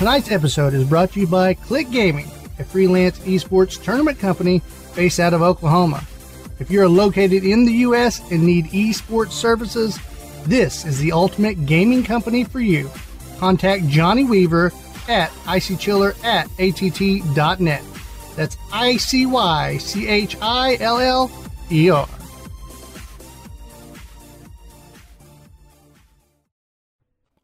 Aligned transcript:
Tonight's 0.00 0.30
episode 0.30 0.72
is 0.72 0.88
brought 0.88 1.12
to 1.12 1.20
you 1.20 1.26
by 1.26 1.52
Click 1.52 1.90
Gaming, 1.90 2.30
a 2.58 2.64
freelance 2.64 3.18
esports 3.18 3.78
tournament 3.84 4.18
company 4.18 4.62
based 4.96 5.20
out 5.20 5.34
of 5.34 5.42
Oklahoma. 5.42 6.02
If 6.58 6.70
you're 6.70 6.88
located 6.88 7.44
in 7.44 7.66
the 7.66 7.72
U.S. 7.84 8.18
and 8.30 8.42
need 8.42 8.68
esports 8.68 9.32
services, 9.32 9.98
this 10.46 10.86
is 10.86 10.98
the 11.00 11.12
ultimate 11.12 11.66
gaming 11.66 12.02
company 12.02 12.44
for 12.44 12.60
you. 12.60 12.90
Contact 13.36 13.88
Johnny 13.88 14.24
Weaver 14.24 14.72
at 15.06 15.28
icychiller 15.44 16.16
at 16.24 16.48
att.net. 16.58 17.82
That's 18.36 18.56
I 18.72 18.96
C 18.96 19.26
Y 19.26 19.76
C 19.76 20.08
H 20.08 20.34
I 20.40 20.78
L 20.80 20.98
L 20.98 21.30
E 21.70 21.90
R. 21.90 22.08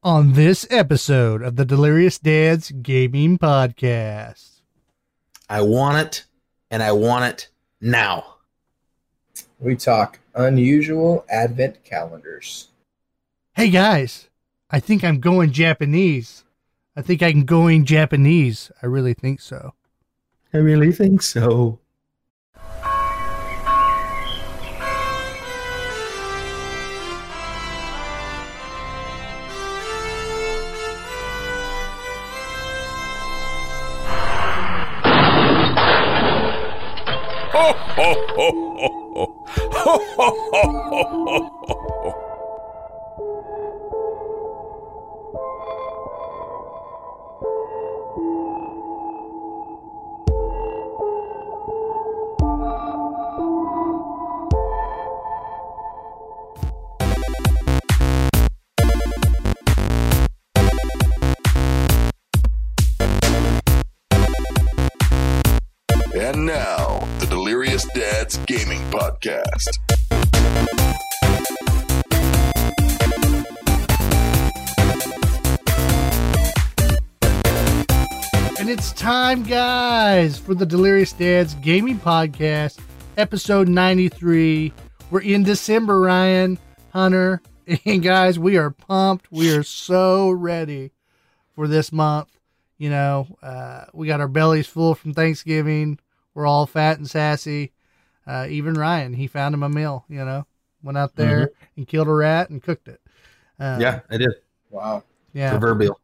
On 0.07 0.35
this 0.35 0.69
episode 0.71 1.43
of 1.43 1.57
the 1.57 1.65
Delirious 1.65 2.17
Dads 2.17 2.71
Gaming 2.71 3.39
Podcast. 3.39 4.61
I 5.51 5.63
want 5.63 5.99
it, 5.99 6.25
and 6.71 6.81
I 6.81 6.93
want 6.93 7.25
it 7.25 7.49
now. 7.81 8.37
We 9.59 9.75
talk 9.75 10.21
unusual 10.33 11.27
advent 11.29 11.83
calendars. 11.83 12.69
Hey 13.57 13.69
guys, 13.69 14.29
I 14.71 14.79
think 14.79 15.03
I'm 15.03 15.19
going 15.19 15.51
Japanese. 15.51 16.45
I 16.95 17.03
think 17.03 17.21
I'm 17.21 17.45
going 17.45 17.85
Japanese. 17.85 18.71
I 18.81 18.87
really 18.87 19.13
think 19.13 19.41
so. 19.41 19.75
I 20.55 20.59
really 20.59 20.93
think 20.93 21.21
so. 21.21 21.81
And 66.19 66.47
now, 66.47 66.76
Dads 68.27 68.39
Gaming 68.47 68.81
Podcast. 68.91 69.69
And 78.59 78.69
it's 78.69 78.91
time, 78.95 79.45
guys, 79.45 80.39
for 80.39 80.55
the 80.57 80.67
Delirious 80.67 81.13
Dads 81.13 81.55
Gaming 81.55 82.01
Podcast, 82.01 82.81
episode 83.17 83.69
93. 83.69 84.73
We're 85.13 85.21
in 85.21 85.45
December, 85.45 86.01
Ryan, 86.01 86.59
Hunter, 86.93 87.41
and 87.85 88.03
guys, 88.03 88.41
we 88.41 88.57
are 88.57 88.73
pumped. 88.73 89.31
We 89.31 89.55
are 89.55 89.63
so 89.63 90.33
ready 90.33 90.91
for 91.55 91.69
this 91.69 91.93
month. 91.93 92.37
You 92.77 92.91
know, 92.91 93.37
uh, 93.41 93.85
we 93.93 94.09
got 94.09 94.21
our 94.21 94.27
bellies 94.27 94.67
full 94.67 94.97
from 94.97 95.15
Thanksgiving. 95.15 96.01
We're 96.35 96.47
all 96.47 96.67
fat 96.67 96.99
and 96.99 97.09
sassy. 97.09 97.71
Uh, 98.27 98.47
even 98.51 98.75
Ryan, 98.75 99.13
he 99.15 99.27
found 99.27 99.55
him 99.55 99.63
a 99.63 99.69
meal, 99.69 100.05
you 100.09 100.25
know, 100.25 100.47
went 100.83 100.99
out 100.99 101.15
there 101.17 101.51
and 101.77 101.87
killed 101.87 102.09
a 102.09 102.13
rat 102.13 102.51
and 102.51 102.63
cooked 102.63 102.89
it. 102.89 103.01
Uh, 103.59 103.79
Yeah, 103.81 104.01
I 104.11 104.17
did. 104.17 104.31
Wow. 104.71 105.05
Yeah. 105.33 105.51
Proverbial. 105.51 106.01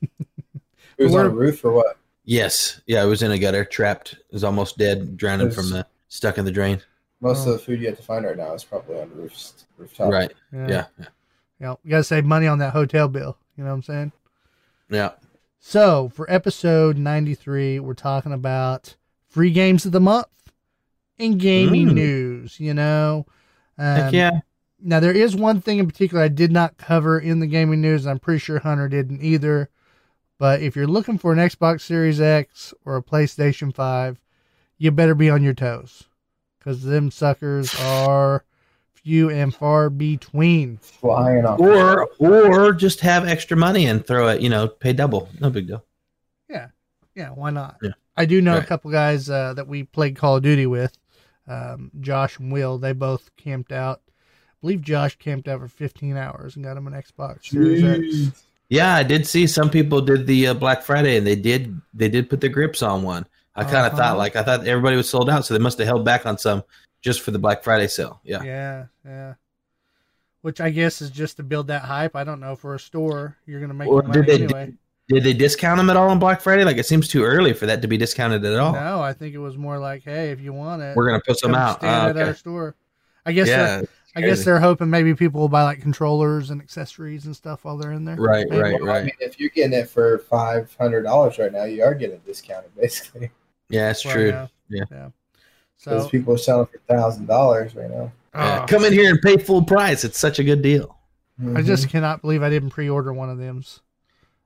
It 0.00 1.04
was 1.04 1.12
We're- 1.12 1.24
on 1.26 1.30
a 1.32 1.34
roof 1.34 1.64
or 1.64 1.72
what? 1.72 1.98
Yes. 2.24 2.80
Yeah, 2.86 3.02
I 3.02 3.04
was 3.04 3.22
in 3.22 3.30
a 3.32 3.38
gutter, 3.38 3.64
trapped, 3.64 4.12
It 4.14 4.32
was 4.32 4.44
almost 4.44 4.78
dead, 4.78 5.16
drowning 5.16 5.48
Yes. 5.48 5.56
from 5.56 5.70
the 5.70 5.86
stuck 6.08 6.38
in 6.38 6.44
the 6.44 6.52
drain. 6.52 6.80
Most 7.20 7.46
Oh. 7.46 7.52
of 7.52 7.58
the 7.58 7.64
food 7.64 7.80
you 7.80 7.88
have 7.88 7.96
to 7.96 8.02
find 8.02 8.24
right 8.24 8.36
now 8.36 8.54
is 8.54 8.64
probably 8.64 9.00
on 9.00 9.10
the 9.10 9.16
roofs, 9.16 9.66
rooftop. 9.76 10.12
Right. 10.12 10.32
Yeah. 10.52 10.68
Yeah. 10.68 10.86
Yeah. 10.98 11.06
You 11.60 11.66
know, 11.66 11.78
you 11.84 11.90
got 11.90 11.96
to 11.98 12.04
save 12.04 12.24
money 12.24 12.46
on 12.46 12.58
that 12.58 12.72
hotel 12.72 13.08
bill. 13.08 13.36
You 13.56 13.64
know 13.64 13.70
what 13.70 13.76
I'm 13.76 13.82
saying? 13.82 14.12
Yeah. 14.90 15.12
So, 15.58 16.08
for 16.10 16.30
episode 16.30 16.98
93, 16.98 17.80
we're 17.80 17.94
talking 17.94 18.32
about 18.32 18.96
free 19.28 19.50
games 19.50 19.86
of 19.86 19.92
the 19.92 20.00
month 20.00 20.26
and 21.18 21.38
gaming 21.38 21.88
Mm. 21.88 21.94
news, 21.94 22.60
you 22.60 22.74
know. 22.74 23.26
Um, 23.78 23.84
Heck 23.96 24.12
yeah. 24.12 24.30
Now, 24.80 25.00
there 25.00 25.12
is 25.12 25.34
one 25.34 25.60
thing 25.60 25.78
in 25.78 25.86
particular 25.86 26.22
I 26.22 26.28
did 26.28 26.52
not 26.52 26.76
cover 26.76 27.18
in 27.18 27.40
the 27.40 27.46
gaming 27.46 27.80
news. 27.80 28.04
and 28.04 28.10
I'm 28.12 28.18
pretty 28.18 28.38
sure 28.40 28.58
Hunter 28.58 28.88
didn't 28.88 29.22
either. 29.22 29.70
But 30.38 30.60
if 30.62 30.76
you're 30.76 30.86
looking 30.86 31.16
for 31.16 31.32
an 31.32 31.38
Xbox 31.38 31.80
Series 31.82 32.20
X 32.20 32.74
or 32.84 32.96
a 32.96 33.02
PlayStation 33.02 33.74
5, 33.74 34.20
you 34.76 34.90
better 34.90 35.14
be 35.14 35.30
on 35.30 35.42
your 35.42 35.54
toes 35.54 36.04
because 36.58 36.82
them 36.82 37.10
suckers 37.10 37.74
are 37.80 38.44
few 38.92 39.30
and 39.30 39.54
far 39.54 39.88
between. 39.90 40.76
Flying 40.78 41.46
off. 41.46 41.60
Or 41.60 42.08
or 42.18 42.72
just 42.72 43.00
have 43.00 43.26
extra 43.26 43.56
money 43.56 43.86
and 43.86 44.04
throw 44.04 44.28
it, 44.28 44.40
you 44.42 44.48
know, 44.48 44.66
pay 44.68 44.92
double. 44.92 45.28
No 45.40 45.50
big 45.50 45.68
deal. 45.68 45.84
Yeah, 46.50 46.68
yeah, 47.14 47.28
why 47.30 47.50
not? 47.50 47.76
Yeah. 47.80 47.90
I 48.16 48.26
do 48.26 48.42
know 48.42 48.56
a 48.58 48.62
couple 48.64 48.90
guys 48.90 49.30
uh, 49.30 49.54
that 49.54 49.66
we 49.68 49.84
played 49.84 50.16
Call 50.16 50.36
of 50.36 50.42
Duty 50.42 50.66
with, 50.66 50.96
um, 51.46 51.90
Josh 52.00 52.38
and 52.38 52.52
Will. 52.52 52.78
They 52.78 52.92
both 52.92 53.30
camped 53.36 53.72
out. 53.72 54.00
I 54.08 54.56
believe 54.60 54.82
Josh 54.82 55.16
camped 55.18 55.46
out 55.48 55.60
for 55.60 55.68
15 55.68 56.16
hours 56.16 56.56
and 56.56 56.64
got 56.64 56.76
him 56.76 56.86
an 56.86 56.94
Xbox 56.94 57.46
Series 57.46 57.84
X. 58.32 58.44
Yeah, 58.70 58.94
I 58.94 59.02
did 59.02 59.26
see 59.26 59.46
some 59.46 59.68
people 59.68 60.00
did 60.00 60.26
the 60.26 60.48
uh, 60.48 60.54
Black 60.54 60.82
Friday 60.82 61.16
and 61.18 61.26
they 61.26 61.36
did 61.36 61.78
they 61.92 62.08
did 62.08 62.30
put 62.30 62.40
the 62.40 62.48
grips 62.48 62.82
on 62.82 63.02
one. 63.02 63.26
I 63.54 63.62
kind 63.64 63.86
of 63.86 63.92
Uh-huh. 63.92 63.96
thought 63.96 64.16
like 64.18 64.36
I 64.36 64.42
thought 64.42 64.66
everybody 64.66 64.96
was 64.96 65.08
sold 65.08 65.28
out, 65.28 65.44
so 65.44 65.52
they 65.54 65.60
must 65.60 65.78
have 65.78 65.86
held 65.86 66.04
back 66.04 66.24
on 66.26 66.38
some 66.38 66.64
just 67.02 67.20
for 67.20 67.30
the 67.30 67.38
Black 67.38 67.62
Friday 67.62 67.86
sale. 67.88 68.20
Yeah. 68.24 68.42
Yeah, 68.42 68.86
yeah. 69.04 69.34
Which 70.40 70.60
I 70.60 70.70
guess 70.70 71.00
is 71.02 71.10
just 71.10 71.36
to 71.36 71.42
build 71.42 71.68
that 71.68 71.82
hype. 71.82 72.16
I 72.16 72.24
don't 72.24 72.40
know 72.40 72.56
for 72.56 72.74
a 72.74 72.80
store 72.80 73.36
you're 73.46 73.60
gonna 73.60 73.74
make 73.74 73.88
Or 73.88 74.00
your 74.02 74.08
money 74.08 74.22
did 74.22 74.26
they 74.28 74.44
anyway. 74.44 74.66
did 74.66 74.78
they 75.08 75.32
discount 75.34 75.78
them 75.78 75.90
at 75.90 75.96
all 75.96 76.08
on 76.10 76.18
Black 76.18 76.40
Friday? 76.40 76.64
Like 76.64 76.76
it 76.78 76.86
seems 76.86 77.08
too 77.08 77.22
early 77.22 77.52
for 77.52 77.66
that 77.66 77.82
to 77.82 77.88
be 77.88 77.96
discounted 77.96 78.44
at 78.44 78.58
all. 78.58 78.72
No, 78.72 79.00
I 79.02 79.12
think 79.12 79.34
it 79.34 79.38
was 79.38 79.56
more 79.58 79.78
like, 79.78 80.02
hey, 80.04 80.30
if 80.30 80.40
you 80.40 80.52
want 80.52 80.82
it, 80.82 80.96
We're 80.96 81.06
gonna 81.06 81.22
put 81.26 81.38
some 81.38 81.54
out. 81.54 81.78
stand 81.78 82.16
Oh, 82.16 82.20
at 82.20 82.28
our 82.28 82.34
store. 82.34 82.74
I 83.26 83.32
guess 83.32 83.48
they're, 83.48 83.80
Yeah. 83.80 83.84
I 84.16 84.20
guess 84.20 84.44
they're 84.44 84.60
hoping 84.60 84.90
maybe 84.90 85.12
people 85.14 85.40
will 85.40 85.48
buy 85.48 85.64
like 85.64 85.80
controllers 85.80 86.50
and 86.50 86.60
accessories 86.60 87.26
and 87.26 87.34
stuff 87.34 87.64
while 87.64 87.76
they're 87.76 87.90
in 87.92 88.04
there. 88.04 88.14
Right, 88.16 88.46
Maybe. 88.48 88.62
right, 88.62 88.80
Well, 88.80 88.90
I 88.90 88.94
right. 88.94 89.04
mean, 89.06 89.14
if 89.18 89.40
you're 89.40 89.50
getting 89.50 89.72
it 89.72 89.88
for 89.90 90.18
five 90.18 90.74
hundred 90.78 91.02
dollars 91.02 91.38
right 91.38 91.52
now, 91.52 91.64
you 91.64 91.82
are 91.82 91.94
getting 91.94 92.18
discounted 92.24 92.70
basically. 92.80 93.30
Yeah, 93.68 93.88
that's 93.88 94.04
Well, 94.04 94.14
true. 94.14 94.28
yeah, 94.28 94.46
Yeah. 94.68 94.84
yeah. 94.90 95.08
Because 95.84 96.04
So 96.04 96.08
people 96.08 96.34
are 96.34 96.38
selling 96.38 96.66
for 96.66 96.78
thousand 96.88 97.26
dollars 97.26 97.74
right 97.74 97.90
now. 97.90 98.12
Yeah, 98.34 98.60
oh, 98.62 98.66
Come 98.66 98.84
in 98.84 98.92
here 98.92 99.10
and 99.10 99.20
pay 99.20 99.36
full 99.36 99.62
price. 99.64 100.04
It's 100.04 100.18
such 100.18 100.38
a 100.38 100.44
good 100.44 100.62
deal. 100.62 100.96
I 101.40 101.44
Mhm. 101.60 101.64
just 101.66 101.88
cannot 101.88 102.22
believe 102.22 102.42
I 102.42 102.48
didn't 102.50 102.70
pre-order 102.70 103.12
one 103.12 103.28
of 103.28 103.38
them. 103.38 103.64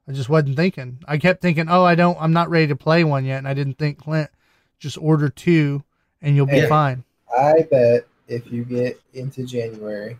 I 0.08 0.12
just 0.12 0.28
wasn't 0.28 0.56
thinking. 0.56 0.98
I 1.06 1.18
kept 1.18 1.42
thinking, 1.42 1.68
oh, 1.68 1.84
I 1.84 1.94
don't, 1.94 2.16
I'm 2.20 2.32
not 2.32 2.48
ready 2.48 2.68
to 2.68 2.76
play 2.76 3.04
one 3.04 3.24
yet, 3.24 3.38
and 3.38 3.46
I 3.46 3.54
didn't 3.54 3.78
think 3.78 3.98
Clint 3.98 4.30
just 4.78 4.96
order 4.98 5.28
two 5.28 5.82
and 6.22 6.34
you'll 6.34 6.46
be 6.46 6.56
Yeah. 6.56 6.68
fine. 6.68 7.04
I 7.36 7.66
bet 7.70 8.06
if 8.26 8.50
you 8.50 8.64
get 8.64 9.00
into 9.14 9.44
January, 9.44 10.18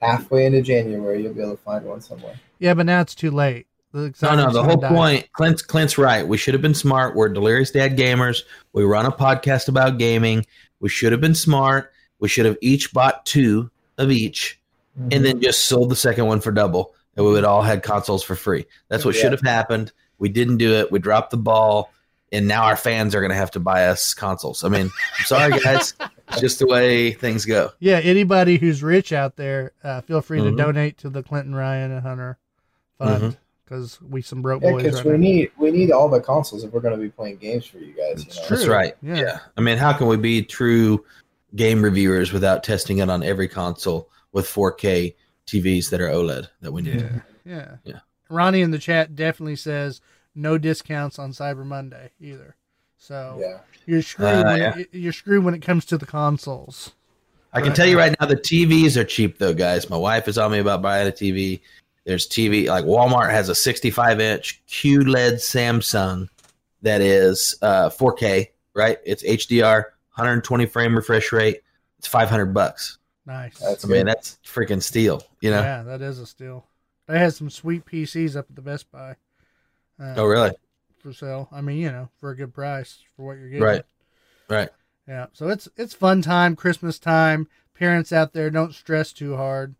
halfway 0.00 0.46
into 0.46 0.62
January, 0.62 1.22
you'll 1.22 1.34
be 1.34 1.40
able 1.40 1.56
to 1.56 1.62
find 1.62 1.84
one 1.84 2.00
somewhere. 2.00 2.38
Yeah, 2.58 2.74
but 2.74 2.86
now 2.86 3.00
it's 3.00 3.14
too 3.14 3.30
late. 3.30 3.66
The 3.92 4.12
No, 4.22 4.34
no. 4.34 4.52
The 4.52 4.62
whole 4.62 4.76
die. 4.76 4.88
point, 4.88 5.32
Clint's 5.32 5.62
Clint's 5.62 5.98
right. 5.98 6.26
We 6.26 6.36
should 6.36 6.54
have 6.54 6.62
been 6.62 6.74
smart. 6.74 7.14
We're 7.14 7.28
Delirious 7.28 7.70
Dad 7.70 7.96
Gamers. 7.96 8.42
We 8.72 8.82
run 8.82 9.06
a 9.06 9.12
podcast 9.12 9.68
about 9.68 9.98
gaming. 9.98 10.44
We 10.80 10.88
should 10.88 11.12
have 11.12 11.20
been 11.20 11.34
smart. 11.34 11.92
We 12.18 12.28
should 12.28 12.46
have 12.46 12.58
each 12.60 12.92
bought 12.92 13.24
two 13.24 13.70
of 13.96 14.10
each, 14.10 14.58
and 14.96 15.10
mm-hmm. 15.10 15.22
then 15.22 15.40
just 15.40 15.64
sold 15.66 15.90
the 15.90 15.96
second 15.96 16.26
one 16.26 16.40
for 16.40 16.50
double, 16.50 16.93
and 17.16 17.24
we 17.26 17.32
would 17.32 17.44
all 17.44 17.62
had 17.62 17.82
consoles 17.82 18.22
for 18.22 18.34
free. 18.34 18.66
That's 18.88 19.04
what 19.04 19.14
Yeah. 19.14 19.22
should 19.22 19.32
have 19.32 19.40
happened. 19.42 19.92
We 20.18 20.28
didn't 20.28 20.58
do 20.58 20.72
it. 20.74 20.90
We 20.92 20.98
dropped 20.98 21.30
the 21.30 21.36
ball, 21.36 21.92
and 22.32 22.46
now 22.48 22.64
our 22.64 22.76
fans 22.76 23.14
are 23.14 23.20
going 23.20 23.30
to 23.30 23.36
have 23.36 23.50
to 23.52 23.60
buy 23.60 23.86
us 23.88 24.14
consoles. 24.14 24.64
I 24.64 24.68
mean, 24.68 24.90
I'm 25.18 25.24
sorry, 25.26 25.58
guys. 25.64 25.94
it's 26.28 26.40
just 26.40 26.58
the 26.58 26.66
way 26.66 27.12
things 27.12 27.44
go. 27.44 27.70
Yeah, 27.80 27.98
anybody 27.98 28.56
who's 28.58 28.82
rich 28.82 29.12
out 29.12 29.36
there, 29.36 29.72
uh, 29.82 30.00
feel 30.02 30.20
free 30.20 30.40
Mhm. 30.40 30.50
to 30.50 30.56
donate 30.56 30.98
to 30.98 31.10
the 31.10 31.22
Clinton 31.22 31.54
Ryan 31.54 31.90
and 31.92 32.02
Hunter 32.02 32.38
fund 32.98 33.36
because 33.64 34.00
we 34.02 34.22
some 34.22 34.40
broke 34.42 34.62
Yeah, 34.62 34.70
boys 34.72 34.82
because 34.84 34.98
right 34.98 35.06
we 35.06 35.12
now. 35.12 35.18
need 35.18 35.50
we 35.58 35.70
need 35.70 35.90
all 35.90 36.08
the 36.08 36.20
consoles 36.20 36.64
if 36.64 36.72
we're 36.72 36.80
going 36.80 36.96
to 36.96 37.00
be 37.02 37.08
playing 37.10 37.36
games 37.38 37.66
for 37.66 37.78
you 37.78 37.92
guys. 37.94 38.24
You 38.24 38.42
know? 38.42 38.48
That's 38.48 38.66
right. 38.66 38.94
Yeah. 39.02 39.16
Yeah. 39.16 39.38
I 39.56 39.60
mean, 39.60 39.78
how 39.78 39.92
can 39.92 40.06
we 40.06 40.16
be 40.16 40.42
true 40.42 41.04
game 41.56 41.82
reviewers 41.82 42.32
without 42.32 42.62
testing 42.64 42.98
it 42.98 43.08
on 43.10 43.22
every 43.22 43.48
console 43.48 44.08
with 44.32 44.46
4K 44.46 45.14
TVs 45.46 45.90
that 45.90 46.00
are 46.00 46.08
OLED 46.08 46.48
that 46.60 46.72
we 46.72 46.82
need? 46.82 47.22
Yeah. 47.44 47.76
Yeah. 47.84 48.00
Ronnie 48.30 48.62
in 48.62 48.70
the 48.70 48.78
chat 48.78 49.14
definitely 49.14 49.56
says 49.56 50.00
no 50.34 50.56
discounts 50.58 51.18
on 51.18 51.32
Cyber 51.32 51.64
Monday 51.64 52.10
either. 52.20 52.56
So 52.96 53.38
Yeah. 53.40 53.58
you're 53.86 54.02
screwed. 54.02 54.28
Uh, 54.28 54.44
when 54.44 54.58
yeah. 54.58 54.78
it, 54.78 54.88
you're 54.92 55.12
screwed 55.12 55.44
when 55.44 55.54
it 55.54 55.60
comes 55.62 55.84
to 55.86 55.98
the 55.98 56.06
consoles. 56.06 56.92
I 57.52 57.60
can 57.60 57.68
Right. 57.68 57.76
tell 57.76 57.86
you 57.86 57.98
right 57.98 58.16
now, 58.18 58.26
the 58.26 58.36
TVs 58.36 58.96
are 58.96 59.04
cheap 59.04 59.38
though, 59.38 59.54
guys. 59.54 59.88
My 59.90 59.96
wife 59.96 60.26
is 60.26 60.38
on 60.38 60.50
me 60.50 60.58
about 60.58 60.82
buying 60.82 61.06
a 61.06 61.12
TV. 61.12 61.60
There's 62.04 62.26
TV 62.26 62.66
like 62.68 62.84
Walmart 62.84 63.30
has 63.30 63.48
a 63.48 63.54
65 63.54 64.20
inch 64.20 64.62
QLED 64.68 65.34
Samsung 65.34 66.28
that 66.82 67.00
is 67.00 67.56
uh, 67.62 67.90
4K, 67.90 68.48
right? 68.74 68.98
It's 69.04 69.22
HDR, 69.22 69.84
120 70.16 70.66
frame 70.66 70.96
refresh 70.96 71.30
rate. 71.32 71.60
It's 71.98 72.08
500 72.08 72.46
bucks. 72.52 72.98
Nice. 73.26 73.58
That's 73.58 73.84
I 73.84 73.88
mean, 73.88 74.06
that's 74.06 74.38
freaking 74.44 74.82
steel. 74.82 75.22
You 75.40 75.50
know? 75.50 75.60
Yeah, 75.60 75.82
that 75.82 76.02
is 76.02 76.18
a 76.18 76.26
steal. 76.26 76.66
They 77.06 77.18
had 77.18 77.34
some 77.34 77.50
sweet 77.50 77.84
PCs 77.84 78.36
up 78.36 78.46
at 78.50 78.56
the 78.56 78.62
Best 78.62 78.90
Buy. 78.90 79.16
Uh, 80.00 80.14
Oh, 80.16 80.24
really? 80.24 80.52
For 80.98 81.12
sale. 81.12 81.48
I 81.52 81.60
mean, 81.60 81.78
you 81.78 81.90
know, 81.90 82.08
for 82.18 82.30
a 82.30 82.36
good 82.36 82.54
price 82.54 82.98
for 83.16 83.26
what 83.26 83.38
you're 83.38 83.48
getting. 83.50 83.64
Right. 83.64 83.84
Right. 84.48 84.68
Yeah. 85.06 85.26
So 85.32 85.48
it's 85.48 85.68
it's 85.76 85.94
fun 85.94 86.22
time, 86.22 86.56
Christmas 86.56 86.98
time. 86.98 87.48
Parents 87.74 88.12
out 88.12 88.32
there, 88.32 88.50
don't 88.50 88.74
stress 88.74 89.12
too 89.12 89.36
hard. 89.36 89.74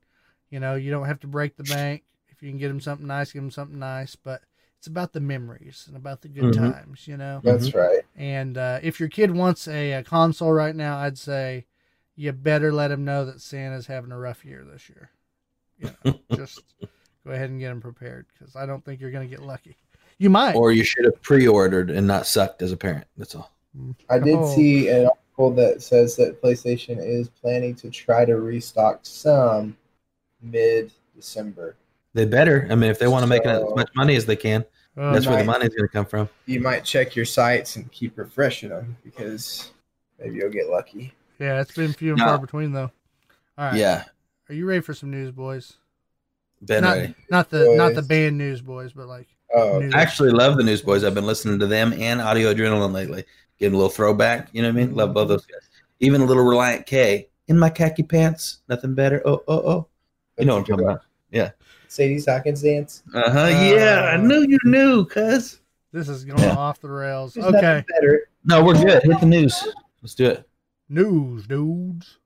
You 0.51 0.61
know, 0.61 0.75
you 0.75 0.91
don't 0.91 1.07
have 1.07 1.21
to 1.21 1.27
break 1.27 1.57
the 1.57 1.65
bank. 1.65 2.03
If 2.29 2.43
you 2.43 2.51
can 2.51 2.59
get 2.59 2.69
them 2.69 2.81
something 2.81 3.07
nice, 3.07 3.33
give 3.33 3.43
them 3.43 3.51
something 3.51 3.79
nice. 3.79 4.17
But 4.17 4.43
it's 4.79 4.87
about 4.87 5.13
the 5.13 5.21
memories 5.21 5.85
and 5.89 5.97
about 5.97 6.21
the 6.23 6.29
good 6.29 6.45
Mhm. 6.55 6.73
times. 6.73 7.09
You 7.09 7.17
know. 7.17 7.41
That's 7.43 7.75
right. 7.75 8.03
And 8.17 8.59
uh, 8.59 8.81
if 8.83 9.01
your 9.01 9.09
kid 9.09 9.31
wants 9.31 9.67
a, 9.67 9.93
a 9.93 10.03
console 10.05 10.53
right 10.53 10.77
now, 10.77 10.99
I'd 10.99 11.19
say 11.19 11.65
you 12.17 12.33
better 12.33 12.73
let 12.73 12.91
him 12.91 13.05
know 13.05 13.25
that 13.27 13.41
Santa's 13.41 13.87
having 13.87 14.13
a 14.13 14.19
rough 14.19 14.45
year 14.45 14.65
this 14.71 14.89
year. 14.89 15.11
You 15.79 15.91
know, 16.05 16.21
just 16.37 16.63
go 17.27 17.33
ahead 17.33 17.51
and 17.51 17.59
get 17.61 17.71
him 17.73 17.81
prepared 17.81 18.27
because 18.33 18.55
I 18.57 18.67
don't 18.67 18.85
think 18.85 19.01
you're 19.01 19.11
going 19.11 19.29
to 19.29 19.37
get 19.37 19.45
lucky. 19.45 19.77
You 20.19 20.31
might. 20.31 20.55
Or 20.55 20.71
you 20.73 20.85
should 20.85 21.05
have 21.07 21.21
pre-ordered 21.23 21.91
and 21.91 22.07
not 22.07 22.27
sucked 22.27 22.63
as 22.63 22.71
a 22.73 22.77
parent. 22.77 23.07
That's 23.17 23.35
all. 23.35 23.51
I 24.09 24.19
did 24.21 24.37
Oh. 24.37 24.55
see 24.55 24.89
an 24.89 25.07
article 25.07 25.51
that 25.55 25.83
says 25.83 26.15
that 26.17 26.41
PlayStation 26.41 26.99
is 27.01 27.29
planning 27.29 27.75
to 27.77 27.91
try 27.91 28.25
to 28.25 28.37
restock 28.37 29.01
some 29.03 29.77
mid 30.41 30.93
December. 31.17 31.75
They 32.13 32.25
better. 32.25 32.69
I 32.71 32.77
mean, 32.77 32.91
if 32.91 33.01
they 33.01 33.09
want 33.09 33.25
to 33.25 33.27
make 33.27 33.45
as 33.45 33.65
much 33.75 33.91
money 33.97 34.15
as 34.15 34.25
they 34.27 34.37
can, 34.37 34.65
Oh, 34.97 35.13
that's 35.13 35.27
where 35.27 35.35
the 35.37 35.43
nice. 35.43 35.47
money's 35.59 35.75
going 35.75 35.89
to 35.89 35.93
come 35.93 36.07
from. 36.07 36.29
You 36.47 36.61
might 36.61 36.85
check 36.85 37.17
your 37.17 37.25
sites 37.25 37.75
and 37.75 37.91
keep 37.91 38.17
refreshing 38.17 38.69
them 38.69 38.97
because 39.03 39.73
maybe 40.21 40.37
you'll 40.37 40.51
get 40.51 40.69
lucky. 40.69 41.13
Yeah, 41.39 41.61
it's 41.61 41.73
been 41.75 41.93
few 41.93 42.11
and 42.11 42.19
No. 42.19 42.27
far 42.27 42.39
between 42.39 42.73
though. 42.73 42.91
All 43.59 43.67
right. 43.67 43.75
Yeah. 43.75 44.05
Are 44.49 44.55
you 44.55 44.67
ready 44.67 44.81
for 44.81 44.95
some 44.95 45.11
news, 45.11 45.31
boys? 45.31 45.75
Been 46.65 46.83
not, 46.83 46.97
ready. 46.97 47.15
not 47.31 47.51
the 47.51 47.75
not 47.77 47.95
the 47.95 48.03
band 48.03 48.39
news, 48.39 48.61
boys, 48.61 48.93
but 48.93 49.07
like 49.07 49.29
Oh, 49.55 49.79
news. 49.79 49.95
I 49.95 50.01
actually 50.01 50.31
love 50.31 50.57
the 50.57 50.65
Newsboys. 50.65 51.05
I've 51.05 51.15
been 51.15 51.27
listening 51.27 51.59
to 51.61 51.67
them 51.67 51.93
and 51.93 52.21
Audio 52.21 52.53
Adrenaline 52.53 52.93
lately. 52.93 53.25
Getting 53.59 53.75
a 53.75 53.77
little 53.77 53.91
throwback. 53.91 54.49
You 54.53 54.63
know 54.63 54.69
what 54.69 54.81
I 54.83 54.87
mean? 54.87 54.95
Love 54.97 55.15
both 55.15 55.29
those 55.29 55.47
guys. 55.47 55.69
Even 56.01 56.23
a 56.23 56.25
little 56.25 56.45
Relient 56.45 56.87
K. 56.87 57.29
In 57.47 57.59
my 57.59 57.71
khaki 57.71 58.03
pants. 58.03 58.59
Nothing 58.69 58.95
better. 58.95 59.23
Oh, 59.25 59.43
oh, 59.47 59.59
oh. 59.69 59.87
You 60.39 60.47
know 60.47 60.55
what 60.55 60.61
I'm 60.61 60.65
talking 60.67 60.85
about. 60.85 61.03
Yeah. 61.31 61.51
Sadie 61.87 62.21
Hawkins 62.27 62.63
dance. 62.63 63.03
Uh 63.15 63.31
huh. 63.31 63.47
yeah. 63.47 64.11
I 64.13 64.17
knew 64.17 64.41
you 64.41 64.59
knew, 64.65 65.05
cuz. 65.05 65.61
this 65.93 66.09
is 66.09 66.25
going 66.25 66.41
Yeah. 66.41 66.57
off 66.57 66.81
the 66.81 66.89
rails. 66.91 67.35
There's 67.35 67.47
Okay. 67.47 67.85
better. 67.89 68.29
No, 68.45 68.65
we're 68.65 68.75
good. 68.75 69.03
Hit 69.05 69.21
the 69.21 69.27
news. 69.27 69.69
Let's 70.03 70.15
do 70.17 70.27
it. 70.27 70.49
News, 70.87 71.47
dudes. 71.47 72.19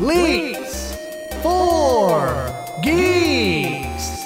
Leaks 0.00 0.96
for 1.40 2.52
geeks. 2.82 4.18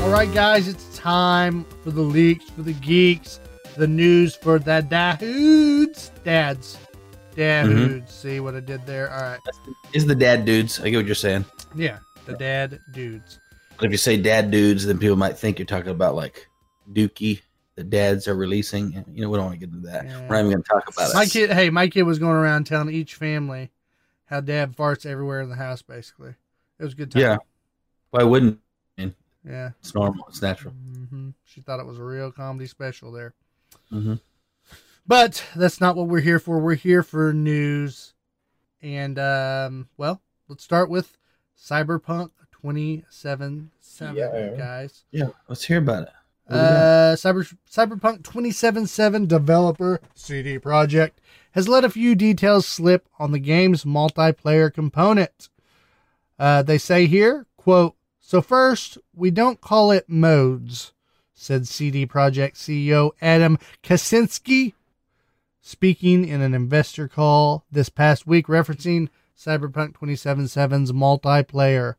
All 0.00 0.10
right, 0.10 0.28
guys, 0.34 0.66
it's 0.66 0.98
time 0.98 1.64
for 1.84 1.92
the 1.92 2.02
leaks 2.02 2.50
for 2.50 2.62
the 2.62 2.72
geeks. 2.72 3.38
The 3.76 3.86
news 3.86 4.34
for 4.34 4.58
the 4.58 4.80
dads. 4.80 6.10
Dads. 6.24 6.76
Dads. 7.36 7.70
Mm-hmm. 7.70 8.06
See 8.08 8.40
what 8.40 8.56
I 8.56 8.60
did 8.60 8.84
there? 8.86 9.08
All 9.12 9.22
right. 9.22 9.38
Is 9.92 10.04
the 10.04 10.16
dad 10.16 10.44
dudes. 10.44 10.80
I 10.80 10.90
get 10.90 10.96
what 10.96 11.06
you're 11.06 11.14
saying. 11.14 11.44
Yeah, 11.76 11.98
the 12.28 12.36
dad 12.36 12.80
dudes. 12.92 13.40
But 13.76 13.86
if 13.86 13.92
you 13.92 13.98
say 13.98 14.16
dad 14.16 14.50
dudes, 14.50 14.86
then 14.86 14.98
people 14.98 15.16
might 15.16 15.38
think 15.38 15.58
you're 15.58 15.66
talking 15.66 15.90
about 15.90 16.14
like 16.14 16.46
Dookie. 16.92 17.40
The 17.76 17.84
dads 17.84 18.26
are 18.26 18.34
releasing. 18.34 18.92
You 19.12 19.22
know, 19.22 19.30
we 19.30 19.36
don't 19.36 19.46
want 19.46 19.60
to 19.60 19.66
get 19.66 19.72
into 19.74 19.86
that. 19.88 20.04
Yeah. 20.04 20.20
We're 20.22 20.34
not 20.34 20.38
even 20.40 20.50
going 20.52 20.62
to 20.64 20.68
talk 20.68 20.88
about 20.88 21.14
My 21.14 21.22
it. 21.22 21.30
kid, 21.30 21.50
hey, 21.52 21.70
my 21.70 21.88
kid 21.88 22.02
was 22.02 22.18
going 22.18 22.34
around 22.36 22.64
telling 22.64 22.92
each 22.92 23.14
family 23.14 23.70
how 24.26 24.40
dad 24.40 24.76
farts 24.76 25.06
everywhere 25.06 25.40
in 25.40 25.48
the 25.48 25.54
house. 25.56 25.80
Basically, 25.82 26.34
it 26.78 26.84
was 26.84 26.92
a 26.92 26.96
good 26.96 27.12
time. 27.12 27.22
Yeah. 27.22 27.36
Why 28.10 28.24
wouldn't? 28.24 28.58
yeah. 28.98 29.70
It's 29.80 29.94
normal. 29.94 30.26
It's 30.28 30.42
natural. 30.42 30.74
hmm 30.74 31.30
She 31.44 31.60
thought 31.60 31.78
it 31.80 31.86
was 31.86 31.98
a 31.98 32.04
real 32.04 32.32
comedy 32.32 32.66
special 32.66 33.12
there, 33.12 33.34
hmm 33.90 34.14
but 35.06 35.42
that's 35.56 35.80
not 35.80 35.96
what 35.96 36.06
we're 36.08 36.20
here 36.20 36.38
for. 36.38 36.58
We're 36.58 36.74
here 36.74 37.02
for 37.02 37.32
news, 37.32 38.12
and 38.82 39.18
um, 39.18 39.88
well, 39.96 40.20
let's 40.48 40.62
start 40.64 40.90
with 40.90 41.16
Cyberpunk 41.58 42.30
twenty 42.50 43.04
seven 43.10 43.70
seven, 43.80 44.16
Yeah. 44.16 44.54
guys. 44.56 45.04
Yeah. 45.10 45.28
Let's 45.48 45.64
hear 45.64 45.78
about 45.78 46.04
it. 46.04 46.08
What 46.46 46.56
do 46.56 46.60
we? 46.62 46.66
Uh, 46.66 47.16
Cyber 47.16 47.54
Cyberpunk 47.70 48.24
2077 48.24 49.26
developer 49.26 50.00
CD 50.14 50.58
Projekt 50.58 51.12
has 51.52 51.68
let 51.68 51.84
a 51.84 51.90
few 51.90 52.14
details 52.14 52.66
slip 52.66 53.06
on 53.18 53.32
the 53.32 53.38
game's 53.38 53.84
multiplayer 53.84 54.72
component. 54.72 55.48
Uh, 56.38 56.62
they 56.62 56.78
say 56.78 57.06
here, 57.06 57.46
quote, 57.56 57.96
"So 58.20 58.40
first, 58.40 58.96
we 59.14 59.30
don't 59.30 59.60
call 59.60 59.90
it 59.90 60.08
modes," 60.08 60.92
said 61.34 61.66
CD 61.68 62.06
Projekt 62.06 62.54
CEO 62.56 63.10
Adam 63.20 63.58
Kiciński, 63.82 64.72
speaking 65.60 66.26
in 66.26 66.40
an 66.40 66.54
investor 66.54 67.08
call 67.08 67.64
this 67.70 67.88
past 67.90 68.26
week, 68.26 68.46
referencing 68.46 69.08
Cyberpunk 69.38 69.92
2077's 69.92 70.92
multiplayer. 70.92 71.94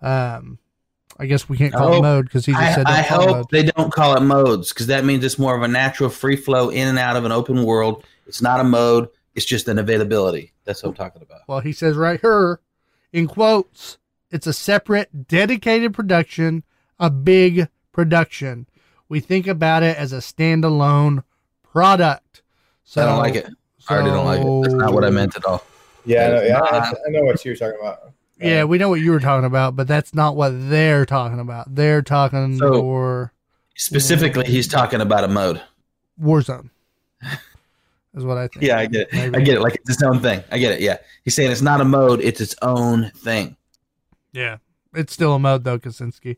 Um, 0.00 0.58
I 1.18 1.26
guess 1.26 1.48
we 1.48 1.56
can't 1.56 1.72
call 1.72 1.94
it 1.94 2.02
mode 2.02 2.24
because 2.24 2.46
he 2.46 2.52
just 2.52 2.62
I, 2.62 2.74
said 2.74 2.86
I 2.86 3.02
don't 3.02 3.08
call 3.08 3.20
it 3.20 3.26
hope 3.26 3.36
mode. 3.36 3.46
they 3.50 3.62
don't 3.64 3.92
call 3.92 4.16
it 4.16 4.20
modes 4.20 4.72
because 4.72 4.86
that 4.86 5.04
means 5.04 5.24
it's 5.24 5.38
more 5.38 5.56
of 5.56 5.62
a 5.62 5.68
natural 5.68 6.08
free 6.08 6.36
flow 6.36 6.70
in 6.70 6.88
and 6.88 6.98
out 6.98 7.16
of 7.16 7.24
an 7.24 7.32
open 7.32 7.64
world. 7.64 8.04
It's 8.26 8.40
not 8.40 8.60
a 8.60 8.64
mode. 8.64 9.08
It's 9.34 9.44
just 9.44 9.68
an 9.68 9.78
availability. 9.78 10.52
That's 10.64 10.82
what 10.82 10.90
I'm 10.90 10.94
talking 10.94 11.22
about. 11.22 11.40
Well, 11.48 11.60
he 11.60 11.72
says 11.72 11.96
right 11.96 12.20
here, 12.20 12.60
in 13.12 13.26
quotes, 13.26 13.98
it's 14.30 14.46
a 14.46 14.52
separate, 14.52 15.28
dedicated 15.28 15.92
production, 15.94 16.64
a 16.98 17.10
big 17.10 17.68
production. 17.92 18.66
We 19.08 19.20
think 19.20 19.46
about 19.46 19.82
it 19.82 19.96
as 19.98 20.12
a 20.12 20.18
standalone 20.18 21.24
product. 21.62 22.42
So 22.84 23.02
I 23.02 23.06
don't 23.06 23.18
like 23.18 23.34
it. 23.34 23.50
I 23.88 23.94
already 23.94 24.10
don't 24.10 24.24
like 24.24 24.40
it. 24.40 24.62
That's 24.62 24.74
not 24.74 24.94
what 24.94 25.04
I 25.04 25.10
meant 25.10 25.36
at 25.36 25.44
all. 25.44 25.64
Yeah, 26.04 26.26
I 26.26 26.30
know, 26.30 26.42
yeah, 26.42 26.52
not- 26.58 26.72
I, 26.72 26.88
I 26.90 27.10
know 27.10 27.22
what 27.22 27.44
you 27.44 27.52
were 27.52 27.56
talking 27.56 27.78
about. 27.80 28.12
Yeah, 28.40 28.64
we 28.64 28.78
know 28.78 28.88
what 28.88 29.00
you 29.00 29.12
were 29.12 29.20
talking 29.20 29.44
about, 29.46 29.76
but 29.76 29.86
that's 29.86 30.14
not 30.14 30.34
what 30.34 30.50
they're 30.68 31.06
talking 31.06 31.38
about. 31.38 31.72
They're 31.74 32.02
talking 32.02 32.58
So- 32.58 32.72
for 32.80 33.32
Specifically, 33.74 34.44
he's 34.46 34.68
talking 34.68 35.00
about 35.00 35.24
a 35.24 35.28
mode. 35.28 35.60
Warzone. 36.20 36.70
Is 38.14 38.24
what 38.24 38.36
I 38.36 38.48
think. 38.48 38.64
Yeah, 38.66 38.78
I 38.78 38.86
get 38.86 39.02
it. 39.02 39.12
Maybe. 39.12 39.36
I 39.36 39.40
get 39.40 39.54
it. 39.56 39.60
Like 39.62 39.76
it's 39.76 39.88
its 39.90 40.02
own 40.02 40.20
thing. 40.20 40.44
I 40.50 40.58
get 40.58 40.72
it. 40.72 40.80
Yeah. 40.80 40.98
He's 41.24 41.34
saying 41.34 41.50
it's 41.50 41.62
not 41.62 41.80
a 41.80 41.84
mode. 41.84 42.20
It's 42.20 42.42
its 42.42 42.54
own 42.60 43.10
thing. 43.16 43.56
Yeah, 44.32 44.58
it's 44.94 45.14
still 45.14 45.34
a 45.34 45.38
mode 45.38 45.64
though, 45.64 45.78
Kiciński. 45.78 46.36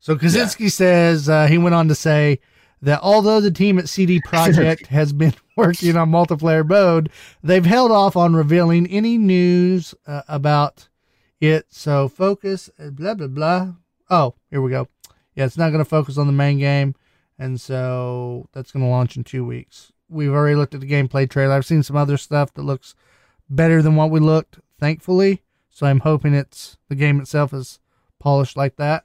So 0.00 0.16
Kiciński 0.16 0.72
says 0.72 1.28
uh, 1.28 1.46
he 1.46 1.58
went 1.58 1.74
on 1.74 1.88
to 1.88 1.94
say 1.94 2.40
that 2.82 3.00
although 3.02 3.40
the 3.40 3.50
team 3.50 3.78
at 3.78 3.88
CD 3.88 4.20
Projekt 4.26 4.86
has 4.86 5.12
been 5.12 5.34
working 5.56 5.96
on 5.96 6.10
multiplayer 6.10 6.66
mode, 6.66 7.10
they've 7.42 7.66
held 7.66 7.90
off 7.90 8.16
on 8.16 8.34
revealing 8.34 8.86
any 8.88 9.18
news 9.18 9.94
uh, 10.06 10.22
about 10.28 10.88
it. 11.40 11.66
So 11.70 12.08
focus, 12.08 12.70
uh, 12.78 12.90
blah 12.90 13.14
blah 13.14 13.26
blah. 13.26 13.72
Oh, 14.10 14.34
here 14.50 14.60
we 14.60 14.70
go. 14.70 14.88
Yeah, 15.34 15.44
it's 15.44 15.58
not 15.58 15.70
going 15.70 15.84
to 15.84 15.88
focus 15.88 16.18
on 16.18 16.26
the 16.26 16.32
main 16.32 16.58
game, 16.58 16.94
and 17.38 17.60
so 17.60 18.48
that's 18.52 18.72
going 18.72 18.84
to 18.84 18.90
launch 18.90 19.16
in 19.16 19.24
two 19.24 19.44
weeks. 19.44 19.92
We've 20.08 20.32
already 20.32 20.56
looked 20.56 20.74
at 20.74 20.80
the 20.80 20.90
gameplay 20.90 21.28
trailer. 21.28 21.54
I've 21.54 21.66
seen 21.66 21.82
some 21.82 21.96
other 21.96 22.16
stuff 22.16 22.54
that 22.54 22.62
looks 22.62 22.94
better 23.48 23.82
than 23.82 23.94
what 23.94 24.10
we 24.10 24.20
looked, 24.20 24.58
thankfully. 24.80 25.42
So 25.68 25.86
I'm 25.86 26.00
hoping 26.00 26.34
it's 26.34 26.76
the 26.88 26.94
game 26.94 27.20
itself 27.20 27.52
is 27.52 27.78
polished 28.18 28.56
like 28.56 28.76
that. 28.76 29.04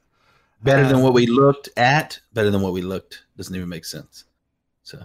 Better 0.64 0.88
than 0.88 1.00
what 1.02 1.12
we 1.14 1.26
looked 1.26 1.68
at. 1.76 2.18
Better 2.32 2.50
than 2.50 2.62
what 2.62 2.72
we 2.72 2.82
looked. 2.82 3.22
Doesn't 3.36 3.54
even 3.54 3.68
make 3.68 3.84
sense. 3.84 4.24
So 4.82 4.98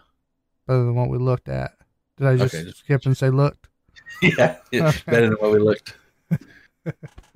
better 0.68 0.80
than 0.86 0.96
what 0.96 1.10
we 1.10 1.18
looked 1.18 1.50
at. 1.50 1.74
Did 2.18 2.28
I 2.28 2.36
just 2.38 2.54
Okay, 2.56 2.64
just- 2.66 2.80
skip 2.80 3.06
and 3.06 3.16
say 3.18 3.30
looked? 3.30 3.68
yeah, 4.22 4.58
yeah, 4.72 4.88
Okay. 4.88 5.02
better 5.06 5.30
than 5.30 5.38
what 5.40 5.52
we 5.52 5.60
looked. 5.60 5.96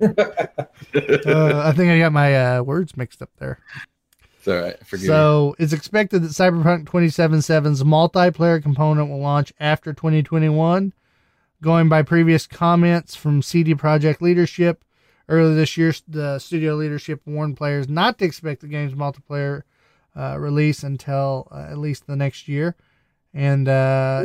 Uh, 0.00 1.62
I 1.64 1.72
think 1.72 1.90
I 1.90 1.98
got 1.98 2.12
my 2.12 2.56
uh, 2.56 2.62
words 2.62 2.96
mixed 2.96 3.22
up 3.22 3.30
there. 3.38 3.58
it's 4.38 4.48
all 4.48 4.54
right. 4.60 4.78
Forgive 4.86 5.02
me. 5.02 5.06
So 5.08 5.54
it's 5.58 5.72
expected 5.72 6.22
that 6.22 6.28
Cyberpunk 6.30 6.84
2077's 6.86 7.82
multiplayer 7.82 8.62
component 8.62 9.08
will 9.08 9.20
launch 9.20 9.52
after 9.60 9.92
2021. 9.92 10.92
Going 11.62 11.88
by 11.88 12.02
previous 12.02 12.46
comments 12.46 13.14
from 13.14 13.42
CD 13.42 13.74
Projekt 13.74 14.20
leadership 14.20 14.84
earlier 15.28 15.54
this 15.54 15.76
year, 15.76 15.92
the 16.08 16.38
studio 16.38 16.74
leadership 16.74 17.20
warned 17.26 17.56
players 17.56 17.88
not 17.88 18.18
to 18.18 18.24
expect 18.24 18.60
the 18.60 18.66
game's 18.68 18.94
multiplayer 18.94 19.62
uh, 20.16 20.36
release 20.38 20.82
until 20.82 21.48
uh, 21.50 21.66
at 21.70 21.78
least 21.78 22.06
the 22.06 22.16
next 22.16 22.46
year, 22.48 22.76
and 23.32 23.68
uh, 23.68 24.24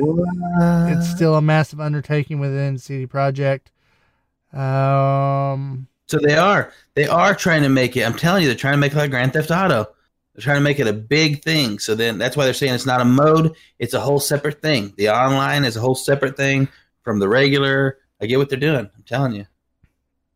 it's 0.88 1.10
still 1.10 1.36
a 1.36 1.42
massive 1.42 1.80
undertaking 1.80 2.40
within 2.40 2.78
CD 2.78 3.08
Projekt. 3.08 3.68
Um, 4.54 5.88
So 6.08 6.18
they 6.20 6.36
are. 6.36 6.74
They 6.96 7.08
are 7.08 7.36
trying 7.36 7.64
to 7.64 7.70
make 7.70 7.96
it. 7.98 8.04
I'm 8.04 8.16
telling 8.18 8.44
you, 8.44 8.50
they're 8.50 8.58
trying 8.58 8.74
to 8.74 8.80
make 8.80 8.94
it 8.94 8.98
like 8.98 9.12
Grand 9.12 9.34
Theft 9.34 9.52
Auto. 9.52 9.88
They're 10.34 10.44
trying 10.44 10.58
to 10.58 10.62
make 10.64 10.80
it 10.80 10.88
a 10.88 10.94
big 10.94 11.44
thing. 11.44 11.80
So 11.80 11.96
then 11.96 12.18
that's 12.18 12.38
why 12.38 12.46
they're 12.46 12.54
saying 12.54 12.74
it's 12.74 12.86
not 12.86 13.02
a 13.02 13.06
mode. 13.06 13.56
It's 13.78 13.94
a 13.94 14.00
whole 14.00 14.20
separate 14.20 14.62
thing. 14.62 14.94
The 14.98 15.10
online 15.10 15.66
is 15.66 15.76
a 15.76 15.82
whole 15.82 15.96
separate 15.96 16.38
thing 16.38 16.68
from 17.04 17.20
the 17.20 17.28
regular. 17.28 17.98
I 18.22 18.26
get 18.26 18.38
what 18.38 18.50
they're 18.50 18.60
doing. 18.60 18.90
I'm 18.96 19.04
telling 19.06 19.34
you. 19.34 19.46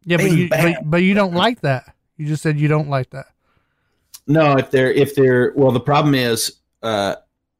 Yeah, 0.05 0.17
but 0.17 0.23
Bang, 0.25 0.37
you, 0.37 0.49
bang. 0.49 0.75
but, 0.81 0.89
but 0.91 0.97
you 0.97 1.13
don't 1.13 1.33
like 1.33 1.61
that. 1.61 1.93
You 2.17 2.27
just 2.27 2.43
said 2.43 2.59
you 2.59 2.67
don't 2.67 2.89
like 2.89 3.09
that. 3.11 3.27
No, 4.27 4.57
if 4.57 4.71
they're 4.71 4.91
if 4.91 5.15
they're 5.15 5.51
well, 5.55 5.71
the 5.71 5.79
problem 5.79 6.15
is 6.15 6.57
uh, 6.81 7.15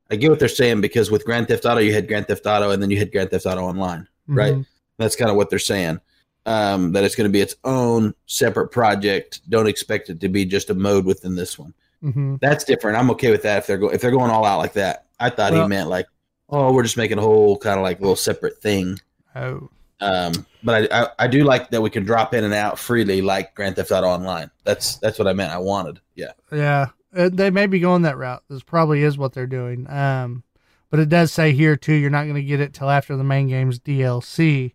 I 0.09 0.15
get 0.15 0.29
what 0.29 0.39
they're 0.39 0.47
saying 0.47 0.81
because 0.81 1.12
with 1.12 1.25
Grand 1.25 1.47
Theft 1.47 1.65
Auto, 1.65 1.79
you 1.81 1.93
had 1.93 2.07
Grand 2.07 2.27
Theft 2.27 2.45
Auto 2.45 2.71
and 2.71 2.81
then 2.81 2.89
you 2.89 2.97
had 2.97 3.12
Grand 3.12 3.31
Theft 3.31 3.45
Auto 3.45 3.62
Online. 3.62 4.07
Right. 4.27 4.53
Mhm. 4.53 4.65
That's 4.97 5.15
kind 5.15 5.29
of 5.31 5.35
what 5.38 5.50
they're 5.50 5.59
saying. 5.59 6.00
Um, 6.45 6.91
that 6.91 7.03
it's 7.03 7.15
going 7.15 7.27
to 7.29 7.31
be 7.31 7.39
its 7.41 7.55
own 7.63 8.13
separate 8.25 8.67
project. 8.67 9.41
Don't 9.50 9.67
expect 9.67 10.09
it 10.09 10.19
to 10.19 10.29
be 10.29 10.45
just 10.45 10.69
a 10.69 10.73
mode 10.73 11.05
within 11.05 11.35
this 11.35 11.57
one. 11.57 11.73
Mhm. 12.03 12.39
That's 12.41 12.63
different. 12.65 12.97
I'm 12.97 13.09
okay 13.12 13.31
with 13.31 13.43
that 13.43 13.59
if 13.59 13.67
they're 13.67 13.77
go- 13.77 13.89
if 13.89 14.01
they're 14.01 14.12
going 14.12 14.29
all 14.29 14.45
out 14.45 14.59
like 14.59 14.73
that. 14.73 15.05
I 15.19 15.29
thought 15.29 15.53
Well- 15.53 15.63
he 15.63 15.67
meant 15.69 15.89
like, 15.89 16.05
oh, 16.50 16.73
we're 16.73 16.83
just 16.83 16.97
making 16.97 17.17
a 17.17 17.21
whole 17.21 17.57
kind 17.57 17.77
of 17.77 17.83
like 17.83 18.00
little 18.01 18.15
separate 18.17 18.62
thing. 18.62 19.00
Oh, 19.35 19.69
Um, 20.01 20.45
but 20.63 20.91
I, 20.91 21.03
I 21.03 21.08
I 21.20 21.27
do 21.27 21.43
like 21.43 21.70
that 21.72 21.82
we 21.82 21.89
can 21.89 22.03
drop 22.03 22.34
in 22.34 22.43
and 22.43 22.53
out 22.53 22.79
freely 22.79 23.22
like 23.22 23.55
Grand 23.55 23.75
Theft 23.75 23.91
Auto 23.91 24.08
Online. 24.08 24.50
That's 24.63 24.98
that's 24.98 25.20
what 25.20 25.27
I 25.27 25.34
meant. 25.34 25.51
I 25.51 25.58
wanted. 25.58 26.00
Yeah. 26.15 26.32
yeah. 26.51 26.88
Uh, 27.15 27.29
they 27.32 27.50
may 27.50 27.67
be 27.67 27.79
going 27.79 28.03
that 28.03 28.17
route. 28.17 28.43
This 28.50 28.63
probably 28.63 29.03
is 29.03 29.17
what 29.17 29.34
they're 29.34 29.46
doing. 29.46 29.89
Um, 29.89 30.43
but 30.89 31.00
it 31.00 31.10
does 31.10 31.32
say 31.32 31.53
here 31.53 31.75
too, 31.75 31.93
you're 31.93 32.10
not 32.10 32.24
going 32.24 32.36
to 32.36 32.43
get 32.43 32.60
it 32.60 32.74
till 32.74 32.89
after 32.89 33.15
the 33.15 33.24
main 33.24 33.48
game's 33.48 33.79
DLC, 33.79 34.74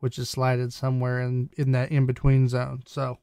which 0.00 0.18
is 0.18 0.28
slided 0.28 0.72
somewhere 0.72 1.20
in 1.20 1.50
in 1.56 1.72
that 1.72 1.90
in 1.90 2.06
between 2.06 2.48
zone. 2.48 2.82
So, 2.86 3.18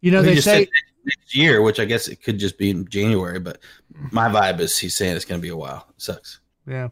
you 0.00 0.10
know, 0.10 0.22
He 0.22 0.34
they 0.34 0.40
say 0.40 0.68
next 1.04 1.34
year, 1.34 1.62
which 1.62 1.80
I 1.80 1.84
guess 1.84 2.08
it 2.08 2.22
could 2.22 2.38
just 2.38 2.58
be 2.58 2.70
in 2.70 2.86
January. 2.88 3.40
But 3.40 3.58
my 4.12 4.28
vibe 4.28 4.60
is 4.60 4.78
he's 4.78 4.96
saying 4.96 5.16
it's 5.16 5.24
going 5.24 5.40
to 5.40 5.42
be 5.42 5.48
a 5.48 5.56
while. 5.56 5.86
It 5.96 6.02
sucks. 6.02 6.40
Yeah. 6.66 6.88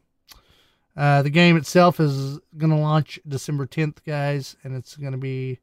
Uh, 0.97 1.23
the 1.23 1.31
game 1.31 1.57
itself 1.57 2.01
is 2.01 2.39
going 2.57 2.71
to 2.71 2.77
launch 2.77 3.21
December 3.29 3.67
10th, 3.67 3.99
guys, 4.05 4.57
and 4.65 4.75
it's 4.75 4.97
going 4.97 5.13
to 5.13 5.19
be 5.19 5.59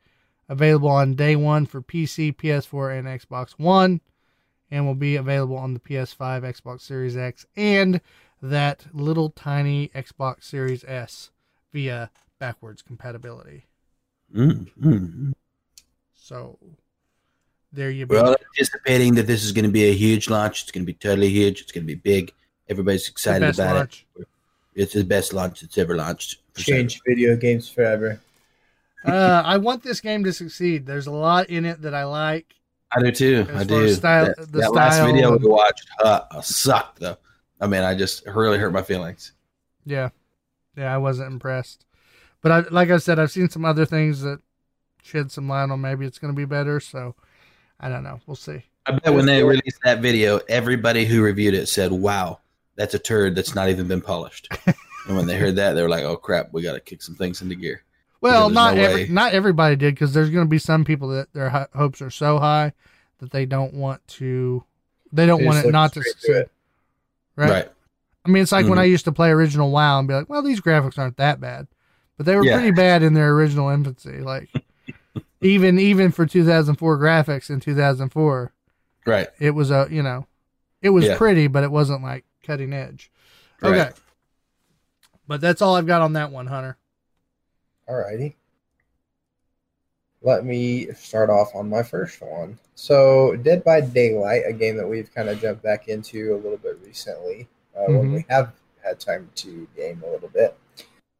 available 0.47 0.89
on 0.89 1.15
day 1.15 1.35
one 1.35 1.65
for 1.65 1.81
PC, 1.81 2.35
PS4, 2.35 2.99
and 2.99 3.07
Xbox 3.07 3.51
One, 3.57 4.01
and 4.69 4.85
will 4.85 4.93
be 4.95 5.15
available 5.15 5.57
on 5.57 5.73
the 5.73 5.79
PS5, 5.79 6.41
Xbox 6.41 6.81
Series 6.81 7.17
X, 7.17 7.47
and 7.55 7.99
that 8.41 8.85
little 8.93 9.29
tiny 9.29 9.87
Xbox 9.89 10.43
Series 10.43 10.83
S 10.83 11.31
via 11.71 12.11
backwards 12.39 12.81
compatibility. 12.81 13.65
Mm, 14.35 14.69
mm. 14.79 15.33
So 16.13 16.59
there 17.71 17.89
you 17.89 18.05
go. 18.05 18.15
We're 18.15 18.27
all 18.27 18.35
anticipating 18.55 19.15
that 19.15 19.25
this 19.25 19.43
is 19.43 19.51
going 19.51 19.65
to 19.65 19.71
be 19.71 19.85
a 19.89 19.93
huge 19.93 20.29
launch. 20.29 20.63
It's 20.63 20.71
going 20.71 20.83
to 20.83 20.85
be 20.85 20.93
totally 20.93 21.29
huge. 21.29 21.61
It's 21.61 21.71
going 21.71 21.83
to 21.83 21.87
be 21.87 21.95
big. 21.95 22.31
Everybody's 22.69 23.09
excited 23.09 23.49
about 23.49 23.75
launch. 23.75 24.05
it. 24.15 24.27
It's 24.75 24.93
the 24.93 25.03
best 25.03 25.33
launch 25.33 25.63
it's 25.63 25.77
ever 25.77 25.95
launched. 25.95 26.37
for 26.53 26.61
sure. 26.61 26.75
Change 26.77 27.01
video 27.07 27.35
games 27.35 27.69
forever. 27.69 28.19
uh, 29.05 29.41
I 29.45 29.57
want 29.57 29.83
this 29.83 30.01
game 30.01 30.23
to 30.23 30.33
succeed. 30.33 30.85
There's 30.85 31.07
a 31.07 31.11
lot 31.11 31.49
in 31.49 31.65
it 31.65 31.81
that 31.81 31.93
I 31.93 32.05
like. 32.05 32.55
I 32.95 33.01
do 33.01 33.11
too. 33.11 33.47
As 33.49 33.61
I 33.61 33.63
do. 33.63 33.93
style- 33.93 34.25
that 34.25 34.51
the 34.51 34.59
that 34.59 34.73
last 34.73 35.05
video 35.05 35.33
and- 35.33 35.41
we 35.41 35.49
watched 35.49 35.87
uh, 36.03 36.41
sucked 36.41 36.99
though. 36.99 37.17
I 37.59 37.67
mean, 37.67 37.83
I 37.83 37.95
just 37.95 38.25
really 38.27 38.57
hurt 38.57 38.73
my 38.73 38.81
feelings. 38.81 39.31
Yeah, 39.85 40.09
yeah, 40.75 40.93
I 40.93 40.97
wasn't 40.97 41.31
impressed. 41.31 41.85
But 42.41 42.51
I, 42.51 42.59
like 42.71 42.89
I 42.89 42.97
said, 42.97 43.19
I've 43.19 43.31
seen 43.31 43.49
some 43.49 43.63
other 43.63 43.85
things 43.85 44.21
that 44.21 44.39
shed 45.01 45.31
some 45.31 45.47
light 45.47 45.69
on 45.69 45.79
maybe 45.81 46.05
it's 46.05 46.19
going 46.19 46.33
to 46.33 46.37
be 46.37 46.45
better. 46.45 46.79
So 46.79 47.15
I 47.79 47.89
don't 47.89 48.03
know. 48.03 48.19
We'll 48.25 48.35
see. 48.35 48.63
I 48.85 48.91
bet 48.91 49.13
when 49.13 49.25
they 49.25 49.43
released 49.43 49.79
that 49.83 49.99
video, 50.01 50.39
everybody 50.49 51.05
who 51.05 51.21
reviewed 51.21 51.53
it 51.53 51.67
said, 51.67 51.91
"Wow, 51.91 52.39
that's 52.75 52.93
a 52.93 52.99
turd 52.99 53.35
that's 53.35 53.55
not 53.55 53.69
even 53.69 53.87
been 53.87 54.01
polished." 54.01 54.47
and 55.07 55.15
when 55.17 55.25
they 55.27 55.37
heard 55.37 55.55
that, 55.57 55.73
they 55.73 55.81
were 55.81 55.89
like, 55.89 56.03
"Oh 56.03 56.17
crap, 56.17 56.49
we 56.51 56.61
got 56.61 56.73
to 56.73 56.79
kick 56.79 57.01
some 57.01 57.15
things 57.15 57.41
into 57.41 57.55
gear." 57.55 57.83
Well, 58.21 58.49
not 58.49 58.75
no 58.75 58.81
every, 58.83 59.07
not 59.09 59.33
everybody 59.33 59.75
did 59.75 59.95
because 59.95 60.13
there's 60.13 60.29
going 60.29 60.45
to 60.45 60.49
be 60.49 60.57
some 60.59 60.85
people 60.85 61.09
that 61.09 61.33
their 61.33 61.49
ho- 61.49 61.67
hopes 61.75 62.01
are 62.01 62.09
so 62.09 62.39
high 62.39 62.71
that 63.19 63.31
they 63.31 63.45
don't 63.45 63.73
want 63.73 64.05
to. 64.09 64.63
They 65.11 65.25
don't 65.25 65.41
They 65.41 65.45
want 65.45 65.65
it 65.65 65.71
not 65.71 65.93
to 65.93 66.01
succeed. 66.03 66.45
Right? 67.35 67.49
Right. 67.49 67.69
I 68.25 68.29
mean, 68.29 68.41
it's 68.43 68.51
like 68.53 68.65
when 68.65 68.77
Mhm. 68.77 68.81
I 68.83 68.85
used 68.85 69.03
to 69.05 69.11
play 69.11 69.29
original 69.31 69.69
WoW 69.71 69.99
and 69.99 70.07
be 70.07 70.13
like, 70.13 70.29
"Well, 70.29 70.41
these 70.41 70.61
graphics 70.61 70.97
aren't 70.97 71.17
that 71.17 71.41
bad," 71.41 71.67
but 72.15 72.25
they 72.25 72.35
were 72.37 72.45
Yeah. 72.45 72.55
pretty 72.55 72.71
bad 72.71 73.03
in 73.03 73.13
their 73.13 73.31
original 73.33 73.67
infancy. 73.69 74.19
Like 74.19 74.49
even 75.41 75.77
even 75.77 76.11
for 76.11 76.25
2004 76.25 76.97
graphics 76.97 77.49
in 77.49 77.59
2004. 77.59 78.53
Right. 79.05 79.27
it 79.37 79.51
was 79.51 79.69
a 79.69 79.87
you 79.91 80.01
know 80.01 80.27
it 80.81 80.91
was 80.91 81.03
Yeah. 81.03 81.17
pretty 81.17 81.47
but 81.47 81.65
it 81.65 81.71
wasn't 81.71 82.01
like 82.01 82.23
cutting 82.43 82.73
edge 82.73 83.11
okay 83.63 83.89
but 85.27 85.41
that's 85.41 85.61
all 85.61 85.75
i've 85.75 85.87
got 85.87 86.01
on 86.01 86.13
that 86.13 86.31
one 86.31 86.47
hunter 86.47 86.77
Alrighty. 87.89 88.35
Let 90.21 90.45
me 90.45 90.87
start 90.93 91.29
off 91.29 91.53
on 91.53 91.69
my 91.69 91.83
first 91.83 92.21
one. 92.21 92.57
So, 92.75 93.35
Dead 93.35 93.61
by 93.65 93.81
Daylight, 93.81 94.43
a 94.47 94.53
game 94.53 94.77
that 94.77 94.87
we've 94.87 95.13
kind 95.13 95.27
of 95.27 95.41
jumped 95.41 95.63
back 95.63 95.89
into 95.89 96.33
a 96.33 96.37
little 96.37 96.57
bit 96.57 96.79
recently, 96.81 97.49
uh, 97.75 97.87
when 97.87 98.09
Mhm. 98.09 98.13
we 98.13 98.25
have 98.29 98.53
had 98.81 99.01
time 99.01 99.29
to 99.35 99.67
game 99.75 100.01
a 100.01 100.09
little 100.09 100.29
bit, 100.29 100.55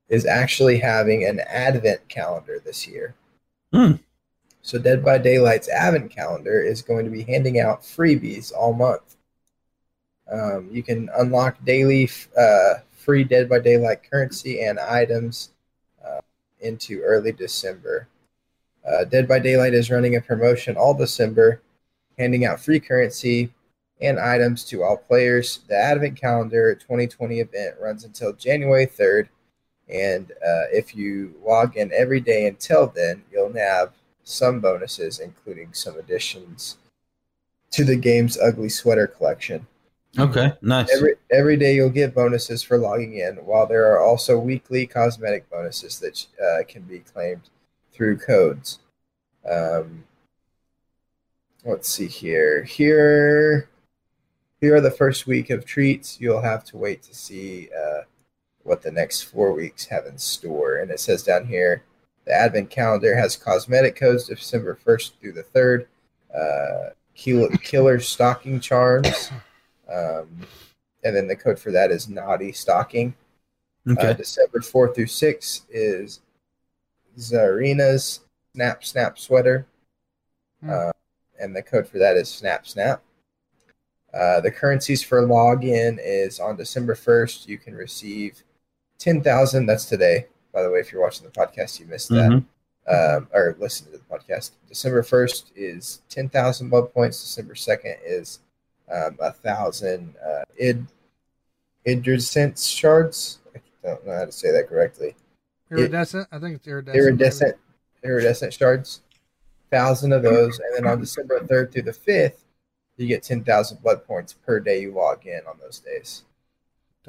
is 0.08 0.25
actually 0.25 0.77
having 0.77 1.25
an 1.25 1.42
advent 1.42 2.08
calendar 2.08 2.60
this 2.60 2.88
year. 2.88 3.13
Hmm. 3.74 3.96
So, 4.62 4.80
Dead 4.80 5.03
by 5.03 5.18
Daylight's 5.18 5.68
advent 5.68 6.12
calendar 6.12 6.62
is 6.62 6.82
going 6.82 7.03
to 7.03 7.12
be 7.12 7.24
handing 7.24 7.60
out 7.60 7.82
freebies 7.82 8.53
all 8.53 8.72
month. 8.72 9.18
Um, 10.32 10.70
you 10.72 10.84
can 10.84 11.10
unlock 11.18 11.63
daily 11.65 12.10
uh, 12.38 12.75
free 12.92 13.24
Dead 13.24 13.50
by 13.50 13.60
Daylight 13.60 14.10
currency 14.10 14.62
and 14.62 14.80
items 14.80 15.50
uh, 16.06 16.22
into 16.62 17.01
early 17.01 17.32
December. 17.32 18.08
Uh, 18.88 19.06
Dead 19.06 19.27
by 19.27 19.39
Daylight 19.39 19.74
is 19.74 19.92
running 19.92 20.15
a 20.15 20.22
promotion 20.22 20.75
all 20.75 20.94
December, 20.94 21.62
handing 22.18 22.46
out 22.46 22.60
free 22.60 22.80
currency 22.80 23.51
and 24.01 24.20
items 24.20 24.63
to 24.65 24.84
all 24.84 24.98
players. 24.98 25.60
The 25.68 25.77
Advent 25.77 26.20
Calendar 26.20 26.75
2020 26.75 27.39
event 27.39 27.75
runs 27.82 28.03
until 28.03 28.34
January 28.34 28.86
3rd, 28.86 29.30
and 29.89 30.32
uh, 30.32 30.68
if 30.72 30.96
you 30.96 31.36
log 31.46 31.77
in 31.77 31.92
every 31.94 32.20
day 32.20 32.48
until 32.48 32.88
then, 32.88 33.24
you'll 33.32 33.53
have 33.53 33.94
some 34.24 34.60
bonuses, 34.60 35.20
including 35.20 35.74
some 35.74 35.98
additions 35.98 36.77
to 37.72 37.84
the 37.84 37.96
game's 37.96 38.38
Ugly 38.38 38.70
Sweater 38.70 39.08
collection. 39.08 39.68
Okay. 40.17 40.53
Nice. 40.62 40.96
Every 40.96 41.15
every 41.32 41.58
day 41.58 41.75
you'll 41.75 41.89
get 41.89 42.13
bonuses 42.13 42.62
for 42.62 42.77
logging 42.77 43.17
in, 43.17 43.38
while 43.38 43.65
there 43.65 43.91
are 43.91 44.00
also 44.00 44.38
weekly 44.38 44.86
cosmetic 44.86 45.50
bonuses 45.50 46.00
that 46.00 46.25
uh, 46.39 46.63
can 46.67 46.84
be 46.84 47.00
claimed 47.00 47.50
through 47.91 48.17
codes. 48.17 48.79
Um, 49.50 50.03
let's 51.65 51.89
see 51.89 52.08
here. 52.08 52.63
Here, 52.63 53.70
here 54.62 54.75
are 54.75 54.82
the 54.82 54.91
first 54.91 55.25
week 55.25 55.50
of 55.50 55.65
treats. 55.65 56.22
You'll 56.22 56.41
have 56.41 56.63
to 56.65 56.77
wait 56.77 57.01
to 57.03 57.15
see 57.15 57.70
uh, 57.75 58.01
what 58.63 58.84
the 58.84 58.91
next 58.91 59.24
four 59.24 59.51
weeks 59.51 59.86
have 59.86 60.05
in 60.05 60.17
store. 60.17 60.77
And 60.77 60.91
it 60.91 61.00
says 61.00 61.24
down 61.24 61.48
here, 61.48 61.84
the 62.25 62.34
advent 62.34 62.70
calendar 62.70 63.15
has 63.15 63.36
cosmetic 63.36 63.96
codes 63.96 64.27
December 64.27 64.75
first 64.75 65.20
through 65.20 65.34
the 65.34 65.43
third. 65.43 65.88
Uh, 66.34 66.91
killer, 67.15 67.50
killer 67.58 68.00
stocking 68.00 68.60
charms. 68.60 69.32
Um, 69.92 70.48
and 71.04 71.16
then 71.16 71.28
the 71.28 71.36
code 71.36 71.60
for 71.60 71.72
that 71.72 71.92
is 71.92 72.10
naughty 72.10 72.52
stocking. 72.52 73.13
Okay. 73.90 74.10
Uh, 74.10 74.13
December 74.13 74.60
4th 74.60 74.96
through 74.96 75.08
6th 75.08 75.63
is 75.70 76.22
Zarina's 77.18 78.22
Snap 78.54 78.84
Snap 78.84 79.20
sweater. 79.20 79.66
Hmm. 80.62 80.70
Uh, 80.70 80.92
and 81.40 81.56
the 81.56 81.62
code 81.62 81.88
for 81.88 81.98
that 81.98 82.16
is 82.16 82.30
Snap 82.30 82.66
Snap. 82.66 83.02
Uh, 84.13 84.40
the 84.40 84.52
currencies 84.52 85.04
for 85.04 85.25
login 85.25 85.98
is 86.02 86.40
on 86.40 86.56
December 86.56 86.94
1st. 86.94 87.48
You 87.48 87.58
can 87.58 87.74
receive 87.74 88.44
10,000. 89.00 89.66
That's 89.66 89.86
today. 89.86 90.28
By 90.54 90.62
the 90.62 90.70
way, 90.70 90.80
if 90.80 90.92
you're 90.92 91.02
watching 91.02 91.25
the 91.25 91.32
podcast, 91.32 91.80
you 91.80 91.88
missed 91.88 92.10
that. 92.10 92.30
Mhm. 92.30 92.46
Um, 92.86 93.28
or 93.34 93.56
listen 93.60 93.88
to 93.88 93.94
the 93.94 94.04
podcast. 94.04 94.52
December 94.68 95.02
1st 95.02 95.52
is 95.56 96.02
10,000 96.10 96.70
blood 96.70 96.94
points. 96.94 97.22
December 97.22 97.56
2nd 97.56 97.98
is 98.06 98.40
um, 98.94 99.18
a 99.20 99.32
thousand 99.32 100.16
uh, 100.26 100.44
id 100.60 100.86
idriscence 101.86 102.68
shards. 102.68 103.40
I 103.56 103.60
don't 103.88 104.06
know 104.06 104.16
how 104.16 104.26
to 104.26 104.32
say 104.32 104.52
that 104.52 104.70
correctly. 104.70 105.16
Iridescent. 105.72 106.28
I 106.32 106.40
think 106.40 106.56
it's 106.56 106.68
iridescent. 106.68 106.96
maybe. 106.96 107.08
iridescent 107.08 107.58
iridescent 108.04 108.54
shards, 108.54 109.02
thousand 109.72 110.14
of 110.14 110.24
those, 110.24 110.60
and 110.60 110.76
then 110.76 110.92
on 110.92 111.00
December 111.00 111.46
third 111.46 111.72
through 111.72 111.84
the 111.84 111.94
fifth, 111.94 112.46
you 112.98 113.08
get 113.08 113.24
ten 113.24 113.44
thousand 113.44 113.82
blood 113.82 114.06
points 114.06 114.34
per 114.34 114.60
day 114.60 114.82
you 114.82 114.94
log 114.94 115.26
in 115.26 115.42
on 115.48 115.58
those 115.62 115.80
days. 115.80 116.24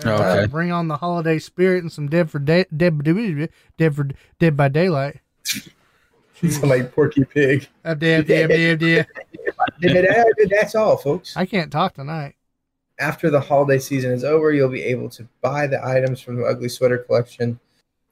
Okay. 0.01 0.11
uh, 0.11 0.47
Bring 0.49 0.73
on 0.73 0.89
the 0.89 0.97
holiday 0.97 1.39
spirit 1.39 1.83
and 1.83 1.93
some 1.93 2.09
dead 2.09 2.31
for 2.31 2.41
day, 2.41 2.65
dead, 2.77 3.01
dead 3.79 3.95
for 3.95 4.09
dead 4.41 4.57
by 4.57 4.69
daylight. 4.69 5.21
It's 6.49 6.63
like 6.63 6.93
Porky 6.93 7.25
Pig. 7.25 7.67
Uh, 7.87 7.95
dead, 7.95 8.27
dead, 8.27 8.51
dead, 8.51 8.79
dead. 8.79 9.07
That's 10.51 10.75
all, 10.75 10.99
folks. 10.99 11.35
I 11.39 11.47
can't 11.47 11.73
talk 11.73 11.95
tonight. 11.95 12.35
After 12.99 13.31
the 13.31 13.41
holiday 13.41 13.79
season 13.79 14.11
is 14.11 14.25
over, 14.25 14.53
you'll 14.53 14.69
be 14.69 14.83
able 14.83 15.09
to 15.11 15.27
buy 15.41 15.67
the 15.67 15.83
items 15.83 16.21
from 16.21 16.37
the 16.37 16.45
Ugly 16.45 16.69
Sweater 16.69 16.99
collection 16.99 17.59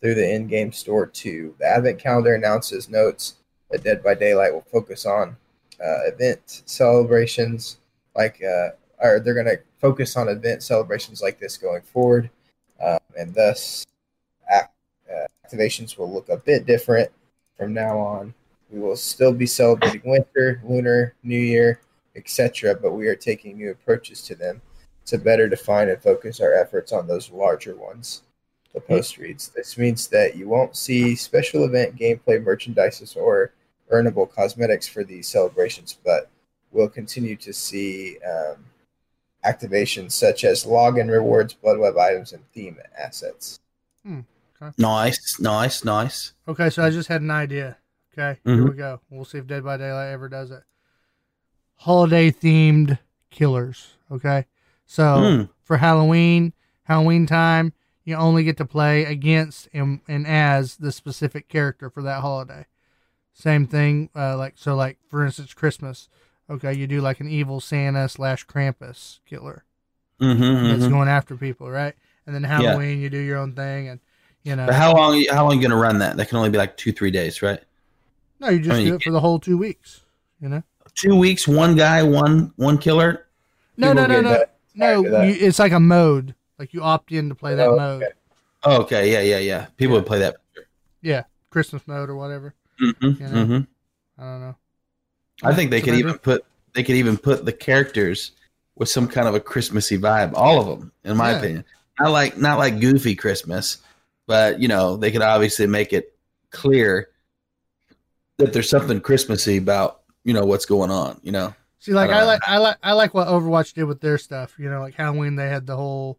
through 0.00 0.14
the 0.14 0.34
in-game 0.34 0.72
store 0.72 1.06
too. 1.06 1.54
The 1.58 1.66
Advent 1.66 1.98
calendar 1.98 2.34
announces 2.34 2.88
notes 2.88 3.34
that 3.70 3.84
Dead 3.84 4.02
by 4.02 4.14
Daylight 4.14 4.54
will 4.54 4.62
focus 4.72 5.04
on 5.04 5.36
uh, 5.78 6.06
event 6.06 6.62
celebrations, 6.64 7.80
like, 8.16 8.42
uh, 8.42 8.70
or 8.98 9.20
they're 9.20 9.34
going 9.34 9.44
to 9.44 9.60
focus 9.78 10.16
on 10.16 10.28
event 10.28 10.62
celebrations 10.62 11.20
like 11.20 11.38
this 11.38 11.58
going 11.58 11.82
forward, 11.82 12.30
um, 12.82 12.98
and 13.18 13.34
thus 13.34 13.84
uh, 14.50 14.62
activations 15.46 15.98
will 15.98 16.10
look 16.10 16.30
a 16.30 16.38
bit 16.38 16.64
different 16.64 17.12
from 17.58 17.72
now 17.74 17.98
on. 17.98 18.34
We 18.70 18.80
will 18.80 18.96
still 18.96 19.32
be 19.32 19.46
celebrating 19.46 20.02
winter, 20.04 20.62
lunar, 20.64 21.14
New 21.22 21.38
Year, 21.38 21.80
etc., 22.16 22.74
but 22.74 22.92
we 22.92 23.06
are 23.06 23.16
taking 23.16 23.56
new 23.56 23.70
approaches 23.70 24.22
to 24.22 24.34
them 24.34 24.62
to 25.06 25.18
better 25.18 25.48
define 25.48 25.88
and 25.88 26.02
focus 26.02 26.40
our 26.40 26.54
efforts 26.54 26.92
on 26.92 27.06
those 27.06 27.30
larger 27.30 27.76
ones. 27.76 28.22
The 28.74 28.80
post 28.80 29.18
reads 29.18 29.48
This 29.48 29.76
means 29.76 30.08
that 30.08 30.36
you 30.36 30.48
won't 30.48 30.76
see 30.76 31.14
special 31.14 31.64
event 31.64 31.96
gameplay 31.96 32.42
merchandises 32.42 33.16
or 33.16 33.52
earnable 33.92 34.30
cosmetics 34.30 34.88
for 34.88 35.04
these 35.04 35.28
celebrations, 35.28 35.98
but 36.04 36.30
we'll 36.70 36.88
continue 36.88 37.36
to 37.36 37.52
see 37.52 38.16
um, 38.20 38.64
activations 39.44 40.12
such 40.12 40.44
as 40.44 40.64
login 40.64 41.10
rewards, 41.10 41.52
blood 41.52 41.78
web 41.78 41.98
items, 41.98 42.32
and 42.32 42.42
theme 42.52 42.78
assets. 42.98 43.60
Nice, 44.78 45.40
nice, 45.40 45.84
nice. 45.84 46.32
Okay, 46.46 46.70
so 46.70 46.82
I 46.84 46.90
just 46.90 47.08
had 47.08 47.22
an 47.22 47.30
idea. 47.30 47.78
Okay, 48.12 48.38
here 48.44 48.56
Mhm. 48.56 48.70
we 48.70 48.76
go. 48.76 49.00
We'll 49.10 49.24
see 49.24 49.38
if 49.38 49.46
Dead 49.46 49.64
by 49.64 49.76
Daylight 49.76 50.10
ever 50.12 50.28
does 50.28 50.50
it. 50.50 50.62
Holiday 51.76 52.30
themed 52.30 52.98
killers. 53.30 53.96
Okay, 54.10 54.46
so 54.84 55.16
Hmm. 55.38 55.42
for 55.62 55.78
Halloween, 55.78 56.52
Halloween 56.84 57.26
time, 57.26 57.72
you 58.04 58.14
only 58.14 58.44
get 58.44 58.56
to 58.58 58.64
play 58.64 59.04
against 59.04 59.68
and, 59.72 60.00
and 60.06 60.26
as 60.26 60.76
the 60.76 60.92
specific 60.92 61.48
character 61.48 61.88
for 61.88 62.02
that 62.02 62.20
holiday. 62.20 62.66
Same 63.32 63.66
thing, 63.66 64.10
uh, 64.14 64.36
like 64.36 64.54
so, 64.56 64.74
like 64.74 64.98
for 65.08 65.24
instance, 65.24 65.54
Christmas. 65.54 66.08
Okay, 66.50 66.74
you 66.74 66.86
do 66.86 67.00
like 67.00 67.20
an 67.20 67.28
evil 67.28 67.60
Santa 67.60 68.08
slash 68.08 68.46
Krampus 68.46 69.20
killer 69.24 69.64
Mm-hmm, 70.20 70.68
that's 70.68 70.82
mm-hmm. 70.82 70.92
going 70.92 71.08
after 71.08 71.36
people, 71.36 71.70
right? 71.70 71.94
And 72.26 72.34
then 72.34 72.44
Halloween, 72.44 73.00
you 73.00 73.08
do 73.10 73.18
your 73.18 73.38
own 73.38 73.54
thing, 73.54 73.88
and 73.88 74.00
you 74.44 74.56
know, 74.56 74.66
But 74.66 74.74
how 74.74 74.94
long? 74.94 75.24
How 75.30 75.44
long 75.46 75.56
you 75.56 75.62
gonna 75.62 75.80
run 75.80 75.98
that? 75.98 76.16
That 76.16 76.28
can 76.28 76.38
only 76.38 76.50
be 76.50 76.58
like 76.58 76.76
two, 76.76 76.92
three 76.92 77.10
days, 77.10 77.42
right? 77.42 77.60
no, 78.40 78.48
you 78.48 78.58
just 78.58 78.72
I 78.74 78.78
mean, 78.78 78.86
do 78.88 78.94
it 78.96 79.02
for 79.02 79.10
the 79.12 79.20
whole 79.20 79.38
two 79.38 79.56
weeks. 79.56 80.00
You 80.40 80.48
know. 80.48 80.62
Two 80.94 81.16
weeks, 81.16 81.46
one 81.48 81.74
guy, 81.76 82.02
one 82.02 82.52
one 82.56 82.76
killer. 82.78 83.26
No, 83.76 83.92
no, 83.92 84.06
no, 84.06 84.20
no, 84.20 84.30
no. 84.30 84.44
tired 84.78 85.06
of 85.06 85.12
that. 85.12 85.26
You, 85.28 85.34
it's 85.46 85.58
like 85.58 85.72
a 85.72 85.80
mode. 85.80 86.34
Like 86.58 86.74
you 86.74 86.82
opt 86.82 87.12
in 87.12 87.28
to 87.30 87.34
play 87.34 87.54
that 87.54 87.68
Oh, 87.68 87.76
mode. 87.76 88.02
okay. 88.02 88.12
Oh, 88.64 88.80
okay, 88.82 89.10
yeah, 89.12 89.20
yeah, 89.20 89.38
yeah. 89.38 89.66
People 89.76 89.96
would 89.96 90.06
play 90.06 90.18
that. 90.20 90.36
Yeah, 91.00 91.24
Christmas 91.50 91.86
mode 91.88 92.10
or 92.10 92.16
whatever. 92.16 92.54
Mm-hmm, 92.80 93.06
You 93.06 93.28
know? 93.28 93.44
mm-hmm. 93.44 94.22
I 94.22 94.22
don't 94.24 94.40
know. 94.40 94.56
I 95.42 95.54
think 95.54 95.70
they 95.70 95.80
So 95.80 95.86
could 95.86 95.94
even 95.94 96.18
put 96.18 96.44
they 96.74 96.82
could 96.84 96.96
even 96.96 97.16
put 97.16 97.44
the 97.44 97.52
characters 97.52 98.32
with 98.76 98.88
some 98.88 99.08
kind 99.08 99.26
of 99.28 99.34
a 99.34 99.40
Christmassy 99.40 99.98
vibe. 99.98 100.32
All 100.34 100.60
of 100.60 100.66
them, 100.78 100.92
in 101.04 101.16
my 101.16 101.30
Yeah. 101.32 101.38
opinion. 101.38 101.64
Not 101.98 102.10
like 102.10 102.36
not 102.38 102.58
like 102.58 102.80
goofy 102.80 103.14
Christmas, 103.14 103.78
but 104.26 104.60
you 104.60 104.68
know 104.68 104.96
they 104.96 105.10
could 105.10 105.22
obviously 105.22 105.66
make 105.66 105.92
it 105.92 106.16
clear 106.50 107.08
that 108.38 108.52
there's 108.52 108.68
something 108.70 109.00
Christmassy 109.00 109.56
about 109.56 110.02
you 110.24 110.32
know 110.34 110.44
what's 110.44 110.66
going 110.66 110.90
on. 110.90 111.20
You 111.22 111.32
know. 111.32 111.54
See, 111.80 111.92
like 111.92 112.10
I 112.10 112.20
I, 112.20 112.24
like 112.24 112.40
I 112.46 112.58
like 112.58 112.76
I 112.82 112.92
like 112.92 113.14
what 113.14 113.26
Overwatch 113.28 113.74
did 113.74 113.84
with 113.84 114.00
their 114.00 114.18
stuff. 114.18 114.54
You 114.58 114.70
know, 114.70 114.80
like 114.80 114.94
Halloween 114.94 115.36
they 115.36 115.48
had 115.48 115.66
the 115.66 115.76
whole 115.76 116.18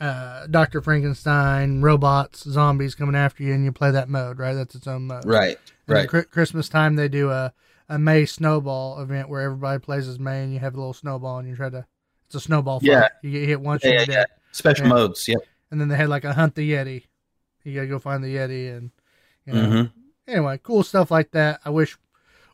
uh, 0.00 0.46
Doctor 0.46 0.80
Frankenstein, 0.80 1.80
robots, 1.82 2.44
zombies 2.48 2.94
coming 2.94 3.14
after 3.16 3.42
you, 3.42 3.54
and 3.54 3.64
you 3.64 3.72
play 3.72 3.90
that 3.90 4.08
mode. 4.08 4.38
Right, 4.38 4.54
that's 4.54 4.74
its 4.74 4.86
own 4.86 5.06
mode. 5.06 5.24
Right. 5.24 5.58
And 5.86 5.94
Right. 5.94 6.08
Chri- 6.08 6.30
Christmas 6.30 6.68
time 6.68 6.96
they 6.96 7.08
do 7.08 7.30
a 7.30 7.52
a 7.88 7.98
Mei 7.98 8.26
snowball 8.26 9.00
event 9.00 9.28
where 9.28 9.40
everybody 9.40 9.78
plays 9.80 10.06
as 10.06 10.18
Mei, 10.18 10.42
and 10.44 10.52
you 10.52 10.58
have 10.60 10.74
a 10.74 10.78
little 10.78 10.92
snowball, 10.92 11.38
and 11.38 11.48
you 11.48 11.56
try 11.56 11.70
to. 11.70 11.86
It's 12.26 12.34
a 12.34 12.40
snowball 12.40 12.78
fight. 12.80 12.86
Yeah. 12.90 13.08
You 13.22 13.30
get 13.30 13.48
hit 13.48 13.60
once, 13.60 13.82
Yeah, 13.82 14.04
yeah. 14.06 14.24
Special 14.52 14.86
Yeah. 14.86 14.92
modes. 14.92 15.26
Yep. 15.26 15.38
And 15.70 15.80
then 15.80 15.88
they 15.88 15.96
had 15.96 16.10
like 16.10 16.24
a 16.24 16.34
hunt 16.34 16.54
the 16.54 16.72
Yeti. 16.72 17.04
You 17.68 17.74
gotta 17.74 17.86
go 17.88 17.98
find 17.98 18.22
the 18.22 18.34
Yeti, 18.34 18.76
and 18.76 18.90
you 19.46 19.52
know. 19.52 19.82
hmm 19.82 19.86
Anyway, 20.26 20.60
cool 20.62 20.82
stuff 20.82 21.10
like 21.10 21.30
that. 21.30 21.60
I 21.64 21.70
wish 21.70 21.96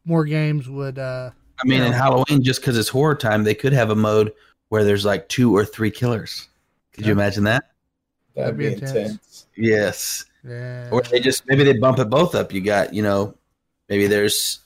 more 0.05 0.24
games 0.24 0.68
would. 0.68 0.98
uh 0.98 1.31
I 1.62 1.66
mean, 1.66 1.83
in 1.83 1.92
Halloween, 1.92 2.42
just 2.42 2.61
because 2.61 2.77
it's 2.77 2.88
horror 2.88 3.14
time, 3.14 3.44
they 3.44 3.55
could 3.55 3.72
have 3.72 3.90
a 3.90 3.94
mode 3.96 4.33
where 4.68 4.85
there's 4.85 5.05
like 5.05 5.29
two 5.29 5.57
or 5.57 5.64
three 5.64 5.90
killers. 5.90 6.48
Could 6.92 7.07
you 7.07 7.12
imagine 7.12 7.44
that? 7.44 7.70
That'd 8.35 8.57
be 8.59 8.64
That'd 8.64 8.81
be 8.81 8.87
intense. 8.87 9.11
intense. 9.11 9.46
Yes. 9.57 10.24
Yeah. 10.46 10.88
Or 10.92 11.00
they 11.03 11.20
just 11.20 11.46
maybe 11.48 11.64
they 11.64 11.74
bump 11.79 11.98
it 11.98 12.11
both 12.11 12.35
up. 12.35 12.53
You 12.53 12.61
got 12.61 12.92
you 12.92 13.03
know, 13.03 13.35
maybe 13.88 14.07
there's 14.07 14.61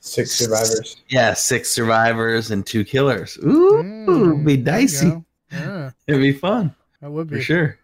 Six 0.00 0.32
survivors. 0.32 0.96
yeah 1.08 1.32
six 1.32 1.70
survivors 1.70 2.50
and 2.50 2.66
two 2.66 2.84
killers. 2.84 3.38
Ooh, 3.38 3.84
Mm, 4.08 4.32
it'd 4.32 4.44
be 4.44 4.56
dicey. 4.56 5.22
Yeah, 5.52 5.90
It'd 6.06 6.20
be 6.20 6.32
fun 6.32 6.74
that 7.00 7.10
would 7.10 7.28
for 7.28 7.36
be. 7.36 7.42
sure. 7.42 7.78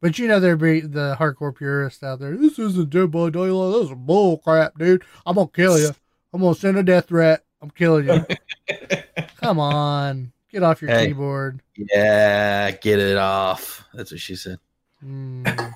But 0.00 0.18
you 0.18 0.28
know, 0.28 0.38
there'd 0.40 0.58
be 0.60 0.80
the 0.80 1.16
hardcore 1.18 1.54
purists 1.56 2.02
out 2.02 2.20
there. 2.20 2.36
This 2.36 2.58
isn't 2.58 2.90
Dead 2.90 3.10
by 3.10 3.30
Daylight. 3.30 3.80
This 3.80 3.90
is 3.90 3.96
bull 3.96 4.38
crap, 4.38 4.76
dude. 4.78 5.02
I'm 5.24 5.36
gonna 5.36 5.48
kill 5.48 5.78
you. 5.78 5.92
I'm 6.32 6.40
gonna 6.42 6.54
send 6.54 6.76
a 6.76 6.82
death 6.82 7.08
threat. 7.08 7.44
I'm 7.62 7.70
killing 7.70 8.06
you. 8.06 8.26
Come 9.36 9.58
on, 9.58 10.32
get 10.50 10.62
off 10.62 10.82
your 10.82 10.90
Hey. 10.90 11.06
keyboard. 11.08 11.60
Yeah, 11.76 12.70
get 12.72 12.98
it 12.98 13.16
off. 13.16 13.84
That's 13.94 14.10
what 14.10 14.20
she 14.20 14.36
said. 14.36 14.58
Mm, 15.04 15.74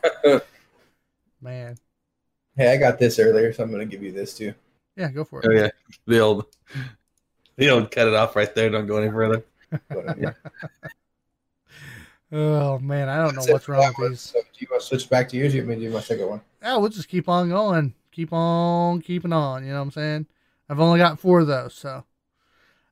man, 1.40 1.76
Hey, 2.56 2.72
I 2.72 2.76
got 2.78 2.98
this 2.98 3.18
earlier, 3.18 3.52
so 3.52 3.62
I'm 3.62 3.70
going 3.70 3.87
to 3.87 3.96
give 3.96 4.02
you 4.02 4.12
this 4.12 4.37
too. 4.37 4.54
yeah, 4.96 5.11
go 5.11 5.24
for 5.24 5.40
it. 5.42 5.46
Oh 5.48 5.52
yeah, 5.52 5.68
the 6.06 6.18
old, 6.20 6.46
the 7.56 7.68
old 7.70 7.90
cut 7.90 8.09
it 8.09 8.14
off 8.14 8.35
right 8.37 8.52
there. 8.54 8.70
Don't 8.70 8.87
go 8.87 8.96
any 8.98 9.11
further. 9.11 9.44
Oh 12.32 12.78
man, 12.78 13.08
I 13.08 13.16
don't 13.16 13.34
know 13.34 13.40
That's 13.40 13.48
it 13.48 13.52
what's 13.52 13.68
wrong 13.68 13.92
with 13.98 14.10
these. 14.10 14.20
So 14.20 14.40
do 14.40 14.46
you 14.58 14.68
want 14.70 14.82
to 14.82 14.88
switch 14.88 15.08
back 15.10 15.28
to 15.30 15.36
yours? 15.36 15.54
You 15.54 15.62
want 15.62 15.70
me 15.70 15.74
to 15.76 15.80
do 15.88 15.94
my 15.94 16.00
second 16.00 16.28
one? 16.28 16.40
Oh, 16.62 16.78
we'll 16.78 16.90
just 16.90 17.08
keep 17.08 17.28
on 17.28 17.48
going. 17.48 17.94
Keep 18.12 18.32
on 18.32 19.00
keeping 19.00 19.32
on. 19.32 19.64
You 19.64 19.70
know 19.70 19.78
what 19.78 19.82
I'm 19.82 19.90
saying? 19.90 20.26
I've 20.68 20.80
only 20.80 20.98
got 20.98 21.18
four 21.18 21.40
of 21.40 21.46
those, 21.46 21.74
so 21.74 22.04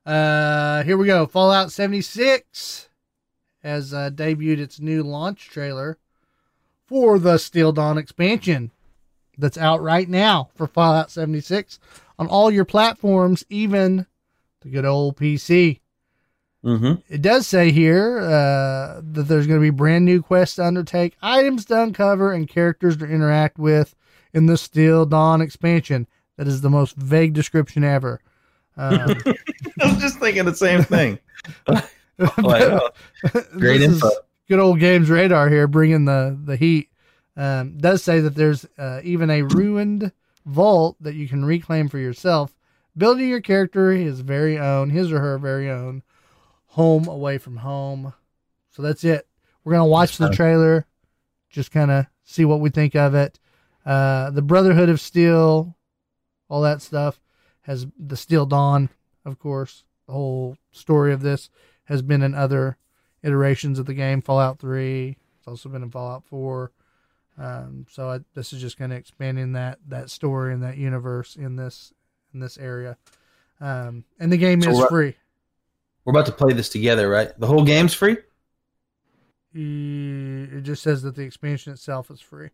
uh 0.05 0.83
here 0.83 0.97
we 0.97 1.07
go. 1.07 1.25
Fallout 1.25 1.71
76 1.71 2.89
has 3.63 3.93
uh, 3.93 4.09
debuted 4.09 4.59
its 4.59 4.79
new 4.79 5.03
launch 5.03 5.49
trailer 5.49 5.97
for 6.85 7.19
the 7.19 7.37
Steel 7.37 7.71
Dawn 7.71 7.97
expansion 7.97 8.71
that's 9.37 9.57
out 9.57 9.81
right 9.81 10.09
now 10.09 10.49
for 10.55 10.67
Fallout 10.67 11.11
76 11.11 11.79
on 12.17 12.27
all 12.27 12.51
your 12.51 12.65
platforms, 12.65 13.45
even 13.49 14.05
the 14.61 14.69
good 14.69 14.85
old 14.85 15.15
PC. 15.17 15.79
Mm-hmm. 16.63 17.01
It 17.07 17.21
does 17.21 17.47
say 17.47 17.71
here 17.71 18.19
uh, 18.19 19.01
that 19.01 19.23
there's 19.27 19.47
going 19.47 19.59
to 19.59 19.65
be 19.65 19.69
brand 19.69 20.05
new 20.05 20.21
quests 20.21 20.57
to 20.57 20.65
undertake, 20.65 21.15
items 21.21 21.65
to 21.65 21.81
uncover, 21.81 22.33
and 22.33 22.49
characters 22.49 22.97
to 22.97 23.05
interact 23.05 23.57
with 23.57 23.95
in 24.33 24.45
the 24.45 24.57
Steel 24.57 25.05
Dawn 25.05 25.41
expansion. 25.41 26.07
That 26.37 26.47
is 26.47 26.61
the 26.61 26.69
most 26.69 26.95
vague 26.95 27.33
description 27.33 27.83
ever. 27.83 28.21
Um, 28.75 29.15
I 29.81 29.85
was 29.85 29.97
just 29.97 30.19
thinking 30.19 30.45
the 30.45 30.55
same 30.55 30.83
thing. 30.83 31.19
Like, 31.67 31.89
oh, 32.19 32.89
great 33.57 33.81
info. 33.81 34.09
good 34.47 34.59
old 34.59 34.79
games 34.79 35.09
radar 35.09 35.49
here, 35.49 35.67
bringing 35.67 36.05
the 36.05 36.37
the 36.43 36.55
heat. 36.55 36.89
Um, 37.37 37.77
does 37.77 38.03
say 38.03 38.19
that 38.19 38.35
there's 38.35 38.65
uh, 38.77 38.99
even 39.03 39.29
a 39.29 39.43
ruined 39.43 40.11
vault 40.45 40.97
that 40.99 41.15
you 41.15 41.27
can 41.27 41.45
reclaim 41.45 41.87
for 41.87 41.97
yourself, 41.99 42.53
building 42.97 43.29
your 43.29 43.41
character 43.41 43.91
his 43.91 44.19
very 44.19 44.57
own, 44.59 44.89
his 44.89 45.11
or 45.11 45.19
her 45.19 45.37
very 45.37 45.69
own 45.69 46.03
home 46.69 47.07
away 47.07 47.37
from 47.37 47.57
home. 47.57 48.13
So 48.69 48.81
that's 48.81 49.03
it. 49.03 49.27
We're 49.63 49.73
gonna 49.73 49.85
watch 49.87 50.17
the 50.17 50.29
trailer, 50.29 50.85
just 51.49 51.71
kind 51.71 51.91
of 51.91 52.05
see 52.23 52.45
what 52.45 52.59
we 52.61 52.69
think 52.69 52.95
of 52.95 53.13
it. 53.15 53.39
Uh, 53.85 54.29
the 54.31 54.41
Brotherhood 54.41 54.89
of 54.89 54.99
Steel, 55.01 55.75
all 56.47 56.61
that 56.61 56.81
stuff, 56.81 57.19
has 57.61 57.87
the 57.97 58.17
Steel 58.17 58.45
Dawn, 58.45 58.89
of 59.25 59.39
course. 59.39 59.83
The 60.07 60.13
whole 60.13 60.57
story 60.71 61.13
of 61.13 61.21
this 61.21 61.49
has 61.85 62.01
been 62.01 62.21
in 62.21 62.33
other 62.33 62.77
iterations 63.23 63.79
of 63.79 63.85
the 63.85 63.93
game. 63.93 64.21
Fallout 64.21 64.59
Three. 64.59 65.17
It's 65.37 65.47
also 65.47 65.69
been 65.69 65.83
in 65.83 65.91
Fallout 65.91 66.23
Four. 66.25 66.71
Um, 67.37 67.85
so 67.89 68.09
I, 68.09 68.19
this 68.33 68.53
is 68.53 68.61
just 68.61 68.77
kind 68.77 68.91
of 68.91 68.97
expanding 68.99 69.53
that 69.53 69.79
that 69.87 70.09
story 70.09 70.53
and 70.53 70.61
that 70.63 70.77
universe 70.77 71.35
in 71.35 71.55
this 71.55 71.93
in 72.33 72.39
this 72.39 72.57
area. 72.57 72.97
Um, 73.61 74.03
and 74.19 74.31
the 74.31 74.37
game 74.37 74.61
So 74.61 74.71
is 74.71 74.77
what- 74.77 74.89
free. 74.89 75.15
We're 76.09 76.21
about 76.21 76.25
to 76.25 76.31
play 76.31 76.53
this 76.53 76.69
together, 76.69 77.07
right? 77.07 77.39
The 77.39 77.45
whole 77.45 77.63
game's 77.63 77.93
free. 77.93 78.17
It 79.53 80.61
just 80.61 80.81
says 80.81 81.03
that 81.03 81.15
the 81.15 81.21
expansion 81.21 81.71
itself 81.71 82.09
is 82.09 82.19
free. 82.19 82.49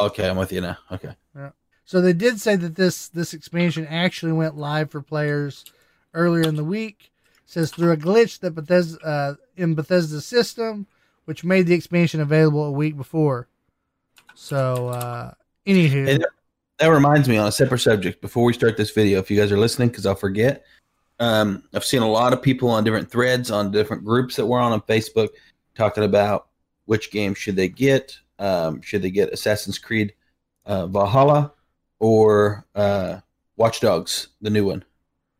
Okay, 0.00 0.26
I'm 0.26 0.38
with 0.38 0.50
you 0.50 0.62
now. 0.62 0.78
Okay. 0.90 1.14
Yeah. 1.36 1.50
So 1.84 2.00
they 2.00 2.14
did 2.14 2.40
say 2.40 2.56
that 2.56 2.74
this 2.74 3.08
this 3.08 3.34
expansion 3.34 3.86
actually 3.86 4.32
went 4.32 4.56
live 4.56 4.90
for 4.90 5.02
players 5.02 5.66
earlier 6.14 6.48
in 6.48 6.56
the 6.56 6.64
week. 6.64 7.12
says 7.44 7.70
through 7.70 7.92
a 7.92 7.98
glitch 7.98 8.40
that 8.40 8.52
Bethesda 8.52 8.98
uh, 9.04 9.34
in 9.58 9.74
Bethesda's 9.74 10.24
system, 10.24 10.86
which 11.26 11.44
made 11.44 11.66
the 11.66 11.74
expansion 11.74 12.22
available 12.22 12.64
a 12.64 12.72
week 12.72 12.96
before. 12.96 13.46
So, 14.34 14.88
uh, 14.88 15.32
anywho, 15.66 16.14
And 16.14 16.24
that 16.78 16.88
reminds 16.88 17.28
me 17.28 17.36
on 17.36 17.46
a 17.46 17.52
separate 17.52 17.80
subject 17.80 18.22
before 18.22 18.44
we 18.44 18.54
start 18.54 18.78
this 18.78 18.90
video 18.90 19.18
if 19.18 19.30
you 19.30 19.38
guys 19.38 19.52
are 19.52 19.58
listening 19.58 19.88
because 19.88 20.06
i'll 20.06 20.14
forget 20.14 20.64
um, 21.18 21.62
i've 21.74 21.84
seen 21.84 22.02
a 22.02 22.08
lot 22.08 22.32
of 22.32 22.42
people 22.42 22.68
on 22.70 22.84
different 22.84 23.10
threads 23.10 23.50
on 23.50 23.70
different 23.70 24.04
groups 24.04 24.36
that 24.36 24.46
we're 24.46 24.60
on 24.60 24.72
on 24.72 24.80
facebook 24.82 25.28
talking 25.74 26.04
about 26.04 26.48
which 26.86 27.10
game 27.10 27.34
should 27.34 27.56
they 27.56 27.68
get 27.68 28.16
um, 28.38 28.80
should 28.82 29.02
they 29.02 29.10
get 29.10 29.32
assassin's 29.32 29.78
creed 29.78 30.12
uh, 30.66 30.86
valhalla 30.86 31.52
or 32.00 32.64
uh, 32.74 33.18
watch 33.56 33.80
dogs 33.80 34.28
the 34.42 34.50
new 34.50 34.66
one 34.66 34.84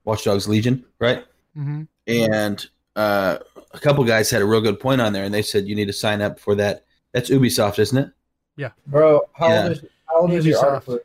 watch 0.04 0.24
dogs 0.24 0.48
legion 0.48 0.84
right 0.98 1.24
mhm. 1.56 1.86
and 2.06 2.66
uh, 2.96 3.38
a 3.72 3.78
couple 3.78 4.02
guys 4.04 4.30
had 4.30 4.40
a 4.40 4.46
real 4.46 4.60
good 4.62 4.80
point 4.80 5.00
on 5.00 5.12
there 5.12 5.24
and 5.24 5.34
they 5.34 5.42
said 5.42 5.66
you 5.66 5.74
need 5.74 5.86
to 5.86 5.92
sign 5.92 6.22
up 6.22 6.38
for 6.40 6.54
that 6.54 6.84
that's 7.12 7.28
ubisoft 7.30 7.78
isn't 7.78 7.98
it 7.98 8.08
Yeah, 8.56 8.70
Bro, 8.86 9.28
how 9.34 9.48
Yeah. 9.48 9.62
old 9.64 9.72
is 9.72 9.84
how 10.08 10.16
old 10.20 10.32
is 10.32 10.46
your 10.46 10.58
Ubisoft. 10.58 10.72
article? 10.72 10.98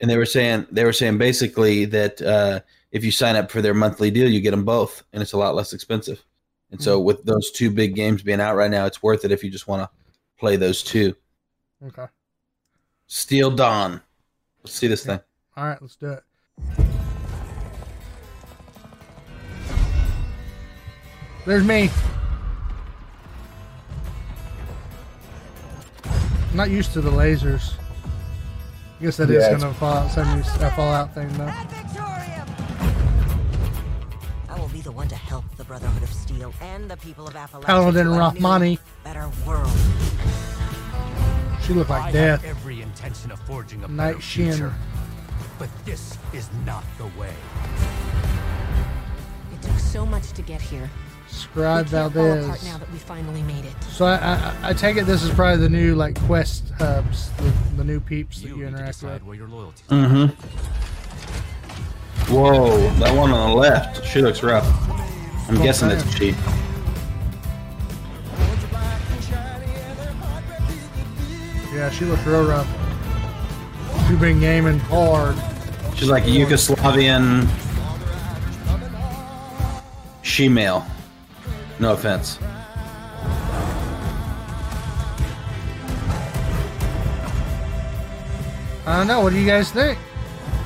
and 0.00 0.08
they 0.08 0.16
were 0.16 0.26
saying 0.26 0.64
they 0.70 0.84
were 0.84 0.92
saying 0.92 1.18
basically 1.18 1.84
that 1.86 2.22
uh, 2.22 2.60
if 2.90 3.04
you 3.04 3.10
sign 3.10 3.36
up 3.36 3.50
for 3.50 3.60
their 3.62 3.74
monthly 3.74 4.10
deal, 4.10 4.28
you 4.28 4.40
get 4.40 4.52
them 4.52 4.64
both, 4.64 5.02
and 5.12 5.22
it's 5.22 5.32
a 5.32 5.38
lot 5.38 5.54
less 5.54 5.72
expensive. 5.72 6.24
And 6.70 6.82
so, 6.82 7.00
with 7.00 7.24
those 7.24 7.50
two 7.50 7.70
big 7.70 7.94
games 7.94 8.22
being 8.22 8.40
out 8.40 8.56
right 8.56 8.70
now, 8.70 8.84
it's 8.84 9.02
worth 9.02 9.24
it 9.24 9.32
if 9.32 9.42
you 9.42 9.50
just 9.50 9.68
want 9.68 9.82
to 9.82 9.90
play 10.38 10.56
those 10.56 10.82
two. 10.82 11.14
okay. 11.86 12.06
Steel 13.06 13.50
Dawn. 13.50 14.02
Let's 14.62 14.74
see 14.74 14.86
this 14.86 15.04
thing. 15.04 15.18
All 15.56 15.64
right, 15.64 15.80
let's 15.80 15.96
do 15.96 16.10
it. 16.10 16.22
There's 21.46 21.64
me. 21.64 21.88
I'm 26.04 26.56
not 26.56 26.68
used 26.68 26.92
to 26.92 27.00
the 27.00 27.10
lasers. 27.10 27.72
I 29.00 29.04
guess 29.04 29.16
that 29.16 29.30
is 29.30 29.42
Yeah, 29.42 29.52
kind 29.52 29.64
of 29.64 29.70
a 29.70 29.74
Fallout 29.74 30.10
70 30.10 30.42
uh, 30.42 30.70
Fallout 30.70 31.14
thing, 31.14 31.28
though. 31.38 32.07
Ad 35.00 35.04
Victoriam! 35.04 35.04
I 35.06 35.06
will 35.06 35.06
be 35.06 35.06
the 35.06 35.06
one 35.06 35.08
to 35.08 35.16
help 35.16 35.56
the 35.56 35.64
Brotherhood 35.64 36.02
of 36.02 36.12
Steel 36.12 36.52
and 36.60 36.90
the 36.90 36.96
people 36.96 37.26
of 37.26 37.34
Appalachia 37.34 37.62
Paladin 37.64 38.06
to 38.06 38.12
Rahmani. 38.12 38.78
better 39.04 39.30
world. 39.46 39.70
She 41.62 41.72
looked 41.74 41.90
like 41.90 42.04
I 42.04 42.12
death. 42.12 42.42
have 42.42 42.56
every 42.56 42.80
intention 42.82 43.30
of 43.30 43.38
forging 43.40 43.84
a 43.84 43.88
Night 43.88 44.12
better 44.12 44.20
Shin. 44.22 44.52
future, 44.52 44.74
but 45.58 45.68
this 45.84 46.16
is 46.32 46.48
not 46.64 46.84
the 46.96 47.04
way. 47.20 47.32
It 49.52 49.62
took 49.62 49.78
so 49.78 50.06
much 50.06 50.32
to 50.32 50.42
get 50.42 50.60
here. 50.62 50.90
Scribe 51.28 51.86
we 51.86 51.90
can't 51.90 52.12
Valdez. 52.14 52.64
now 52.64 52.78
that 52.78 52.90
we 52.90 52.98
finally 52.98 53.42
made 53.42 53.64
it. 53.66 53.74
So 53.90 54.06
I, 54.06 54.14
I, 54.16 54.70
I 54.70 54.72
take 54.72 54.96
it 54.96 55.04
this 55.04 55.22
is 55.22 55.30
probably 55.30 55.58
the 55.60 55.68
new 55.68 55.94
like 55.94 56.18
quest 56.22 56.70
hubs, 56.78 57.28
the, 57.36 57.52
the 57.76 57.84
new 57.84 58.00
peeps 58.00 58.40
that 58.40 58.48
You 58.48 58.56
you 58.56 58.64
need 58.64 58.70
to 58.70 58.76
interact 58.78 59.02
with. 59.02 59.12
decide 59.12 59.26
where 59.26 59.36
your 59.36 59.48
loyalties 59.48 59.84
Mm-hmm. 59.88 60.87
Whoa, 62.30 62.90
that 62.98 63.16
one 63.16 63.30
on 63.32 63.50
the 63.50 63.56
left. 63.56 64.04
She 64.06 64.20
looks 64.20 64.42
rough. 64.42 64.66
I'm 65.48 65.56
Oh, 65.58 65.62
guessing 65.62 65.90
it's 65.90 66.04
man. 66.04 66.14
cheap. 66.14 66.36
Yeah, 71.72 71.90
she 71.90 72.04
looks 72.04 72.24
real 72.26 72.44
rough. 72.46 72.68
You've 74.10 74.20
been 74.20 74.40
gaming 74.40 74.78
hard. 74.78 75.36
She's 75.96 76.08
like 76.08 76.24
a 76.24 76.28
Yugoslavian 76.28 77.48
she-male. 80.22 80.86
No 81.78 81.92
offense. 81.92 82.38
I 88.86 88.96
don't 88.96 89.06
know. 89.06 89.20
What 89.20 89.30
do 89.32 89.38
you 89.38 89.46
guys 89.46 89.70
think? 89.70 89.98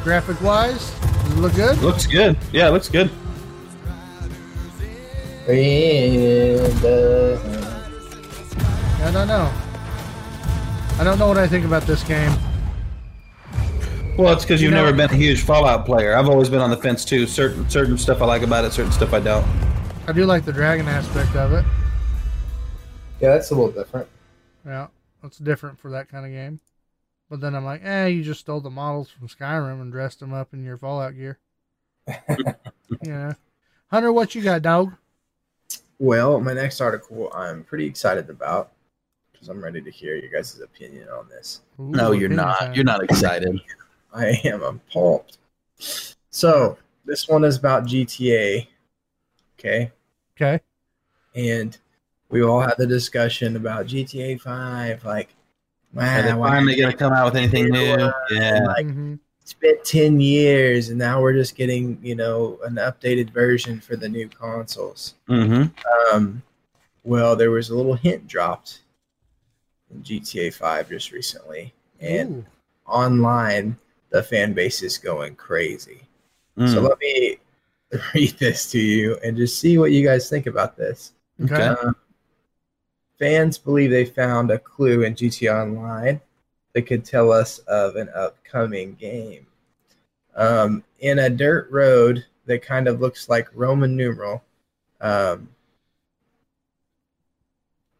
Graphic 0.05 0.41
wise, 0.41 0.93
does 1.33 1.39
it 1.39 1.43
look 1.43 1.55
good? 1.55 1.79
Looks 1.79 2.07
good. 2.07 2.37
Yeah, 2.53 2.69
it 2.69 2.73
looks 2.73 2.89
good. 2.89 3.11
And, 5.49 6.85
I 9.03 9.11
don't 9.13 9.29
know. 9.29 9.53
I 10.99 11.05
don't 11.05 11.19
know 11.19 11.27
what 11.29 11.39
I 11.39 11.49
think 11.49 11.65
about 11.65 11.83
this 11.83 12.03
game. 12.05 12.33
Well, 14.17 14.33
it's 14.35 14.45
because 14.45 14.61
you've 14.61 14.71
You 14.71 14.77
know- 14.77 14.85
never 14.85 14.97
been 14.97 15.11
a 15.11 15.15
huge 15.17 15.41
Fallout 15.43 15.87
player. 15.87 16.15
I've 16.15 16.29
always 16.29 16.49
been 16.51 16.61
on 16.61 16.71
the 16.71 16.77
fence 16.77 17.05
too. 17.05 17.27
Certain 17.27 17.69
certain 17.71 17.97
stuff 17.97 18.21
I 18.21 18.27
like 18.27 18.43
about 18.43 18.65
it, 18.65 18.73
certain 18.73 18.93
stuff 18.93 19.13
I 19.15 19.21
don't. 19.21 19.47
I 20.07 20.13
do 20.13 20.27
like 20.27 20.45
the 20.45 20.53
dragon 20.53 20.87
aspect 20.87 21.35
of 21.35 21.53
it. 21.53 21.65
yeah, 23.21 23.31
that's 23.31 23.51
a 23.51 23.55
little 23.55 23.73
different. 23.73 24.07
Yeah, 24.67 24.89
that's 25.23 25.39
different 25.39 25.79
for 25.79 25.91
that 25.93 26.09
kind 26.11 26.27
of 26.27 26.31
game. 26.33 26.61
But 27.33 27.41
then 27.41 27.55
I'm 27.55 27.65
like, 27.65 27.81
eh, 27.83 28.09
you 28.09 28.23
just 28.23 28.41
stole 28.41 28.61
the 28.61 28.69
models 28.69 29.09
from 29.09 29.27
Skyrim 29.27 29.81
and 29.81 29.91
dressed 29.91 30.21
them 30.21 30.35
up 30.35 30.53
in 30.53 30.63
your 30.65 30.77
Fallout 30.77 31.17
gear. 31.17 31.39
yeah. 33.03 33.33
Hunter, 33.87 34.13
what 34.13 34.35
you 34.35 34.43
got, 34.43 34.61
dog? 34.61 34.93
Well, 35.99 36.39
my 36.43 36.53
next 36.53 36.83
article 36.83 37.33
I'm 37.33 37.65
pretty 37.65 37.87
excited 37.87 38.29
about 38.29 38.73
because 39.33 39.49
I'm 39.49 39.65
ready 39.65 39.81
to 39.81 39.91
hear 39.91 40.15
you 40.15 40.29
guys' 40.29 40.61
opinion 40.61 41.09
on 41.09 41.27
this. 41.31 41.63
Ooh, 41.81 41.89
No, 41.89 42.13
you're 42.13 42.29
not. 42.29 42.59
time. 42.59 42.75
You're 42.75 42.85
not 42.85 43.03
excited. 43.03 43.59
I 44.13 44.39
am. 44.45 44.61
I'm 44.63 44.83
pumped. 44.93 45.39
So 45.79 46.77
this 47.07 47.29
one 47.29 47.45
is 47.45 47.57
about 47.57 47.85
GTA. 47.87 48.67
Okay. 49.59 49.91
Okay. 50.37 50.61
And 51.35 51.79
we 52.29 52.43
all 52.43 52.61
had 52.61 52.75
the 52.77 52.87
discussion 52.87 53.57
about 53.57 53.87
GTA 53.87 54.39
5. 54.39 55.03
Like, 55.07 55.31
Are 55.95 56.01
man, 56.01 56.25
they 56.25 56.35
why- 56.35 56.49
finally 56.51 56.77
gonna 56.77 56.97
come 56.97 57.13
out 57.13 57.27
with 57.27 57.37
anything 57.37 57.69
new? 57.69 58.11
Yeah. 58.31 58.67
Like, 58.67 58.87
it's 59.43 59.53
been 59.55 59.77
10 59.85 60.21
years 60.21 60.89
and 60.89 60.99
now 60.99 61.21
we're 61.21 61.33
just 61.33 61.57
getting, 61.57 61.99
you 62.03 62.15
know, 62.15 62.59
an 62.65 62.77
updated 62.77 63.31
version 63.31 63.81
for 63.81 63.97
the 63.97 64.09
new 64.09 64.29
consoles. 64.29 65.15
Mm-hmm. 65.29 66.15
Um, 66.15 66.43
well, 67.03 67.35
there 67.35 67.51
was 67.51 67.71
a 67.71 67.75
little 67.77 67.95
hint 67.95 68.29
dropped 68.29 68.81
in 69.91 70.03
GTA 70.03 70.55
5 70.55 70.89
just 70.89 71.11
recently. 71.11 71.75
And 72.01 72.37
Ooh. 72.37 72.47
online, 72.87 73.77
the 74.11 74.23
fan 74.23 74.53
base 74.53 74.83
is 74.83 74.97
going 74.97 75.35
crazy. 75.35 76.03
Mm. 76.57 76.73
So 76.73 76.81
let 76.81 76.99
me 77.01 77.39
read 78.15 78.39
this 78.39 78.71
to 78.71 78.79
you 78.79 79.19
and 79.25 79.37
just 79.37 79.59
see 79.59 79.77
what 79.77 79.91
you 79.91 80.07
guys 80.07 80.31
think 80.31 80.47
about 80.47 80.77
this. 80.77 81.13
Okay. 81.43 81.55
Okay. 81.55 81.89
Uh, 81.89 81.93
fans 83.19 83.59
believe 83.59 83.91
they 83.91 84.05
found 84.05 84.51
a 84.51 84.59
clue 84.59 85.03
in 85.03 85.15
GTA 85.15 85.63
Online 85.63 86.21
that 86.73 86.83
could 86.83 87.05
tell 87.05 87.33
us 87.33 87.59
of 87.61 87.97
an 87.97 88.09
upcoming 88.15 88.95
game. 88.95 89.47
Um, 90.35 90.83
in 91.01 91.19
a 91.19 91.29
dirt 91.29 91.71
road 91.71 92.25
that 92.47 92.63
kind 92.63 92.89
of 92.89 93.01
looks 93.01 93.29
like 93.29 93.49
Roman 93.55 93.97
numeral, 93.97 94.43
um, 95.01 95.49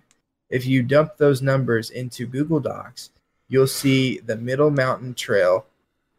If 0.49 0.65
you 0.67 0.83
dump 0.83 1.17
those 1.17 1.43
numbers 1.43 1.91
into 1.91 2.27
Google 2.27 2.61
Docs, 2.61 3.11
you'll 3.49 3.67
see 3.67 4.21
the 4.21 4.37
Middle 4.37 4.71
Mountain 4.71 5.15
Trail 5.15 5.67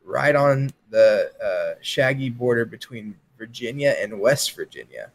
right 0.04 0.36
on 0.36 0.70
the 0.89 1.32
uh, 1.43 1.76
shaggy 1.82 2.30
border 2.30 2.65
between 2.65 3.15
Virginia 3.38 3.96
and 4.00 4.20
West 4.20 4.56
Virginia. 4.56 5.12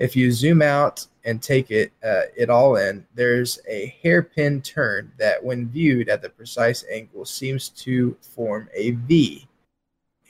If 0.00 0.16
you 0.16 0.32
zoom 0.32 0.62
out 0.62 1.06
and 1.24 1.42
take 1.42 1.70
it 1.70 1.92
uh, 2.02 2.22
it 2.34 2.48
all 2.48 2.76
in, 2.76 3.06
there's 3.14 3.58
a 3.68 3.94
hairpin 4.02 4.62
turn 4.62 5.12
that, 5.18 5.44
when 5.44 5.68
viewed 5.68 6.08
at 6.08 6.22
the 6.22 6.30
precise 6.30 6.84
angle, 6.90 7.26
seems 7.26 7.68
to 7.68 8.16
form 8.22 8.70
a 8.74 8.92
V, 8.92 9.46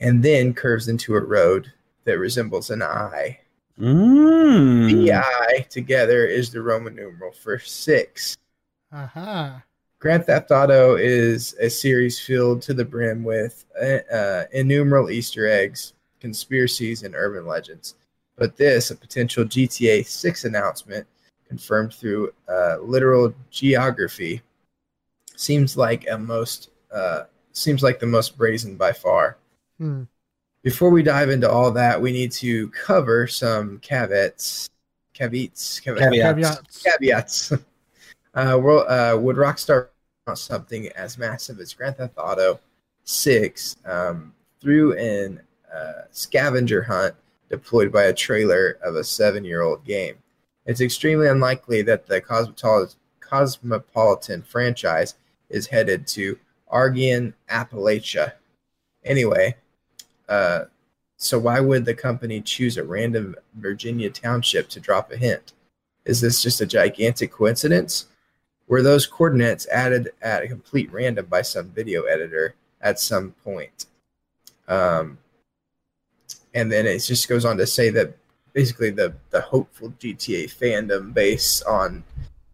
and 0.00 0.22
then 0.22 0.52
curves 0.52 0.88
into 0.88 1.14
a 1.14 1.20
road 1.20 1.72
that 2.04 2.18
resembles 2.18 2.70
an 2.70 2.82
I. 2.82 3.38
Mm. 3.78 5.06
VI 5.06 5.66
together 5.70 6.26
is 6.26 6.50
the 6.50 6.60
Roman 6.60 6.96
numeral 6.96 7.30
for 7.32 7.60
six. 7.60 8.36
Aha. 8.92 9.62
Grand 10.00 10.24
Theft 10.24 10.50
Auto 10.50 10.96
is 10.96 11.54
a 11.60 11.70
series 11.70 12.18
filled 12.18 12.60
to 12.62 12.74
the 12.74 12.84
brim 12.84 13.22
with 13.22 13.64
uh, 13.80 13.98
uh, 14.12 14.44
innumerable 14.52 15.10
Easter 15.10 15.46
eggs, 15.46 15.92
conspiracies, 16.18 17.04
and 17.04 17.14
urban 17.14 17.46
legends. 17.46 17.94
But 18.40 18.56
this, 18.56 18.90
a 18.90 18.96
potential 18.96 19.44
GTA 19.44 20.06
6 20.06 20.44
announcement 20.46 21.06
confirmed 21.46 21.92
through 21.92 22.32
uh, 22.48 22.78
literal 22.80 23.34
geography, 23.50 24.40
seems 25.36 25.76
like 25.76 26.08
a 26.10 26.16
most 26.16 26.70
uh, 26.90 27.24
seems 27.52 27.82
like 27.82 28.00
the 28.00 28.06
most 28.06 28.38
brazen 28.38 28.76
by 28.76 28.92
far. 28.92 29.36
Hmm. 29.76 30.04
Before 30.62 30.88
we 30.88 31.02
dive 31.02 31.28
into 31.28 31.50
all 31.50 31.70
that, 31.72 32.00
we 32.00 32.12
need 32.12 32.32
to 32.32 32.70
cover 32.70 33.26
some 33.26 33.78
caveats, 33.80 34.70
caveats, 35.12 35.78
caveats, 35.80 36.16
Caveats. 36.16 36.82
Caveats. 36.82 36.82
caveats. 36.82 37.52
Uh, 38.32 38.56
well, 38.62 38.88
uh, 38.88 39.18
would 39.18 39.34
Rockstar 39.34 39.88
want 40.24 40.38
something 40.38 40.86
as 40.90 41.18
massive 41.18 41.58
as 41.58 41.74
Grand 41.74 41.96
Theft 41.96 42.14
Auto 42.16 42.60
6 43.02 43.76
um, 43.84 44.32
through 44.60 44.96
an 44.96 45.40
uh, 45.74 46.02
scavenger 46.12 46.80
hunt 46.80 47.16
deployed 47.50 47.92
by 47.92 48.04
a 48.04 48.14
trailer 48.14 48.78
of 48.82 48.96
a 48.96 49.04
seven 49.04 49.44
year 49.44 49.62
old 49.62 49.84
game? 49.84 50.16
It's 50.66 50.80
extremely 50.80 51.28
unlikely 51.28 51.82
that 51.82 52.06
the 52.06 52.20
Cosmopol- 52.20 52.94
Cosmopolitan 53.20 54.42
franchise 54.42 55.14
is 55.48 55.66
headed 55.66 56.06
to 56.08 56.38
Argian, 56.70 57.34
Appalachia. 57.50 58.32
Anyway, 59.04 59.56
uh, 60.28 60.64
so 61.16 61.38
why 61.38 61.60
would 61.60 61.84
the 61.84 61.94
company 61.94 62.40
choose 62.40 62.76
a 62.76 62.84
random 62.84 63.34
Virginia 63.54 64.10
township 64.10 64.68
to 64.70 64.80
drop 64.80 65.12
a 65.12 65.16
hint? 65.16 65.52
Is 66.04 66.20
this 66.20 66.42
just 66.42 66.60
a 66.60 66.66
gigantic 66.66 67.30
coincidence? 67.30 68.06
Were 68.68 68.82
those 68.82 69.06
coordinates 69.06 69.68
added 69.68 70.12
at 70.22 70.42
a 70.42 70.48
complete 70.48 70.92
random 70.92 71.26
by 71.26 71.42
some 71.42 71.70
video 71.70 72.04
editor 72.04 72.54
at 72.80 73.00
some 73.00 73.32
point? 73.44 73.86
Um, 74.68 75.18
and 76.54 76.70
then 76.70 76.86
it 76.86 76.98
just 76.98 77.28
goes 77.28 77.44
on 77.44 77.56
to 77.58 77.66
say 77.66 77.90
that 77.90 78.14
basically 78.52 78.90
the 78.90 79.14
the 79.30 79.40
hopeful 79.40 79.92
GTA 79.98 80.44
fandom 80.44 81.14
based 81.14 81.64
on 81.64 82.04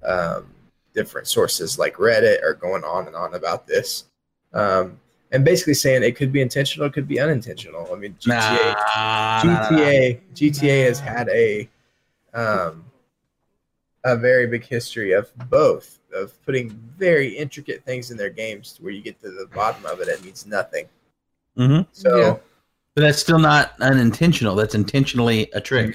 um, 0.05 0.47
different 0.95 1.29
sources 1.29 1.79
like 1.79 1.95
Reddit 1.95 2.43
are 2.43 2.55
going 2.55 2.85
on 2.85 3.07
and 3.07 3.17
on 3.17 3.35
about 3.35 3.67
this. 3.67 4.05
Um, 4.53 5.01
and 5.33 5.45
basically 5.45 5.75
saying 5.75 6.03
it 6.03 6.17
could 6.17 6.33
be 6.33 6.41
intentional, 6.41 6.87
it 6.87 6.93
could 6.93 7.09
be 7.09 7.21
unintentional. 7.21 7.89
I 7.93 7.97
mean, 7.97 8.15
GTA, 8.21 8.29
Nah, 8.29 9.43
nah, 9.45 9.45
nah, 9.45 9.71
nah. 9.71 9.79
GTA, 9.79 10.21
GTA 10.35 10.87
has 10.87 11.01
had 11.01 11.29
a 11.29 11.69
um, 12.33 12.85
a 14.05 14.17
very 14.17 14.47
big 14.47 14.65
history 14.65 15.13
of 15.13 15.37
both 15.51 15.99
of 16.15 16.33
putting 16.45 16.71
very 16.97 17.29
intricate 17.37 17.85
things 17.85 18.11
in 18.11 18.17
their 18.17 18.31
games 18.31 18.73
to 18.75 18.83
where 18.83 18.93
you 18.93 19.03
get 19.03 19.21
to 19.21 19.31
the 19.31 19.49
bottom 19.53 19.85
of 19.85 20.01
it, 20.01 20.09
it 20.09 20.25
means 20.25 20.47
nothing. 20.47 20.87
Mhm. 21.59 21.87
So 21.93 22.17
Yeah. 22.17 22.37
But 22.97 23.03
that's 23.03 23.19
still 23.19 23.39
not 23.39 23.75
unintentional. 23.83 24.55
That's 24.57 24.75
intentionally 24.75 25.51
a 25.53 25.61
trick, 25.61 25.95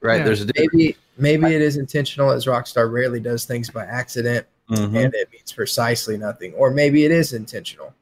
right? 0.00 0.16
Yeah. 0.16 0.24
There's 0.24 0.40
a 0.40 0.46
difference. 0.46 0.72
maybe 0.72 0.96
maybe 1.18 1.54
it 1.54 1.60
is 1.60 1.76
intentional, 1.76 2.30
as 2.30 2.46
Rockstar 2.46 2.90
rarely 2.90 3.20
does 3.20 3.44
things 3.44 3.68
by 3.68 3.84
accident, 3.84 4.46
Mhm. 4.70 5.04
and 5.04 5.14
it 5.14 5.28
means 5.30 5.52
precisely 5.52 6.16
nothing. 6.16 6.54
Or 6.54 6.70
maybe 6.70 7.04
it 7.04 7.10
is 7.10 7.34
intentional. 7.34 7.94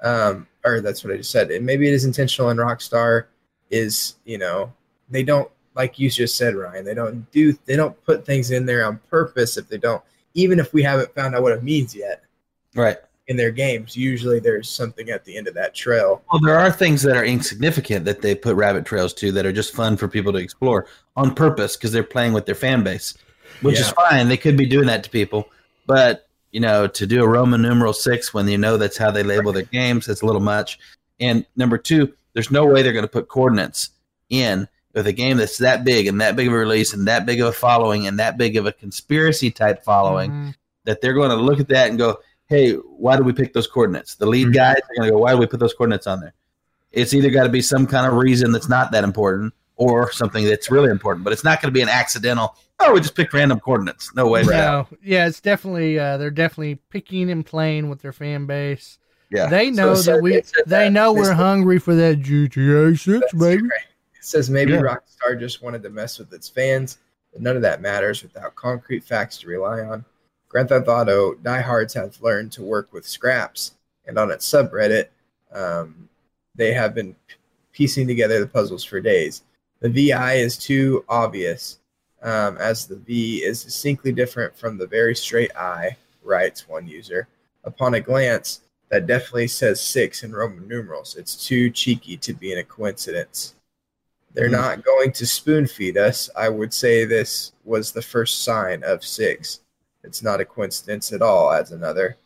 Um, 0.00 0.46
or 0.64 0.80
that's 0.80 1.02
what 1.02 1.12
I 1.12 1.16
just 1.16 1.32
said. 1.32 1.50
And 1.50 1.66
maybe 1.66 1.88
it 1.88 1.92
is 1.94 2.04
intentional, 2.04 2.50
and 2.50 2.60
Rockstar 2.60 3.24
is 3.68 4.14
you 4.24 4.38
know 4.38 4.72
they 5.10 5.24
don't 5.24 5.50
like 5.74 5.98
you 5.98 6.08
just 6.08 6.36
said, 6.36 6.54
Ryan. 6.54 6.84
They 6.84 6.94
don't 6.94 7.28
do 7.32 7.52
they 7.66 7.74
don't 7.74 8.00
put 8.04 8.24
things 8.24 8.52
in 8.52 8.64
there 8.64 8.84
on 8.84 9.00
purpose 9.10 9.56
if 9.56 9.68
they 9.68 9.76
don't. 9.78 10.02
Even 10.34 10.60
if 10.60 10.72
we 10.72 10.84
haven't 10.84 11.12
found 11.16 11.34
out 11.34 11.42
what 11.42 11.50
it 11.52 11.64
means 11.64 11.96
yet 11.96 12.22
Right. 12.76 12.98
In 13.28 13.36
their 13.36 13.50
games, 13.50 13.94
usually 13.96 14.40
there's 14.40 14.68
something 14.68 15.10
at 15.10 15.24
the 15.24 15.36
end 15.36 15.46
of 15.46 15.54
that 15.54 15.74
trail. 15.74 16.22
Well, 16.32 16.40
there 16.42 16.58
are 16.58 16.70
things 16.72 17.02
that 17.02 17.16
are 17.16 17.24
insignificant 17.24 18.04
that 18.06 18.22
they 18.22 18.34
put 18.34 18.56
rabbit 18.56 18.86
trails 18.86 19.12
to 19.14 19.30
that 19.32 19.44
are 19.46 19.52
just 19.52 19.74
fun 19.74 19.96
for 19.98 20.08
people 20.08 20.32
to 20.32 20.38
explore 20.38 20.86
on 21.14 21.34
purpose 21.34 21.76
because 21.76 21.92
they're 21.92 22.02
playing 22.02 22.32
with 22.32 22.46
their 22.46 22.54
fan 22.54 22.82
base, 22.82 23.14
which 23.60 23.78
is 23.78 23.90
fine. 23.90 24.28
They 24.28 24.38
could 24.38 24.56
be 24.56 24.64
doing 24.66 24.86
that 24.86 25.04
to 25.04 25.10
people, 25.10 25.50
but 25.86 26.26
you 26.52 26.60
know, 26.60 26.86
to 26.86 27.06
do 27.06 27.22
a 27.22 27.28
Roman 27.28 27.60
numeral 27.60 27.92
six 27.92 28.32
when 28.32 28.48
you 28.48 28.56
know 28.56 28.78
that's 28.78 28.96
how 28.96 29.10
they 29.10 29.22
label 29.22 29.52
their 29.52 29.64
games, 29.64 30.06
that's 30.06 30.22
a 30.22 30.26
little 30.26 30.40
much. 30.40 30.78
And 31.20 31.44
number 31.56 31.76
two, 31.76 32.14
there's 32.32 32.50
no 32.50 32.64
way 32.64 32.80
they're 32.82 32.94
going 32.94 33.04
to 33.04 33.08
put 33.10 33.28
coordinates 33.28 33.90
in 34.30 34.66
with 34.94 35.06
a 35.06 35.12
game 35.12 35.36
that's 35.36 35.58
that 35.58 35.84
big 35.84 36.06
and 36.06 36.18
that 36.22 36.34
big 36.34 36.46
of 36.48 36.54
a 36.54 36.56
release 36.56 36.94
and 36.94 37.06
that 37.06 37.26
big 37.26 37.42
of 37.42 37.48
a 37.48 37.52
following 37.52 38.06
and 38.06 38.18
that 38.18 38.38
big 38.38 38.56
of 38.56 38.64
a 38.64 38.72
conspiracy 38.72 39.50
type 39.50 39.84
following 39.84 40.30
Mhm. 40.30 40.54
that 40.84 41.02
they're 41.02 41.12
going 41.12 41.28
to 41.30 41.36
look 41.36 41.60
at 41.60 41.68
that 41.68 41.90
and 41.90 41.98
go, 41.98 42.18
"Hey, 42.48 42.72
why 42.72 43.16
did 43.16 43.24
we 43.26 43.32
pick 43.32 43.52
those 43.52 43.66
coordinates?" 43.66 44.14
The 44.16 44.26
lead 44.26 44.48
Mhm. 44.48 44.54
guys 44.54 44.76
are 44.76 44.94
going 44.96 45.08
to 45.08 45.12
go, 45.12 45.18
"Why 45.18 45.30
did 45.32 45.40
we 45.40 45.46
put 45.46 45.60
those 45.60 45.74
coordinates 45.74 46.06
on 46.06 46.20
there?" 46.20 46.34
It's 46.92 47.12
either 47.14 47.30
got 47.30 47.44
to 47.44 47.48
be 47.50 47.60
some 47.62 47.86
kind 47.86 48.06
of 48.06 48.14
reason 48.14 48.50
that's 48.52 48.68
not 48.68 48.90
that 48.92 49.04
important, 49.04 49.52
or 49.76 50.10
something 50.10 50.44
that's 50.46 50.70
really 50.70 50.90
important. 50.90 51.24
But 51.24 51.32
it's 51.32 51.44
not 51.44 51.60
going 51.62 51.72
to 51.72 51.76
be 51.76 51.82
an 51.82 51.88
accidental. 51.88 52.56
Oh, 52.80 52.92
we 52.94 53.00
just 53.00 53.14
picked 53.14 53.32
random 53.34 53.60
coordinates. 53.60 54.14
No 54.14 54.26
way. 54.28 54.42
No, 54.42 54.86
yeah, 55.02 55.26
it's 55.26 55.40
definitely 55.40 55.98
uh, 55.98 56.16
they're 56.16 56.30
definitely 56.30 56.76
picking 56.90 57.30
and 57.30 57.44
playing 57.44 57.88
with 57.90 58.00
their 58.02 58.12
fan 58.12 58.46
base. 58.46 58.98
Yeah. 59.30 59.46
They 59.48 59.70
know 59.70 59.94
So 59.94 60.12
that 60.14 60.22
we 60.22 60.36
it 60.36 60.50
they 60.66 60.84
that. 60.84 60.92
know 60.92 61.12
we're 61.12 61.34
hungry 61.34 61.78
for 61.78 61.94
that 61.96 62.22
GTA 62.22 62.96
Six, 62.98 63.32
baby. 63.34 63.62
right. 63.62 63.70
It 64.14 64.24
says 64.24 64.48
maybe 64.48 64.72
Yeah. 64.72 64.80
Rockstar 64.80 65.38
just 65.38 65.62
wanted 65.62 65.82
to 65.82 65.90
mess 65.90 66.18
with 66.18 66.32
its 66.32 66.48
fans, 66.48 66.96
but 67.32 67.42
none 67.42 67.54
of 67.56 67.60
that 67.62 67.82
matters 67.82 68.22
without 68.22 68.54
concrete 68.54 69.04
facts 69.04 69.36
to 69.40 69.48
rely 69.48 69.80
on. 69.80 70.04
Grand 70.48 70.68
Theft 70.68 70.88
Auto 70.88 71.34
diehards 71.34 71.94
have 71.94 72.20
learned 72.22 72.52
to 72.52 72.62
work 72.62 72.92
with 72.92 73.06
scraps, 73.06 73.72
and 74.06 74.18
on 74.18 74.30
its 74.30 74.48
subreddit, 74.50 75.08
um, 75.52 76.08
they 76.54 76.72
have 76.72 76.94
been 76.94 77.14
piecing 77.72 78.06
together 78.06 78.40
the 78.40 78.46
puzzles 78.46 78.84
for 78.84 79.00
days. 79.00 79.42
The 79.80 79.88
VI 79.88 80.34
is 80.34 80.56
too 80.56 81.04
obvious, 81.08 81.78
um, 82.22 82.56
as 82.58 82.86
the 82.86 82.96
V 82.96 83.44
is 83.44 83.62
distinctly 83.64 84.12
different 84.12 84.56
from 84.56 84.78
the 84.78 84.86
very 84.86 85.14
straight 85.14 85.54
I, 85.54 85.96
writes 86.24 86.68
one 86.68 86.88
user. 86.88 87.28
Upon 87.64 87.94
a 87.94 88.00
glance, 88.00 88.60
that 88.88 89.06
definitely 89.06 89.48
says 89.48 89.80
six 89.80 90.22
in 90.22 90.32
Roman 90.32 90.66
numerals. 90.66 91.14
It's 91.16 91.46
too 91.46 91.70
cheeky 91.70 92.16
to 92.16 92.32
be 92.32 92.52
in 92.52 92.58
a 92.58 92.64
coincidence. 92.64 93.54
They're 94.32 94.48
Mhm. 94.48 94.52
not 94.52 94.84
going 94.84 95.12
to 95.12 95.26
spoon 95.26 95.66
feed 95.66 95.98
us. 95.98 96.30
I 96.34 96.48
would 96.48 96.72
say 96.72 97.04
this 97.04 97.52
was 97.64 97.92
the 97.92 98.02
first 98.02 98.42
sign 98.42 98.82
of 98.82 99.04
six. 99.04 99.60
It's 100.08 100.22
not 100.22 100.40
a 100.40 100.44
coincidence 100.46 101.12
at 101.12 101.20
all, 101.20 101.52
adds 101.52 101.70
another. 101.70 102.16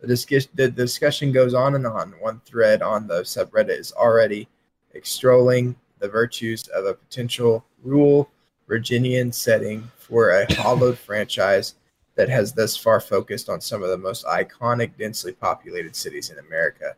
The, 0.00 0.08
discus- 0.08 0.48
the 0.54 0.68
discussion 0.68 1.30
goes 1.30 1.54
on 1.54 1.76
and 1.76 1.86
on. 1.86 2.10
One 2.18 2.40
thread 2.44 2.82
on 2.82 3.06
the 3.06 3.22
subreddit 3.22 3.78
is 3.78 3.92
already 3.92 4.48
extolling 4.92 5.76
the 6.00 6.08
virtues 6.08 6.66
of 6.66 6.84
a 6.84 6.94
potential 6.94 7.64
rural 7.84 8.28
Virginian 8.66 9.30
setting 9.30 9.88
for 9.98 10.30
a 10.30 10.52
hollowed 10.54 10.98
franchise 11.08 11.76
that 12.16 12.28
has 12.28 12.52
thus 12.52 12.76
far 12.76 12.98
focused 12.98 13.48
on 13.48 13.60
some 13.60 13.84
of 13.84 13.90
the 13.90 13.96
most 13.96 14.26
iconic, 14.26 14.98
densely 14.98 15.32
populated 15.32 15.94
cities 15.94 16.30
in 16.30 16.40
America. 16.40 16.96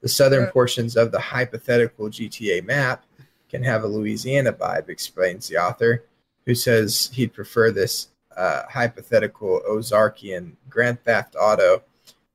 The 0.00 0.08
southern 0.08 0.46
portions 0.52 0.96
of 0.96 1.10
the 1.10 1.18
hypothetical 1.18 2.06
GTA 2.06 2.64
map 2.64 3.04
can 3.50 3.64
have 3.64 3.82
a 3.82 3.88
Louisiana 3.88 4.52
vibe, 4.52 4.88
explains 4.88 5.48
the 5.48 5.58
author, 5.58 6.04
who 6.46 6.54
says 6.54 7.10
he'd 7.12 7.34
prefer 7.34 7.72
this 7.72 8.08
uh, 8.36 8.62
hypothetical 8.68 9.60
Ozarkian 9.68 10.52
Grand 10.68 11.02
Theft 11.04 11.36
Auto 11.38 11.82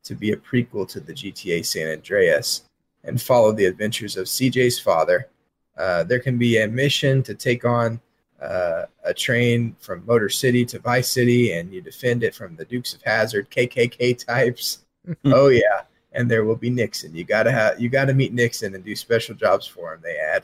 to 0.03 0.15
be 0.15 0.31
a 0.31 0.37
prequel 0.37 0.87
to 0.89 0.99
the 0.99 1.13
GTA 1.13 1.65
San 1.65 1.89
Andreas 1.89 2.63
and 3.03 3.21
follow 3.21 3.51
the 3.51 3.65
adventures 3.65 4.17
of 4.17 4.25
CJ's 4.25 4.79
father. 4.79 5.29
Uh, 5.77 6.03
there 6.03 6.19
can 6.19 6.37
be 6.37 6.57
a 6.57 6.67
mission 6.67 7.21
to 7.23 7.33
take 7.33 7.65
on 7.65 7.99
uh, 8.41 8.85
a 9.03 9.13
train 9.13 9.75
from 9.79 10.05
Motor 10.05 10.29
City 10.29 10.65
to 10.65 10.79
Vice 10.79 11.09
City, 11.09 11.53
and 11.53 11.73
you 11.73 11.81
defend 11.81 12.23
it 12.23 12.35
from 12.35 12.55
the 12.55 12.65
Dukes 12.65 12.93
of 12.93 13.01
Hazzard 13.01 13.49
KKK 13.49 14.25
types. 14.25 14.85
oh 15.25 15.47
yeah, 15.47 15.83
and 16.11 16.29
there 16.29 16.45
will 16.45 16.55
be 16.55 16.69
Nixon. 16.69 17.15
You 17.15 17.23
gotta 17.23 17.51
have 17.51 17.79
you 17.79 17.89
gotta 17.89 18.13
meet 18.13 18.33
Nixon 18.33 18.75
and 18.75 18.83
do 18.83 18.95
special 18.95 19.35
jobs 19.35 19.65
for 19.65 19.93
him. 19.93 20.01
They 20.03 20.17
add. 20.17 20.43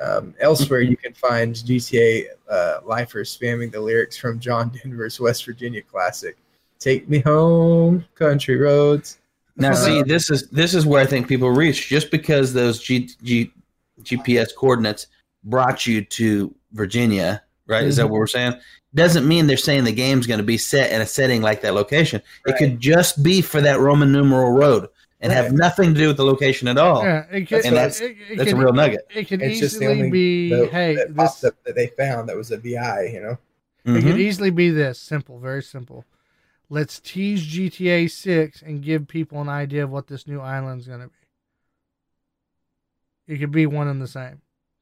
Um, 0.00 0.34
elsewhere, 0.40 0.80
you 0.80 0.96
can 0.96 1.12
find 1.12 1.54
GTA 1.54 2.24
uh, 2.48 2.78
lifers 2.86 3.36
spamming 3.36 3.70
the 3.70 3.80
lyrics 3.80 4.16
from 4.16 4.40
John 4.40 4.70
Denver's 4.70 5.20
West 5.20 5.44
Virginia 5.44 5.82
classic, 5.82 6.36
"Take 6.78 7.08
me 7.08 7.18
home, 7.20 8.04
country 8.14 8.56
roads." 8.56 9.18
Now, 9.56 9.74
see, 9.74 10.02
this 10.02 10.30
is 10.30 10.48
this 10.48 10.72
is 10.74 10.86
where 10.86 11.02
I 11.02 11.06
think 11.06 11.28
people 11.28 11.50
reach. 11.50 11.88
Just 11.88 12.10
because 12.10 12.52
those 12.54 12.80
G, 12.80 13.10
G, 13.22 13.52
GPS 14.02 14.54
coordinates 14.56 15.06
brought 15.44 15.86
you 15.86 16.02
to 16.02 16.54
Virginia, 16.72 17.42
right? 17.66 17.84
Is 17.84 17.96
that 17.96 18.04
Mm-hmm. 18.04 18.12
what 18.12 18.18
we're 18.18 18.26
saying? 18.26 18.54
Doesn't 18.94 19.28
mean 19.28 19.46
they're 19.46 19.56
saying 19.56 19.84
the 19.84 19.92
game's 19.92 20.26
going 20.26 20.38
to 20.38 20.44
be 20.44 20.58
set 20.58 20.90
in 20.90 21.00
a 21.00 21.06
setting 21.06 21.42
like 21.42 21.60
that 21.60 21.74
location. 21.74 22.20
It 22.46 22.56
could 22.56 22.80
just 22.80 23.22
be 23.22 23.40
for 23.40 23.60
that 23.60 23.78
Roman 23.78 24.10
numeral 24.10 24.50
road 24.52 24.88
and 25.20 25.32
have 25.32 25.52
nothing 25.52 25.92
to 25.94 26.00
do 26.00 26.06
with 26.08 26.16
the 26.16 26.24
location 26.24 26.66
at 26.68 26.78
all. 26.78 27.02
Yeah, 27.04 27.26
it 27.30 27.46
could, 27.46 27.64
And 27.66 27.76
that's- 27.76 28.00
it, 28.00 28.16
it 28.30 28.38
That's 28.38 28.52
a 28.52 28.56
real 28.56 28.72
nugget. 28.72 29.06
It 29.14 29.28
could 29.28 29.42
It's 29.42 29.60
just 29.60 29.78
the 29.78 29.84
easily 29.84 29.98
only 29.98 30.10
be, 30.10 30.50
note 30.50 30.70
hey, 30.70 30.94
that 30.96 31.14
this 31.14 31.44
up 31.44 31.54
that 31.64 31.74
they 31.74 31.88
found 31.88 32.28
that 32.28 32.36
was 32.36 32.50
a 32.50 32.56
VI. 32.58 33.04
You 33.12 33.20
know, 33.20 33.38
It 33.84 33.90
Mhm. 33.90 34.02
could 34.02 34.20
easily 34.20 34.50
be 34.50 34.70
this 34.70 34.98
simple, 34.98 35.38
very 35.38 35.62
simple. 35.62 36.04
Let's 36.68 37.00
tease 37.00 37.42
GTA 37.42 38.06
6 38.08 38.62
and 38.62 38.82
give 38.82 39.08
people 39.08 39.40
an 39.40 39.48
idea 39.48 39.84
of 39.84 39.90
what 39.90 40.06
this 40.06 40.26
new 40.26 40.40
island's 40.40 40.86
going 40.86 41.00
to 41.00 41.06
be. 43.26 43.34
It 43.34 43.38
could 43.38 43.50
be 43.52 43.66
one 43.66 43.88
and 43.88 44.00
the 44.00 44.06
same. 44.08 44.40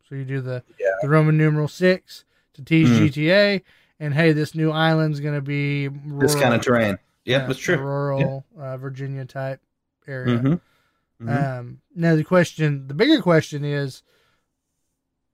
So 0.09 0.14
you 0.14 0.24
do 0.24 0.40
the, 0.40 0.62
Yeah. 0.79 0.88
the 1.03 1.09
Roman 1.09 1.37
numeral 1.37 1.68
6 1.68 2.24
to 2.55 2.62
tease 2.62 2.88
Mm. 2.88 2.98
GTA, 3.09 3.62
and 4.01 4.14
hey, 4.14 4.33
this 4.33 4.55
new 4.55 4.70
island's 4.70 5.20
going 5.20 5.35
to 5.35 5.40
be 5.42 5.88
rural, 5.88 6.20
This 6.20 6.35
kind 6.35 6.55
of 6.55 6.61
terrain. 6.61 6.98
Yep, 7.24 7.40
yeah, 7.42 7.46
that's 7.46 7.59
true. 7.59 7.77
rural 7.77 8.44
uh, 8.59 8.77
Virginia 8.79 9.24
type 9.27 9.61
area. 10.08 10.38
Mhm. 10.38 10.60
Mhm. 11.22 11.58
Um, 11.58 11.78
now 11.94 12.14
the 12.16 12.24
question, 12.24 12.86
the 12.88 12.94
bigger 12.94 13.20
question 13.20 13.64
is, 13.64 14.02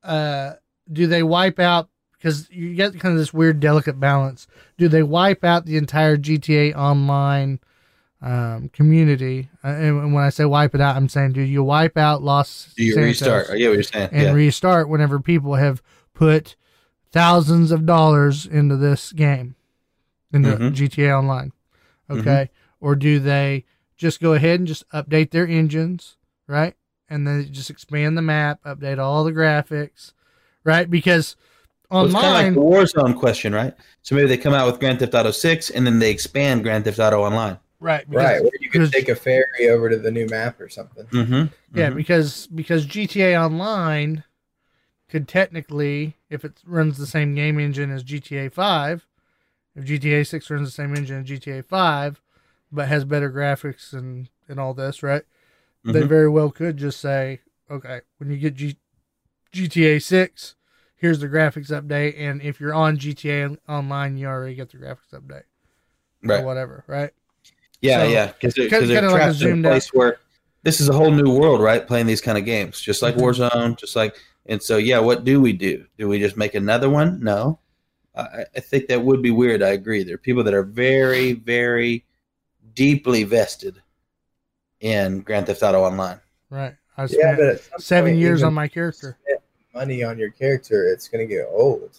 uh, 0.02 0.54
do 0.92 1.06
they 1.06 1.22
wipe 1.22 1.58
out? 1.58 1.88
Because 2.12 2.48
you 2.50 2.74
get 2.74 2.98
kind 3.00 3.12
of 3.12 3.18
this 3.18 3.34
weird, 3.34 3.60
delicate 3.60 4.00
balance. 4.00 4.46
Do 4.78 4.88
they 4.88 5.02
wipe 5.02 5.44
out 5.44 5.66
the 5.66 5.76
entire 5.76 6.16
GTA 6.16 6.72
Online 6.74 7.60
um, 8.22 8.70
community? 8.70 9.50
Uh, 9.62 9.68
and 9.68 10.14
when 10.14 10.24
I 10.24 10.30
say 10.30 10.46
wipe 10.46 10.74
it 10.74 10.80
out, 10.80 10.96
I'm 10.96 11.08
saying, 11.10 11.32
do 11.32 11.42
you 11.42 11.62
wipe 11.62 11.98
out 11.98 12.22
Los 12.22 12.72
Do 12.76 12.82
you 12.84 12.94
Santos 12.94 13.20
restart? 13.20 13.46
Get 13.48 13.68
what 13.68 13.74
you're 13.74 13.82
saying. 13.82 14.08
and 14.12 14.22
yeah. 14.22 14.32
restart 14.32 14.88
whenever 14.88 15.20
people 15.20 15.56
have 15.56 15.82
put 16.14 16.56
thousands 17.12 17.70
of 17.70 17.84
dollars 17.84 18.46
into 18.46 18.76
this 18.78 19.12
game, 19.12 19.54
into 20.32 20.48
Mhm. 20.56 20.72
GTA 20.72 21.18
Online? 21.18 21.52
Mm-hmm. 22.10 22.20
Okay, 22.20 22.50
or 22.80 22.96
do 22.96 23.18
they 23.18 23.64
just 23.96 24.20
go 24.20 24.34
ahead 24.34 24.60
and 24.60 24.66
just 24.66 24.88
update 24.90 25.30
their 25.30 25.46
engines, 25.46 26.16
right? 26.46 26.74
And 27.08 27.26
then 27.26 27.48
just 27.52 27.70
expand 27.70 28.16
the 28.16 28.22
map, 28.22 28.60
update 28.64 28.98
all 28.98 29.24
the 29.24 29.32
graphics, 29.32 30.12
right? 30.64 30.90
Because 30.90 31.36
Well, 31.90 32.06
it's 32.06 32.14
kind 32.14 32.26
of 32.26 32.32
like 32.32 32.54
the 32.54 32.60
Warzone 33.00 33.18
question, 33.18 33.54
right? 33.54 33.74
So 34.02 34.14
maybe 34.14 34.28
they 34.28 34.36
come 34.38 34.54
out 34.54 34.66
with 34.66 34.80
Grand 34.80 34.98
Theft 34.98 35.14
Auto 35.14 35.30
6 35.30 35.70
and 35.70 35.86
then 35.86 35.98
they 35.98 36.10
expand 36.10 36.62
Grand 36.62 36.84
Theft 36.84 36.98
Auto 36.98 37.22
Online. 37.22 37.58
right? 37.80 38.08
Because, 38.08 38.24
right? 38.24 38.42
Where 38.42 38.50
you 38.60 38.70
because- 38.70 38.90
could 38.90 38.96
take 38.98 39.08
a 39.08 39.14
ferry 39.14 39.68
over 39.68 39.88
to 39.90 39.96
the 39.98 40.10
new 40.10 40.26
map 40.26 40.60
or 40.60 40.68
something. 40.68 41.04
Mm-hmm. 41.06 41.78
Yeah, 41.78 41.90
because 41.90 42.46
because 42.48 42.86
GTA 42.86 43.40
Online 43.40 44.24
could 45.10 45.28
technically, 45.28 46.16
if 46.30 46.44
it 46.44 46.60
runs 46.66 46.96
the 46.98 47.06
same 47.06 47.34
game 47.34 47.60
engine 47.60 47.90
as 47.90 48.02
GTA 48.02 48.50
Five, 48.52 49.06
if 49.76 49.84
GTA 49.84 50.26
Six 50.26 50.50
runs 50.50 50.66
the 50.68 50.72
same 50.72 50.94
engine 50.96 51.20
as 51.20 51.26
GTA 51.28 51.64
Five, 51.64 52.20
but 52.72 52.88
has 52.88 53.04
better 53.04 53.30
graphics 53.30 53.92
and 53.92 54.28
and 54.48 54.60
all 54.60 54.74
this, 54.74 55.02
right? 55.02 55.24
They 55.84 56.02
Mhm. 56.02 56.08
very 56.08 56.28
well 56.30 56.50
could 56.50 56.76
just 56.78 57.00
say, 57.00 57.40
okay, 57.70 58.02
when 58.18 58.30
you 58.30 58.38
get 58.38 58.54
G- 58.54 58.78
GTA 59.52 59.98
Six, 60.00 60.56
here's 60.96 61.20
the 61.20 61.28
graphics 61.28 61.70
update, 61.70 62.14
and 62.18 62.42
if 62.42 62.60
you're 62.60 62.74
on 62.74 62.98
GTA 62.98 63.56
Online, 63.68 64.16
you 64.18 64.26
already 64.28 64.54
get 64.54 64.70
the 64.70 64.78
graphics 64.78 65.12
update 65.12 65.44
Right. 66.22 66.40
or 66.40 66.44
whatever, 66.46 66.84
right? 66.86 67.12
Yeah, 67.80 68.04
So, 68.04 68.08
yeah. 68.08 68.26
Because 68.32 68.54
they're, 68.54 68.70
'cause 68.70 68.88
they're 68.88 69.00
kinda 69.00 69.10
like 69.10 69.20
a 69.22 69.24
trapped 69.24 69.42
in 69.42 69.52
a 69.52 69.62
place 69.68 69.88
where 69.92 70.18
this 70.62 70.80
is 70.80 70.88
a 70.88 70.92
whole 70.92 71.10
new 71.10 71.30
world, 71.38 71.60
right? 71.60 71.86
Playing 71.86 72.06
these 72.06 72.20
kind 72.20 72.38
of 72.38 72.44
games, 72.44 72.80
just 72.80 73.02
like 73.02 73.14
Mhm. 73.14 73.20
Warzone, 73.20 73.76
just 73.78 73.96
like. 73.96 74.16
And 74.46 74.62
so, 74.62 74.76
yeah, 74.76 74.98
what 74.98 75.24
do 75.24 75.40
we 75.40 75.52
do? 75.52 75.86
Do 75.98 76.08
we 76.08 76.18
just 76.18 76.36
make 76.36 76.54
another 76.54 76.90
one? 76.90 77.20
No. 77.22 77.58
I, 78.16 78.46
I 78.56 78.60
think 78.60 78.88
that 78.88 79.02
would 79.04 79.22
be 79.22 79.30
weird. 79.30 79.62
I 79.62 79.70
agree. 79.70 80.04
There 80.04 80.14
are 80.14 80.18
people 80.18 80.44
that 80.44 80.54
are 80.54 80.62
very, 80.64 81.32
very 81.34 82.04
deeply 82.74 83.24
vested 83.24 83.80
in 84.80 85.20
Grand 85.20 85.46
Theft 85.46 85.62
Auto 85.62 85.82
Online. 85.82 86.20
Right. 86.50 86.74
I 86.96 87.02
Yeah, 87.02 87.06
spent 87.34 87.38
but 87.72 87.80
seven 87.82 88.12
point, 88.12 88.20
years 88.20 88.42
on 88.42 88.54
my 88.54 88.68
character. 88.68 89.16
money 89.74 90.04
on 90.04 90.18
your 90.18 90.30
character, 90.30 90.86
it's 90.92 91.08
going 91.08 91.26
to 91.26 91.32
get 91.34 91.46
old. 91.50 91.98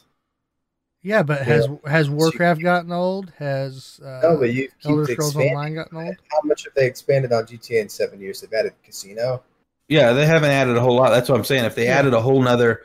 Yeah, 1.01 1.21
but 1.21 1.41
has 1.43 1.67
has 1.85 2.09
Warcraft 2.09 2.61
gotten 2.61 2.91
old? 2.91 3.31
Has 3.37 3.99
uh, 4.03 4.21
no, 4.23 4.37
but 4.39 4.53
you 4.53 4.69
keep 4.81 4.89
Elder 4.91 5.05
Scrolls 5.05 5.31
expanding. 5.31 5.51
Online 5.55 5.75
gotten 5.75 5.97
old? 5.97 6.15
How 6.31 6.39
much 6.45 6.63
have 6.63 6.73
they 6.73 6.87
expanded 6.87 7.31
on 7.31 7.45
GTA 7.45 7.81
in 7.81 7.89
seven 7.89 8.19
years? 8.19 8.41
They've 8.41 8.51
added 8.53 8.73
casino. 8.83 9.43
Yeah, 9.87 10.13
they 10.13 10.25
haven't 10.25 10.49
added 10.49 10.77
a 10.77 10.81
whole 10.81 10.95
lot. 10.95 11.11
That's 11.11 11.29
what 11.29 11.37
I'm 11.37 11.43
saying. 11.43 11.65
If 11.65 11.75
they 11.75 11.85
Yeah. 11.85 11.99
added 11.99 12.13
a 12.15 12.21
whole 12.21 12.41
nother 12.41 12.81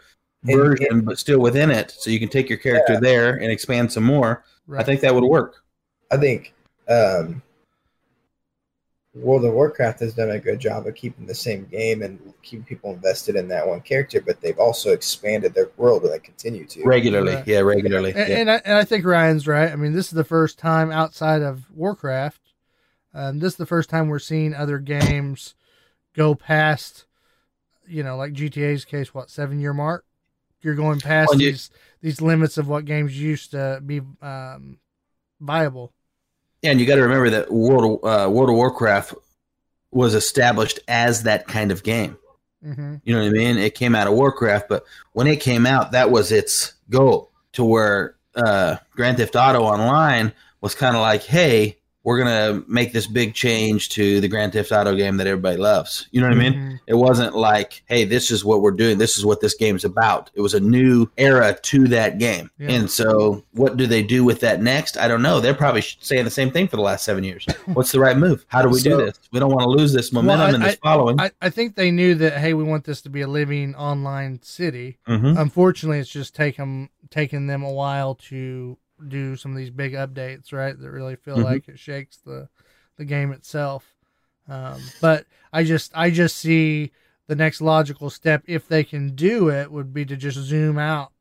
And- 0.47 0.55
version, 0.55 1.01
but 1.03 1.19
still 1.19 1.39
within 1.39 1.71
it, 1.71 1.93
so 1.93 2.11
you 2.11 2.19
can 2.19 2.29
take 2.29 2.51
your 2.51 2.59
character 2.59 3.01
there 3.01 3.35
and 3.37 3.51
expand 3.51 3.91
some 3.93 4.05
more, 4.05 4.45
Right. 4.67 4.81
I 4.83 4.85
think 4.85 5.01
that 5.01 5.15
would 5.15 5.25
work. 5.25 5.63
I 6.11 6.17
think 6.19 6.53
um, 6.89 7.41
World 9.13 9.45
of 9.45 9.53
Warcraft 9.55 10.01
has 10.01 10.15
done 10.15 10.31
a 10.31 10.39
good 10.39 10.61
job 10.61 10.87
of 10.87 10.95
keeping 10.95 11.27
the 11.27 11.35
same 11.35 11.65
game 11.65 12.03
and 12.03 12.33
keeping 12.43 12.65
people 12.65 12.93
invested 12.93 13.35
in 13.35 13.49
that 13.49 13.67
one 13.67 13.81
character, 13.81 14.21
but 14.21 14.41
they've 14.41 14.59
also 14.59 14.93
expanded 14.93 15.53
their 15.53 15.69
world 15.77 16.05
and 16.05 16.13
they 16.13 16.21
continue 16.21 16.65
to. 16.67 16.85
Regularly, 16.85 17.35
Right. 17.35 17.47
yeah, 17.47 17.59
regularly. 17.59 18.13
and, 18.15 18.29
yeah. 18.29 18.37
and, 18.39 18.51
I, 18.51 18.63
and 18.65 18.79
I 18.79 18.85
think 18.85 19.05
Ryan's 19.05 19.49
right. 19.49 19.73
I 19.73 19.75
mean, 19.77 19.93
this 19.95 20.07
is 20.07 20.13
the 20.13 20.23
first 20.23 20.59
time 20.61 20.93
outside 20.93 21.43
of 21.43 21.65
Warcraft. 21.75 22.41
Um, 23.13 23.41
this 23.41 23.55
is 23.55 23.57
the 23.57 23.67
first 23.67 23.91
time 23.91 24.07
we're 24.07 24.21
seeing 24.21 24.55
other 24.55 24.79
games 24.79 25.55
go 26.15 26.37
past, 26.37 27.07
you 27.89 28.05
know, 28.05 28.17
like 28.17 28.33
GTA's 28.33 28.85
case, 28.85 29.13
what 29.13 29.29
seven 29.29 29.59
year 29.59 29.75
mark. 29.75 30.05
You're 30.63 30.77
going 30.77 31.01
past 31.01 31.31
Well, 31.31 31.41
you- 31.41 31.51
these 31.51 31.71
these 32.01 32.21
limits 32.23 32.59
of 32.59 32.69
what 32.69 32.85
games 32.85 33.21
used 33.21 33.51
to 33.51 33.83
be 33.85 34.01
um, 34.23 34.79
viable. 35.41 35.93
Yeah, 36.63 36.71
and 36.73 36.81
you 36.81 36.87
got 36.87 36.97
to 36.97 37.03
remember 37.03 37.31
that 37.31 37.51
World 37.53 38.01
of, 38.05 38.11
uh, 38.11 38.31
World 38.31 38.51
of 38.51 38.57
Warcraft 38.57 39.15
was 39.91 40.15
established 40.15 40.81
as 40.89 41.25
that 41.25 41.49
kind 41.49 41.73
of 41.73 41.83
game. 41.83 42.17
hmm 42.63 42.97
You 43.05 43.15
know 43.15 43.23
what 43.23 43.29
I 43.29 43.33
mean? 43.33 43.59
It 43.59 43.75
came 43.75 43.95
out 43.95 44.07
of 44.07 44.15
Warcraft, 44.15 44.69
but 44.69 44.85
when 45.13 45.27
it 45.27 45.41
came 45.41 45.67
out, 45.67 45.93
that 45.93 46.11
was 46.11 46.33
its 46.33 46.75
goal. 46.91 47.29
To 47.55 47.65
where 47.65 48.15
uh, 48.37 48.77
Grand 48.93 49.17
Theft 49.17 49.35
Auto 49.35 49.63
Online 49.63 50.33
was 50.61 50.77
kind 50.77 50.95
of 50.95 51.03
like, 51.03 51.25
hey, 51.25 51.79
we're 52.03 52.19
gonna 52.19 52.63
make 52.67 52.93
this 52.95 53.07
big 53.07 53.35
change 53.35 53.91
to 53.91 54.21
the 54.21 54.29
Grand 54.29 54.53
Theft 54.55 54.73
Auto 54.73 54.95
game 54.97 55.19
that 55.19 55.27
everybody 55.27 55.59
loves. 55.59 56.09
You 56.13 56.21
know 56.23 56.29
what 56.29 56.37
I 56.37 56.41
mean? 56.41 56.55
Mhm. 56.55 56.81
It 56.87 56.95
wasn't 56.95 57.37
like, 57.37 57.83
hey, 57.87 58.05
this 58.05 58.31
is 58.31 58.43
what 58.45 58.63
we're 58.63 58.71
doing. 58.71 58.97
This 58.97 59.19
is 59.19 59.25
what 59.25 59.41
this 59.43 59.55
game's 59.55 59.85
about. 59.85 60.31
It 60.35 60.41
was 60.41 60.55
a 60.55 60.61
new 60.61 61.07
era 61.19 61.59
to 61.63 61.87
that 61.89 62.19
game. 62.19 62.51
Yeah. 62.59 62.71
And 62.71 62.91
so, 62.91 63.45
what 63.53 63.77
do 63.77 63.87
they 63.87 64.03
do 64.03 64.25
with 64.25 64.41
that 64.41 64.63
next? 64.63 64.97
I 64.97 65.09
don't 65.09 65.21
know. 65.23 65.41
They're 65.41 65.53
probably 65.55 65.83
saying 66.01 66.25
the 66.25 66.31
same 66.31 66.51
thing 66.51 66.69
for 66.69 66.77
the 66.77 66.83
last 66.83 67.05
seven 67.05 67.23
years. 67.23 67.45
What's 67.67 67.93
the 67.93 68.01
right 68.01 68.17
move? 68.17 68.47
How 68.49 68.63
do 68.63 68.71
we 68.71 68.81
do 68.81 68.97
this? 68.97 69.21
We 69.33 69.39
don't 69.39 69.51
want 69.53 69.65
to 69.65 69.69
lose 69.71 69.93
this 69.93 70.11
momentum 70.13 70.39
Well, 70.41 70.49
I- 70.51 70.55
and 70.55 70.63
this 70.65 70.77
following. 70.83 71.21
I, 71.21 71.31
I 71.43 71.51
think 71.51 71.77
they 71.77 71.91
knew 71.91 72.15
that 72.15 72.39
hey, 72.39 72.55
we 72.55 72.65
want 72.65 72.85
this 72.85 73.03
to 73.03 73.11
be 73.11 73.21
a 73.21 73.29
living 73.29 73.75
online 73.75 74.41
city. 74.43 74.99
Mhm. 75.07 75.39
Unfortunately, 75.39 75.99
it's 75.99 76.09
just 76.11 76.35
taken 76.35 76.89
taken 77.11 77.47
them 77.47 77.63
a 77.63 77.73
while 77.73 78.15
to 78.15 78.79
do 79.09 79.37
some 79.37 79.53
of 79.53 79.57
these 79.57 79.71
big 79.71 79.93
updates, 79.93 80.53
right? 80.53 80.79
That 80.79 80.91
really 80.91 81.17
feel 81.17 81.37
Mhm. 81.39 81.45
like 81.45 81.69
it 81.69 81.79
shakes 81.79 82.17
the 82.19 82.49
the 82.97 83.05
game 83.05 83.33
itself. 83.33 83.95
Um, 84.49 84.83
but 85.01 85.27
I 85.53 85.65
just 85.65 85.93
I 85.97 86.11
just 86.11 86.37
see 86.37 86.93
the 87.27 87.37
next 87.37 87.61
logical 87.61 88.11
step 88.11 88.43
if 88.47 88.67
they 88.69 88.85
can 88.85 89.15
do 89.15 89.49
it 89.49 89.71
would 89.71 89.95
be 89.95 90.05
to 90.05 90.17
just 90.17 90.37
zoom 90.39 90.79
out 90.79 91.13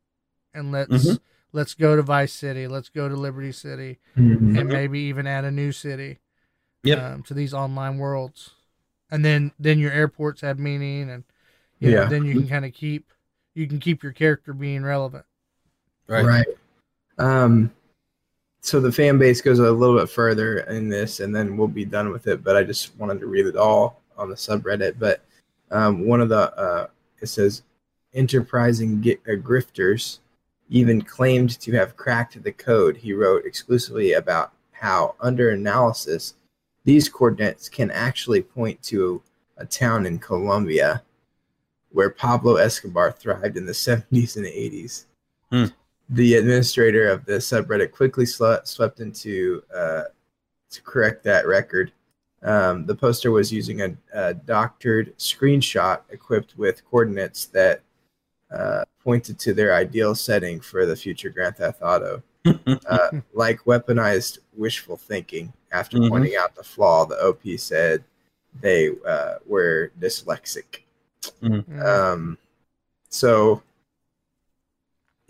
and 0.52 0.72
let's 0.72 0.90
Mhm. 0.90 1.20
let's 1.52 1.74
go 1.74 1.96
to 1.96 2.02
Vice 2.02 2.32
City, 2.32 2.66
let's 2.68 2.88
go 2.88 3.08
to 3.08 3.14
Liberty 3.16 3.52
City, 3.52 3.98
Mhm. 4.16 4.58
and 4.58 4.68
maybe 4.68 4.98
even 5.00 5.26
add 5.26 5.44
a 5.44 5.50
new 5.50 5.72
city 5.72 6.18
Yep. 6.82 6.98
um, 6.98 7.22
to 7.24 7.34
these 7.34 7.54
online 7.54 7.98
worlds, 7.98 8.50
and 9.10 9.24
then 9.24 9.52
then 9.58 9.78
your 9.78 9.92
airports 9.92 10.40
have 10.40 10.58
meaning, 10.58 11.08
and 11.10 11.24
you 11.78 11.90
know, 11.90 12.02
Yeah. 12.02 12.08
then 12.08 12.24
you 12.24 12.34
can 12.34 12.48
kind 12.48 12.64
of 12.64 12.72
keep 12.72 13.12
you 13.54 13.66
can 13.66 13.78
keep 13.80 14.02
your 14.02 14.12
character 14.12 14.52
being 14.52 14.82
relevant. 14.82 15.24
right. 16.08 16.24
Right. 16.24 16.46
Um, 17.18 17.70
so 18.60 18.80
the 18.80 18.92
fan 18.92 19.18
base 19.18 19.40
goes 19.40 19.58
a 19.58 19.70
little 19.70 19.98
bit 19.98 20.10
further 20.10 20.58
in 20.60 20.88
this, 20.88 21.20
and 21.20 21.34
then 21.34 21.56
we'll 21.56 21.68
be 21.68 21.84
done 21.84 22.10
with 22.10 22.26
it. 22.26 22.44
But 22.44 22.56
I 22.56 22.62
just 22.62 22.96
wanted 22.98 23.20
to 23.20 23.26
read 23.26 23.46
it 23.46 23.56
all 23.56 24.00
on 24.16 24.28
the 24.28 24.36
subreddit. 24.36 24.98
But 24.98 25.24
um, 25.70 26.06
one 26.06 26.20
of 26.20 26.28
the 26.28 26.54
uh, 26.56 26.86
it 27.20 27.26
says 27.28 27.62
enterprising 28.14 29.02
gi- 29.02 29.18
uh, 29.28 29.36
grifters 29.36 30.18
even 30.68 31.02
claimed 31.02 31.58
to 31.60 31.72
have 31.72 31.96
cracked 31.96 32.42
the 32.42 32.52
code. 32.52 32.96
He 32.96 33.12
wrote 33.12 33.44
exclusively 33.44 34.12
about 34.12 34.52
how, 34.72 35.14
under 35.20 35.50
analysis, 35.50 36.34
these 36.84 37.08
coordinates 37.08 37.68
can 37.68 37.90
actually 37.90 38.42
point 38.42 38.82
to 38.84 39.22
a 39.56 39.66
town 39.66 40.06
in 40.06 40.18
Colombia. 40.18 41.02
where 41.92 42.10
Pablo 42.10 42.54
Escobar 42.54 43.10
thrived 43.10 43.56
in 43.56 43.66
the 43.66 43.72
70s 43.72 44.36
and 44.36 44.46
80s. 44.46 45.06
Hmm. 45.50 45.64
The 46.10 46.34
administrator 46.34 47.08
of 47.08 47.24
the 47.24 47.34
subreddit 47.34 47.92
quickly 47.92 48.24
sle- 48.24 48.66
swept 48.66 49.00
into 49.00 49.62
uh, 49.74 50.04
to 50.70 50.82
correct 50.82 51.22
that 51.24 51.46
record. 51.46 51.92
Um, 52.42 52.86
the 52.86 52.94
poster 52.94 53.30
was 53.30 53.52
using 53.52 53.82
a, 53.82 53.94
a 54.14 54.34
doctored 54.34 55.16
screenshot 55.18 56.00
equipped 56.10 56.56
with 56.56 56.84
coordinates 56.90 57.46
that 57.46 57.82
uh, 58.50 58.84
pointed 59.04 59.38
to 59.40 59.52
their 59.54 59.74
ideal 59.74 60.14
setting 60.14 60.58
for 60.60 60.86
the 60.86 60.96
future 60.96 61.30
Grand 61.30 61.56
Theft 61.56 61.80
Auto. 61.82 62.22
Uh, 62.88 63.10
like 63.34 63.60
weaponized 63.64 64.38
wishful 64.56 64.96
thinking. 64.96 65.52
After 65.72 65.98
Mhm. 65.98 66.08
pointing 66.08 66.36
out 66.36 66.54
the 66.56 66.62
flaw, 66.64 67.04
the 67.04 67.22
OP 67.22 67.42
said 67.58 68.02
they 68.62 68.90
uh, 69.06 69.34
were 69.46 69.92
dyslexic. 70.00 70.80
Mm. 71.42 71.84
Um, 71.84 72.38
so 73.10 73.62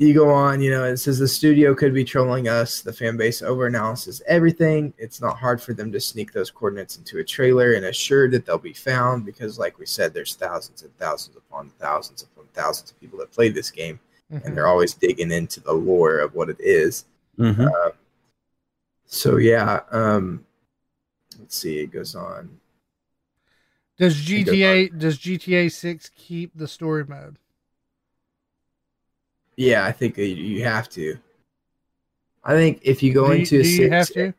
you 0.00 0.14
go 0.14 0.30
on, 0.30 0.62
you 0.62 0.70
know, 0.70 0.84
it 0.84 0.96
says 0.96 1.18
the 1.18 1.28
studio 1.28 1.74
could 1.74 1.92
be 1.92 2.04
trolling 2.04 2.48
us. 2.48 2.80
The 2.80 2.92
fan 2.92 3.18
base 3.18 3.42
overanalysis 3.42 4.22
everything. 4.26 4.94
It's 4.96 5.20
not 5.20 5.36
hard 5.36 5.60
for 5.60 5.74
them 5.74 5.92
to 5.92 6.00
sneak 6.00 6.32
those 6.32 6.50
coordinates 6.50 6.96
into 6.96 7.18
a 7.18 7.24
trailer 7.24 7.74
and 7.74 7.84
assure 7.84 8.30
that 8.30 8.46
they'll 8.46 8.56
be 8.56 8.72
found 8.72 9.26
because, 9.26 9.58
like 9.58 9.78
we 9.78 9.84
said, 9.84 10.14
there's 10.14 10.34
thousands 10.34 10.82
and 10.82 10.96
thousands 10.96 11.36
upon 11.36 11.68
thousands 11.78 12.22
upon 12.22 12.46
thousands 12.54 12.92
of 12.92 13.00
people 13.00 13.18
that 13.18 13.30
play 13.30 13.50
this 13.50 13.70
game, 13.70 14.00
Mhm. 14.32 14.44
and 14.44 14.56
they're 14.56 14.66
always 14.66 14.94
digging 14.94 15.32
into 15.32 15.60
the 15.60 15.72
lore 15.72 16.18
of 16.18 16.34
what 16.34 16.48
it 16.48 16.60
is. 16.60 17.04
Mhm. 17.38 17.70
So 19.04 19.36
yeah, 19.36 19.82
um, 19.90 20.46
let's 21.38 21.56
see. 21.56 21.80
It 21.80 21.88
goes 21.90 22.14
on. 22.14 22.58
Does 23.98 24.16
think 24.16 24.48
it 24.48 24.52
GTA 24.52 24.88
does 24.98 25.18
GTA 25.18 25.68
Six 25.68 26.10
keep 26.16 26.52
the 26.54 26.68
story 26.68 27.04
mode? 27.04 27.36
Yeah, 29.60 29.84
I 29.84 29.92
think 29.92 30.16
you- 30.16 30.24
you 30.24 30.64
have 30.64 30.88
to. 30.90 31.18
I 32.42 32.54
think 32.54 32.80
if 32.82 33.02
you 33.02 33.12
go 33.12 33.26
do 33.26 33.34
you, 33.34 33.40
into 33.40 33.62
do 33.62 33.68
you 33.68 33.90
have 33.90 34.08
to? 34.08 34.32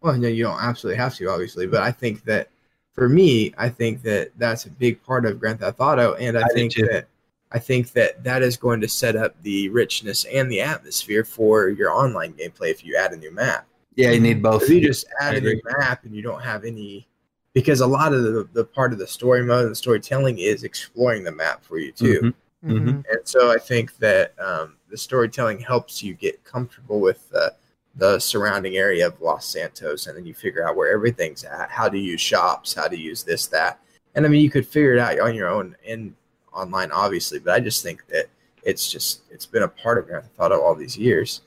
Well, 0.00 0.16
no, 0.16 0.26
you 0.26 0.44
don't 0.44 0.58
absolutely 0.58 0.96
have 0.96 1.14
to, 1.16 1.28
obviously, 1.28 1.66
but 1.66 1.82
I 1.82 1.92
think 1.92 2.24
that 2.24 2.48
for 2.94 3.10
me, 3.10 3.52
I 3.58 3.68
think 3.68 4.00
that 4.04 4.30
that's 4.38 4.64
a 4.64 4.70
big 4.70 5.02
part 5.02 5.26
of 5.26 5.38
Grand 5.38 5.60
Theft 5.60 5.78
Auto, 5.80 6.14
and 6.14 6.38
I, 6.38 6.44
I 6.44 6.48
think 6.48 6.72
that 6.76 7.08
I 7.52 7.58
think 7.58 7.92
that 7.92 8.24
that 8.24 8.40
is 8.40 8.56
going 8.56 8.80
to 8.80 8.88
set 8.88 9.16
up 9.16 9.34
the 9.42 9.68
richness 9.68 10.24
and 10.24 10.50
the 10.50 10.62
atmosphere 10.62 11.22
for 11.22 11.68
your 11.68 11.90
online 11.90 12.32
gameplay 12.32 12.70
if 12.70 12.82
you 12.82 12.96
add 12.96 13.12
a 13.12 13.16
new 13.16 13.30
map. 13.30 13.66
Yeah, 13.96 14.12
you 14.12 14.20
need 14.20 14.42
both. 14.42 14.62
If 14.62 14.70
you 14.70 14.80
just 14.80 15.04
add 15.20 15.36
a 15.36 15.40
new 15.42 15.60
map 15.78 16.04
and 16.06 16.16
you 16.16 16.22
don't 16.22 16.40
have 16.40 16.64
any, 16.64 17.06
because 17.52 17.82
a 17.82 17.86
lot 17.86 18.14
of 18.14 18.22
the, 18.22 18.48
the 18.54 18.64
part 18.64 18.94
of 18.94 18.98
the 18.98 19.06
story 19.06 19.44
mode 19.44 19.64
and 19.64 19.72
the 19.72 19.76
storytelling 19.76 20.38
is 20.38 20.64
exploring 20.64 21.22
the 21.22 21.32
map 21.32 21.62
for 21.62 21.78
you 21.78 21.92
too. 21.92 22.20
Mhm. 22.22 22.34
Mhm. 22.64 23.04
And 23.10 23.20
so 23.24 23.50
I 23.50 23.58
think 23.58 23.96
that 23.98 24.34
um, 24.38 24.76
the 24.88 24.96
storytelling 24.96 25.58
helps 25.58 26.02
you 26.02 26.14
get 26.14 26.42
comfortable 26.44 27.00
with 27.00 27.28
the, 27.30 27.54
the 27.96 28.18
surrounding 28.18 28.76
area 28.76 29.06
of 29.06 29.20
Los 29.20 29.46
Santos, 29.46 30.06
and 30.06 30.16
then 30.16 30.24
you 30.24 30.34
figure 30.34 30.66
out 30.66 30.76
where 30.76 30.92
everything's 30.92 31.44
at, 31.44 31.70
how 31.70 31.88
to 31.88 31.98
use 31.98 32.20
shops, 32.20 32.74
how 32.74 32.88
to 32.88 32.96
use 32.96 33.22
this, 33.22 33.46
that, 33.48 33.80
and 34.14 34.24
I 34.24 34.28
mean 34.28 34.42
you 34.42 34.50
could 34.50 34.66
figure 34.66 34.94
it 34.94 34.98
out 34.98 35.18
on 35.20 35.34
your 35.34 35.48
own 35.48 35.76
in 35.84 36.14
online, 36.52 36.92
obviously. 36.92 37.38
But 37.38 37.54
I 37.54 37.60
just 37.60 37.82
think 37.82 38.06
that 38.08 38.26
it's 38.62 38.90
just 38.90 39.22
it's 39.30 39.46
been 39.46 39.62
a 39.62 39.68
part 39.68 39.98
of 39.98 40.06
Grand 40.06 40.24
Theft 40.24 40.34
Auto 40.38 40.60
all 40.60 40.74
these 40.74 40.96
years. 40.96 41.42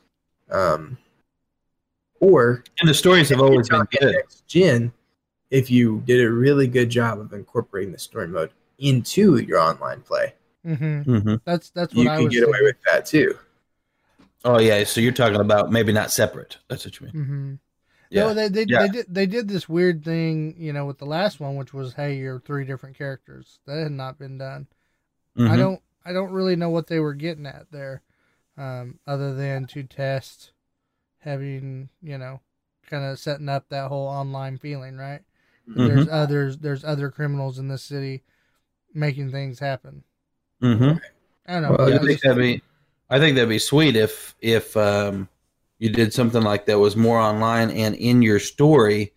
Um, 0.50 0.98
or 2.20 2.64
And 2.80 2.90
the 2.90 2.94
stories 2.94 3.30
have 3.30 3.42
always 3.42 3.70
been 3.70 3.88
good. 4.00 4.16
Next 4.16 4.48
gen, 4.48 4.92
if 5.52 5.70
you 5.70 6.02
did 6.06 6.26
a 6.26 6.32
really 6.32 6.68
good 6.68 6.90
job 6.90 7.20
of 7.20 7.34
incorporating 7.34 7.92
the 7.92 8.00
story 8.00 8.28
mode 8.28 8.52
into 8.80 9.38
your 9.38 9.60
online 9.60 10.02
play, 10.02 10.34
Mhm. 10.66 11.04
hmm 11.06 11.36
That's 11.46 11.70
that's 11.70 11.94
what 11.94 12.04
you 12.04 12.10
I 12.10 12.16
can 12.16 12.26
was. 12.26 12.34
get 12.34 12.44
away 12.48 12.60
with 12.62 12.76
that 12.92 13.06
too. 13.06 13.38
Oh 14.44 14.60
yeah, 14.60 14.84
so 14.84 15.02
you're 15.02 15.12
talking 15.12 15.40
about 15.40 15.72
maybe 15.72 15.92
not 15.92 16.12
separate. 16.12 16.58
That's 16.70 16.86
what 16.86 17.00
you 17.00 17.08
mean. 17.08 17.26
hmm 17.26 17.54
Yeah. 18.12 18.24
No, 18.26 18.34
they 18.34 18.48
they, 18.48 18.66
Yeah. 18.66 18.80
they 18.84 18.90
did 18.90 19.06
they 19.10 19.26
did 19.26 19.48
this 19.48 19.68
weird 19.68 20.04
thing, 20.04 20.56
you 20.58 20.74
know, 20.74 20.86
with 20.86 20.98
the 21.00 21.06
last 21.06 21.40
one, 21.40 21.56
which 21.56 21.74
was 21.74 21.94
hey, 21.94 22.18
you're 22.18 22.40
three 22.40 22.66
different 22.66 22.98
characters. 22.98 23.60
That 23.66 23.82
had 23.82 23.92
not 23.92 24.20
been 24.20 24.38
done. 24.38 24.68
I 25.38 25.42
Mhm. 25.42 25.58
don't 25.58 25.82
I 26.06 26.14
don't 26.14 26.32
really 26.32 26.56
know 26.56 26.70
what 26.70 26.88
they 26.88 27.00
were 27.00 27.16
getting 27.16 27.46
at 27.48 27.72
there, 27.72 28.02
um, 28.58 29.00
other 29.08 29.34
than 29.36 29.66
to 29.68 29.84
test 29.84 30.52
having 31.20 31.90
you 32.02 32.18
know, 32.18 32.40
kind 32.88 33.04
of 33.04 33.20
setting 33.20 33.50
up 33.50 33.70
that 33.70 33.88
whole 33.90 34.08
online 34.08 34.58
feeling, 34.58 34.96
right? 34.98 35.22
Mm-hmm. 35.68 35.88
There's 35.88 36.08
others 36.08 36.58
there's 36.60 36.84
other 36.86 37.10
criminals 37.10 37.58
in 37.60 37.68
this 37.68 37.84
city 37.84 38.24
making 38.94 39.32
things 39.32 39.60
happen. 39.60 40.04
Mhm. 40.62 41.00
I 41.48 41.54
don't 41.54 41.62
know. 41.64 41.76
Well, 41.78 41.90
I 41.92 41.96
I 41.96 41.98
think 42.00 42.10
just- 42.12 42.24
that'd 42.24 42.38
be, 42.38 42.62
I 43.10 43.20
think 43.20 43.36
that'd 43.36 43.50
be 43.50 43.60
sweet 43.60 43.96
if 43.96 44.36
if 44.42 44.76
um, 44.78 45.28
you 45.80 45.90
did 45.90 46.14
something 46.14 46.42
like 46.42 46.66
that 46.66 46.80
was 46.80 46.96
more 46.96 47.20
online 47.20 47.70
and 47.72 47.96
in 47.96 48.22
your 48.22 48.40
story 48.40 49.14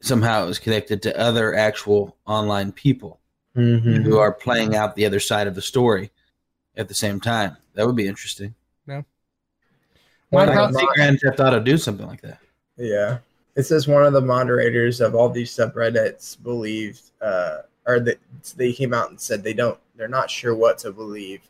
somehow 0.00 0.44
it 0.44 0.46
was 0.46 0.58
connected 0.60 1.02
to 1.02 1.18
other 1.18 1.54
actual 1.54 2.16
online 2.26 2.70
people 2.72 3.18
Mm-hmm. 3.56 4.02
who 4.04 4.18
are 4.18 4.32
playing 4.32 4.76
out 4.76 4.94
the 4.94 5.04
other 5.04 5.18
side 5.18 5.48
of 5.48 5.56
the 5.56 5.62
story 5.62 6.12
at 6.76 6.86
the 6.86 6.94
same 6.94 7.20
time. 7.20 7.56
That 7.74 7.84
would 7.86 7.96
be 7.96 8.06
interesting. 8.06 8.54
My 8.86 9.02
One 10.30 10.48
of 10.48 10.54
pro- 10.54 10.66
the 10.70 10.78
See 10.78 10.86
Grand 10.94 11.18
Theft 11.20 11.40
Auto 11.40 11.58
do 11.58 11.76
something 11.76 12.06
like 12.06 12.20
that. 12.20 12.38
yeah, 12.76 13.18
it 13.56 13.64
says 13.64 13.88
one 13.88 14.04
of 14.04 14.12
the 14.12 14.20
moderators 14.20 15.00
of 15.00 15.16
all 15.16 15.28
these 15.28 15.50
subreddits 15.50 16.40
believed, 16.40 17.10
uh, 17.20 17.62
or 17.86 17.98
that 17.98 18.18
they 18.56 18.72
came 18.72 18.94
out 18.94 19.10
and 19.10 19.20
said 19.20 19.42
they 19.42 19.54
don't, 19.54 19.78
they're 19.98 20.08
not 20.08 20.30
sure 20.30 20.54
what 20.54 20.78
to 20.78 20.92
believe 20.92 21.42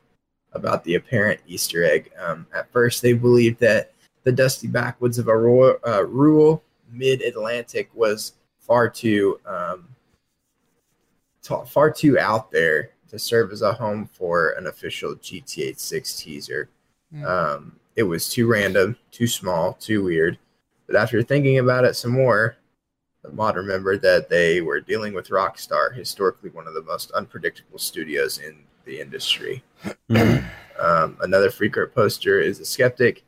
about 0.54 0.82
the 0.82 0.94
apparent 0.96 1.40
Easter 1.46 1.84
egg. 1.84 2.10
Um, 2.18 2.46
at 2.54 2.72
first, 2.72 3.02
they 3.02 3.12
believed 3.12 3.60
that 3.60 3.92
the 4.24 4.32
dusty 4.32 4.66
backwoods 4.66 5.18
of 5.18 5.28
a 5.28 5.36
rural, 5.36 5.76
uh, 5.86 6.04
rural 6.06 6.64
mid-Atlantic 6.90 7.90
was 7.94 8.32
far 8.58 8.88
too 8.88 9.38
um, 9.46 9.88
ta- 11.42 11.64
far 11.64 11.90
too 11.90 12.18
out 12.18 12.50
there 12.50 12.90
to 13.10 13.18
serve 13.18 13.52
as 13.52 13.62
a 13.62 13.72
home 13.72 14.08
for 14.12 14.50
an 14.50 14.66
official 14.66 15.14
GTA 15.16 15.78
6 15.78 16.20
teaser. 16.20 16.68
Mm. 17.14 17.26
Um, 17.26 17.76
it 17.96 18.02
was 18.02 18.28
too 18.28 18.46
random, 18.46 18.96
too 19.10 19.26
small, 19.26 19.74
too 19.74 20.04
weird. 20.04 20.38
But 20.86 20.96
after 20.96 21.22
thinking 21.22 21.58
about 21.58 21.84
it 21.84 21.96
some 21.96 22.12
more, 22.12 22.56
mod 23.32 23.56
remembered 23.56 24.02
that 24.02 24.28
they 24.28 24.60
were 24.60 24.80
dealing 24.80 25.14
with 25.14 25.28
Rockstar, 25.28 25.94
historically 25.94 26.50
one 26.50 26.66
of 26.66 26.74
the 26.74 26.82
most 26.82 27.10
unpredictable 27.12 27.78
studios 27.78 28.38
in 28.38 28.56
the 28.84 29.00
industry. 29.00 29.62
Um, 30.78 31.16
another 31.20 31.50
frequent 31.50 31.94
poster 31.94 32.40
is 32.40 32.60
a 32.60 32.64
skeptic. 32.64 33.24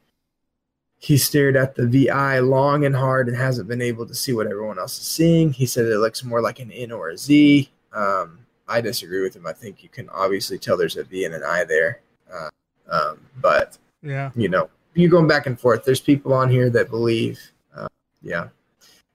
He 0.98 1.16
stared 1.16 1.56
at 1.56 1.74
the 1.74 1.86
VI 1.86 2.40
long 2.40 2.84
and 2.84 2.94
hard 2.94 3.28
and 3.28 3.36
hasn't 3.36 3.68
been 3.68 3.82
able 3.82 4.06
to 4.06 4.14
see 4.14 4.32
what 4.32 4.46
everyone 4.46 4.78
else 4.78 4.98
is 4.98 5.06
seeing. 5.06 5.52
He 5.52 5.66
said 5.66 5.86
it 5.86 5.98
looks 5.98 6.22
more 6.22 6.40
like 6.40 6.60
an 6.60 6.70
N 6.70 6.92
or 6.92 7.08
a 7.08 7.18
Z. 7.18 7.70
Um, 7.92 8.38
I 8.68 8.80
disagree 8.80 9.22
with 9.22 9.34
him. 9.34 9.46
I 9.46 9.52
think 9.52 9.82
you 9.82 9.88
can 9.88 10.08
obviously 10.10 10.58
tell 10.58 10.76
there's 10.76 10.96
a 10.96 11.04
V 11.04 11.24
and 11.24 11.34
an 11.34 11.42
I 11.42 11.64
there. 11.64 12.02
Uh, 12.32 12.50
um, 12.88 13.18
but 13.40 13.78
yeah. 14.02 14.30
you 14.36 14.48
know, 14.48 14.68
you're 14.94 15.10
going 15.10 15.26
back 15.26 15.46
and 15.46 15.58
forth. 15.58 15.84
There's 15.84 16.00
people 16.00 16.32
on 16.32 16.50
here 16.50 16.70
that 16.70 16.90
believe, 16.90 17.40
uh, 17.74 17.88
yeah. 18.22 18.48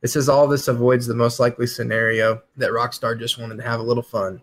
It 0.05 0.09
says 0.09 0.29
all 0.29 0.47
this 0.47 0.67
avoids 0.67 1.07
the 1.07 1.15
most 1.15 1.39
likely 1.39 1.65
scenario 1.65 2.43
that 2.57 2.69
Rockstar 2.69 3.17
just 3.17 3.39
wanted 3.39 3.57
to 3.57 3.63
have 3.63 3.79
a 3.79 3.83
little 3.83 4.03
fun, 4.03 4.39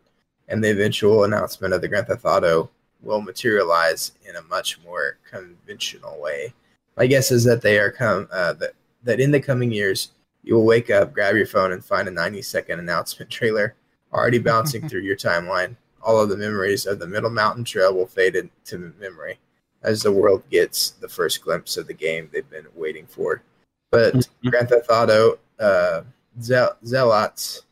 and 0.49 0.63
the 0.63 0.73
eventual 0.73 1.23
announcement 1.23 1.73
of 1.73 1.81
the 1.81 1.87
Grand 1.87 2.09
Theft 2.09 2.25
Auto 2.25 2.69
will 3.01 3.21
materialize 3.21 4.11
in 4.29 4.35
a 4.35 4.43
much 4.43 4.81
more 4.85 5.19
conventional 5.31 6.21
way. 6.21 6.53
My 6.97 7.07
guess 7.07 7.31
is 7.31 7.45
that 7.45 7.63
they 7.63 7.79
are 7.79 7.93
come 7.93 8.27
uh, 8.33 8.55
that 8.55 8.73
that 9.05 9.21
in 9.21 9.31
the 9.31 9.39
coming 9.39 9.71
years 9.71 10.11
you 10.43 10.57
will 10.57 10.65
wake 10.65 10.91
up, 10.91 11.13
grab 11.13 11.37
your 11.37 11.47
phone, 11.47 11.71
and 11.71 11.85
find 11.85 12.09
a 12.09 12.11
90 12.11 12.43
second 12.43 12.81
announcement 12.81 13.31
trailer 13.39 13.77
already 14.13 14.41
bouncing 14.41 14.89
through 14.89 15.03
your 15.03 15.15
timeline. 15.15 15.77
All 16.03 16.21
of 16.21 16.29
the 16.29 16.37
memories 16.37 16.87
of 16.87 16.99
the 16.99 17.07
Middle 17.07 17.31
Mountain 17.31 17.63
Trail 17.63 17.95
will 17.95 18.09
fade 18.09 18.35
into 18.35 18.93
memory 18.99 19.39
as 19.85 20.03
the 20.03 20.11
world 20.11 20.43
gets 20.51 20.91
the 20.91 21.09
first 21.09 21.41
glimpse 21.41 21.77
of 21.77 21.87
the 21.87 21.95
game 21.95 22.29
they've 22.33 22.51
been 22.51 22.67
waiting 22.75 23.07
for. 23.07 23.45
But 23.93 24.15
Mhm. 24.15 24.51
Grand 24.51 24.69
Theft 24.71 24.87
Auto 24.91 25.39
uh, 25.61 26.03
Zel- 26.41 26.77
zealots 26.85 27.63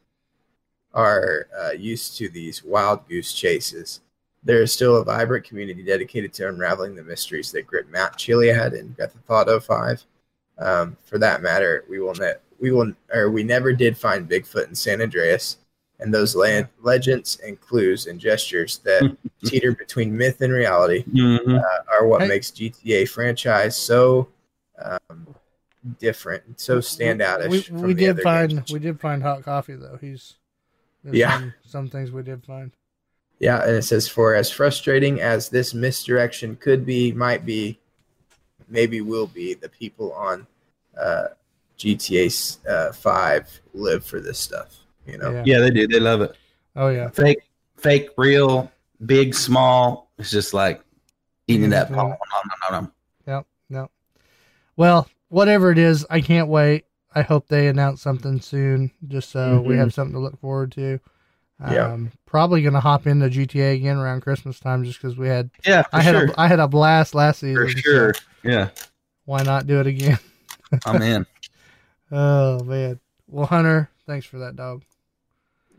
are 0.93 1.49
uh, 1.59 1.71
used 1.73 2.17
to 2.19 2.29
these 2.29 2.63
wild 2.63 3.09
goose 3.09 3.33
chases. 3.33 4.01
There 4.45 4.63
is 4.63 4.73
still 4.73 4.97
a 4.97 5.05
vibrant 5.05 5.45
community 5.47 5.83
dedicated 5.83 6.33
to 6.35 6.49
unraveling 6.49 6.95
the 6.95 7.03
mysteries 7.03 7.51
that 7.53 7.67
grip 7.67 7.89
Mount 7.91 8.17
Chiliad 8.17 8.75
in 8.79 8.93
Grand 8.93 9.13
Theft 9.13 9.25
Auto 9.29 9.61
5. 9.61 10.05
Um, 10.59 10.97
for 11.05 11.19
that 11.19 11.43
matter, 11.43 11.85
we 11.89 12.01
will 12.01 12.15
ne- 12.15 12.35
we 12.59 12.71
will 12.71 12.93
or 13.15 13.31
we 13.31 13.43
never 13.43 13.73
did 13.73 13.97
find 13.97 14.29
Bigfoot 14.29 14.69
in 14.69 14.75
San 14.75 15.01
Andreas, 15.01 15.57
and 16.01 16.13
those 16.13 16.35
le- 16.37 16.69
legends 16.83 17.39
and 17.45 17.59
clues 17.61 18.07
and 18.07 18.21
gestures 18.21 18.79
that 18.85 19.17
teeter 19.45 19.73
between 19.73 20.15
myth 20.15 20.43
and 20.43 20.53
reality 20.53 21.05
Mhm. 21.05 21.59
uh, 21.65 21.83
are 21.91 22.07
what 22.07 22.23
Hey. 22.23 22.29
makes 22.29 22.51
GTA 22.51 23.07
franchise 23.09 23.75
so 23.75 24.29
um, 24.79 25.35
different, 25.99 26.45
and 26.47 26.59
so 26.59 26.79
standoutish. 26.79 27.49
We, 27.49 27.61
from 27.63 27.83
we 27.83 27.95
did 27.95 28.21
find 28.21 28.51
games. 28.51 28.73
we 28.73 28.79
did 28.79 29.01
find 29.01 29.23
hot 29.23 29.43
coffee 29.43 29.75
though. 29.75 29.99
He's 30.01 30.35
Yeah. 31.05 31.39
some, 31.39 31.55
some 31.67 31.89
things 31.89 32.11
we 32.11 32.23
did 32.23 32.45
find. 32.45 32.73
Yeah, 33.39 33.63
and 33.63 33.77
it 33.77 33.83
says 33.85 34.07
for 34.07 34.35
as 34.35 34.51
frustrating 34.51 35.21
as 35.21 35.49
this 35.49 35.73
misdirection 35.73 36.57
could 36.57 36.85
be, 36.85 37.11
might 37.13 37.47
be, 37.47 37.79
maybe 38.69 39.01
will 39.01 39.27
be, 39.27 39.55
the 39.55 39.69
people 39.71 40.13
on 40.13 40.47
uh, 40.99 41.29
GTA 41.79 42.59
uh, 42.69 42.93
Five 42.93 43.49
live 43.73 44.05
for 44.05 44.21
this 44.21 44.39
stuff. 44.39 44.77
You 45.07 45.17
know, 45.17 45.31
Yeah. 45.31 45.43
Yeah, 45.47 45.59
they 45.61 45.71
do. 45.71 45.87
They 45.89 46.01
love 46.01 46.21
it. 46.21 46.37
Oh 46.77 46.89
yeah. 46.89 47.09
Fake, 47.09 47.41
fake, 47.79 48.11
real, 48.19 48.71
big, 49.07 49.35
small. 49.35 50.11
It's 50.19 50.31
just 50.31 50.53
like 50.53 50.83
eating 51.49 51.71
that. 51.71 51.89
Mhm. 51.89 51.97
Nom, 51.97 52.09
nom, 52.09 52.19
nom, 52.63 52.73
nom. 52.73 52.93
Yep. 53.27 53.47
No. 53.71 53.91
Well, 54.77 55.09
whatever 55.31 55.71
it 55.71 55.79
is, 55.79 56.05
I 56.11 56.21
can't 56.21 56.49
wait. 56.49 56.85
I 57.15 57.23
hope 57.23 57.49
they 57.49 57.67
announce 57.69 58.03
something 58.03 58.41
soon, 58.41 58.91
just 59.09 59.31
so 59.31 59.61
we 59.63 59.75
Mhm. 59.75 59.79
have 59.79 59.95
something 59.95 60.13
to 60.15 60.21
look 60.21 60.39
forward 60.41 60.71
to. 60.73 61.01
Um, 61.59 61.73
Yeah. 61.73 61.97
Probably 62.27 62.63
gonna 62.63 62.81
hop 62.81 63.07
into 63.07 63.29
GTA 63.29 63.75
again 63.75 63.97
around 63.97 64.21
Christmas 64.21 64.61
time, 64.61 64.85
just 64.85 65.01
because 65.01 65.17
we 65.17 65.27
had 65.29 65.51
Yeah, 65.67 65.83
I 65.93 66.03
had 66.03 66.15
sure. 66.15 66.27
a, 66.27 66.41
I 66.41 66.47
had 66.47 66.61
a 66.61 66.69
blast 66.69 67.15
last 67.15 67.41
season. 67.41 67.67
for 67.67 67.73
so 67.73 67.81
sure. 67.81 68.15
Yeah, 68.45 68.69
why 69.25 69.43
not 69.43 69.67
do 69.67 69.81
it 69.81 69.87
again? 69.87 70.19
I'm 70.85 71.03
in. 71.03 71.27
Oh 72.13 72.65
man. 72.65 72.99
Well, 73.29 73.47
Hunter, 73.47 73.89
thanks 74.07 74.27
for 74.27 74.39
that, 74.39 74.57
dog. 74.57 74.83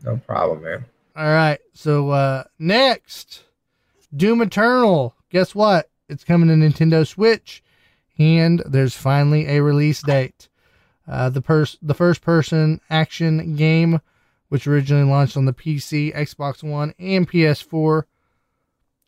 no 0.02 0.16
problem, 0.16 0.62
man. 0.62 0.84
All 1.14 1.26
right. 1.26 1.58
So 1.74 2.10
uh 2.10 2.44
next, 2.58 3.42
Doom 4.16 4.40
Eternal. 4.42 5.14
Guess 5.30 5.54
what? 5.54 5.90
It's 6.08 6.24
coming 6.24 6.48
to 6.48 6.54
Nintendo 6.54 7.06
Switch, 7.06 7.62
and 8.22 8.62
there's 8.66 8.94
finally 8.96 9.46
a 9.48 9.62
release 9.62 10.02
date. 10.02 10.48
Uh, 11.08 11.28
the 11.30 11.42
pers- 11.42 11.78
the 11.82 11.94
first 11.94 12.22
person 12.22 12.80
action 12.88 13.56
game, 13.56 14.00
which 14.48 14.66
originally 14.66 15.04
launched 15.08 15.36
on 15.36 15.44
the 15.46 15.52
PC, 15.52 16.14
Xbox 16.14 16.62
One, 16.62 16.94
and 16.98 17.28
PS4. 17.28 18.04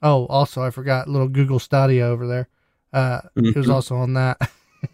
Oh, 0.02 0.26
also 0.26 0.62
I 0.62 0.70
forgot 0.70 1.08
little 1.08 1.28
Google 1.28 1.58
Stadia 1.58 2.06
over 2.06 2.26
there. 2.26 2.48
Uh, 2.92 3.20
it 3.36 3.56
was 3.56 3.66
Mhm. 3.66 3.72
also 3.74 3.96
on 3.96 4.14
that. 4.14 4.38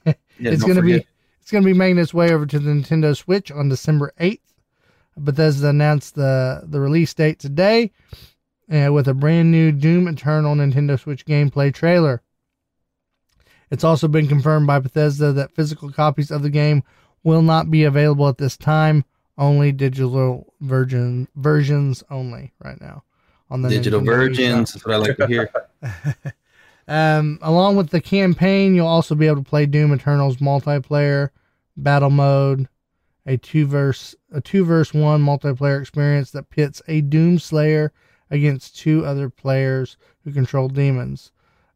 Yeah, 0.06 0.52
it's 0.52 0.62
gonna 0.62 0.80
forget. 0.80 1.02
be 1.02 1.06
it's 1.42 1.50
gonna 1.50 1.64
be 1.64 1.74
making 1.74 1.98
its 1.98 2.14
way 2.14 2.32
over 2.32 2.46
to 2.46 2.58
the 2.58 2.70
Nintendo 2.70 3.14
Switch 3.16 3.50
on 3.50 3.68
December 3.68 4.12
eighth. 4.18 4.54
Bethesda 5.16 5.68
announced 5.68 6.14
the 6.14 6.62
the 6.66 6.80
release 6.80 7.12
date 7.12 7.38
today, 7.38 7.90
uh, 8.72 8.90
with 8.92 9.06
a 9.08 9.14
brand 9.14 9.50
new 9.50 9.72
Doom 9.72 10.06
Eternal 10.08 10.54
Nintendo 10.54 10.98
Switch 10.98 11.26
gameplay 11.26 11.74
trailer. 11.74 12.22
It's 13.70 13.84
also 13.84 14.08
been 14.08 14.26
confirmed 14.26 14.66
by 14.66 14.78
Bethesda 14.78 15.32
that 15.32 15.54
physical 15.54 15.90
copies 15.92 16.30
of 16.30 16.42
the 16.42 16.50
game 16.50 16.82
will 17.22 17.42
not 17.42 17.70
be 17.70 17.84
available 17.84 18.28
at 18.28 18.38
this 18.38 18.56
time. 18.56 19.04
Only 19.38 19.72
digital 19.72 20.52
version 20.60 21.28
versions 21.36 22.04
only 22.10 22.52
right 22.62 22.80
now 22.80 23.04
on 23.48 23.62
the 23.62 23.68
digital 23.68 24.00
Nintendo 24.00 24.04
virgins. 24.06 24.72
That's 24.72 24.84
what 24.84 24.94
I 24.94 24.98
like 24.98 25.16
to 25.16 25.26
hear. 25.26 25.50
Um, 26.90 27.38
along 27.40 27.76
with 27.76 27.90
the 27.90 28.00
campaign, 28.00 28.74
you'll 28.74 28.88
also 28.88 29.14
be 29.14 29.28
able 29.28 29.44
to 29.44 29.48
play 29.48 29.64
Doom 29.64 29.92
Eternal's 29.92 30.38
multiplayer 30.38 31.30
battle 31.76 32.10
mode, 32.10 32.68
a 33.24 33.36
two 33.36 33.64
verse 33.64 34.16
a 34.32 34.40
two 34.40 34.64
verse 34.64 34.92
one 34.92 35.24
multiplayer 35.24 35.80
experience 35.80 36.32
that 36.32 36.50
pits 36.50 36.82
a 36.88 37.00
Doom 37.00 37.38
Slayer 37.38 37.92
against 38.28 38.76
two 38.76 39.06
other 39.06 39.30
players 39.30 39.96
who 40.24 40.32
control 40.32 40.66
demons. 40.66 41.30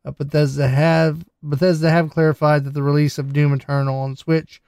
Uh, 0.04 0.10
Bethesda 0.10 0.68
have 0.68 1.24
Bethesda 1.42 1.90
have 1.90 2.10
clarified 2.10 2.64
that 2.64 2.74
the 2.74 2.82
release 2.82 3.18
of 3.18 3.32
Doom 3.32 3.52
Eternal 3.54 3.98
on 4.00 4.16
Switch 4.16 4.60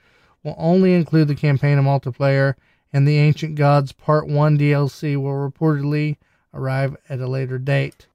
will 0.42 0.54
only 0.58 0.94
include 0.94 1.28
the 1.28 1.34
campaign 1.34 1.76
and 1.78 1.86
multiplayer, 1.86 2.54
and 2.92 3.06
the 3.06 3.18
Ancient 3.18 3.54
Gods 3.56 3.92
Part 3.92 4.26
One 4.28 4.58
DLC 4.58 5.16
will 5.16 5.32
reportedly 5.50 6.16
arrive 6.54 6.96
at 7.08 7.20
a 7.20 7.26
later 7.26 7.58
date. 7.58 8.06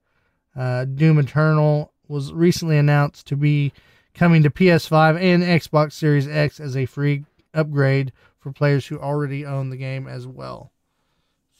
Uh, 0.55 0.85
Doom 0.85 1.19
Eternal 1.19 1.91
was 2.07 2.33
recently 2.33 2.77
announced 2.77 3.27
to 3.27 3.35
be 3.35 3.71
coming 4.13 4.43
to 4.43 4.49
PS5 4.49 5.21
and 5.21 5.43
Xbox 5.43 5.93
Series 5.93 6.27
X 6.27 6.59
as 6.59 6.75
a 6.75 6.85
free 6.85 7.23
upgrade 7.53 8.11
for 8.39 8.51
players 8.51 8.87
who 8.87 8.99
already 8.99 9.45
own 9.45 9.69
the 9.69 9.77
game 9.77 10.07
as 10.07 10.25
well. 10.25 10.71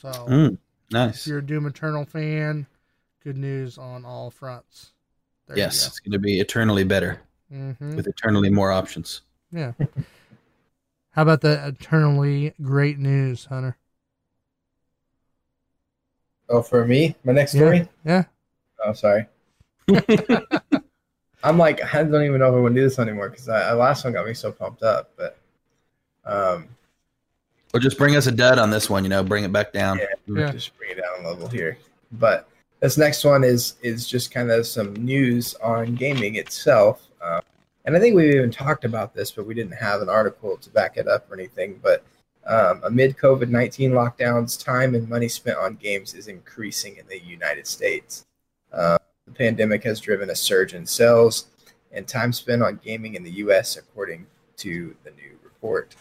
So, 0.02 0.10
Mm, 0.12 0.54
if 0.54 0.60
nice. 0.92 1.28
you're 1.28 1.38
a 1.38 1.46
Doom 1.46 1.68
Eternal 1.68 2.06
fan, 2.06 2.66
good 3.24 3.38
news 3.38 3.78
on 3.78 4.04
all 4.04 4.32
fronts. 4.32 4.94
There 5.52 5.58
you 5.58 5.64
Yes, 5.66 5.86
it's 5.88 6.00
going 6.00 6.14
to 6.14 6.20
be 6.20 6.40
eternally 6.40 6.84
better 6.86 7.20
go. 7.52 7.58
Mhm. 7.58 7.96
with 7.98 8.08
eternally 8.08 8.50
more 8.50 8.72
options. 8.72 9.22
Yeah. 9.52 9.74
How 11.12 11.24
about 11.24 11.42
the 11.42 11.68
eternally 11.68 12.54
great 12.62 12.98
news, 12.98 13.44
Hunter? 13.46 13.76
Oh, 16.48 16.62
for 16.62 16.86
me, 16.86 17.16
my 17.26 17.34
next 17.34 17.52
story. 17.52 17.88
Yeah. 18.06 18.24
Oh, 18.86 18.94
sorry. 18.94 19.26
I'm 21.44 21.58
like, 21.58 21.82
I 21.94 22.04
don't 22.04 22.24
even 22.24 22.40
know 22.40 22.48
if 22.48 22.54
I 22.54 22.60
want 22.60 22.76
to 22.76 22.82
do 22.82 22.88
this 22.88 22.98
anymore 23.00 23.30
because 23.30 23.46
the 23.46 23.76
last 23.76 24.06
one 24.06 24.14
got 24.14 24.26
me 24.26 24.34
so 24.34 24.52
pumped 24.54 24.84
up. 24.84 25.12
But 25.18 25.38
um, 26.26 26.70
Or 27.74 27.80
just 27.82 27.98
bring 27.98 28.16
us 28.16 28.28
a 28.28 28.32
dud 28.32 28.58
on 28.58 28.70
this 28.70 28.90
one. 28.90 29.04
You 29.04 29.10
know, 29.10 29.24
bring 29.24 29.44
it 29.44 29.52
back 29.52 29.74
down. 29.74 29.98
Yeah. 29.98 30.06
Yeah. 30.28 30.52
just 30.52 30.78
bring 30.78 30.92
it 30.92 31.02
down 31.02 31.26
a 31.26 31.28
level 31.28 31.50
here. 31.50 31.78
But 32.14 32.48
this 32.82 32.98
next 32.98 33.24
one 33.24 33.44
is 33.44 33.76
is 33.82 34.08
just 34.08 34.32
kind 34.32 34.52
of 34.52 34.68
some 34.68 34.94
news 34.96 35.56
on 35.64 35.96
gaming 35.96 36.36
itself. 36.36 37.08
Um, 37.22 37.42
and 37.86 37.96
I 37.96 38.00
think 38.00 38.16
we've 38.16 38.36
even 38.36 38.52
talked 38.52 38.86
about 38.86 39.14
this, 39.14 39.32
but 39.32 39.46
we 39.46 39.54
didn't 39.54 39.74
have 39.74 40.02
an 40.02 40.10
article 40.10 40.58
to 40.58 40.70
back 40.70 40.98
it 40.98 41.08
up 41.08 41.32
or 41.32 41.36
anything. 41.36 41.80
But 41.82 42.04
um, 42.46 42.82
amid 42.84 43.18
COVID 43.18 43.50
19 43.50 43.92
lockdowns, 43.92 44.64
time 44.64 44.96
and 44.96 45.08
money 45.08 45.28
spent 45.28 45.58
on 45.58 45.76
games 45.76 46.14
is 46.14 46.28
increasing 46.28 46.98
in 46.98 47.08
the 47.08 47.20
United 47.20 47.68
States. 47.68 48.26
Uh, 48.74 48.98
the 49.28 49.34
pandemic 49.34 49.84
has 49.84 50.00
driven 50.00 50.30
a 50.32 50.36
surge 50.36 50.74
in 50.74 50.86
sales 50.86 51.48
and 51.92 52.08
time 52.08 52.34
spent 52.34 52.64
on 52.64 52.80
gaming 52.84 53.16
in 53.16 53.24
the 53.24 53.32
U.S., 53.32 53.78
according 53.78 54.26
to 54.58 54.96
the 55.04 55.12
new 55.12 55.38
report. 55.44 55.96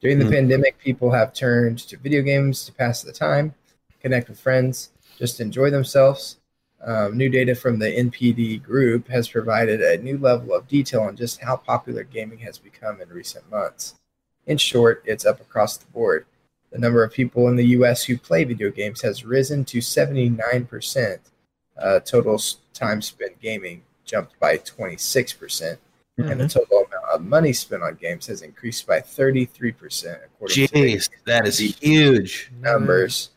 During 0.00 0.18
the 0.18 0.26
Hmm. 0.26 0.32
pandemic, 0.32 0.78
people 0.78 1.10
have 1.10 1.32
turned 1.32 1.78
to 1.80 1.96
video 1.96 2.22
games 2.22 2.64
to 2.66 2.72
pass 2.72 3.02
the 3.02 3.12
time, 3.12 3.54
connect 4.00 4.28
with 4.28 4.38
friends, 4.38 4.90
just 5.22 5.40
enjoy 5.40 5.70
themselves. 5.70 6.38
Um, 6.84 7.16
new 7.16 7.28
data 7.28 7.54
from 7.54 7.78
the 7.78 7.86
NPD 7.86 8.60
group 8.60 9.06
has 9.06 9.28
provided 9.28 9.80
a 9.80 10.02
new 10.02 10.18
level 10.18 10.52
of 10.52 10.66
detail 10.66 11.02
on 11.02 11.14
just 11.14 11.40
how 11.40 11.56
popular 11.56 12.02
gaming 12.02 12.40
has 12.40 12.58
become 12.58 13.00
in 13.00 13.08
recent 13.08 13.48
months. 13.48 13.94
In 14.46 14.58
short, 14.58 15.00
it's 15.06 15.24
up 15.24 15.40
across 15.40 15.76
the 15.76 15.86
board. 15.92 16.26
The 16.72 16.80
number 16.80 17.04
of 17.04 17.12
people 17.12 17.46
in 17.46 17.54
the 17.54 17.66
US 17.78 18.02
who 18.02 18.18
play 18.18 18.42
video 18.42 18.68
games 18.72 19.00
has 19.02 19.24
risen 19.24 19.64
to 19.66 19.78
79%. 19.78 21.18
Uh, 21.80 22.00
total 22.00 22.40
time 22.74 23.00
spent 23.00 23.40
gaming 23.40 23.82
jumped 24.04 24.40
by 24.40 24.58
26%. 24.58 25.78
And 26.18 26.40
the 26.40 26.48
total 26.48 26.78
amount 26.78 27.04
of 27.14 27.24
money 27.24 27.52
spent 27.52 27.84
on 27.84 27.94
games 27.94 28.26
has 28.26 28.42
increased 28.42 28.86
by 28.88 29.00
33%, 29.00 30.18
according 30.24 30.66
to 30.66 30.74
Jeez, 30.74 31.08
that 31.26 31.46
is 31.46 31.58
huge. 31.58 32.50
numbers. 32.60 33.30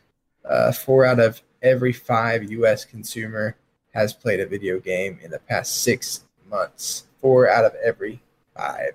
Uh, 0.44 0.72
four 0.72 1.04
out 1.04 1.18
of 1.18 1.40
every 1.66 1.92
five 1.92 2.50
U.S. 2.52 2.84
consumer 2.84 3.56
has 3.92 4.12
played 4.12 4.40
a 4.40 4.46
video 4.46 4.78
game 4.78 5.18
in 5.22 5.30
the 5.30 5.38
past 5.40 5.82
six 5.82 6.24
months. 6.48 7.04
Four 7.20 7.50
out 7.50 7.64
of 7.64 7.74
every 7.84 8.22
five. 8.56 8.92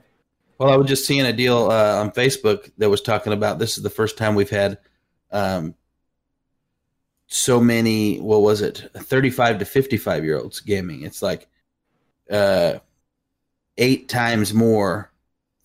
Well, 0.57 0.71
I 0.71 0.77
was 0.77 0.87
just 0.87 1.05
seeing 1.05 1.25
a 1.25 1.33
deal 1.33 1.71
uh, 1.71 1.99
on 1.99 2.11
Facebook 2.11 2.71
that 2.77 2.89
was 2.89 3.01
talking 3.01 3.33
about 3.33 3.59
this 3.59 3.77
is 3.77 3.83
the 3.83 3.89
first 3.89 4.17
time 4.17 4.35
we've 4.35 4.49
had 4.49 4.77
um, 5.31 5.75
so 7.27 7.59
many. 7.59 8.19
What 8.19 8.41
was 8.41 8.61
it? 8.61 8.89
Thirty-five 8.95 9.59
to 9.59 9.65
fifty-five 9.65 10.23
year 10.23 10.37
olds 10.37 10.59
gaming. 10.59 11.01
It's 11.01 11.21
like 11.21 11.47
uh, 12.29 12.75
eight 13.77 14.07
times 14.07 14.53
more 14.53 15.11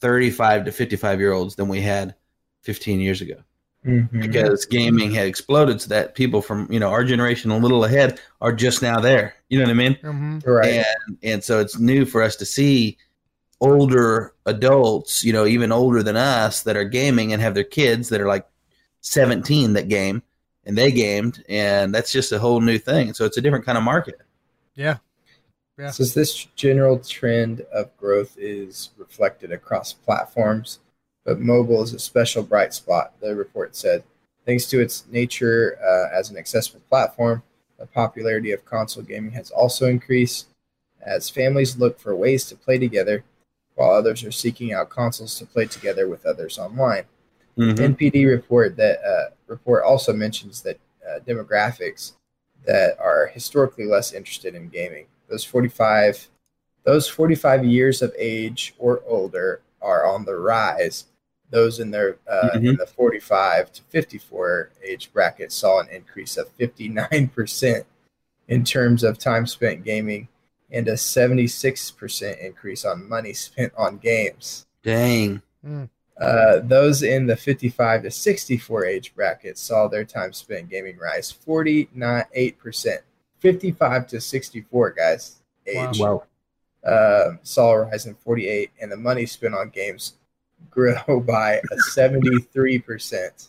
thirty-five 0.00 0.64
to 0.64 0.72
fifty-five 0.72 1.20
year 1.20 1.32
olds 1.32 1.56
than 1.56 1.68
we 1.68 1.82
had 1.82 2.14
fifteen 2.62 2.98
years 2.98 3.20
ago. 3.20 3.36
Because 4.12 4.66
gaming 4.66 5.12
had 5.12 5.26
exploded, 5.26 5.80
so 5.80 5.88
that 5.88 6.14
people 6.14 6.42
from 6.42 6.70
you 6.72 6.80
know 6.80 6.88
our 6.90 7.04
generation, 7.04 7.50
a 7.50 7.58
little 7.58 7.84
ahead, 7.84 8.20
are 8.40 8.52
just 8.52 8.82
now 8.82 8.98
there. 9.00 9.34
You 9.48 9.58
know 9.58 9.64
what 9.64 9.70
I 9.70 9.74
mean? 9.74 9.94
hmm 10.02 10.38
Right. 10.44 10.84
and 11.06 11.18
and 11.22 11.44
so 11.44 11.60
it's 11.60 11.78
new 11.78 12.04
for 12.04 12.22
us 12.22 12.36
to 12.36 12.44
see 12.44 12.98
older 13.60 14.34
adults 14.44 15.24
you 15.24 15.32
know 15.32 15.46
even 15.46 15.72
older 15.72 16.02
than 16.02 16.16
us 16.16 16.62
that 16.64 16.76
are 16.76 16.84
gaming 16.84 17.32
and 17.32 17.40
have 17.40 17.54
their 17.54 17.64
kids 17.64 18.10
that 18.10 18.20
are 18.20 18.26
like 18.26 18.46
17 19.00 19.72
that 19.72 19.88
game 19.88 20.22
and 20.66 20.76
they 20.76 20.90
gamed 20.92 21.42
and 21.48 21.94
that's 21.94 22.12
just 22.12 22.32
a 22.32 22.38
whole 22.38 22.60
new 22.60 22.76
thing 22.76 23.14
so 23.14 23.24
it's 23.24 23.38
a 23.38 23.40
different 23.40 23.64
kind 23.64 23.78
of 23.78 23.84
market 23.84 24.20
Yeah. 24.74 24.98
Yeah. 25.78 25.90
Says 25.90 26.12
this 26.12 26.44
general 26.54 26.98
trend 26.98 27.62
of 27.72 27.96
growth 27.96 28.36
is 28.38 28.90
reflected 28.98 29.52
across 29.52 29.92
platforms, 29.92 30.80
but 31.26 31.40
mobile 31.40 31.82
is 31.82 31.92
a 31.92 31.98
special 31.98 32.42
bright 32.42 32.72
spot, 32.72 33.12
the 33.20 33.34
report 33.34 33.74
said. 33.74 34.04
Thanks 34.46 34.64
to 34.66 34.80
its 34.80 35.04
nature 35.10 35.76
uh, 35.84 36.16
as 36.16 36.30
an 36.30 36.38
accessible 36.38 36.80
platform, 36.88 37.42
the 37.78 37.86
popularity 37.86 38.52
of 38.52 38.64
console 38.64 39.02
gaming 39.02 39.32
has 39.32 39.50
also 39.50 39.86
increased 39.86 40.46
as 41.02 41.28
families 41.28 41.76
look 41.76 41.98
for 41.98 42.14
ways 42.14 42.44
to 42.46 42.56
play 42.56 42.78
together, 42.78 43.24
while 43.74 43.90
others 43.90 44.24
are 44.24 44.30
seeking 44.30 44.72
out 44.72 44.88
consoles 44.88 45.36
to 45.38 45.44
play 45.44 45.66
together 45.66 46.08
with 46.08 46.24
others 46.24 46.58
online. 46.58 47.04
Mhm. 47.58 47.76
NPD 47.78 48.24
report 48.24 48.76
that 48.76 49.04
uh, 49.04 49.30
report 49.48 49.82
also 49.82 50.12
mentions 50.12 50.62
that 50.62 50.78
uh, 51.06 51.18
demographics 51.20 52.12
that 52.64 52.98
are 53.00 53.26
historically 53.26 53.84
less 53.84 54.12
interested 54.12 54.54
in 54.54 54.68
gaming. 54.68 55.06
Those 55.28 55.44
45 55.44 56.28
those 56.84 57.08
45 57.08 57.64
years 57.64 58.00
of 58.00 58.14
age 58.16 58.72
or 58.78 59.02
older 59.08 59.60
are 59.82 60.06
on 60.06 60.24
the 60.24 60.36
rise. 60.36 61.06
Those 61.50 61.78
in 61.78 61.90
their 61.92 62.18
uh, 62.28 62.50
Mhm. 62.54 62.70
in 62.70 62.76
the 62.76 62.86
45 62.86 63.72
to 63.72 63.82
54 63.84 64.70
age 64.82 65.12
bracket 65.12 65.52
saw 65.52 65.78
an 65.80 65.88
increase 65.88 66.36
of 66.36 66.48
59% 66.58 67.84
in 68.48 68.64
terms 68.64 69.02
of 69.04 69.18
time 69.18 69.46
spent 69.46 69.84
gaming 69.84 70.28
and 70.70 70.88
a 70.88 70.96
76% 70.96 72.38
increase 72.40 72.84
on 72.84 73.08
money 73.08 73.32
spent 73.32 73.72
on 73.76 73.98
games. 73.98 74.66
Dang. 74.82 75.42
Uh, 76.18 76.60
those 76.60 77.02
in 77.02 77.26
the 77.26 77.36
55 77.36 78.02
to 78.02 78.10
64 78.10 78.84
age 78.86 79.14
bracket 79.14 79.58
saw 79.58 79.86
their 79.86 80.04
time 80.04 80.32
spent 80.32 80.68
gaming 80.68 80.96
rise 80.98 81.30
49.8%. 81.32 83.02
55 83.38 84.06
to 84.08 84.20
64 84.20 84.90
guys 84.92 85.36
age 85.66 86.00
Wow. 86.00 86.24
um, 86.84 87.38
saw 87.42 87.72
a 87.72 87.80
rise 87.82 88.06
in 88.06 88.14
48, 88.14 88.70
and 88.80 88.90
the 88.90 88.96
money 88.96 89.26
spent 89.26 89.54
on 89.54 89.68
games 89.70 90.14
grew 90.70 90.96
by 91.26 91.54
a 91.54 91.76
73%. 91.96 93.48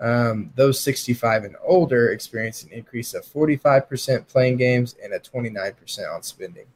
Um, 0.00 0.52
those 0.54 0.80
65 0.80 1.44
and 1.44 1.56
older 1.64 2.10
experienced 2.12 2.64
an 2.64 2.72
increase 2.72 3.14
of 3.14 3.24
45% 3.24 4.28
playing 4.28 4.56
games 4.56 4.94
and 5.02 5.12
a 5.12 5.18
29% 5.18 6.14
on 6.14 6.22
spending. 6.22 6.66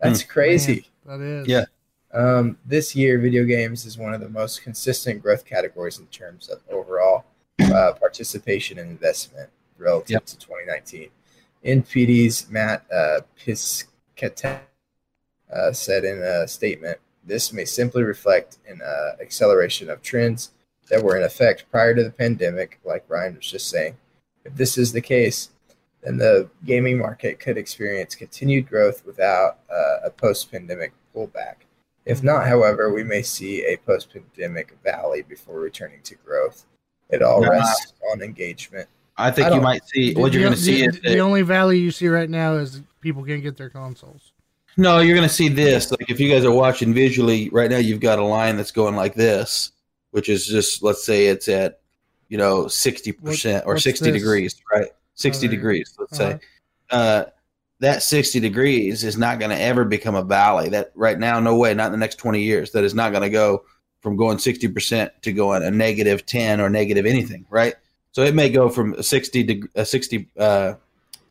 That's 0.00 0.24
crazy. 0.24 0.86
That 1.06 1.20
is. 1.20 1.46
Yeah. 1.46 1.64
Um, 2.12 2.58
this 2.66 2.96
year, 2.96 3.18
video 3.20 3.44
games 3.44 3.84
is 3.84 3.96
one 3.96 4.14
of 4.14 4.20
the 4.20 4.28
most 4.28 4.62
consistent 4.62 5.22
growth 5.22 5.44
categories 5.44 5.98
in 6.00 6.06
terms 6.06 6.48
of 6.48 6.60
overall 6.68 7.24
uh, 7.60 7.92
participation 8.00 8.78
and 8.80 8.90
investment 8.90 9.48
relative 9.78 10.10
Yep. 10.10 10.26
to 10.26 10.38
2019. 10.38 11.10
NPD's 11.64 12.50
Matt 12.50 12.84
uh, 12.92 13.20
Piscatella 13.38 14.60
uh, 15.52 15.72
said 15.72 16.04
in 16.04 16.18
a 16.18 16.48
statement, 16.48 16.98
"This 17.30 17.52
may 17.52 17.64
simply 17.64 18.02
reflect 18.02 18.58
an 18.68 18.80
uh, 18.82 19.22
acceleration 19.22 19.88
of 19.88 20.02
trends 20.02 20.50
that 20.88 21.02
were 21.02 21.16
in 21.16 21.22
effect 21.22 21.70
prior 21.70 21.94
to 21.94 22.02
the 22.02 22.10
pandemic, 22.10 22.80
like 22.84 23.04
Ryan 23.08 23.36
was 23.36 23.46
just 23.46 23.68
saying. 23.68 23.96
If 24.44 24.56
this 24.56 24.76
is 24.76 24.92
the 24.92 25.00
case, 25.00 25.50
then 26.02 26.16
the 26.16 26.50
gaming 26.64 26.98
market 26.98 27.38
could 27.38 27.56
experience 27.56 28.14
continued 28.14 28.68
growth 28.68 29.06
without 29.06 29.58
uh, 29.70 29.98
a 30.04 30.10
post-pandemic 30.10 30.92
pullback." 31.14 31.56
If 32.06 32.22
not, 32.22 32.48
however, 32.48 32.92
we 32.92 33.04
may 33.04 33.22
see 33.22 33.64
a 33.64 33.76
post 33.76 34.12
pandemic 34.12 34.76
valley 34.82 35.22
before 35.22 35.60
returning 35.60 36.02
to 36.02 36.16
growth. 36.16 36.64
It 37.10 37.22
all 37.22 37.42
Nah. 37.42 37.50
rests 37.50 37.92
on 38.10 38.22
engagement. 38.22 38.88
I 39.16 39.30
think 39.30 39.48
I 39.48 39.54
you 39.54 39.60
might 39.60 39.84
see 39.86 40.14
what 40.14 40.32
you're 40.32 40.42
going 40.42 40.54
to 40.54 40.58
see 40.58 40.80
the, 40.80 40.86
is 40.86 41.00
the 41.00 41.08
that, 41.10 41.18
only 41.18 41.42
valley 41.42 41.78
you 41.78 41.90
see 41.90 42.08
right 42.08 42.30
now 42.30 42.54
is 42.54 42.82
people 43.00 43.22
can't 43.22 43.42
get 43.42 43.56
their 43.56 43.68
consoles. 43.68 44.29
No, 44.76 44.98
you're 45.00 45.16
going 45.16 45.28
to 45.28 45.34
see 45.34 45.48
this. 45.48 45.90
Like 45.90 46.08
if 46.10 46.20
you 46.20 46.30
guys 46.30 46.44
are 46.44 46.52
watching 46.52 46.94
visually 46.94 47.48
right 47.50 47.70
now, 47.70 47.78
you've 47.78 48.00
got 48.00 48.18
a 48.18 48.24
line 48.24 48.56
that's 48.56 48.70
going 48.72 48.96
like 48.96 49.14
this, 49.14 49.72
which 50.12 50.28
is 50.28 50.46
just 50.46 50.82
let's 50.82 51.04
say 51.04 51.26
it's 51.26 51.48
at 51.48 51.80
you 52.28 52.38
know 52.38 52.66
sixty 52.68 53.12
percent 53.12 53.64
or 53.66 53.78
sixty 53.78 54.10
this? 54.10 54.20
degrees, 54.22 54.60
right? 54.72 54.88
Sixty 55.14 55.46
go. 55.46 55.50
degrees, 55.52 55.94
let's 55.98 56.18
Uh-huh. 56.20 56.32
say. 56.32 56.40
Uh, 56.90 57.24
that 57.80 58.02
60 58.02 58.40
degrees 58.40 59.04
is 59.04 59.16
not 59.16 59.38
going 59.38 59.50
to 59.50 59.58
ever 59.58 59.86
become 59.86 60.14
a 60.14 60.22
valley. 60.22 60.68
That 60.68 60.92
right 60.94 61.18
now, 61.18 61.40
no 61.40 61.56
way, 61.56 61.72
not 61.72 61.86
in 61.86 61.92
the 61.92 61.98
next 61.98 62.16
20 62.16 62.42
years. 62.42 62.72
That 62.72 62.84
is 62.84 62.94
not 62.94 63.10
going 63.10 63.22
to 63.22 63.30
go 63.30 63.64
from 64.02 64.16
going 64.16 64.36
60% 64.36 65.10
to 65.22 65.32
going 65.32 65.62
a 65.62 65.70
negative 65.70 66.26
10 66.26 66.60
or 66.60 66.68
negative 66.68 67.06
anything, 67.06 67.46
right? 67.48 67.74
So 68.12 68.20
it 68.22 68.34
may 68.34 68.50
go 68.50 68.68
from 68.68 68.92
a 68.94 69.02
60 69.02 69.42
deg- 69.44 69.68
a 69.76 69.86
60 69.86 70.28
uh, 70.38 70.74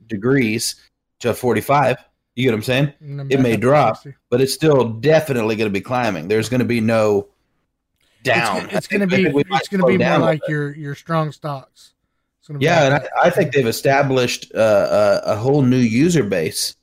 degrees 0.07 0.75
to 1.19 1.35
45. 1.35 1.97
You 2.39 2.45
get 2.45 2.51
what 2.51 2.57
I'm 2.59 2.63
saying? 2.63 3.27
It 3.29 3.41
may 3.41 3.57
drop. 3.57 4.01
But 4.29 4.39
it's 4.39 4.53
still 4.53 4.87
definitely 4.87 5.57
going 5.57 5.69
to 5.69 5.73
be 5.73 5.81
climbing. 5.81 6.29
There's 6.29 6.47
going 6.47 6.59
to 6.59 6.65
be 6.65 6.79
no 6.79 7.27
down. 8.23 8.67
It's, 8.67 8.75
it's 8.75 8.87
going 8.87 9.01
to 9.01 9.07
be 9.07 9.23
think 9.23 9.35
we 9.35 9.43
might 9.49 9.59
it's 9.59 9.67
going 9.67 9.81
to 9.81 9.87
be 9.87 9.97
more 9.97 9.97
down 9.97 10.21
a 10.21 10.23
little 10.23 10.39
like 10.39 10.47
your 10.47 10.73
your 10.73 10.95
strong 10.95 11.33
stocks. 11.33 11.95
It's 12.39 12.47
gonna 12.47 12.59
be 12.59 12.63
Yeah, 12.63 12.83
like 12.83 13.01
and 13.01 13.09
I, 13.21 13.27
I 13.27 13.29
think 13.29 13.51
they've 13.51 13.67
established 13.67 14.53
uh, 14.55 15.19
a, 15.25 15.33
a 15.33 15.35
whole 15.35 15.61
new 15.61 15.75
user 15.75 16.23
base 16.23 16.77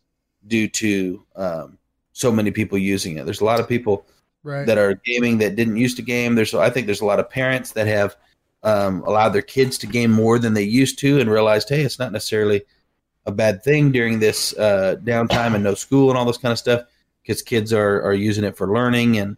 due 0.46 0.68
to 0.68 1.24
um, 1.36 1.78
so 2.12 2.30
many 2.30 2.50
people 2.50 2.76
using 2.76 3.16
it. 3.16 3.24
There's 3.24 3.40
a 3.40 3.46
lot 3.46 3.58
of 3.58 3.66
people 3.66 4.04
right. 4.42 4.66
that 4.66 4.76
are 4.76 5.00
gaming 5.06 5.38
that 5.38 5.56
didn't 5.56 5.78
used 5.78 5.96
to 5.96 6.02
game. 6.02 6.34
There's 6.34 6.52
I 6.52 6.68
think 6.68 6.84
there's 6.84 7.00
a 7.00 7.06
lot 7.06 7.18
of 7.18 7.30
parents 7.30 7.72
that 7.72 7.86
have 7.86 8.14
um, 8.62 9.02
allowed 9.06 9.30
their 9.30 9.40
kids 9.40 9.78
to 9.78 9.86
game 9.86 10.10
more 10.10 10.38
than 10.38 10.52
they 10.52 10.64
used 10.64 10.98
to 10.98 11.18
and 11.18 11.30
realized, 11.30 11.70
hey, 11.70 11.80
it's 11.80 11.98
not 11.98 12.12
necessarily 12.12 12.60
a 13.26 13.32
bad 13.32 13.62
thing 13.62 13.90
during 13.92 14.18
this 14.20 14.56
uh, 14.56 14.96
downtime 15.02 15.54
and 15.54 15.64
no 15.64 15.74
school 15.74 16.10
and 16.10 16.18
all 16.18 16.24
this 16.24 16.38
kind 16.38 16.52
of 16.52 16.58
stuff 16.58 16.82
because 17.22 17.42
kids 17.42 17.72
are 17.72 18.02
are 18.02 18.14
using 18.14 18.44
it 18.44 18.56
for 18.56 18.72
learning 18.72 19.18
and 19.18 19.36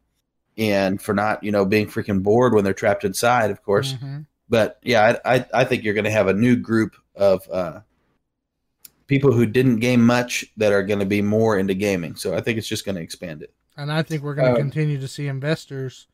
and 0.56 1.00
for 1.00 1.14
not 1.14 1.42
you 1.42 1.50
know 1.50 1.64
being 1.64 1.86
freaking 1.86 2.22
bored 2.22 2.52
when 2.54 2.64
they're 2.64 2.74
trapped 2.74 3.04
inside, 3.04 3.50
of 3.50 3.62
course 3.62 3.94
Mhm. 3.94 4.26
but 4.48 4.78
yeah, 4.82 5.18
I 5.24 5.36
I, 5.36 5.46
I 5.54 5.64
think 5.64 5.84
you're 5.84 5.94
going 5.94 6.04
to 6.04 6.10
have 6.10 6.28
a 6.28 6.34
new 6.34 6.56
group 6.56 6.96
of 7.16 7.48
uh, 7.50 7.80
people 9.06 9.32
who 9.32 9.46
didn't 9.46 9.78
game 9.80 10.04
much 10.04 10.44
that 10.58 10.72
are 10.72 10.82
going 10.82 11.00
to 11.00 11.06
be 11.06 11.22
more 11.22 11.58
into 11.58 11.74
gaming. 11.74 12.14
So 12.14 12.34
I 12.36 12.40
think 12.42 12.58
it's 12.58 12.68
just 12.68 12.84
going 12.84 12.96
to 12.96 13.00
expand 13.02 13.42
it. 13.42 13.52
And 13.76 13.90
I 13.90 14.02
think 14.02 14.22
we're 14.22 14.34
going 14.34 14.48
to 14.54 14.60
Um, 14.60 14.70
continue 14.70 15.00
to 15.00 15.08
see 15.08 15.26
investors 15.28 16.06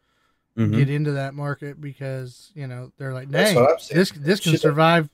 Mhm. 0.57 0.77
get 0.77 0.89
into 0.91 1.13
that 1.13 1.35
market 1.35 1.81
because 1.81 2.53
you 2.55 2.69
know 2.69 2.93
they're 2.99 3.13
like, 3.13 3.31
dang, 3.31 3.57
what 3.57 3.73
I'm 3.73 3.79
saying. 3.81 3.99
this 3.99 4.11
this 4.13 4.41
can 4.41 4.53
Should- 4.53 4.61
survive 4.61 5.09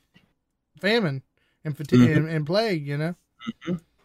famine 0.79 1.23
and, 1.65 1.77
fati- 1.77 1.99
Mhm. 1.99 2.17
and 2.17 2.29
and 2.29 2.47
plague. 2.47 2.87
You 2.87 2.97
know, 2.99 3.15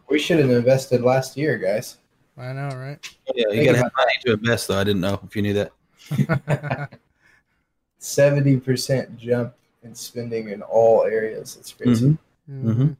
We 0.08 0.18
should 0.18 0.38
have 0.38 0.50
invested 0.50 1.02
last 1.02 1.36
year, 1.36 1.58
guys. 1.58 1.98
I 2.38 2.52
know, 2.52 2.68
right? 2.68 2.98
Yeah, 3.34 3.48
you 3.48 3.50
Think 3.50 3.64
got 3.66 3.72
to 3.72 3.78
have 3.78 3.92
money 3.96 4.12
to 4.26 4.32
invest, 4.34 4.68
though. 4.68 4.78
I 4.78 4.84
didn't 4.84 5.00
know 5.00 5.18
if 5.24 5.34
you 5.34 5.42
knew 5.42 5.54
that. 5.54 5.72
Seventy 7.98 8.58
percent 8.58 9.16
jump 9.16 9.54
in 9.82 9.94
spending 9.94 10.50
in 10.50 10.62
all 10.62 11.04
areas. 11.04 11.56
It's 11.58 11.72
crazy. 11.72 12.18
Mhm. 12.50 12.64
Mhm. 12.64 12.96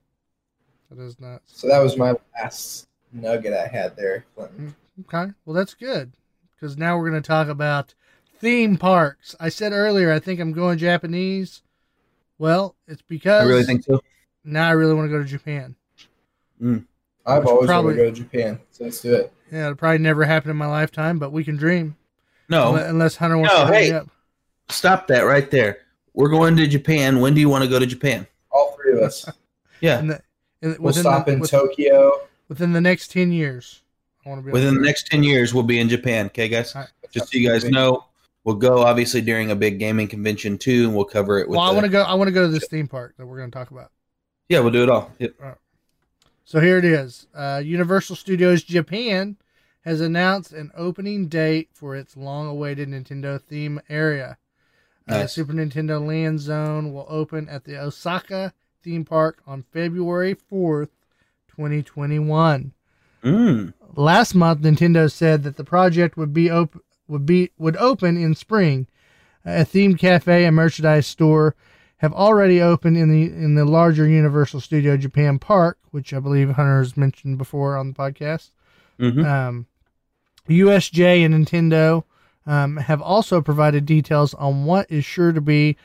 That 0.91 1.03
is 1.03 1.21
nuts. 1.21 1.53
So 1.57 1.69
that 1.69 1.79
was 1.81 1.97
my 1.97 2.15
last 2.35 2.89
nugget 3.13 3.53
I 3.53 3.67
had 3.69 3.97
there, 3.97 4.25
Clinton. 4.35 4.75
Okay, 5.03 5.33
well 5.45 5.55
that's 5.55 5.75
good 5.75 6.13
because 6.55 6.77
now 6.77 6.97
we're 6.97 7.11
going 7.11 7.23
to 7.23 7.27
talk 7.27 7.49
about 7.49 7.95
theme 8.39 8.77
parks. 8.79 9.37
I 9.39 9.49
said 9.51 9.73
earlier 9.73 10.11
I 10.11 10.19
think 10.19 10.41
I'm 10.41 10.53
going 10.53 10.79
Japanese. 10.79 11.63
Well, 12.39 12.75
it's 12.89 13.03
because 13.03 13.43
I 13.43 13.49
really 13.49 13.65
think 13.65 13.85
so. 13.85 14.01
Now 14.47 14.69
I 14.69 14.73
really 14.73 14.95
want 14.95 15.07
to 15.07 15.11
go 15.11 15.19
to 15.23 15.29
Japan. 15.29 15.75
Mm. 16.63 16.85
I've 17.27 17.47
always 17.47 17.67
probably- 17.67 17.95
wanted 17.97 18.05
to 18.05 18.11
go 18.11 18.15
to 18.15 18.23
Japan, 18.23 18.61
so 18.71 18.85
let's 18.85 19.01
do 19.01 19.15
it. 19.15 19.33
Yeah, 19.53 19.65
it'll 19.67 19.75
probably 19.77 19.99
never 19.99 20.25
happen 20.25 20.51
in 20.51 20.57
my 20.57 20.67
lifetime, 20.67 21.19
but 21.19 21.33
we 21.33 21.45
can 21.45 21.57
dream. 21.57 21.97
No, 22.49 22.73
Unle- 22.73 22.89
Unless 22.89 23.17
Hunter 23.17 23.37
wants 23.39 23.55
No, 23.55 23.61
to 23.63 23.67
hurry 23.67 23.85
hey. 23.87 23.93
up. 23.93 24.09
stop 24.69 25.07
that 25.09 25.23
right 25.23 25.51
there. 25.51 25.79
We're 26.15 26.29
going 26.31 26.57
to 26.57 26.67
Japan. 26.67 27.21
When 27.21 27.35
do 27.35 27.41
you 27.41 27.49
want 27.49 27.63
to 27.65 27.71
go 27.71 27.79
to 27.79 27.87
Japan? 27.87 28.27
All 28.51 28.77
three 28.81 28.93
of 28.93 29.01
us. 29.01 29.29
Yeah, 29.83 29.99
In 29.99 30.07
the, 30.07 30.15
in, 30.63 30.71
We'll 30.71 30.79
within 30.81 31.03
stop 31.03 31.27
the, 31.27 31.33
in 31.33 31.41
with- 31.41 31.51
Tokyo. 31.51 32.13
within 32.49 32.73
the 32.73 32.81
next 32.81 33.11
10 33.11 33.31
years. 33.31 33.83
I 34.25 34.31
want 34.31 34.41
to 34.41 34.47
be 34.47 34.51
within 34.53 34.69
able 34.71 34.81
the 34.81 34.87
next 34.87 35.07
ten 35.09 35.23
years, 35.23 35.53
we'll 35.55 35.63
be 35.63 35.79
in 35.79 35.89
Japan. 35.89 36.27
Okay, 36.27 36.49
guys. 36.49 36.75
All 36.75 36.81
right. 36.81 36.91
Just 37.13 37.31
so 37.31 37.39
you 37.39 37.49
guys 37.49 37.65
know, 37.65 38.07
we'll 38.43 38.57
go 38.57 38.79
obviously 38.83 39.21
during 39.21 39.51
a 39.53 39.55
big 39.55 39.79
gaming 39.79 40.09
convention 40.09 40.57
too, 40.59 40.87
and 40.87 40.97
we'll 40.97 41.05
cover 41.05 41.39
it 41.39 41.49
with. 41.49 41.59
Well, 41.59 41.65
I 41.65 41.71
want 41.73 41.85
to 41.85 41.91
go. 41.91 42.03
I 42.03 42.15
want 42.15 42.27
to 42.29 42.33
go 42.33 42.43
to 42.43 42.49
this 42.49 42.67
theme 42.67 42.89
park 42.89 43.15
that 43.19 43.27
we're 43.27 43.37
going 43.37 43.51
to 43.53 43.57
talk 43.57 43.71
about. 43.71 43.93
Yeah, 44.49 44.61
we'll 44.61 44.71
do 44.71 44.83
it 44.83 44.89
all. 44.89 45.11
Yep. 45.19 45.59
So 46.45 46.61
here 46.61 46.79
it 46.79 46.85
is. 46.85 47.27
Uh, 47.35 47.61
Universal 47.65 48.17
Studios 48.17 48.63
Japan 48.63 49.37
has 49.85 50.01
announced 50.01 50.53
an 50.53 50.71
opening 50.77 51.29
date 51.29 51.71
for 51.73 51.97
its 51.97 52.17
long-awaited 52.17 52.89
Nintendo 52.89 53.41
theme 53.41 53.81
area. 53.89 54.39
Uh, 55.09 55.27
Super 55.27 55.53
Nintendo 55.53 56.05
Land 56.05 56.41
Zone 56.41 56.93
will 56.93 57.07
open 57.09 57.49
at 57.49 57.65
the 57.65 57.81
Osaka 57.81 58.53
theme 58.83 59.05
park 59.05 59.41
on 59.47 59.65
February 59.73 60.35
4th, 60.35 60.91
2021. 61.49 62.73
Mm. 63.23 63.73
Last 63.95 64.35
month, 64.35 64.63
Nintendo 64.63 65.11
said 65.11 65.43
that 65.45 65.57
the 65.57 65.65
project 65.65 66.17
would 66.17 66.33
be 66.33 66.51
op- 66.51 66.83
would 67.09 67.25
be 67.25 67.51
would 67.57 67.77
open 67.77 68.17
in 68.17 68.35
spring. 68.35 68.89
A 69.45 69.65
themed 69.65 69.99
cafe 69.99 70.45
and 70.45 70.57
merchandise 70.57 71.07
store 71.07 71.55
have 71.99 72.13
already 72.13 72.61
opened 72.61 72.97
in 72.97 73.11
the 73.11 73.25
in 73.25 73.55
the 73.55 73.65
larger 73.65 74.07
Universal 74.07 74.61
Studio 74.61 74.97
Japan 74.97 75.39
Park, 75.39 75.79
which 75.91 76.13
I 76.13 76.21
believe 76.21 76.51
Hunter 76.51 76.79
has 76.79 76.97
mentioned 76.97 77.39
before 77.39 77.77
on 77.77 77.89
the 77.89 77.95
podcast. 77.95 78.51
hmm 78.99 79.25
Um, 79.25 79.67
USJ 80.49 81.25
and 81.25 81.35
Nintendo 81.35 82.05
um, 82.47 82.77
have 82.77 83.03
also 83.03 83.41
provided 83.41 83.87
details 83.87 84.35
on 84.35 84.65
what 84.65 84.91
is 84.91 85.05
sure 85.05 85.33
to 85.33 85.41
be 85.41 85.77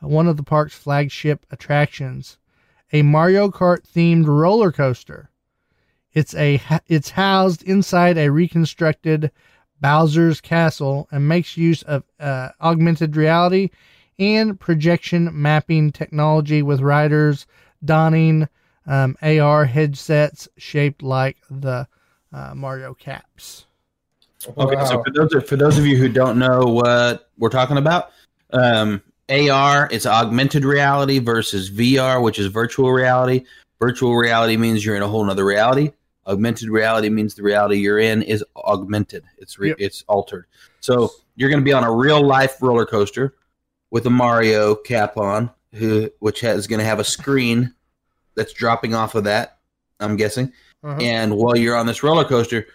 one 0.00 0.26
of 0.28 0.36
the 0.36 0.42
park's 0.42 0.74
flagship 0.74 1.46
attractions, 1.50 2.38
a 2.92 3.02
Mario 3.02 3.48
Kart 3.48 3.82
themed 3.82 4.26
roller 4.26 4.72
coaster. 4.72 5.30
It's 6.12 6.34
a 6.34 6.60
it's 6.86 7.10
housed 7.10 7.62
inside 7.62 8.18
a 8.18 8.30
reconstructed 8.30 9.30
Bowser's 9.80 10.40
Castle 10.40 11.08
and 11.10 11.28
makes 11.28 11.56
use 11.56 11.82
of 11.82 12.04
uh, 12.18 12.50
augmented 12.60 13.16
reality 13.16 13.70
and 14.20 14.60
projection 14.60 15.30
mapping 15.32 15.90
technology 15.90 16.62
with 16.62 16.80
riders 16.80 17.46
donning 17.84 18.46
um, 18.86 19.16
AR 19.22 19.64
headsets 19.64 20.46
shaped 20.58 21.02
like 21.02 21.38
the 21.50 21.88
uh, 22.32 22.54
Mario 22.54 22.94
caps. 22.94 23.64
Okay, 24.56 24.84
so 24.86 25.02
for 25.02 25.12
those 25.12 25.48
for 25.48 25.56
those 25.56 25.78
of 25.78 25.86
you 25.86 25.96
who 25.96 26.08
don't 26.08 26.38
know 26.38 26.60
what 26.60 27.28
we're 27.38 27.50
talking 27.50 27.76
about, 27.76 28.10
um, 28.52 29.02
AR 29.28 29.86
is 29.90 30.06
augmented 30.06 30.64
reality 30.64 31.18
versus 31.18 31.70
VR, 31.70 32.22
which 32.22 32.38
is 32.38 32.46
virtual 32.46 32.90
reality. 32.92 33.44
Virtual 33.78 34.16
reality 34.16 34.56
means 34.56 34.84
you're 34.84 34.96
in 34.96 35.02
a 35.02 35.08
whole 35.08 35.24
nother 35.24 35.44
reality. 35.44 35.92
Augmented 36.26 36.68
reality 36.68 37.08
means 37.08 37.34
the 37.34 37.42
reality 37.42 37.76
you're 37.76 37.98
in 37.98 38.22
is 38.22 38.44
augmented. 38.56 39.24
It's 39.38 39.58
re- 39.58 39.70
Yep. 39.70 39.76
it's 39.80 40.04
altered. 40.06 40.46
So 40.80 41.10
you're 41.36 41.48
going 41.50 41.60
to 41.60 41.64
be 41.64 41.72
on 41.72 41.84
a 41.84 41.92
real 41.92 42.22
life 42.24 42.62
roller 42.62 42.86
coaster 42.86 43.34
with 43.90 44.06
a 44.06 44.10
Mario 44.10 44.74
cap 44.74 45.16
on, 45.16 45.50
who 45.74 46.10
which 46.18 46.40
has 46.40 46.66
going 46.66 46.78
to 46.80 46.84
have 46.84 47.00
a 47.00 47.04
screen 47.04 47.74
that's 48.34 48.52
dropping 48.52 48.94
off 48.94 49.14
of 49.14 49.24
that. 49.24 49.58
I'm 49.98 50.16
guessing. 50.16 50.52
Uh-huh. 50.82 50.98
And 51.00 51.36
while 51.36 51.56
you're 51.56 51.76
on 51.76 51.86
this 51.86 52.02
roller 52.02 52.24
coaster, 52.24 52.66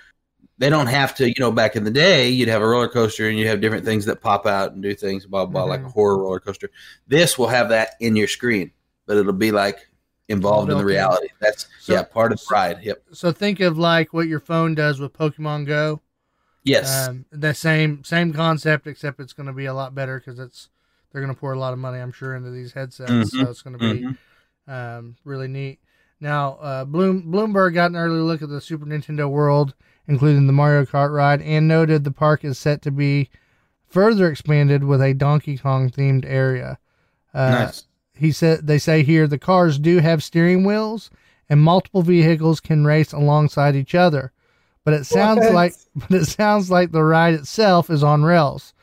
they 0.58 0.70
don't 0.70 0.88
have 0.88 1.16
to, 1.16 1.28
you 1.28 1.36
know, 1.40 1.52
back 1.52 1.76
in 1.76 1.84
the 1.84 1.92
day, 1.92 2.30
you'd 2.30 2.50
have 2.50 2.62
a 2.62 2.68
roller 2.68 2.88
coaster 2.88 3.28
and 3.28 3.38
you 3.38 3.48
have 3.48 3.62
different 3.62 3.84
things 3.84 4.06
that 4.06 4.22
pop 4.22 4.46
out 4.46 4.74
and 4.74 4.84
do 4.84 4.94
things, 4.94 5.26
blah, 5.26 5.46
blah, 5.46 5.64
like 5.64 5.82
a 5.82 5.90
horror 5.90 6.20
roller 6.20 6.40
coaster. 6.40 6.70
This 7.08 7.38
will 7.38 7.48
have 7.48 7.70
that 7.70 7.96
in 8.00 8.16
your 8.16 8.28
screen, 8.28 8.72
but 9.06 9.18
it'll 9.18 9.34
be 9.34 9.52
like 9.52 9.90
involved 10.30 10.72
in 10.72 10.78
the 10.78 10.86
reality. 10.86 11.28
That's, 11.42 11.68
So- 11.82 11.94
yeah, 11.94 12.04
part 12.04 12.32
of 12.32 12.40
the 12.40 12.46
ride. 12.50 12.84
Yep. 12.84 13.04
So 13.12 13.32
think 13.32 13.60
of 13.60 13.78
like 13.78 14.14
what 14.14 14.28
your 14.28 14.40
phone 14.40 14.76
does 14.76 15.00
with 15.00 15.14
Pokemon 15.14 15.66
Go. 15.66 16.02
Yes. 16.64 17.10
Um, 17.10 17.26
the 17.32 17.54
same 17.54 18.04
same 18.04 18.34
concept, 18.34 18.88
except 18.88 19.20
it's 19.20 19.34
going 19.34 19.46
to 19.46 19.54
be 19.54 19.66
a 19.66 19.74
lot 19.74 19.94
better 19.94 20.20
because 20.20 20.40
it's 20.40 20.70
they're 21.16 21.24
going 21.24 21.34
to 21.34 21.40
pour 21.40 21.54
a 21.54 21.58
lot 21.60 21.72
of 21.72 21.80
money, 21.80 21.98
I'm 22.00 22.12
sure, 22.12 22.36
into 22.36 22.52
these 22.52 22.74
headsets. 22.74 23.10
Mhm. 23.10 23.26
So 23.30 23.50
it's 23.50 23.62
going 23.62 23.80
to 23.80 23.94
be 23.94 24.02
Mhm. 24.04 24.18
um, 25.00 25.16
really 25.24 25.48
neat. 25.48 25.80
Now, 26.20 26.56
uh, 26.56 26.84
Bloom 26.84 27.24
Bloomberg 27.32 27.74
got 27.74 27.92
an 27.92 27.96
early 27.96 28.20
look 28.20 28.42
at 28.42 28.50
the 28.50 28.60
Super 28.60 28.86
Nintendo 28.86 29.30
World, 29.30 29.76
including 30.08 30.46
the 30.48 30.52
Mario 30.54 30.84
Kart 30.84 31.12
ride, 31.14 31.42
and 31.42 31.70
noted 31.70 32.04
the 32.04 32.12
park 32.12 32.44
is 32.44 32.58
set 32.60 32.82
to 32.82 32.92
be 32.92 33.30
further 33.88 34.30
expanded 34.30 34.84
with 34.84 35.02
a 35.02 35.14
Donkey 35.14 35.58
Kong 35.58 35.90
themed 35.90 36.26
area. 36.28 36.80
Uh, 37.34 37.50
nice. 37.50 37.88
he 38.14 38.32
said 38.34 38.68
they 38.68 38.78
say 38.78 39.04
here 39.04 39.26
the 39.28 39.38
cars 39.40 39.80
do 39.80 40.00
have 40.00 40.22
steering 40.24 40.66
wheels 40.66 41.10
and 41.50 41.62
multiple 41.62 42.02
vehicles 42.02 42.60
can 42.60 42.86
race 42.86 43.12
alongside 43.14 43.76
each 43.76 43.94
other 43.94 44.32
but 44.86 44.94
it 44.94 45.06
sounds 45.06 45.40
What? 45.42 45.54
like 45.54 45.74
but 45.96 46.12
it 46.12 46.26
sounds 46.26 46.72
like 46.72 46.92
the 46.94 47.04
ride 47.04 47.34
itself 47.34 47.90
is 47.90 48.04
on 48.04 48.24
rails 48.24 48.74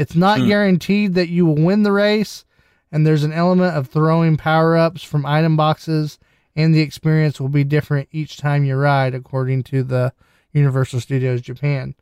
it's 0.00 0.14
not 0.16 0.38
Hmm. 0.40 0.48
guaranteed 0.48 1.14
that 1.14 1.28
you 1.28 1.44
will 1.46 1.62
win 1.62 1.82
the 1.82 1.92
race 1.92 2.44
and 2.90 3.06
there's 3.06 3.22
an 3.24 3.32
element 3.32 3.76
of 3.76 3.86
throwing 3.86 4.36
power-ups 4.36 5.02
from 5.02 5.24
item 5.26 5.56
boxes 5.56 6.18
and 6.56 6.74
the 6.74 6.80
experience 6.80 7.40
will 7.40 7.48
be 7.48 7.62
different 7.64 8.08
each 8.10 8.36
time 8.36 8.64
you 8.64 8.76
ride 8.76 9.14
according 9.14 9.62
to 9.64 9.82
the 9.82 10.12
universal 10.52 11.00
studios 11.00 11.40
japan 11.40 11.94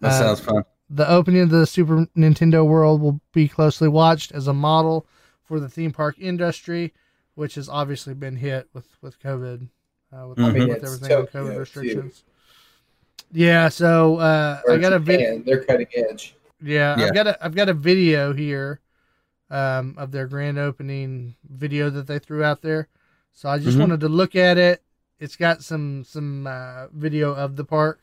That 0.00 0.12
uh, 0.12 0.18
sounds 0.18 0.40
fun. 0.40 0.64
the 0.90 1.08
opening 1.08 1.42
of 1.42 1.50
the 1.50 1.66
Super 1.66 2.06
Nintendo 2.16 2.66
World 2.66 3.00
will 3.00 3.20
be 3.32 3.46
closely 3.48 3.88
watched 3.88 4.32
as 4.32 4.46
a 4.48 4.52
model 4.52 5.06
for 5.44 5.60
the 5.60 5.68
theme 5.68 5.92
park 5.92 6.16
industry, 6.18 6.92
which 7.34 7.54
has 7.56 7.68
obviously 7.68 8.14
been 8.14 8.36
hit 8.36 8.68
with 8.74 8.86
with 9.02 9.18
COVID, 9.20 9.68
uh, 10.12 10.26
with, 10.28 10.38
I 10.40 10.50
mean, 10.50 10.68
with 10.68 10.84
everything 10.84 11.00
with 11.00 11.32
Tokyo, 11.32 11.44
COVID 11.44 11.52
too. 11.54 11.58
restrictions. 11.60 12.24
Yeah, 13.32 13.68
so 13.68 14.16
uh, 14.18 14.60
I 14.70 14.76
got 14.78 14.92
a 14.92 14.98
video. 14.98 15.38
They're 15.38 15.64
cutting 15.64 15.86
edge. 15.94 16.34
Yeah, 16.62 16.96
Yeah. 16.96 17.06
I've 17.06 17.14
got 17.14 17.26
a 17.26 17.44
I've 17.44 17.54
got 17.54 17.68
a 17.68 17.74
video 17.74 18.32
here 18.32 18.80
um, 19.50 19.94
of 19.98 20.12
their 20.12 20.26
grand 20.26 20.58
opening 20.58 21.36
video 21.48 21.90
that 21.90 22.06
they 22.06 22.18
threw 22.18 22.44
out 22.44 22.62
there. 22.62 22.88
So 23.32 23.48
I 23.48 23.58
just 23.58 23.76
Mhm. 23.76 23.80
wanted 23.80 24.00
to 24.00 24.08
look 24.08 24.36
at 24.36 24.58
it. 24.58 24.82
It's 25.18 25.36
got 25.36 25.62
some 25.62 26.04
some 26.04 26.46
uh, 26.46 26.88
video 26.88 27.34
of 27.34 27.56
the 27.56 27.64
park. 27.64 28.00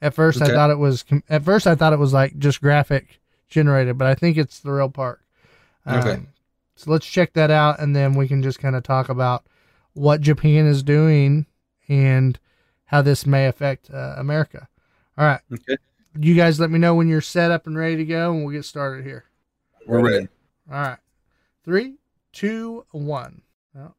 At 0.00 0.14
first, 0.14 0.40
I 0.42 0.48
thought 0.50 0.70
it 0.70 0.78
was 0.78 1.04
at 1.28 1.44
first 1.44 1.66
I 1.66 1.74
thought 1.74 1.92
it 1.92 1.98
was 1.98 2.12
like 2.12 2.38
just 2.38 2.60
graphic 2.60 3.20
generated, 3.48 3.98
but 3.98 4.06
I 4.06 4.14
think 4.14 4.36
it's 4.36 4.60
the 4.60 4.72
real 4.72 4.90
park. 4.90 5.22
Um, 5.86 5.98
Okay. 6.00 6.20
So 6.76 6.90
let's 6.92 7.06
check 7.06 7.32
that 7.34 7.50
out, 7.50 7.80
and 7.80 7.96
then 7.96 8.14
we 8.14 8.28
can 8.28 8.42
just 8.42 8.60
kind 8.60 8.76
of 8.76 8.84
talk 8.84 9.08
about 9.08 9.44
what 9.94 10.20
Japan 10.20 10.66
is 10.66 10.82
doing 10.84 11.46
and 11.88 12.38
how 12.86 13.02
this 13.02 13.26
may 13.26 13.46
affect 13.46 13.90
uh, 13.90 14.14
America. 14.16 14.68
All 15.16 15.24
right 15.26 15.40
Okay. 15.52 15.76
You 16.18 16.34
guys 16.34 16.58
let 16.60 16.70
me 16.70 16.78
know 16.78 16.94
when 16.94 17.08
you're 17.08 17.20
set 17.20 17.50
up 17.50 17.66
and 17.66 17.76
ready 17.76 17.96
to 17.96 18.04
go, 18.04 18.32
and 18.32 18.44
we'll 18.44 18.54
get 18.54 18.64
started 18.64 19.04
here. 19.04 19.24
We're 19.86 20.00
ready. 20.00 20.28
All 20.70 20.80
right. 20.80 20.98
Three, 21.64 21.96
two, 22.32 22.84
one. 22.92 23.42
Oh. 23.76 23.92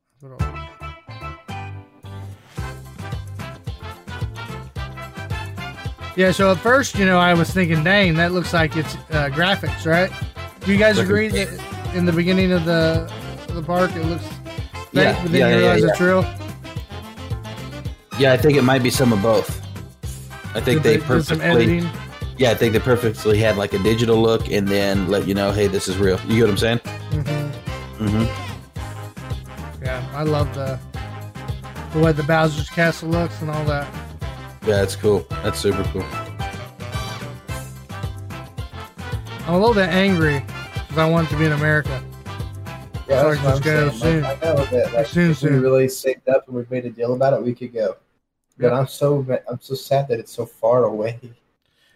Yeah, 6.16 6.32
so 6.32 6.52
at 6.52 6.58
first, 6.58 6.98
you 6.98 7.06
know, 7.06 7.18
I 7.18 7.34
was 7.34 7.50
thinking, 7.52 7.84
dang, 7.84 8.16
that 8.16 8.34
looks 8.34 8.54
like 8.54 8.76
it's 8.76 8.96
uh, 8.96 9.30
graphics, 9.32 9.86
right? 9.86 10.12
Do 10.66 10.74
you 10.74 10.78
guys 10.78 10.98
Looking 10.98 11.10
agree 11.12 11.28
that 11.30 11.96
in 11.96 12.06
the 12.06 12.12
beginning 12.12 12.52
of 12.52 12.66
the 12.66 13.10
of 13.48 13.56
the 13.56 13.64
park 13.64 13.96
it 13.96 14.04
looks 14.06 14.26
fake, 14.28 14.38
Yeah, 14.92 15.22
but 15.24 15.32
then 15.32 15.40
yeah, 15.40 15.48
you 15.48 15.54
yeah, 15.54 15.58
realize 15.60 15.82
yeah. 15.84 15.90
it's 15.90 16.02
real? 16.02 16.26
Yeah, 18.20 18.34
I 18.34 18.38
think 18.38 18.58
it 18.58 18.64
might 18.64 18.84
be 18.84 18.90
some 18.90 19.14
of 19.14 19.22
both. 19.22 19.59
I 20.56 20.62
think 20.62 20.82
Did 20.82 20.84
they 20.84 20.98
did 20.98 21.26
some 21.26 21.40
perfectly. 21.40 21.88
Yeah, 22.38 22.52
I 22.52 22.56
think 22.56 22.74
they 22.74 22.80
perfectly 22.80 23.38
had 23.38 23.58
like 23.58 23.74
a 23.74 23.80
digital 23.80 24.22
look 24.22 24.50
and 24.50 24.68
then 24.68 25.10
let 25.10 25.28
you 25.28 25.34
know, 25.34 25.52
hey, 25.52 25.68
this 25.68 25.88
is 25.88 25.98
real. 25.98 26.20
You 26.22 26.36
get 26.36 26.42
what 26.44 26.50
I'm 26.52 26.58
saying? 26.58 26.80
Mm-hmm. 26.80 28.08
Mm-hmm. 28.08 29.84
Yeah, 29.84 30.10
I 30.14 30.24
love 30.24 30.54
the 30.56 30.80
the 31.94 32.00
way 32.00 32.12
the 32.12 32.24
Bowser's 32.24 32.70
Castle 32.70 33.10
looks 33.10 33.42
and 33.42 33.50
all 33.50 33.66
that. 33.66 33.88
Yeah, 34.66 34.78
that's 34.78 34.96
cool. 34.96 35.26
That's 35.44 35.60
super 35.60 35.84
cool. 35.92 36.06
I'm 39.48 39.56
a 39.56 39.60
little 39.60 39.74
bit 39.74 39.90
angry 39.90 40.44
because 40.74 40.98
I 40.98 41.10
want 41.10 41.28
it 41.28 41.32
to 41.32 41.38
be 41.40 41.46
in 41.46 41.54
America. 41.54 42.04
Yeah, 43.08 43.22
Sorry, 43.22 43.38
that's 43.38 43.44
what 43.44 43.64
just 43.64 43.68
I'm 43.68 43.88
go 43.90 43.90
saying. 43.90 44.00
soon. 44.00 44.22
Like, 44.22 44.46
I 44.46 44.54
know 44.54 44.66
that 44.66 44.94
like, 44.94 45.08
Soon, 45.08 45.32
if 45.32 45.42
we 45.42 45.50
really 45.50 45.90
saved 45.90 46.30
up 46.30 46.48
and 46.48 46.56
we 46.56 46.66
made 46.70 46.86
a 46.86 46.92
deal 46.92 47.14
about 47.14 47.34
it, 47.34 47.42
we 47.42 47.56
could 47.56 47.74
go. 47.74 47.96
But 48.60 48.68
Yeah. 48.74 48.80
I'm 48.80 48.88
so 48.88 49.26
I'm 49.50 49.60
so 49.62 49.74
sad 49.74 50.08
that 50.10 50.20
it's 50.20 50.32
so 50.34 50.46
far 50.46 50.84
away. 50.84 51.20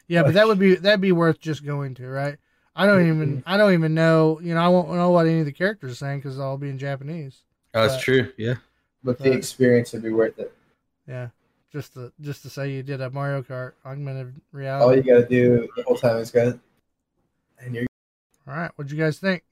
Yeah, 0.07 0.23
but 0.23 0.33
that 0.33 0.47
would 0.47 0.59
be 0.59 0.75
that'd 0.75 1.01
be 1.01 1.11
worth 1.11 1.39
just 1.39 1.65
going 1.65 1.93
to, 1.95 2.07
right? 2.07 2.37
I 2.75 2.85
don't 2.87 3.07
even 3.07 3.43
I 3.45 3.57
don't 3.57 3.73
even 3.73 3.93
know. 3.93 4.39
You 4.41 4.55
know, 4.55 4.61
I 4.61 4.67
won't 4.69 4.89
know 4.91 5.11
what 5.11 5.27
any 5.27 5.39
of 5.41 5.45
the 5.45 5.51
characters 5.51 5.91
are 5.91 5.95
saying 5.95 6.19
because 6.19 6.39
I'll 6.39 6.57
be 6.57 6.69
in 6.69 6.77
Japanese. 6.79 7.41
Oh, 7.73 7.81
that's 7.81 7.95
But- 7.95 8.01
true. 8.03 8.31
Yeah. 8.37 8.55
But 9.03 9.19
the 9.19 9.31
experience 9.33 9.91
would 9.91 10.01
be 10.03 10.11
worth 10.13 10.39
it. 10.39 10.53
Yeah, 11.07 11.27
just 11.73 11.93
to 11.95 12.13
just 12.21 12.41
to 12.43 12.49
say 12.49 12.71
you 12.71 12.81
did 12.83 13.01
a 13.01 13.09
Mario 13.09 13.41
Kart 13.43 13.73
augmented 13.85 14.33
reality. 14.53 14.85
All 14.85 14.95
you 14.95 15.03
gotta 15.03 15.27
do 15.27 15.67
the 15.75 15.83
whole 15.83 15.97
time 15.97 16.17
is 16.17 16.31
go, 16.31 16.57
and 17.59 17.75
you're 17.75 17.85
All 18.47 18.55
right, 18.55 18.71
what'd 18.75 18.91
you 18.91 18.97
guys 18.97 19.19
think? 19.19 19.43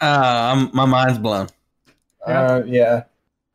Uh, 0.00 0.52
I'm, 0.54 0.70
my 0.74 0.84
mind's 0.84 1.18
blown. 1.18 1.48
Yeah. 2.26 2.40
uh, 2.42 2.62
yeah. 2.66 3.02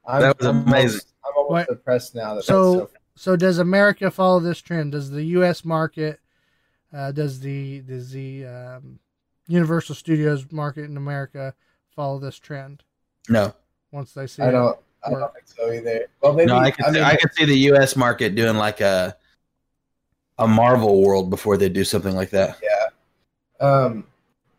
I'm, 0.07 0.21
That 0.21 0.37
was 0.39 0.47
I'm 0.47 0.65
amazing. 0.67 1.01
Almost, 1.01 1.13
I'm 1.25 1.31
almost 1.35 1.51
What- 1.51 1.67
depressed 1.67 2.15
now 2.15 2.35
that 2.35 2.43
So- 2.45 2.75
that's 2.79 2.91
so. 2.93 2.97
So 3.15 3.35
does 3.35 3.59
America 3.59 4.09
follow 4.11 4.39
this 4.39 4.59
trend? 4.59 4.93
Does 4.93 5.09
the 5.11 5.23
U.S. 5.39 5.63
market, 5.65 6.19
uh, 6.93 7.11
does 7.11 7.39
the 7.39 7.81
does 7.81 8.11
the 8.11 8.45
um, 8.45 8.99
Universal 9.47 9.95
Studios 9.95 10.51
market 10.51 10.85
in 10.85 10.97
America 10.97 11.53
follow 11.95 12.19
this 12.19 12.39
trend 12.39 12.83
No, 13.29 13.53
once 13.91 14.13
they 14.13 14.27
see 14.27 14.41
I 14.43 14.51
don't. 14.51 14.77
I 15.03 15.09
don't 15.09 15.33
think 15.33 15.47
so 15.47 15.71
either. 15.71 16.07
Well, 16.21 16.33
maybe 16.33 16.47
no, 16.49 16.57
I 16.59 16.71
could, 16.71 16.85
I 16.85 16.91
see, 16.91 16.99
mean, 16.99 17.03
I 17.03 17.15
could 17.15 17.33
see 17.33 17.45
the 17.45 17.57
U.S. 17.73 17.95
market 17.95 18.35
doing 18.35 18.55
like 18.55 18.81
a 18.81 19.15
a 20.37 20.47
Marvel 20.47 21.03
world 21.03 21.29
before 21.29 21.57
they 21.57 21.69
do 21.69 21.83
something 21.83 22.15
like 22.15 22.31
that. 22.31 22.57
yeah. 22.61 22.87
Um, 23.65 24.07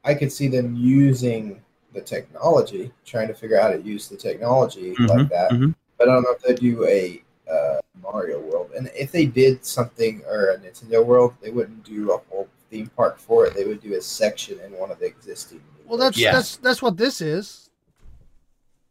I 0.04 0.14
could 0.14 0.32
see 0.32 0.48
them 0.48 0.76
using 0.76 1.60
the 1.92 2.00
technology, 2.00 2.92
trying 3.04 3.28
to 3.28 3.34
figure 3.34 3.58
out 3.58 3.72
how 3.72 3.76
to 3.78 3.82
use 3.82 4.08
the 4.08 4.16
technology 4.16 4.98
Mhm, 4.98 5.08
like 5.08 5.28
that. 5.30 5.50
mhm. 5.52 5.74
But 5.98 6.08
I 6.08 6.14
don't 6.14 6.22
know 6.22 6.32
if 6.32 6.42
they 6.42 6.54
do 6.54 6.84
a 6.86 7.22
uh, 7.52 7.80
Mario 8.02 8.40
World. 8.40 8.70
And 8.76 8.90
if 8.96 9.12
they 9.12 9.26
did 9.26 9.64
something 9.64 10.22
or 10.26 10.50
a 10.50 10.58
Nintendo 10.58 11.04
World, 11.04 11.34
they 11.42 11.50
wouldn't 11.50 11.84
do 11.84 12.12
a 12.12 12.18
whole 12.30 12.48
theme 12.70 12.90
park 12.96 13.18
for 13.18 13.46
it. 13.46 13.54
They 13.54 13.64
would 13.64 13.82
do 13.82 13.94
a 13.94 14.00
section 14.00 14.58
in 14.60 14.72
one 14.72 14.90
of 14.90 14.98
the 14.98 15.06
existing. 15.06 15.60
Well, 15.86 15.98
that's 15.98 16.16
Yeah. 16.16 16.32
that's 16.32 16.56
that's 16.56 16.80
what 16.80 16.96
this 16.96 17.20
is. 17.20 17.68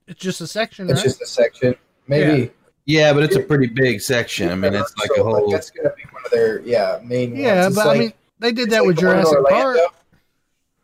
It's 0.07 0.20
just 0.20 0.41
a 0.41 0.47
section, 0.47 0.89
it's 0.89 0.99
right? 0.99 1.03
just 1.03 1.22
a 1.22 1.26
section. 1.26 1.76
Maybe 2.07 2.51
Yeah, 2.86 3.14
but 3.14 3.24
it's 3.24 3.36
a 3.36 3.39
pretty 3.41 3.68
big 3.68 4.01
section. 4.01 4.49
I 4.49 4.55
mean, 4.55 4.74
it's 4.74 4.93
like 4.97 5.09
So, 5.16 5.22
a 5.22 5.24
whole. 5.24 5.49
that's 5.51 5.70
gonna 5.72 5.93
be 5.95 6.03
one 6.12 6.24
of 6.26 6.32
their 6.32 6.62
yeah 6.62 6.99
main. 7.03 7.36
yeah, 7.36 7.64
ones. 7.64 7.68
It's 7.68 7.76
but 7.86 7.95
I 7.95 7.99
mean, 7.99 8.14
they 8.39 8.51
did 8.51 8.70
that 8.72 8.86
with 8.86 8.97
the 8.97 9.05
one 9.07 9.16
Jurassic 9.16 9.39
Park. 9.49 9.53
Orlando. 9.78 9.88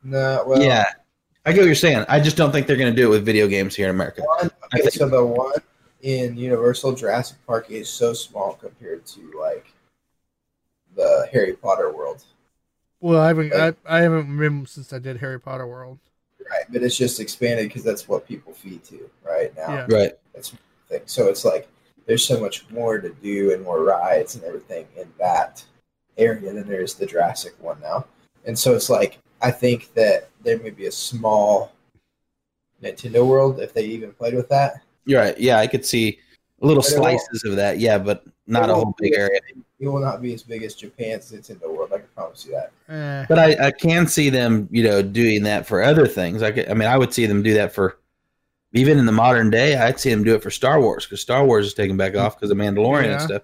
No, 0.03 0.43
well, 0.47 0.61
yeah, 0.61 0.85
I 1.45 1.51
get 1.51 1.59
what 1.59 1.65
you're 1.65 1.75
saying. 1.75 2.05
I 2.07 2.19
just 2.19 2.37
don't 2.37 2.51
think 2.51 2.65
they're 2.67 2.77
going 2.77 2.93
to 2.93 2.95
do 2.95 3.07
it 3.07 3.09
with 3.09 3.25
video 3.25 3.47
games 3.47 3.75
here 3.75 3.87
in 3.89 3.95
America. 3.95 4.21
One, 4.21 4.51
I 4.71 4.77
okay, 4.77 4.83
think- 4.83 4.93
so 4.93 5.09
the 5.09 5.25
one 5.25 5.53
in 6.07 6.37
Universal 6.37 6.93
Jurassic 6.93 7.35
Park 7.45 7.69
is 7.69 7.89
so 7.89 8.13
small 8.13 8.53
compared 8.53 9.05
to 9.05 9.29
like 9.37 9.65
the 10.95 11.27
Harry 11.33 11.51
Potter 11.51 11.91
world, 11.91 12.23
Well, 13.01 13.19
I 13.19 13.27
haven't 13.27 13.53
I, 13.53 13.73
I 13.85 13.99
haven't 14.03 14.37
been 14.37 14.65
since 14.65 14.93
I 14.93 14.99
did 14.99 15.17
Harry 15.17 15.37
Potter 15.37 15.67
World. 15.67 15.99
right? 16.49 16.63
But 16.69 16.81
it's 16.81 16.95
just 16.95 17.19
expanded 17.19 17.67
because 17.67 17.83
that's 17.83 18.07
what 18.07 18.25
people 18.25 18.53
feed 18.53 18.85
to 18.85 19.09
right 19.21 19.53
now. 19.57 19.73
Yeah. 19.73 19.87
Right. 19.89 20.13
thing. 20.87 21.01
So 21.07 21.27
it's 21.27 21.43
like 21.43 21.67
there's 22.05 22.25
so 22.25 22.39
much 22.39 22.69
more 22.69 22.99
to 22.99 23.09
do 23.09 23.51
and 23.53 23.61
more 23.65 23.83
rides 23.83 24.35
and 24.35 24.45
everything 24.45 24.87
in 24.95 25.11
that 25.19 25.61
area 26.17 26.53
than 26.53 26.69
there 26.69 26.81
is 26.81 26.93
the 26.93 27.05
Jurassic 27.05 27.53
one 27.59 27.81
now. 27.81 28.05
And 28.45 28.57
so 28.57 28.73
it's 28.73 28.89
like 28.89 29.17
I 29.41 29.51
think 29.51 29.93
that 29.95 30.29
there 30.41 30.57
may 30.59 30.69
be 30.69 30.85
a 30.85 30.91
small 30.91 31.73
Nintendo 32.81 33.27
World 33.27 33.59
if 33.59 33.73
they 33.73 33.83
even 33.83 34.13
played 34.13 34.35
with 34.35 34.47
that. 34.47 34.83
You're 35.07 35.21
right. 35.21 35.39
Yeah, 35.39 35.57
I 35.57 35.65
could 35.67 35.85
see 35.85 36.19
little 36.59 36.83
But 36.83 36.91
it 36.91 36.99
won't- 36.99 37.21
slices 37.21 37.43
of 37.45 37.55
that. 37.55 37.79
Yeah, 37.79 37.97
but 37.97 38.23
not 38.45 38.69
a 38.69 38.73
whole 38.75 38.93
big 38.99 39.11
be- 39.13 39.17
area. 39.17 39.39
It 39.79 39.87
will 39.87 39.99
not 39.99 40.21
be 40.21 40.33
as 40.33 40.41
big 40.43 40.63
as 40.63 40.73
Japan's 40.73 41.31
Nintendo 41.31 41.71
World. 41.75 41.91
I 41.93 41.97
can 41.99 42.07
promise 42.15 42.45
you 42.45 42.53
that. 42.53 42.71
Eh, 42.93 43.25
But 43.29 43.37
I, 43.39 43.67
I 43.67 43.71
can 43.71 44.07
see 44.07 44.29
them, 44.29 44.67
you 44.71 44.83
know, 44.83 45.01
doing 45.03 45.43
that 45.43 45.67
for 45.67 45.81
other 45.83 46.07
things. 46.07 46.41
I, 46.43 46.51
could, 46.51 46.67
I 46.69 46.73
mean, 46.73 46.87
I 46.89 46.97
would 46.97 47.13
see 47.13 47.25
them 47.27 47.43
do 47.43 47.53
that 47.55 47.73
for 47.73 47.97
even 48.73 48.97
in 48.97 49.05
the 49.05 49.11
modern 49.11 49.49
day. 49.51 49.75
I'd 49.77 49.99
see 49.99 50.09
them 50.09 50.23
do 50.23 50.33
it 50.35 50.41
for 50.43 50.49
Star 50.49 50.81
Wars 50.81 51.05
because 51.05 51.21
Star 51.21 51.45
Wars 51.45 51.67
is 51.67 51.73
taking 51.75 51.95
back 51.95 52.15
off 52.15 52.35
because 52.37 52.49
of 52.51 52.57
Mandalorian 52.57 53.05
Yeah. 53.05 53.11
and 53.13 53.21
stuff. 53.21 53.41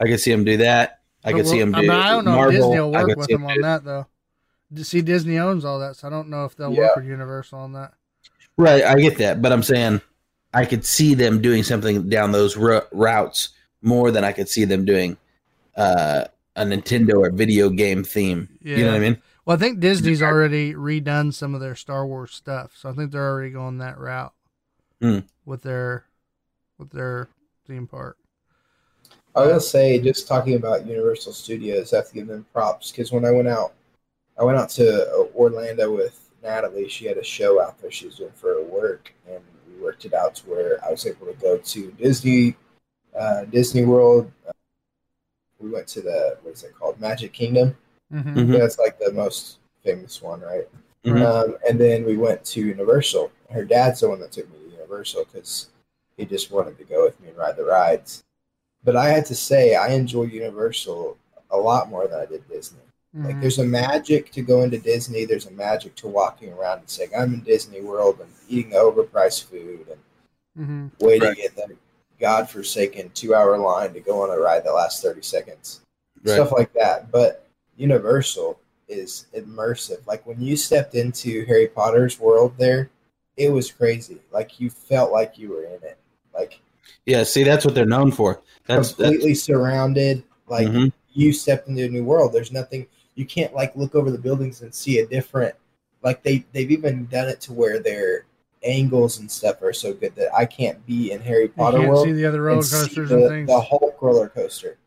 I 0.00 0.04
could 0.06 0.20
see 0.20 0.30
them 0.30 0.44
do 0.44 0.56
that. 0.58 1.00
I 1.24 1.32
but 1.32 1.38
could 1.38 1.46
see 1.48 1.56
we'll- 1.56 1.66
them 1.66 1.74
I 1.74 1.80
do. 1.82 1.88
mean, 1.88 1.96
I 1.96 2.10
don't 2.10 2.24
know 2.24 2.30
Marvel. 2.36 2.54
if 2.54 2.60
Disney 2.60 2.80
will 2.80 2.92
work 2.92 3.16
with 3.16 3.26
them 3.28 3.44
on 3.44 3.60
that 3.60 3.84
though. 3.84 4.06
See, 4.82 5.02
Disney 5.02 5.38
owns 5.38 5.64
all 5.64 5.78
that, 5.80 5.96
so 5.96 6.06
I 6.06 6.10
don't 6.10 6.28
know 6.30 6.44
if 6.46 6.56
they'll 6.56 6.72
Yeah. 6.72 6.80
work 6.86 6.96
with 6.96 7.04
Universal 7.06 7.58
on 7.58 7.72
that. 7.74 7.92
Right, 8.56 8.82
I 8.84 8.94
get 9.00 9.18
that, 9.18 9.42
but 9.42 9.52
I'm 9.52 9.62
saying 9.62 10.00
I 10.54 10.64
could 10.64 10.84
see 10.84 11.14
them 11.14 11.40
doing 11.40 11.62
something 11.62 12.08
down 12.08 12.32
those 12.32 12.56
ru- 12.56 12.82
routes 12.92 13.50
more 13.80 14.10
than 14.10 14.24
I 14.24 14.32
could 14.32 14.48
see 14.48 14.64
them 14.64 14.84
doing 14.84 15.16
uh, 15.76 16.24
a 16.56 16.64
Nintendo 16.64 17.14
or 17.14 17.30
video 17.30 17.70
game 17.70 18.04
theme. 18.04 18.48
You 18.60 18.78
know 18.84 18.92
what 18.92 18.96
I 18.96 19.00
mean? 19.00 19.22
Well, 19.44 19.56
I 19.56 19.60
think 19.60 19.80
Disney's 19.80 20.22
already 20.22 20.72
redone 20.74 21.34
some 21.34 21.54
of 21.54 21.60
their 21.60 21.74
Star 21.74 22.06
Wars 22.06 22.32
stuff, 22.32 22.72
so 22.76 22.90
I 22.90 22.92
think 22.92 23.10
they're 23.10 23.28
already 23.28 23.50
going 23.50 23.78
that 23.78 23.98
route 23.98 24.32
Hmm. 25.00 25.20
with 25.44 25.62
their 25.62 26.04
with 26.78 26.90
their 26.90 27.28
theme 27.66 27.86
park. 27.88 28.18
I 29.34 29.46
will 29.46 29.60
say, 29.60 29.98
just 29.98 30.28
talking 30.28 30.54
about 30.56 30.86
Universal 30.86 31.32
Studios, 31.32 31.92
I 31.92 31.96
have 31.96 32.08
to 32.08 32.14
give 32.14 32.26
them 32.26 32.46
props 32.52 32.92
because 32.92 33.10
when 33.10 33.24
I 33.24 33.30
went 33.30 33.48
out, 33.48 33.72
I 34.38 34.44
went 34.44 34.58
out 34.58 34.68
to 34.70 35.28
Orlando 35.34 35.94
with 35.94 36.30
Natalie. 36.42 36.88
She 36.88 37.06
had 37.06 37.16
a 37.16 37.24
show 37.24 37.60
out 37.60 37.80
there 37.80 37.90
she 37.90 38.06
was 38.06 38.16
doing 38.16 38.32
for 38.34 38.54
her 38.54 38.62
work, 38.62 39.12
and 39.26 39.42
we 39.51 39.51
worked 39.82 40.04
it 40.04 40.14
out 40.14 40.36
to 40.36 40.50
where 40.50 40.84
I 40.84 40.90
was 40.90 41.06
able 41.06 41.26
to 41.26 41.34
go 41.34 41.58
to 41.58 41.90
Disney, 41.92 42.56
uh, 43.18 43.44
Disney 43.46 43.84
World. 43.84 44.30
Uh, 44.48 44.52
we 45.58 45.70
went 45.70 45.86
to 45.88 46.00
the 46.00 46.38
what 46.42 46.54
is 46.54 46.62
it 46.64 46.74
called, 46.74 47.00
Magic 47.00 47.32
Kingdom. 47.32 47.76
hmm 48.10 48.18
Mhm. 48.20 48.58
That's 48.58 48.78
like 48.78 48.98
the 48.98 49.12
most 49.12 49.58
famous 49.84 50.20
one, 50.22 50.40
right? 50.40 50.68
Mhm. 51.04 51.22
Um, 51.24 51.56
and 51.68 51.80
then 51.80 52.04
we 52.04 52.16
went 52.16 52.44
to 52.46 52.60
Universal. 52.60 53.30
Her 53.50 53.64
dad's 53.64 54.00
the 54.00 54.08
one 54.08 54.20
that 54.20 54.32
took 54.32 54.50
me 54.50 54.58
to 54.58 54.70
Universal 54.76 55.24
because 55.24 55.68
he 56.16 56.24
just 56.24 56.50
wanted 56.50 56.78
to 56.78 56.84
go 56.84 57.04
with 57.04 57.18
me 57.20 57.28
and 57.28 57.36
ride 57.36 57.56
the 57.56 57.64
rides. 57.64 58.22
But 58.84 58.96
I 58.96 59.08
had 59.08 59.26
to 59.26 59.34
say, 59.34 59.74
I 59.74 59.88
enjoy 59.88 60.24
Universal 60.24 61.16
a 61.50 61.56
lot 61.56 61.88
more 61.88 62.06
than 62.06 62.20
I 62.20 62.26
did 62.26 62.48
Disney. 62.48 62.80
Like, 63.14 63.40
there's 63.42 63.58
a 63.58 63.64
magic 63.64 64.32
to 64.32 64.40
going 64.42 64.70
to 64.70 64.78
Disney. 64.78 65.26
There's 65.26 65.46
a 65.46 65.50
magic 65.50 65.94
to 65.96 66.08
walking 66.08 66.50
around 66.52 66.78
and 66.78 66.88
saying, 66.88 67.10
I'm 67.16 67.34
in 67.34 67.40
Disney 67.40 67.82
World 67.82 68.18
and 68.20 68.30
eating 68.48 68.70
the 68.70 68.78
overpriced 68.78 69.44
food 69.44 69.86
and 69.90 70.00
mm-hmm. 70.58 71.04
waiting 71.04 71.28
Right. 71.28 71.38
in 71.38 71.50
the 71.56 71.76
godforsaken 72.18 73.10
two 73.14 73.34
hour 73.34 73.58
line 73.58 73.92
to 73.92 74.00
go 74.00 74.22
on 74.22 74.30
a 74.30 74.40
ride 74.40 74.64
that 74.64 74.72
lasts 74.72 75.02
30 75.02 75.20
seconds 75.22 75.80
Right. 76.24 76.34
stuff 76.34 76.52
like 76.52 76.72
that. 76.72 77.10
But 77.10 77.46
Universal 77.76 78.58
is 78.88 79.26
immersive. 79.36 80.06
Like 80.06 80.24
when 80.26 80.40
you 80.40 80.56
stepped 80.56 80.94
into 80.94 81.44
Harry 81.46 81.66
Potter's 81.66 82.18
world 82.20 82.54
there, 82.56 82.90
it 83.36 83.50
was 83.50 83.70
crazy. 83.72 84.20
Like 84.30 84.58
you 84.60 84.70
felt 84.70 85.10
like 85.12 85.36
you 85.36 85.50
were 85.50 85.64
in 85.64 85.82
it. 85.82 85.98
Like 86.32 86.60
Yeah, 87.04 87.24
see, 87.24 87.42
that's 87.42 87.64
what 87.64 87.74
they're 87.74 87.84
known 87.84 88.10
for. 88.12 88.40
That's, 88.66 88.92
that's 88.92 89.10
completely 89.10 89.34
surrounded. 89.34 90.22
Like 90.46 90.68
Mhm. 90.68 90.92
you 91.12 91.32
stepped 91.32 91.68
into 91.68 91.84
a 91.84 91.88
new 91.88 92.04
world. 92.04 92.32
There's 92.32 92.52
nothing 92.52 92.86
you 93.14 93.26
can't 93.26 93.54
like 93.54 93.74
look 93.76 93.94
over 93.94 94.10
the 94.10 94.18
buildings 94.18 94.62
and 94.62 94.74
see 94.74 94.98
a 94.98 95.06
different 95.06 95.54
like 96.02 96.22
they 96.22 96.44
they've 96.52 96.70
even 96.70 97.06
done 97.06 97.28
it 97.28 97.40
to 97.42 97.52
where 97.52 97.78
their 97.78 98.26
angles 98.64 99.18
and 99.18 99.30
stuff 99.30 99.60
are 99.62 99.72
so 99.72 99.92
good 99.92 100.14
that 100.14 100.34
I 100.34 100.46
can't 100.46 100.84
be 100.86 101.10
in 101.12 101.20
Harry 101.20 101.42
You 101.44 101.48
Potter 101.50 101.78
can't 101.78 101.88
world 101.88 102.04
see 102.06 102.12
the 102.12 102.26
other 102.26 102.42
roller 102.42 102.58
and 102.58 102.64
see 102.66 102.76
coasters 102.76 103.08
the, 103.10 103.16
and 103.16 103.28
things. 103.28 103.48
the 103.48 103.60
Hulk 103.60 104.00
roller 104.00 104.28
coaster 104.28 104.78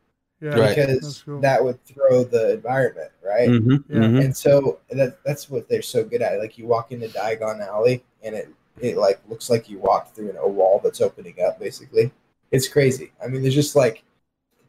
yeah, 0.42 0.58
Right. 0.58 0.76
because 0.76 1.24
cool. 1.26 1.40
that 1.42 1.64
would 1.64 1.84
throw 1.86 2.24
the 2.24 2.54
environment 2.54 3.12
right. 3.24 3.50
Mhm, 3.50 3.84
Yeah. 3.90 3.96
mhm. 3.98 4.24
and 4.26 4.36
so 4.36 4.80
that 4.90 5.24
that's 5.24 5.50
what 5.50 5.68
they're 5.70 5.82
so 5.82 6.04
good 6.04 6.22
at. 6.22 6.40
Like 6.40 6.58
you 6.58 6.68
walk 6.68 6.92
into 6.92 7.08
Diagon 7.08 7.66
Alley, 7.66 8.04
and 8.24 8.36
it 8.36 8.50
it 8.80 8.98
like 8.98 9.20
looks 9.30 9.50
like 9.50 9.70
you 9.70 9.80
walked 9.80 10.16
through 10.16 10.30
an, 10.30 10.38
a 10.38 10.48
wall 10.48 10.80
that's 10.84 11.02
opening 11.02 11.36
up. 11.46 11.60
Basically, 11.60 12.12
it's 12.52 12.68
crazy. 12.68 13.12
I 13.24 13.28
mean, 13.28 13.42
there's 13.42 13.56
just 13.56 13.76
like 13.76 14.04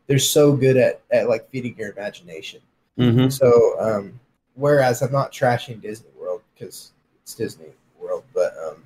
they're 0.07 0.19
so 0.19 0.55
good 0.57 0.77
at 0.77 1.01
at 1.11 1.29
like 1.29 1.49
feeding 1.51 1.77
your 1.77 1.91
imagination. 1.93 2.61
Mhm. 2.99 3.33
So, 3.33 3.77
um, 3.81 4.19
whereas 4.55 5.03
I'm 5.03 5.13
not 5.13 5.33
trashing 5.33 5.81
Disney 5.81 6.09
World 6.19 6.43
because 6.55 6.93
it's 7.23 7.35
Disney 7.35 7.67
World, 8.01 8.25
but 8.35 8.55
um, 8.67 8.83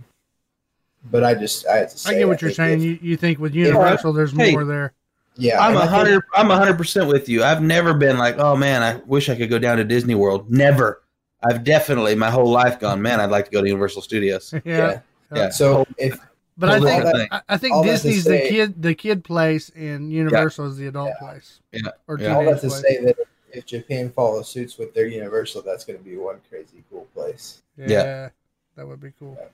but 1.11 1.25
I 1.25 1.35
just 1.35 1.67
I 1.67 1.77
had 1.79 1.91
to 1.91 1.99
say 1.99 2.17
I 2.17 2.19
get 2.19 2.29
what 2.29 2.43
you're 2.43 2.51
saying. 2.51 2.81
You 2.81 2.99
you 3.01 3.17
think 3.17 3.39
with 3.39 3.55
Universal, 3.55 4.13
there's 4.13 4.33
Hey. 4.33 4.53
more 4.53 4.65
there. 4.65 4.93
yeah, 5.37 5.61
I'm 5.65 5.71
and 5.71 5.79
I 5.79 5.81
a 5.81 5.85
think- 5.87 5.97
hundred. 5.97 6.23
I'm 6.35 6.51
a 6.51 6.57
hundred 6.57 6.77
percent 6.77 7.07
with 7.09 7.29
you. 7.29 7.43
I've 7.45 7.63
never 7.63 7.95
been 7.95 8.19
like, 8.19 8.39
oh 8.39 8.57
man, 8.57 8.83
I 8.83 8.97
wish 9.07 9.29
I 9.29 9.37
could 9.37 9.49
go 9.51 9.59
down 9.59 9.77
to 9.79 9.85
Disney 9.85 10.15
World. 10.15 10.51
Never. 10.51 11.03
I've 11.43 11.65
definitely 11.65 12.15
my 12.17 12.31
whole 12.31 12.51
life 12.51 12.79
gone, 12.81 13.01
man. 13.01 13.19
I'd 13.21 13.31
like 13.31 13.47
to 13.47 13.51
go 13.51 13.63
to 13.63 13.67
Universal 13.67 14.03
Studios. 14.03 14.53
yeah. 14.65 14.77
Yeah. 14.77 15.01
Yeah. 15.33 15.49
So 15.51 15.87
if 15.97 16.19
But 16.59 16.69
I 16.69 16.81
think 16.81 16.91
different 17.05 17.17
thing. 17.17 17.29
I, 17.31 17.41
I 17.49 17.57
think 17.57 17.75
all 17.75 17.83
that 17.85 17.93
Disney's 17.93 18.25
the 18.25 18.31
say- 18.39 18.49
kid 18.51 18.83
the 18.83 18.95
kid 18.95 19.25
place 19.25 19.71
and 19.75 20.13
Universal 20.13 20.67
is 20.67 20.77
the 20.77 20.89
adult 20.89 21.13
Yeah. 21.21 21.27
place. 21.29 21.61
Yeah. 21.73 21.81
Or 22.09 22.19
Yeah. 22.19 22.35
all 22.35 22.45
that 22.45 22.61
to 22.61 22.69
place. 22.69 22.81
say 22.83 23.05
that 23.05 23.17
if 23.53 23.67
Japan 23.67 24.11
follows 24.11 24.49
suits 24.49 24.79
with 24.79 24.95
their 24.95 25.07
Universal, 25.07 25.63
that's 25.63 25.85
going 25.85 25.99
to 25.99 26.05
be 26.05 26.17
one 26.17 26.41
crazy 26.49 26.83
cool 26.91 27.07
place. 27.15 27.63
Yeah, 27.77 27.87
Yeah. 27.89 28.29
that 28.77 28.87
would 28.87 29.01
be 29.01 29.13
cool. 29.19 29.37
Yeah. 29.39 29.47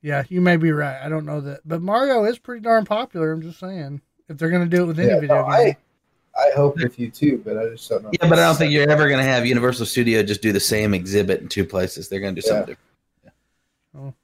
Yeah, 0.00 0.22
you 0.28 0.40
may 0.40 0.56
be 0.56 0.70
right. 0.70 1.00
I 1.02 1.08
don't 1.08 1.26
know 1.26 1.40
that, 1.40 1.60
but 1.66 1.82
Mario 1.82 2.24
is 2.24 2.38
pretty 2.38 2.60
darn 2.62 2.84
popular. 2.84 3.32
I'm 3.32 3.42
just 3.42 3.58
saying, 3.58 4.00
if 4.28 4.38
they're 4.38 4.50
going 4.50 4.68
to 4.68 4.76
do 4.76 4.84
it 4.84 4.86
with 4.86 4.98
any 5.00 5.08
Yeah, 5.08 5.20
video 5.20 5.36
no, 5.36 5.42
game, 5.42 5.76
I 6.36 6.40
I 6.40 6.52
hope 6.54 6.76
with 6.76 7.00
you 7.00 7.10
too, 7.10 7.42
but 7.44 7.58
I 7.58 7.70
just 7.70 7.88
don't 7.88 8.04
know. 8.04 8.10
Yeah, 8.12 8.28
but 8.28 8.38
I 8.38 8.42
don't 8.42 8.54
think 8.54 8.72
you're 8.72 8.88
ever 8.88 9.08
going 9.08 9.18
to 9.18 9.28
have 9.28 9.44
Universal 9.44 9.86
Studio 9.86 10.22
just 10.22 10.40
do 10.40 10.52
the 10.52 10.60
same 10.60 10.94
exhibit 10.94 11.40
in 11.40 11.48
two 11.48 11.64
places. 11.64 12.08
They're 12.08 12.20
going 12.20 12.36
to 12.36 12.40
do 12.40 12.46
something 12.46 12.76
different. 12.76 13.34
Oh. 13.96 14.14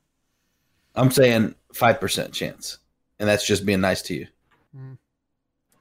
I'm 0.95 1.11
saying 1.11 1.57
five 1.73 1.99
percent 1.99 2.33
chance, 2.33 2.79
and 3.19 3.29
that's 3.29 3.45
just 3.45 3.67
being 3.67 3.81
nice 3.81 4.01
to 4.03 4.15
you. 4.15 4.27
Mm. 4.79 4.97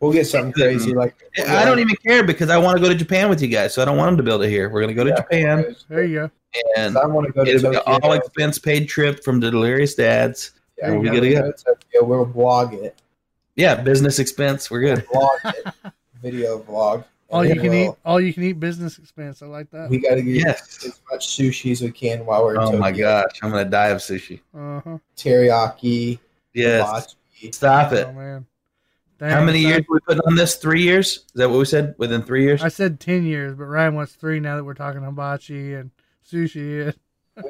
We'll 0.04 0.14
get 0.14 0.28
something 0.28 0.52
crazy 0.52 0.94
like. 0.94 1.16
I 1.48 1.66
don't 1.66 1.80
even 1.80 1.96
care 1.96 2.24
because 2.24 2.50
I 2.50 2.58
want 2.58 2.78
to 2.78 2.84
go 2.84 2.90
to 2.90 2.96
Japan 2.96 3.30
with 3.30 3.42
you 3.42 3.48
guys, 3.48 3.74
so 3.74 3.82
I 3.82 3.86
don't 3.86 3.98
want 3.98 4.10
them 4.10 4.18
to 4.18 4.24
build 4.24 4.44
it 4.44 4.50
here. 4.50 4.70
We're 4.70 4.82
going 4.82 4.90
to 4.90 4.94
go 4.94 5.04
to 5.04 5.10
Yeah. 5.10 5.16
Japan, 5.16 5.76
there 5.90 6.04
you 6.04 6.16
go. 6.20 6.32
and 6.78 6.98
I 6.98 7.06
want 7.08 7.28
to 7.28 7.34
go 7.34 7.44
to 7.44 7.50
it'll 7.52 7.72
be 7.72 7.78
Tokyo. 7.78 7.96
an 7.96 8.02
all 8.04 8.14
expense 8.14 8.60
paid 8.60 8.88
trip 8.90 9.24
from 9.24 9.40
the 9.40 9.50
Delirious 9.50 9.96
Dads. 9.96 10.52
Yeah, 10.78 10.92
we 10.92 10.98
we're 10.98 11.06
gotta 11.06 11.18
gonna 11.20 11.32
go. 11.32 11.42
go 11.42 11.52
to 11.52 11.64
Tokyo. 11.64 12.04
We'll 12.04 12.26
blog 12.26 12.74
it. 12.74 13.02
Yeah, 13.56 13.76
business 13.76 14.20
expense. 14.20 14.70
We're 14.70 14.82
good. 14.82 15.06
Vlog 15.06 15.30
it. 15.46 15.74
Video 16.22 16.60
vlog. 16.60 17.06
All 17.30 17.44
you 17.46 17.56
can 17.56 17.70
we'll- 17.72 17.92
eat, 17.92 17.96
all 18.06 18.22
you 18.22 18.34
can 18.34 18.44
eat 18.44 18.60
business 18.60 18.98
expense. 19.00 19.42
I 19.42 19.48
like 19.48 19.70
that. 19.72 19.90
We 19.90 19.98
got 19.98 20.16
to 20.16 20.22
get 20.22 20.36
Yes. 20.46 20.86
as 20.86 21.02
much 21.12 21.28
sushi 21.28 21.72
as 21.72 21.82
we 21.82 21.92
can 21.92 22.26
while 22.26 22.44
we're 22.44 22.54
in 22.56 22.60
Oh 22.62 22.66
Tokyo. 22.66 22.80
my 22.80 22.92
gosh, 22.92 23.32
I'm 23.42 23.50
going 23.52 23.64
to 23.66 23.70
die 23.72 23.88
of 23.88 23.98
sushi. 24.00 24.40
Uh 24.56 24.82
huh. 24.82 24.98
Teriyaki. 25.18 26.20
Yes. 26.54 27.16
hibachi. 27.36 27.52
Stop 27.52 27.94
it. 27.94 28.08
Oh 28.08 28.14
man. 28.14 28.46
How 29.20 29.44
many 29.44 29.64
so- 29.64 29.70
years 29.70 29.86
we 29.90 30.00
put 30.00 30.20
on 30.26 30.36
this? 30.36 30.56
Three 30.56 30.82
years? 30.82 31.08
Is 31.18 31.24
that 31.36 31.50
what 31.50 31.60
we 31.60 31.66
said? 31.66 31.96
Within 31.98 32.24
three 32.24 32.44
years? 32.44 32.62
I 32.64 32.68
said 32.68 33.00
ten 33.00 33.24
years, 33.24 33.56
but 33.56 33.66
Ryan 33.66 33.96
wants 33.96 34.14
three 34.14 34.40
now 34.40 34.58
that 34.58 34.64
we're 34.64 34.74
talking 34.74 35.02
hibachi 35.04 35.74
and 35.76 35.92
sushi. 36.30 36.88
And, 36.88 36.96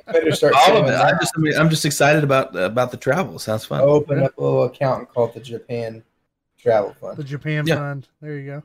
We 0.08 0.14
better 0.14 0.32
start 0.34 0.54
All 0.56 0.78
of 0.78 0.86
it. 0.88 0.92
I'm 0.94 1.18
just, 1.20 1.60
I'm 1.60 1.70
just 1.70 1.86
excited 1.86 2.24
about 2.24 2.56
about 2.56 2.92
the 2.92 2.98
travel. 2.98 3.38
Sounds 3.40 3.66
fun. 3.66 3.82
I'll 3.82 3.90
open 3.90 4.20
Yeah. 4.20 4.26
up 4.26 4.38
a 4.38 4.42
little 4.42 4.64
account 4.64 5.00
and 5.00 5.10
call 5.10 5.26
it 5.28 5.34
the 5.34 5.40
Japan 5.42 6.04
Travel 6.58 6.96
Fund. 7.02 7.18
the 7.18 7.24
Japan 7.24 7.66
Yeah. 7.68 7.76
Fund. 7.76 8.08
There 8.22 8.38
you 8.38 8.46
go. 8.46 8.64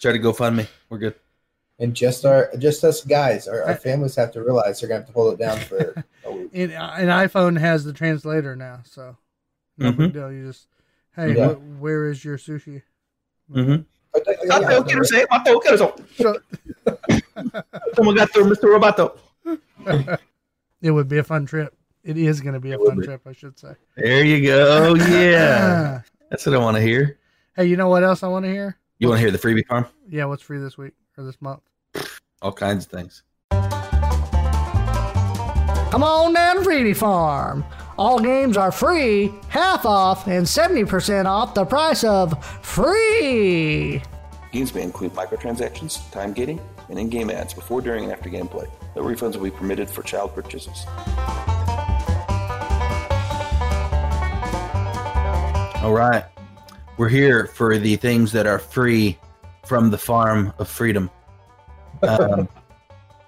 Try 0.00 0.12
to 0.12 0.18
go 0.18 0.32
fund 0.32 0.56
me. 0.56 0.66
We're 0.90 0.98
good. 0.98 1.14
And 1.78 1.94
just 1.94 2.24
our 2.26 2.50
just 2.58 2.84
us 2.84 3.02
guys, 3.04 3.48
our, 3.48 3.62
our 3.62 3.74
families 3.76 4.16
have 4.16 4.32
to 4.32 4.42
realize 4.42 4.80
they're 4.80 4.88
gonna 4.88 5.00
have 5.00 5.06
to 5.08 5.12
hold 5.14 5.32
it 5.34 5.38
down 5.42 5.58
for 5.60 6.04
a 6.24 6.32
week. 6.32 6.50
And 6.52 6.72
an 6.72 7.08
iPhone 7.08 7.58
has 7.58 7.84
the 7.84 7.92
translator 7.94 8.54
now, 8.54 8.80
so 8.84 9.16
no 9.78 9.92
Mhm. 9.92 9.96
big 9.96 10.12
deal. 10.12 10.30
You 10.30 10.46
just, 10.48 10.68
hey, 11.16 11.36
Yeah. 11.36 11.48
wh- 11.54 11.80
where 11.82 12.08
is 12.10 12.24
your 12.24 12.38
sushi? 12.38 12.82
Mm-hmm. 13.52 13.82
So- 16.16 16.38
Someone 17.94 18.14
got 18.14 18.30
through 18.32 18.44
Mr. 18.44 18.68
Roboto. 18.78 19.18
it 20.80 20.90
would 20.90 21.08
be 21.08 21.18
a 21.18 21.24
fun 21.24 21.46
trip. 21.46 21.74
It 22.04 22.16
is 22.18 22.40
going 22.40 22.54
to 22.54 22.60
be 22.60 22.72
a 22.72 22.78
fun 22.78 22.98
be. 23.00 23.06
trip, 23.06 23.22
I 23.26 23.32
should 23.32 23.58
say. 23.58 23.74
There 23.96 24.24
you 24.24 24.46
go. 24.46 24.94
Yeah. 25.08 26.02
That's 26.30 26.44
what 26.46 26.54
I 26.54 26.58
want 26.58 26.76
to 26.76 26.82
hear. 26.82 27.18
hey, 27.56 27.66
you 27.66 27.76
know 27.76 27.88
what 27.88 28.02
else 28.04 28.22
I 28.22 28.28
want 28.28 28.44
to 28.44 28.50
hear? 28.50 28.76
You 28.98 29.08
want 29.08 29.18
to 29.18 29.22
hear 29.22 29.30
the 29.30 29.38
freebie 29.38 29.66
farm? 29.66 29.86
Yeah, 30.08 30.24
what's 30.26 30.42
free 30.42 30.58
this 30.58 30.76
week 30.78 30.92
or 31.18 31.24
this 31.24 31.40
month? 31.40 31.60
All 32.42 32.52
kinds 32.52 32.84
of 32.86 32.90
things. 32.92 33.22
Come 35.90 36.02
on 36.02 36.32
down 36.34 36.56
to 36.56 36.62
Freebie 36.62 36.96
Farm. 36.96 37.64
All 37.96 38.18
games 38.18 38.56
are 38.56 38.72
free, 38.72 39.32
half 39.48 39.86
off, 39.86 40.26
and 40.26 40.44
70% 40.44 41.26
off 41.26 41.54
the 41.54 41.64
price 41.64 42.02
of 42.02 42.44
free. 42.64 44.02
Games 44.50 44.74
may 44.74 44.82
include 44.82 45.12
microtransactions, 45.12 46.10
time 46.10 46.32
gating, 46.32 46.60
and 46.88 46.98
in-game 46.98 47.30
ads 47.30 47.54
before, 47.54 47.80
during, 47.80 48.04
and 48.04 48.12
after 48.12 48.28
gameplay. 48.28 48.68
No 48.96 49.02
refunds 49.02 49.36
will 49.36 49.44
be 49.44 49.50
permitted 49.50 49.88
for 49.88 50.02
child 50.02 50.34
purchases. 50.34 50.86
All 55.82 55.92
right. 55.92 56.24
We're 56.96 57.08
here 57.08 57.46
for 57.46 57.78
the 57.78 57.96
things 57.96 58.32
that 58.32 58.46
are 58.46 58.58
free 58.58 59.18
from 59.66 59.90
the 59.90 59.98
farm 59.98 60.52
of 60.58 60.68
freedom. 60.68 61.10
Um, 62.02 62.48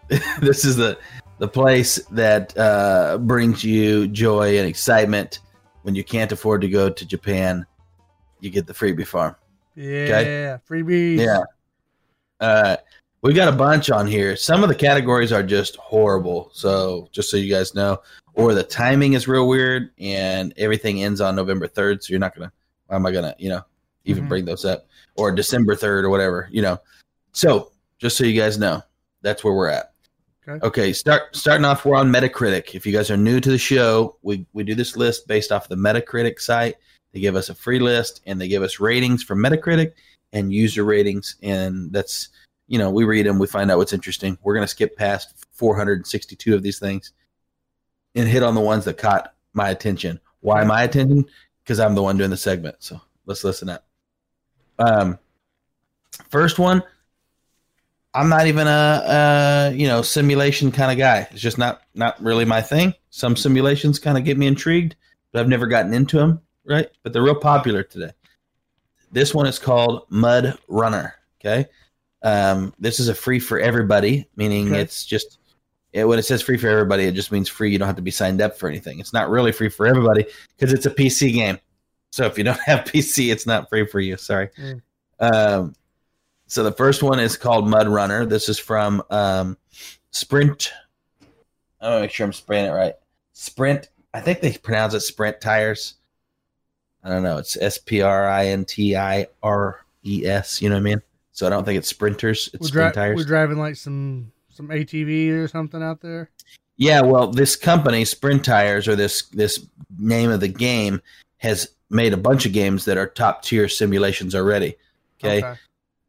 this 0.40 0.64
is 0.64 0.76
the 0.76 0.98
the 1.38 1.48
place 1.48 1.96
that 2.10 2.56
uh, 2.56 3.18
brings 3.18 3.62
you 3.62 4.08
joy 4.08 4.58
and 4.58 4.66
excitement 4.66 5.40
when 5.82 5.94
you 5.94 6.04
can't 6.04 6.32
afford 6.32 6.60
to 6.62 6.68
go 6.68 6.88
to 6.88 7.06
Japan. 7.06 7.66
You 8.40 8.50
get 8.50 8.66
the 8.66 8.72
freebie 8.72 9.06
farm. 9.06 9.36
Yeah, 9.74 10.58
freebies. 10.68 11.18
Yeah. 11.18 11.42
Uh, 12.40 12.76
we 13.22 13.32
got 13.32 13.52
a 13.52 13.56
bunch 13.56 13.90
on 13.90 14.06
here. 14.06 14.36
Some 14.36 14.62
of 14.62 14.68
the 14.68 14.74
categories 14.74 15.32
are 15.32 15.42
just 15.42 15.76
horrible. 15.76 16.50
So 16.52 17.08
just 17.12 17.30
so 17.30 17.36
you 17.36 17.52
guys 17.52 17.74
know, 17.74 17.98
or 18.34 18.54
the 18.54 18.62
timing 18.62 19.14
is 19.14 19.26
real 19.26 19.48
weird, 19.48 19.90
and 19.98 20.54
everything 20.56 21.02
ends 21.02 21.20
on 21.20 21.34
November 21.34 21.66
third. 21.66 22.02
So 22.02 22.10
you're 22.10 22.20
not 22.20 22.34
gonna. 22.34 22.52
Why 22.86 22.96
am 22.96 23.06
I 23.06 23.12
gonna? 23.12 23.34
You 23.38 23.50
know, 23.50 23.62
even 24.04 24.24
Mhm. 24.24 24.28
bring 24.28 24.44
those 24.44 24.64
up 24.64 24.86
or 25.16 25.32
December 25.32 25.74
third 25.74 26.04
or 26.04 26.10
whatever. 26.10 26.48
You 26.50 26.62
know. 26.62 26.78
So 27.32 27.72
just 27.98 28.16
so 28.16 28.24
you 28.24 28.38
guys 28.38 28.58
know, 28.58 28.82
that's 29.22 29.42
where 29.42 29.54
we're 29.54 29.68
at. 29.68 29.92
Okay. 30.48 30.66
Okay. 30.66 30.92
Start 30.92 31.34
starting 31.34 31.64
off. 31.64 31.84
We're 31.84 31.96
on 31.96 32.12
Metacritic. 32.12 32.74
If 32.74 32.86
you 32.86 32.92
guys 32.92 33.10
are 33.10 33.16
new 33.16 33.40
to 33.40 33.50
the 33.50 33.58
show, 33.58 34.16
we 34.22 34.46
we 34.52 34.62
do 34.62 34.74
this 34.74 34.96
list 34.96 35.26
based 35.26 35.50
off 35.50 35.68
the 35.68 35.76
Metacritic 35.76 36.40
site. 36.40 36.76
They 37.12 37.20
give 37.20 37.34
us 37.34 37.48
a 37.48 37.54
free 37.54 37.80
list 37.80 38.20
and 38.26 38.40
they 38.40 38.46
give 38.46 38.62
us 38.62 38.78
ratings 38.78 39.22
from 39.22 39.40
Metacritic 39.40 39.92
and 40.32 40.52
user 40.52 40.84
ratings, 40.84 41.36
and 41.42 41.92
that's 41.92 42.28
you 42.68 42.78
know 42.78 42.90
we 42.90 43.04
read 43.04 43.26
them, 43.26 43.38
we 43.38 43.46
find 43.46 43.70
out 43.70 43.78
what's 43.78 43.92
interesting. 43.92 44.38
We're 44.42 44.54
gonna 44.54 44.68
skip 44.68 44.96
past 44.96 45.46
462 45.52 46.54
of 46.54 46.62
these 46.62 46.78
things 46.78 47.12
and 48.14 48.28
hit 48.28 48.42
on 48.42 48.54
the 48.54 48.60
ones 48.60 48.84
that 48.84 48.98
caught 48.98 49.34
my 49.52 49.70
attention. 49.70 50.20
Why 50.40 50.62
my 50.62 50.84
attention? 50.84 51.24
Because 51.64 51.80
I'm 51.80 51.94
the 51.96 52.02
one 52.02 52.18
doing 52.18 52.30
the 52.30 52.36
segment. 52.36 52.76
So 52.78 53.00
let's 53.24 53.42
listen 53.42 53.68
up. 53.68 53.84
Um, 54.78 55.18
first 56.30 56.60
one. 56.60 56.84
I'm 58.16 58.30
not 58.30 58.46
even 58.46 58.66
a, 58.66 59.70
a 59.70 59.74
you 59.76 59.86
know 59.86 60.00
simulation 60.02 60.72
kind 60.72 60.90
of 60.90 60.96
guy. 60.96 61.28
It's 61.30 61.40
just 61.40 61.58
not 61.58 61.82
not 61.94 62.20
really 62.22 62.46
my 62.46 62.62
thing. 62.62 62.94
Some 63.10 63.36
simulations 63.36 63.98
kind 63.98 64.16
of 64.16 64.24
get 64.24 64.38
me 64.38 64.46
intrigued, 64.46 64.96
but 65.32 65.40
I've 65.40 65.48
never 65.48 65.66
gotten 65.66 65.92
into 65.92 66.16
them. 66.16 66.40
Right, 66.64 66.88
but 67.02 67.12
they're 67.12 67.22
real 67.22 67.34
popular 67.36 67.82
today. 67.82 68.12
This 69.12 69.34
one 69.34 69.46
is 69.46 69.58
called 69.58 70.06
Mud 70.08 70.58
Runner. 70.66 71.14
Okay, 71.40 71.66
um, 72.22 72.72
this 72.78 72.98
is 73.00 73.08
a 73.08 73.14
free 73.14 73.38
for 73.38 73.60
everybody, 73.60 74.26
meaning 74.34 74.68
Okay. 74.68 74.80
it's 74.80 75.04
just 75.04 75.38
it, 75.92 76.08
when 76.08 76.18
it 76.18 76.24
says 76.24 76.42
free 76.42 76.56
for 76.56 76.68
everybody, 76.68 77.04
it 77.04 77.12
just 77.12 77.30
means 77.30 77.48
free. 77.48 77.70
You 77.70 77.78
don't 77.78 77.86
have 77.86 77.96
to 77.96 78.02
be 78.02 78.10
signed 78.10 78.40
up 78.40 78.58
for 78.58 78.68
anything. 78.68 78.98
It's 78.98 79.12
not 79.12 79.28
really 79.30 79.52
free 79.52 79.68
for 79.68 79.86
everybody 79.86 80.26
because 80.56 80.72
it's 80.72 80.86
a 80.86 80.90
PC 80.90 81.34
game. 81.34 81.58
So 82.12 82.24
if 82.24 82.38
you 82.38 82.44
don't 82.44 82.60
have 82.66 82.80
PC, 82.80 83.30
it's 83.30 83.46
not 83.46 83.68
free 83.68 83.86
for 83.86 84.00
you. 84.00 84.16
Sorry. 84.16 84.48
Mm. 84.58 84.82
Um, 85.20 85.74
so 86.46 86.62
the 86.62 86.72
first 86.72 87.02
one 87.02 87.18
is 87.20 87.36
called 87.36 87.68
Mud 87.68 87.88
Runner. 87.88 88.24
This 88.26 88.48
is 88.48 88.58
from 88.58 89.02
um, 89.10 89.56
Sprint. 90.10 90.72
I 91.80 91.88
want 91.88 91.96
to 91.96 92.00
make 92.02 92.10
sure 92.10 92.26
I'm 92.26 92.32
spraying 92.32 92.66
it 92.66 92.70
right. 92.70 92.94
Sprint. 93.32 93.88
I 94.14 94.20
think 94.20 94.40
they 94.40 94.52
pronounce 94.52 94.94
it 94.94 95.00
Sprint 95.00 95.40
tires. 95.40 95.94
I 97.04 97.08
don't 97.08 97.22
know. 97.22 97.38
It's 97.38 97.56
S 97.56 97.78
P 97.78 98.02
R 98.02 98.28
I 98.28 98.46
N 98.46 98.64
T 98.64 98.96
I 98.96 99.26
R 99.42 99.84
E 100.04 100.26
S. 100.26 100.60
You 100.60 100.68
know 100.68 100.74
what 100.76 100.80
I 100.80 100.84
mean? 100.84 101.02
So 101.32 101.46
I 101.46 101.50
don't 101.50 101.64
think 101.64 101.78
it's 101.78 101.88
sprinters. 101.88 102.48
It's 102.54 102.62
We're, 102.62 102.68
sprint 102.68 102.94
dri- 102.94 103.02
tires. 103.02 103.16
we're 103.16 103.24
driving 103.24 103.58
like 103.58 103.76
some 103.76 104.32
some 104.48 104.68
ATV 104.68 105.32
or 105.32 105.48
something 105.48 105.82
out 105.82 106.00
there. 106.00 106.30
Yeah, 106.78 107.00
well, 107.00 107.28
this 107.28 107.56
company, 107.56 108.04
Sprint 108.04 108.44
Tires, 108.44 108.86
or 108.88 108.96
this 108.96 109.22
this 109.28 109.66
name 109.98 110.30
of 110.30 110.40
the 110.40 110.48
game, 110.48 111.00
has 111.38 111.68
made 111.90 112.12
a 112.12 112.18
bunch 112.18 112.44
of 112.44 112.52
games 112.52 112.84
that 112.84 112.98
are 112.98 113.06
top 113.06 113.42
tier 113.42 113.68
simulations 113.68 114.34
already. 114.34 114.76
Okay? 115.22 115.54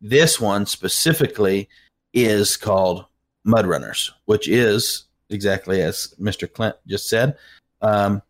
This 0.02 0.40
one 0.40 0.66
specifically 0.66 1.70
is 2.14 2.58
called 2.58 3.06
Mud 3.44 3.66
Runners, 3.66 4.12
which 4.26 4.48
is 4.48 5.06
exactly 5.30 5.82
as 5.82 6.14
Mr. 6.20 6.52
Clint 6.52 6.76
just 6.88 7.10
said, 7.10 7.38
um, 7.82 8.22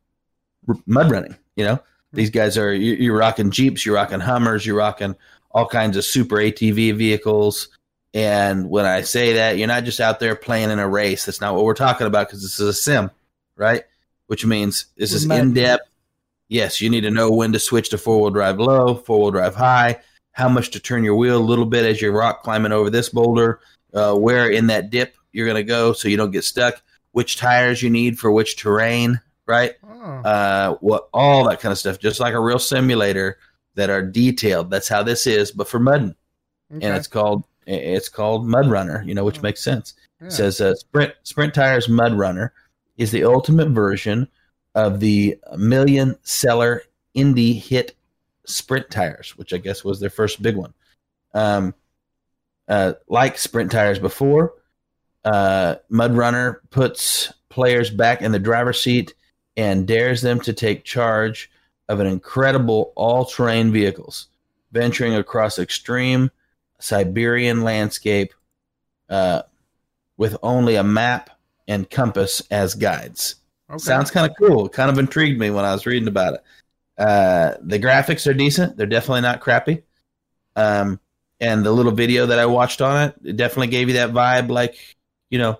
mud 0.85 1.11
running. 1.11 1.35
You 1.55 1.65
know, 1.65 1.79
these 2.13 2.29
guys 2.29 2.57
are 2.57 2.73
you- 2.73 2.95
you're 2.95 3.17
rocking 3.17 3.51
Jeeps, 3.51 3.85
you're 3.85 3.95
rocking 3.95 4.19
Hummers, 4.19 4.65
you're 4.65 4.75
rocking 4.75 5.15
all 5.51 5.67
kinds 5.67 5.97
of 5.97 6.05
super 6.05 6.37
ATV 6.37 6.91
vehicles. 6.91 7.69
And 8.13 8.69
when 8.69 8.85
I 8.85 9.01
say 9.01 9.33
that, 9.33 9.57
you're 9.57 9.67
not 9.67 9.83
just 9.83 9.99
out 9.99 10.19
there 10.19 10.35
playing 10.35 10.71
in 10.71 10.79
a 10.79 10.87
race. 10.87 11.25
That's 11.25 11.41
not 11.41 11.55
what 11.55 11.65
we're 11.65 11.73
talking 11.73 12.07
about 12.07 12.27
because 12.27 12.41
this 12.41 12.59
is 12.59 12.67
a 12.67 12.73
sim, 12.73 13.11
right? 13.55 13.83
Which 14.27 14.45
means 14.45 14.85
this 14.97 15.13
is 15.13 15.25
in 15.41 15.53
depth. 15.53 15.87
Yes, 16.49 16.79
you 16.81 16.89
need 16.89 17.01
to 17.01 17.11
know 17.11 17.29
when 17.29 17.51
to 17.53 17.59
switch 17.59 17.89
to 17.89 17.97
four 17.97 18.21
wheel 18.21 18.29
drive 18.29 18.59
low, 18.59 18.95
four 18.95 19.19
wheel 19.19 19.31
drive 19.31 19.55
high, 19.55 19.99
how 20.37 20.47
much 20.47 20.69
to 20.69 20.79
turn 20.79 21.03
your 21.03 21.15
wheel 21.15 21.35
a 21.35 21.39
little 21.39 21.65
bit 21.65 21.83
as 21.83 21.99
you're 21.99 22.11
rock 22.11 22.43
climbing 22.43 22.71
over 22.71 22.91
this 22.91 23.09
boulder, 23.09 23.59
uh, 23.95 24.13
where 24.13 24.47
in 24.47 24.67
that 24.67 24.91
dip 24.91 25.17
you're 25.31 25.47
going 25.47 25.55
to 25.55 25.63
go 25.63 25.93
so 25.93 26.07
you 26.07 26.15
don't 26.15 26.29
get 26.29 26.43
stuck, 26.43 26.79
which 27.13 27.37
tires 27.37 27.81
you 27.81 27.89
need 27.89 28.19
for 28.19 28.31
which 28.31 28.55
terrain, 28.55 29.19
right? 29.47 29.73
Oh, 29.83 29.89
uh, 30.21 30.75
what 30.75 31.09
all 31.11 31.49
that 31.49 31.59
kind 31.59 31.71
of 31.71 31.79
stuff, 31.79 31.97
just 31.97 32.19
like 32.19 32.35
a 32.35 32.39
real 32.39 32.59
simulator 32.59 33.39
that 33.73 33.89
are 33.89 34.03
detailed. 34.03 34.69
That's 34.69 34.87
how 34.87 35.01
this 35.01 35.25
is, 35.25 35.51
but 35.51 35.67
for 35.67 35.79
mudding, 35.79 36.15
okay. 36.71 36.85
and 36.85 36.95
it's 36.95 37.07
called 37.07 37.43
it's 37.65 38.07
called 38.07 38.45
Mud 38.47 38.69
Runner. 38.69 39.03
You 39.07 39.15
know, 39.15 39.25
which 39.25 39.39
Oh. 39.39 39.41
makes 39.41 39.63
sense. 39.63 39.95
Yeah. 40.21 40.27
It 40.27 40.33
says 40.33 40.61
uh, 40.61 40.75
Sprint 40.75 41.13
Sprint 41.23 41.55
Tires 41.55 41.89
Mud 41.89 42.13
Runner 42.13 42.53
is 42.97 43.09
the 43.09 43.23
ultimate 43.23 43.69
version 43.69 44.27
of 44.75 44.99
the 44.99 45.35
million 45.57 46.15
seller 46.21 46.83
indie 47.15 47.59
hit 47.59 47.95
Sprint 48.47 48.89
Tires, 48.89 49.37
which 49.37 49.53
I 49.53 49.57
guess 49.57 49.83
was 49.83 49.99
their 49.99 50.09
first 50.09 50.41
big 50.41 50.55
one. 50.55 50.73
Um, 51.33 51.75
uh, 52.67 52.93
like 53.07 53.37
Sprint 53.37 53.71
Tires 53.71 53.99
before, 53.99 54.53
uh, 55.23 55.75
Mud 55.89 56.15
Runner 56.15 56.61
puts 56.69 57.33
players 57.49 57.89
back 57.89 58.21
in 58.21 58.31
the 58.31 58.39
driver's 58.39 58.81
seat 58.81 59.13
and 59.55 59.87
dares 59.87 60.21
them 60.21 60.39
to 60.41 60.53
take 60.53 60.83
charge 60.83 61.51
of 61.89 61.99
an 61.99 62.07
incredible 62.07 62.93
all-terrain 62.95 63.71
vehicles, 63.71 64.27
venturing 64.71 65.15
across 65.15 65.59
extreme 65.59 66.31
Siberian 66.79 67.63
landscape 67.63 68.33
uh, 69.09 69.43
with 70.17 70.37
only 70.43 70.75
a 70.75 70.83
map 70.83 71.29
and 71.67 71.89
compass 71.89 72.41
as 72.51 72.75
guides. 72.75 73.35
okay. 73.69 73.77
Sounds 73.79 74.11
kind 74.11 74.29
of 74.29 74.37
cool. 74.37 74.69
Kind 74.69 74.89
of 74.89 74.97
intrigued 74.99 75.39
me 75.39 75.49
when 75.49 75.65
I 75.65 75.73
was 75.73 75.85
reading 75.85 76.07
about 76.07 76.35
it. 76.35 76.43
Uh, 76.97 77.55
the 77.61 77.79
graphics 77.79 78.29
are 78.29 78.33
decent. 78.33 78.77
They're 78.77 78.87
definitely 78.87 79.21
not 79.21 79.41
crappy. 79.41 79.83
Um, 80.55 80.99
and 81.39 81.63
the 81.63 81.71
little 81.71 81.91
video 81.91 82.25
that 82.25 82.39
I 82.39 82.47
watched 82.47 82.81
on 82.81 83.09
it, 83.09 83.15
it 83.23 83.37
definitely 83.37 83.67
gave 83.67 83.89
you 83.89 83.93
that 83.95 84.11
vibe, 84.11 84.49
like 84.49 84.97
you 85.29 85.37
know, 85.37 85.59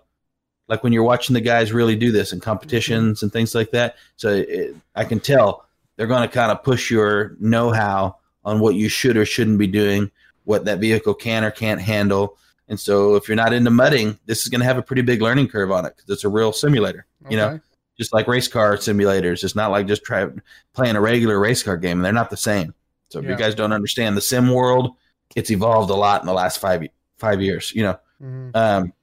like 0.67 0.83
when 0.83 0.93
you're 0.93 1.03
watching 1.03 1.33
the 1.33 1.41
guys 1.41 1.71
really 1.71 1.95
do 1.95 2.11
this 2.11 2.33
in 2.33 2.39
competitions 2.39 3.21
and 3.23 3.31
things 3.31 3.53
like 3.53 3.71
that. 3.71 3.95
So 4.15 4.33
it, 4.33 4.75
I 4.95 5.05
can 5.05 5.19
tell 5.19 5.65
they're 5.95 6.07
going 6.07 6.27
to 6.27 6.33
kind 6.33 6.51
of 6.51 6.63
push 6.63 6.89
your 6.89 7.35
know-how 7.39 8.15
on 8.43 8.59
what 8.59 8.75
you 8.75 8.89
should 8.89 9.17
or 9.17 9.25
shouldn't 9.25 9.59
be 9.59 9.67
doing, 9.67 10.09
what 10.45 10.65
that 10.65 10.79
vehicle 10.79 11.13
can 11.13 11.43
or 11.43 11.51
can't 11.51 11.81
handle. 11.81 12.37
And 12.69 12.79
so, 12.79 13.15
if 13.15 13.27
you're 13.29 13.37
not 13.37 13.53
into 13.53 13.71
mudding, 13.71 14.17
this 14.25 14.41
is 14.41 14.49
going 14.49 14.59
to 14.59 14.65
have 14.65 14.77
a 14.77 14.81
pretty 14.81 15.01
big 15.01 15.21
learning 15.21 15.47
curve 15.47 15.71
on 15.71 15.85
it 15.85 15.95
because 15.95 16.09
it's 16.09 16.23
a 16.25 16.29
real 16.29 16.51
simulator. 16.51 17.05
You 17.29 17.37
know, 17.37 17.47
Okay. 17.49 17.63
Just 17.97 18.13
like 18.13 18.27
race 18.27 18.47
car 18.47 18.75
simulators. 18.77 19.43
It's 19.43 19.55
not 19.55 19.71
like 19.71 19.87
just 19.87 20.03
try 20.03 20.27
playing 20.73 20.95
a 20.95 21.01
regular 21.01 21.39
race 21.39 21.63
car 21.63 21.77
game. 21.77 21.99
They're 22.01 22.11
not 22.13 22.29
the 22.29 22.37
same. 22.37 22.73
So 23.09 23.19
if 23.19 23.25
Yeah. 23.25 23.31
you 23.31 23.37
guys 23.37 23.55
don't 23.55 23.71
understand 23.73 24.15
the 24.17 24.21
sim 24.21 24.49
world, 24.53 24.95
it's 25.35 25.49
evolved 25.51 25.89
a 25.89 25.95
lot 25.95 26.21
in 26.21 26.27
the 26.27 26.33
last 26.33 26.59
five 26.59 26.87
five 27.17 27.41
years. 27.41 27.73
You 27.73 27.83
know, 27.83 27.99
Mhm. 28.23 28.55
um, 28.55 28.93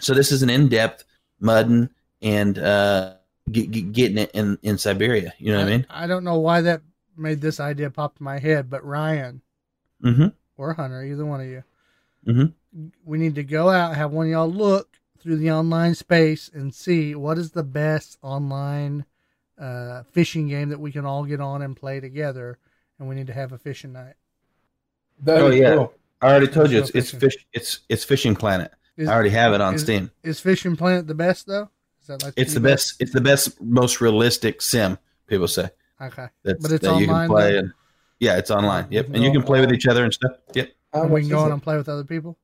so 0.00 0.14
this 0.14 0.32
is 0.32 0.42
an 0.42 0.50
in 0.50 0.68
depth 0.68 1.04
mudding 1.40 1.90
and 2.20 2.58
uh, 2.58 3.14
get, 3.50 3.70
get, 3.70 3.92
getting 3.92 4.18
it 4.18 4.30
in 4.34 4.58
in 4.62 4.78
Siberia. 4.78 5.32
You 5.38 5.52
know 5.52 5.58
what 5.58 5.66
I 5.68 5.70
mean? 5.70 5.86
I 5.90 6.06
don't 6.06 6.24
know 6.24 6.38
why 6.38 6.62
that 6.62 6.82
made 7.16 7.40
this 7.40 7.60
idea 7.60 7.90
pop 7.90 8.16
in 8.20 8.24
my 8.24 8.38
head, 8.38 8.68
but 8.70 8.84
Ryan 8.84 9.42
Mm-hmm. 10.02 10.28
or 10.56 10.72
Hunter, 10.74 11.04
either 11.04 11.24
one 11.24 11.40
of 11.40 11.46
you, 11.46 11.62
Mhm. 12.26 12.52
we 13.04 13.18
need 13.18 13.36
to 13.36 13.44
go 13.44 13.68
out, 13.68 13.94
have 13.94 14.10
one 14.12 14.26
of 14.26 14.32
y'all 14.32 14.50
look 14.50 14.91
through 15.22 15.36
the 15.36 15.50
online 15.50 15.94
space 15.94 16.50
and 16.52 16.74
see 16.74 17.14
what 17.14 17.38
is 17.38 17.52
the 17.52 17.62
best 17.62 18.18
online 18.22 19.04
uh, 19.58 20.02
fishing 20.10 20.48
game 20.48 20.70
that 20.70 20.80
we 20.80 20.90
can 20.92 21.04
all 21.06 21.24
get 21.24 21.40
on 21.40 21.62
and 21.62 21.76
play 21.76 22.00
together. 22.00 22.58
And 22.98 23.08
we 23.08 23.14
need 23.14 23.26
to 23.28 23.32
have 23.32 23.52
a 23.52 23.58
fishing 23.58 23.92
night. 23.92 24.14
That'd 25.22 25.42
Oh, 25.42 25.50
yeah. 25.50 25.74
cool. 25.76 25.94
I 26.20 26.30
already 26.30 26.46
told 26.48 26.70
you 26.70 26.78
Go 26.78 26.82
it's 26.86 26.90
it's 26.90 27.10
fishing. 27.10 27.20
fish 27.20 27.46
it's 27.52 27.80
it's 27.88 28.04
Fishing 28.04 28.36
Planet. 28.36 28.70
Is, 28.96 29.08
I 29.08 29.12
already 29.14 29.30
have 29.30 29.54
it 29.54 29.60
on 29.60 29.74
is- 29.74 29.82
Steam. 29.82 30.10
is 30.22 30.38
Fishing 30.40 30.76
Planet 30.76 31.06
the 31.06 31.14
best 31.14 31.46
though? 31.46 31.68
Is 32.00 32.06
that 32.08 32.22
like 32.22 32.34
It's 32.36 32.52
the 32.54 32.60
feedback? 32.60 32.72
best. 32.72 32.94
It's 33.00 33.12
the 33.12 33.20
best, 33.20 33.60
most 33.60 34.00
realistic 34.00 34.60
sim. 34.62 34.98
People 35.26 35.48
say 35.48 35.70
Okay, 36.00 36.26
that's 36.44 36.60
but 36.62 36.72
it's 36.72 36.84
that 36.84 36.98
you 37.00 37.06
can 37.06 37.14
online. 37.14 37.28
play. 37.28 37.56
And, 37.58 37.72
yeah, 38.20 38.36
it's 38.38 38.50
online. 38.50 38.86
Yep, 38.90 39.06
and 39.14 39.22
you 39.24 39.32
can 39.32 39.42
play 39.42 39.60
with 39.60 39.72
each 39.72 39.86
other 39.86 40.04
and 40.04 40.12
stuff. 40.12 40.32
Yep. 40.54 40.70
And 40.92 41.10
we 41.10 41.20
can 41.22 41.30
go 41.30 41.38
is 41.38 41.42
on 41.44 41.52
and 41.52 41.62
play 41.62 41.76
with 41.76 41.88
other 41.88 42.04
people. 42.04 42.38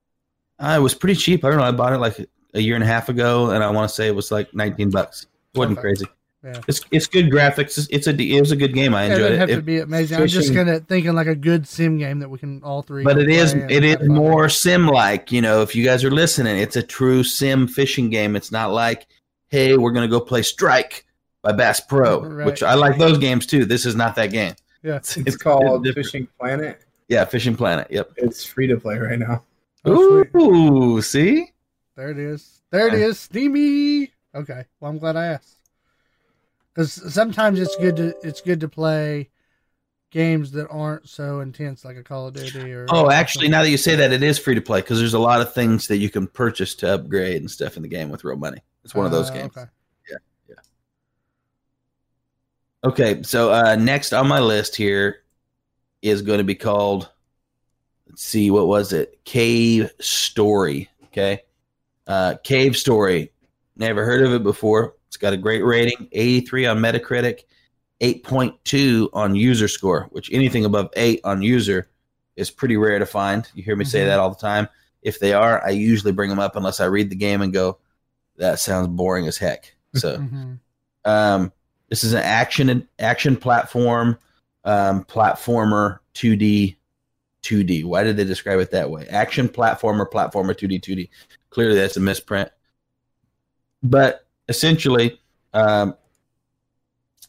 Uh, 0.59 0.74
it 0.79 0.83
was 0.83 0.95
pretty 0.95 1.14
cheap. 1.14 1.45
I 1.45 1.51
don't 1.51 1.59
know. 1.59 1.64
I 1.64 1.70
bought 1.72 1.93
it 1.93 1.99
like 1.99 2.18
a 2.55 2.61
year 2.61 2.74
and 2.74 2.84
a 2.84 2.86
half 2.86 3.09
ago, 3.09 3.51
and 3.51 3.62
I 3.62 3.70
want 3.70 3.88
to 3.88 3.94
say 3.94 4.07
it 4.09 4.14
was 4.14 4.30
like 4.30 4.53
19 4.55 4.90
bucks. 4.90 5.26
It 5.55 5.59
wasn't 5.59 5.78
Okay. 5.78 5.82
crazy. 5.88 6.07
Yeah. 6.44 6.61
It's 6.68 6.80
it's 6.92 7.07
good 7.09 7.30
graphics. 7.30 7.76
It's, 7.78 7.88
it's 7.90 8.07
a 8.07 8.14
it 8.14 8.40
was 8.40 8.53
a 8.53 8.57
good 8.57 8.72
game. 8.72 8.94
I 8.94 9.07
Yeah, 9.07 9.09
it 9.09 9.12
enjoyed 9.16 9.32
it. 9.32 9.38
have 9.38 9.51
It- 9.51 9.57
to 9.57 9.62
be 9.62 9.78
amazing. 9.80 10.18
I'm 10.20 10.26
just 10.28 10.55
kind 10.55 10.70
of 10.70 10.86
thinking 10.86 11.12
like 11.14 11.26
a 11.26 11.34
good 11.34 11.66
sim 11.66 11.99
game 11.99 12.20
that 12.20 12.30
we 12.30 12.38
can 12.38 12.62
all 12.62 12.82
three. 12.82 13.03
but 13.03 13.18
it 13.18 13.28
is 13.28 13.55
it 13.55 13.82
is 13.84 13.96
fun. 13.96 14.09
more 14.09 14.49
sim 14.49 14.86
like. 14.86 15.32
You 15.32 15.40
know, 15.42 15.62
if 15.62 15.74
you 15.74 15.84
guys 15.84 16.05
are 16.05 16.12
listening, 16.12 16.57
it's 16.59 16.76
a 16.76 16.82
true 16.82 17.24
sim 17.24 17.66
fishing 17.66 18.09
game. 18.09 18.36
It's 18.36 18.53
not 18.53 18.70
like, 18.72 19.09
hey, 19.49 19.76
we're 19.76 19.90
gonna 19.90 20.07
go 20.07 20.20
play 20.20 20.42
Strike 20.42 21.05
by 21.42 21.51
Bass 21.53 21.80
Pro, 21.80 22.20
Right. 22.22 22.46
which 22.46 22.62
I 22.62 22.74
like 22.74 22.99
those 22.99 23.18
games 23.18 23.44
too. 23.44 23.64
This 23.64 23.84
is 23.84 23.96
not 23.96 24.14
that 24.14 24.30
game. 24.30 24.55
Yeah. 24.84 24.96
It's, 24.99 25.16
It's 25.16 25.36
called 25.36 25.82
different. 25.82 26.07
Fishing 26.07 26.28
Planet. 26.38 26.80
Yeah, 27.09 27.24
Fishing 27.24 27.57
Planet. 27.57 27.88
Yep. 27.90 28.12
It's 28.16 28.44
free 28.44 28.68
to 28.68 28.76
play 28.76 28.96
right 28.99 29.18
now. 29.18 29.42
Oh, 29.84 30.22
sweet. 30.22 30.40
Ooh, 30.40 31.03
see. 31.03 31.51
There 31.99 32.11
it 32.11 32.18
is. 32.20 32.61
There 32.70 32.86
it 32.86 32.94
is. 32.94 33.18
Steamy. 33.18 34.12
Okay. 34.32 34.64
Well, 34.78 34.88
I'm 34.88 34.99
glad 34.99 35.16
I 35.16 35.26
asked. 35.26 35.57
Because 36.72 37.12
sometimes 37.12 37.59
it's 37.59 37.74
good 37.74 37.96
to 37.96 38.16
it's 38.22 38.40
good 38.40 38.61
to 38.61 38.68
play 38.68 39.30
games 40.12 40.53
that 40.53 40.68
aren't 40.68 41.09
so 41.09 41.40
intense, 41.40 41.84
like 41.84 41.96
a 41.96 42.05
Call 42.05 42.28
of 42.28 42.34
Duty 42.34 42.72
or. 42.72 42.86
Oh, 42.88 43.11
actually, 43.11 43.49
now 43.49 43.64
that 43.64 43.70
you 43.70 43.76
say 43.76 43.96
that, 43.96 44.12
it 44.12 44.22
is 44.22 44.38
free 44.38 44.55
to 44.55 44.61
play 44.61 44.80
because 44.80 45.01
there's 45.01 45.14
a 45.14 45.18
lot 45.18 45.40
of 45.40 45.53
things 45.53 45.88
that 45.88 45.96
you 45.96 46.09
can 46.09 46.28
purchase 46.28 46.76
to 46.76 46.94
upgrade 46.94 47.40
and 47.40 47.51
stuff 47.51 47.76
in 47.76 47.82
the 47.82 47.88
game 47.88 48.11
with 48.11 48.22
real 48.22 48.36
money. 48.36 48.62
It's 48.84 48.94
one 48.94 49.05
of 49.05 49.11
those 49.11 49.30
Uh, 49.30 49.34
games. 49.34 49.57
Okay. 49.57 49.66
Yeah, 50.09 50.16
yeah. 50.51 50.55
Okay, 52.84 53.22
so 53.24 53.53
uh, 53.53 53.74
next 53.74 54.12
on 54.12 54.28
my 54.28 54.38
list 54.38 54.76
here 54.76 55.24
is 56.01 56.22
going 56.22 56.38
to 56.38 56.44
be 56.44 56.55
called. 56.55 57.11
Let's 58.07 58.22
see, 58.22 58.53
what 58.53 58.68
was 58.68 58.92
it? 58.92 59.18
Cave 59.24 59.90
Story. 59.99 60.88
Okay, 61.07 61.42
uh, 62.09 62.34
Cave 62.42 62.76
Story. 62.76 63.30
Never 63.76 64.04
heard 64.04 64.24
of 64.26 64.32
it 64.32 64.42
before. 64.42 64.94
It's 65.06 65.16
got 65.16 65.32
a 65.32 65.36
great 65.36 65.64
rating, 65.64 66.09
83 66.11 66.66
on 66.66 66.78
Metacritic, 66.80 67.42
8.2 68.00 69.09
on 69.12 69.34
user 69.34 69.68
score. 69.68 70.09
Which 70.11 70.32
anything 70.32 70.64
above 70.64 70.90
eight 70.96 71.20
on 71.24 71.42
user 71.42 71.88
is 72.36 72.50
pretty 72.50 72.76
rare 72.76 72.98
to 72.98 73.06
find. 73.06 73.48
You 73.54 73.62
hear 73.62 73.76
me 73.76 73.84
say 73.84 74.00
Mhm. 74.02 74.06
that 74.06 74.18
all 74.18 74.30
the 74.30 74.36
time. 74.36 74.68
If 75.02 75.20
they 75.20 75.32
are, 75.32 75.64
I 75.64 75.70
usually 75.70 76.12
bring 76.12 76.30
them 76.30 76.38
up 76.38 76.56
unless 76.56 76.80
I 76.80 76.86
read 76.86 77.11
the 77.11 77.16
game 77.16 77.40
and 77.42 77.52
go, 77.52 77.78
"That 78.36 78.59
sounds 78.59 78.88
boring 78.88 79.26
as 79.26 79.38
heck." 79.38 79.74
So. 79.94 80.18
Mhm. 80.18 80.59
Um, 81.04 81.52
this 81.88 82.04
is 82.04 82.12
an 82.12 82.22
action 82.22 82.86
action 82.98 83.36
platform, 83.36 84.18
um, 84.64 85.04
platformer 85.04 85.98
2D, 86.14 86.76
2D. 87.49 87.84
Why 87.84 88.03
did 88.03 88.16
they 88.16 88.24
describe 88.24 88.59
it 88.61 88.70
that 88.72 88.90
way? 88.90 89.07
Action 89.09 89.49
platformer, 89.49 90.09
platformer 90.11 90.55
2D, 90.55 90.80
2D. 90.80 91.09
Clearly, 91.51 91.76
that's 91.76 91.96
a 91.96 92.01
misprint. 92.01 92.51
But 93.82 94.26
essentially, 94.49 95.20
um, 95.55 95.96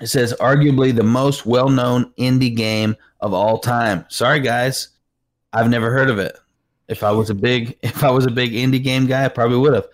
it 0.01 0.07
says 0.07 0.34
arguably 0.39 0.95
the 0.95 1.03
most 1.03 1.45
well-known 1.45 2.11
indie 2.17 2.55
game 2.55 2.95
of 3.20 3.34
all 3.34 3.59
time. 3.59 4.05
Sorry, 4.09 4.39
guys, 4.39 4.89
I've 5.53 5.70
never 5.70 5.91
heard 5.91 6.09
of 6.09 6.20
it. 6.20 6.38
If 6.88 7.03
I 7.03 7.11
was 7.11 7.30
a 7.30 7.36
big, 7.36 7.78
if 7.84 8.03
I 8.03 8.09
was 8.09 8.26
a 8.26 8.32
big 8.32 8.53
indie 8.53 8.84
game 8.84 9.05
guy, 9.05 9.26
I 9.26 9.30
probably 9.30 9.57
would 9.57 9.74
have. 9.74 9.88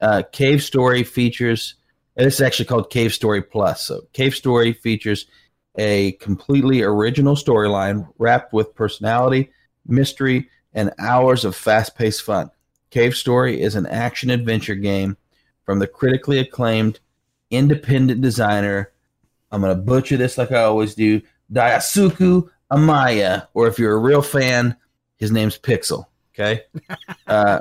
Uh, 0.00 0.22
Cave 0.30 0.62
Story 0.62 1.02
features 1.02 1.74
and 2.18 2.26
This 2.26 2.34
is 2.34 2.40
actually 2.40 2.64
called 2.64 2.90
Cave 2.90 3.14
Story 3.14 3.40
Plus. 3.40 3.86
So, 3.86 4.02
Cave 4.12 4.34
Story 4.34 4.72
features 4.72 5.26
a 5.78 6.12
completely 6.12 6.82
original 6.82 7.36
storyline 7.36 8.08
wrapped 8.18 8.52
with 8.52 8.74
personality, 8.74 9.50
mystery, 9.88 10.48
and 10.74 10.92
hours 10.98 11.44
of 11.44 11.56
fast 11.56 11.96
paced 11.96 12.22
fun. 12.22 12.50
Cave 12.90 13.14
Story 13.14 13.60
is 13.60 13.74
an 13.74 13.86
action 13.86 14.30
adventure 14.30 14.74
game 14.74 15.16
from 15.64 15.78
the 15.78 15.86
critically 15.86 16.38
acclaimed 16.38 17.00
independent 17.50 18.20
designer. 18.20 18.92
I'm 19.50 19.62
going 19.62 19.74
to 19.74 19.82
butcher 19.82 20.16
this 20.16 20.38
like 20.38 20.52
I 20.52 20.62
always 20.62 20.94
do 20.94 21.20
Daisuke 21.52 22.48
Amaya, 22.70 23.48
or 23.54 23.66
if 23.66 23.78
you're 23.78 23.94
a 23.94 23.98
real 23.98 24.22
fan, 24.22 24.76
his 25.16 25.32
name's 25.32 25.58
Pixel. 25.58 26.06
Okay. 26.34 26.62
uh, 27.26 27.60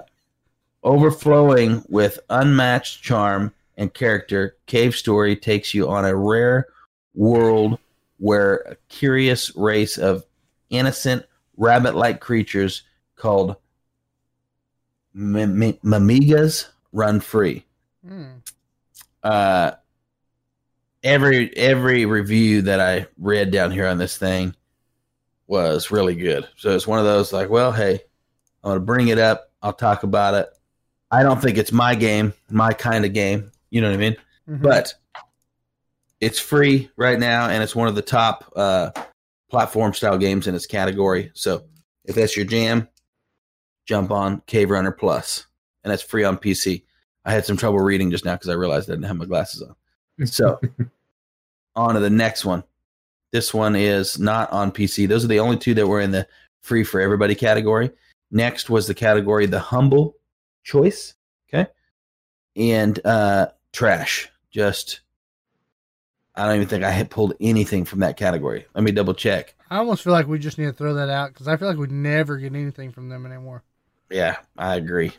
overflowing 0.84 1.84
with 1.90 2.20
unmatched 2.30 3.04
charm 3.04 3.54
and 3.78 3.94
character, 3.94 4.58
Cave 4.66 4.96
Story 4.96 5.36
takes 5.36 5.74
you 5.74 5.90
on 5.90 6.06
a 6.06 6.16
rare 6.16 6.68
world 7.14 7.80
where 8.18 8.56
a 8.58 8.76
curious 8.90 9.56
race 9.56 9.98
of 9.98 10.24
innocent 10.70 11.26
rabbit 11.58 11.96
like 11.96 12.22
creatures 12.22 12.84
called 13.16 13.58
Mimigas 15.16 16.68
run 16.92 17.20
free. 17.20 17.66
Hmm. 18.08 18.26
Uh, 19.24 19.72
every 21.04 21.56
every 21.58 22.06
review 22.06 22.62
that 22.64 22.80
I 22.80 23.08
read 23.18 23.52
down 23.52 23.72
here 23.72 23.88
on 23.88 23.98
this 23.98 24.18
thing 24.18 24.56
was 25.48 25.92
really 25.92 26.16
good. 26.16 26.48
So 26.58 26.76
it's 26.76 26.88
one 26.88 27.00
of 27.00 27.06
those 27.06 27.34
like, 27.34 27.50
well, 27.50 27.72
hey, 27.72 28.02
I'm 28.64 28.72
gonna 28.72 28.80
bring 28.80 29.08
it 29.08 29.18
up. 29.18 29.52
I'll 29.62 29.74
talk 29.74 30.04
about 30.04 30.36
it. 30.36 30.50
I 31.10 31.24
don't 31.24 31.42
think 31.42 31.58
it's 31.58 31.72
my 31.72 31.96
game, 31.96 32.34
my 32.50 32.74
kind 32.74 33.06
of 33.06 33.14
game. 33.14 33.52
You 33.70 33.82
know 33.82 33.90
what 33.90 33.96
I 33.96 33.98
mean? 33.98 34.18
Mhm. 34.50 34.62
But 34.62 34.94
it's 36.20 36.40
free 36.40 36.90
right 36.96 37.20
now, 37.20 37.50
and 37.50 37.64
it's 37.64 37.76
one 37.76 37.88
of 37.88 37.96
the 37.96 38.02
top 38.02 38.52
uh, 38.56 38.92
platform 39.50 39.94
style 39.94 40.18
games 40.18 40.48
in 40.48 40.56
its 40.56 40.66
category. 40.66 41.32
So 41.34 41.64
if 42.06 42.16
that's 42.16 42.36
your 42.36 42.46
jam, 42.46 42.88
jump 43.86 44.12
on 44.12 44.42
Cave 44.48 44.70
Runner 44.70 44.92
Plus, 44.92 45.46
and 45.84 45.92
that's 45.92 46.04
free 46.04 46.24
on 46.24 46.38
PC. 46.38 46.84
I 47.26 47.32
had 47.32 47.46
some 47.46 47.58
trouble 47.58 47.80
reading 47.80 48.12
just 48.12 48.26
now 48.26 48.36
because 48.36 48.50
I 48.50 48.54
realized 48.54 48.90
I 48.90 48.94
didn't 48.94 49.06
have 49.06 49.18
my 49.18 49.26
glasses 49.26 49.62
on. 49.62 50.28
So 50.28 50.60
on 51.76 51.94
to 51.94 52.00
the 52.00 52.10
next 52.10 52.46
one. 52.46 52.64
This 53.32 53.54
one 53.54 53.76
is 53.76 54.18
not 54.18 54.52
on 54.52 54.72
PC. 54.72 55.08
Those 55.08 55.26
are 55.26 55.30
the 55.30 55.40
only 55.40 55.58
two 55.58 55.74
that 55.74 55.88
were 55.88 56.00
in 56.00 56.12
the 56.12 56.28
free 56.62 56.84
for 56.84 57.02
everybody 57.02 57.36
category. 57.36 57.92
Next 58.32 58.70
was 58.70 58.88
the 58.88 58.94
category 58.94 59.46
the 59.46 59.60
humble 59.60 60.16
choice. 60.64 61.16
Okay. 61.50 61.70
And 62.56 63.06
uh 63.06 63.48
trash. 63.74 64.30
Just 64.52 65.02
I 66.38 66.46
don't 66.46 66.56
even 66.56 66.68
think 66.68 66.84
I 66.84 66.92
had 66.92 67.10
pulled 67.10 67.34
anything 67.42 67.84
from 67.84 68.00
that 68.00 68.16
category. 68.16 68.66
Let 68.76 68.84
me 68.84 68.92
double 68.92 69.14
check. 69.14 69.56
I 69.70 69.78
almost 69.78 70.04
feel 70.04 70.14
like 70.14 70.28
we 70.28 70.40
just 70.40 70.58
need 70.58 70.66
to 70.66 70.74
throw 70.74 70.94
that 70.94 71.10
out 71.10 71.34
because 71.34 71.48
I 71.48 71.58
feel 71.58 71.68
like 71.68 71.78
we 71.78 71.88
never 71.88 72.38
get 72.38 72.54
anything 72.54 72.92
from 72.92 73.10
them 73.10 73.26
anymore. 73.26 73.64
Yeah, 74.10 74.38
I 74.58 74.76
agree. 74.76 75.12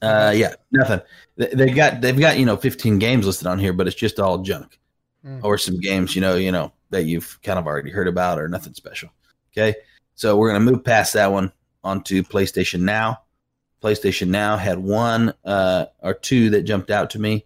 Uh 0.00 0.32
yeah, 0.36 0.54
nothing. 0.70 1.00
They, 1.36 1.70
got 1.70 2.00
they've 2.00 2.18
got, 2.18 2.38
you 2.38 2.46
know, 2.46 2.56
15 2.56 3.00
games 3.00 3.26
listed 3.26 3.48
on 3.48 3.58
here, 3.58 3.72
but 3.72 3.88
it's 3.88 3.96
just 3.96 4.20
all 4.20 4.38
junk. 4.38 4.78
Mm. 5.24 5.42
or 5.42 5.58
some 5.58 5.80
games 5.80 6.14
you 6.14 6.20
know 6.20 6.36
you 6.36 6.52
know 6.52 6.72
that 6.90 7.02
you've 7.02 7.40
kind 7.42 7.58
of 7.58 7.66
already 7.66 7.90
heard 7.90 8.06
about 8.06 8.38
or 8.38 8.46
nothing 8.46 8.72
special 8.72 9.10
okay 9.52 9.74
so 10.14 10.36
we're 10.36 10.48
going 10.48 10.64
to 10.64 10.72
move 10.72 10.84
past 10.84 11.12
that 11.14 11.32
one 11.32 11.50
onto 11.82 12.22
playstation 12.22 12.82
now 12.82 13.22
playstation 13.82 14.28
now 14.28 14.56
had 14.56 14.78
one 14.78 15.34
uh, 15.44 15.86
or 16.04 16.14
two 16.14 16.50
that 16.50 16.62
jumped 16.62 16.92
out 16.92 17.10
to 17.10 17.18
me 17.18 17.44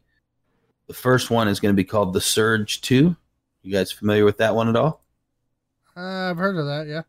the 0.87 0.95
first 0.95 1.31
one 1.31 1.49
is 1.49 1.61
going 1.61 1.73
to 1.75 1.77
be 1.77 1.85
called 1.85 2.13
the 2.13 2.21
surge 2.21 2.81
2 2.83 3.17
you 3.63 3.73
guys 3.73 3.93
familiar 3.93 4.25
with 4.25 4.39
that 4.39 4.55
one 4.55 4.69
at 4.69 4.77
all 4.77 5.03
Uh, 5.97 6.31
I've 6.31 6.37
heard 6.39 6.57
of 6.57 6.67
that. 6.67 6.87
Yeah. 6.89 7.03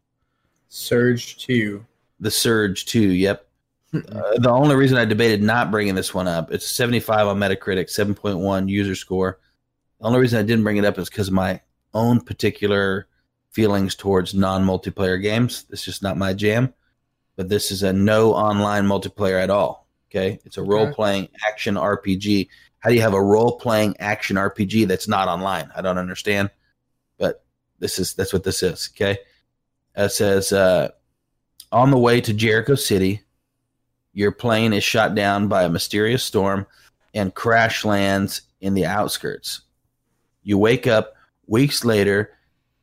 Surge 0.70 1.38
2. 1.46 1.86
the 2.20 2.32
surge 2.32 2.86
2 2.86 3.00
yep 3.00 3.48
uh, 3.94 4.38
the 4.40 4.50
only 4.50 4.76
reason 4.76 4.98
i 4.98 5.06
debated 5.06 5.44
not 5.44 5.70
bringing 5.70 5.94
this 5.96 6.14
one 6.16 6.28
up 6.28 6.52
it's 6.52 6.68
75 6.68 7.28
on 7.28 7.38
metacritic 7.40 7.86
7.1 7.90 8.68
user 8.70 8.96
score 8.96 9.40
the 10.00 10.08
only 10.08 10.20
reason 10.20 10.38
I 10.40 10.44
didn't 10.44 10.64
bring 10.66 10.76
it 10.78 10.84
up 10.84 10.98
is 10.98 11.10
because 11.10 11.30
of 11.30 11.34
my 11.34 11.62
own 11.94 12.20
particular 12.20 13.08
feelings 13.52 13.96
towards 13.96 14.34
non 14.34 14.66
multiplayer 14.66 15.22
games. 15.22 15.66
It's 15.70 15.86
just 15.86 16.04
not 16.04 16.18
my 16.18 16.34
jam. 16.34 16.74
But 17.38 17.48
this 17.48 17.72
is 17.72 17.84
a 17.84 17.94
no 17.94 18.34
online 18.34 18.84
multiplayer 18.86 19.42
at 19.42 19.50
all. 19.50 19.88
Okay. 20.12 20.42
It's 20.44 20.58
a 20.58 20.62
Okay. 20.62 20.70
role 20.70 20.94
playing 20.94 21.30
action 21.48 21.76
RPG. 21.76 22.50
How 22.84 22.90
do 22.90 22.96
you 22.96 23.02
have 23.02 23.14
a 23.14 23.24
role 23.24 23.58
playing 23.58 23.96
action 24.00 24.36
RPG 24.36 24.88
that's 24.88 25.08
not 25.08 25.30
online? 25.30 25.72
I 25.74 25.82
don't 25.82 25.98
understand. 25.98 26.50
But 27.18 27.46
this 27.80 27.98
is 27.98 28.14
that's 28.14 28.34
what 28.34 28.44
this 28.44 28.62
is. 28.62 28.90
Okay. 28.94 29.20
It 29.96 30.12
says 30.12 30.52
uh, 30.52 30.90
on 31.72 31.92
the 31.92 31.98
way 31.98 32.20
to 32.20 32.34
Jericho 32.34 32.76
City, 32.76 33.22
your 34.12 34.34
plane 34.34 34.74
is 34.74 34.84
shot 34.84 35.16
down 35.16 35.48
by 35.48 35.64
a 35.64 35.70
mysterious 35.70 36.26
storm 36.26 36.68
and 37.14 37.34
crash 37.34 37.86
lands 37.86 38.42
in 38.60 38.74
the 38.74 38.86
outskirts. 38.86 39.62
You 40.42 40.58
wake 40.58 40.86
up 40.86 41.14
weeks 41.48 41.86
later 41.86 42.32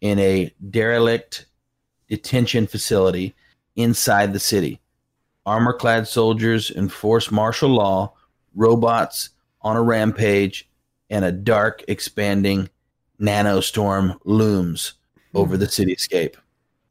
in 0.00 0.18
a 0.18 0.50
derelict 0.70 1.44
detention 2.08 2.66
facility 2.66 3.34
inside 3.76 4.32
the 4.32 4.40
city. 4.40 4.80
Armor 5.44 5.74
clad 5.74 6.08
soldiers 6.08 6.70
enforce 6.70 7.30
martial 7.30 7.68
law, 7.68 8.14
robots 8.54 9.30
on 9.62 9.76
a 9.76 9.82
rampage, 9.82 10.68
and 11.10 11.24
a 11.24 11.32
dark, 11.32 11.82
expanding 11.88 12.68
nanostorm 13.20 14.18
looms 14.24 14.94
over 15.34 15.56
the 15.56 15.66
cityscape. 15.66 16.34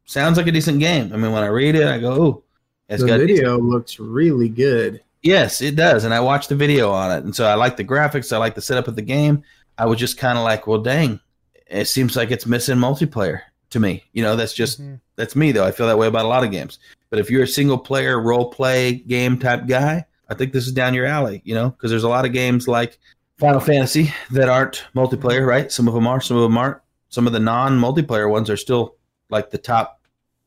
Sounds 0.04 0.36
like 0.36 0.46
a 0.46 0.52
decent 0.52 0.80
game. 0.80 1.12
I 1.12 1.16
mean, 1.16 1.32
when 1.32 1.42
I 1.42 1.46
read 1.48 1.74
it, 1.74 1.86
I 1.86 1.98
go, 1.98 2.12
"Oh, 2.12 2.42
it's 2.88 3.02
the 3.02 3.08
got 3.08 3.20
video 3.20 3.58
looks 3.58 3.98
really 4.00 4.48
good. 4.48 5.00
Yes, 5.22 5.60
it 5.60 5.76
does. 5.76 6.04
And 6.04 6.14
I 6.14 6.20
watched 6.20 6.48
the 6.48 6.56
video 6.56 6.90
on 6.90 7.16
it. 7.16 7.24
And 7.24 7.36
so 7.36 7.46
I 7.46 7.54
like 7.54 7.76
the 7.76 7.84
graphics. 7.84 8.32
I 8.32 8.38
like 8.38 8.54
the 8.54 8.62
setup 8.62 8.88
of 8.88 8.96
the 8.96 9.02
game. 9.02 9.42
I 9.78 9.86
was 9.86 9.98
just 9.98 10.18
kind 10.18 10.38
of 10.38 10.44
like, 10.44 10.66
well, 10.66 10.80
dang, 10.80 11.20
it 11.66 11.86
seems 11.86 12.16
like 12.16 12.30
it's 12.30 12.46
missing 12.46 12.78
multiplayer 12.78 13.40
to 13.70 13.80
me. 13.80 14.04
You 14.12 14.22
know, 14.22 14.34
that's 14.34 14.54
just, 14.54 14.80
Mhm. 14.80 15.00
that's 15.16 15.36
me, 15.36 15.52
though. 15.52 15.64
I 15.64 15.72
feel 15.72 15.86
that 15.86 15.98
way 15.98 16.06
about 16.06 16.24
a 16.24 16.28
lot 16.28 16.42
of 16.42 16.50
games. 16.50 16.78
But 17.10 17.18
if 17.18 17.30
you're 17.30 17.42
a 17.44 17.48
single 17.48 17.78
player 17.78 18.18
role 18.20 18.50
play 18.50 18.94
game 18.94 19.38
type 19.38 19.66
guy, 19.66 20.06
I 20.30 20.34
think 20.34 20.52
this 20.52 20.66
is 20.66 20.72
down 20.72 20.94
your 20.94 21.06
alley, 21.06 21.42
you 21.44 21.54
know, 21.54 21.70
because 21.70 21.90
there's 21.90 22.04
a 22.04 22.08
lot 22.08 22.24
of 22.24 22.32
games 22.32 22.68
like 22.68 22.98
Final 23.38 23.60
Fantasy 23.60 24.14
that 24.30 24.48
aren't 24.48 24.84
multiplayer, 24.94 25.44
right? 25.44 25.70
Some 25.72 25.88
of 25.88 25.94
them 25.94 26.06
are, 26.06 26.20
some 26.20 26.36
of 26.36 26.44
them 26.44 26.56
aren't. 26.56 26.78
Some 27.08 27.26
of 27.26 27.32
the 27.32 27.40
non 27.40 27.78
multiplayer 27.80 28.30
ones 28.30 28.48
are 28.48 28.56
still 28.56 28.94
like 29.28 29.50
the 29.50 29.58
top 29.58 30.00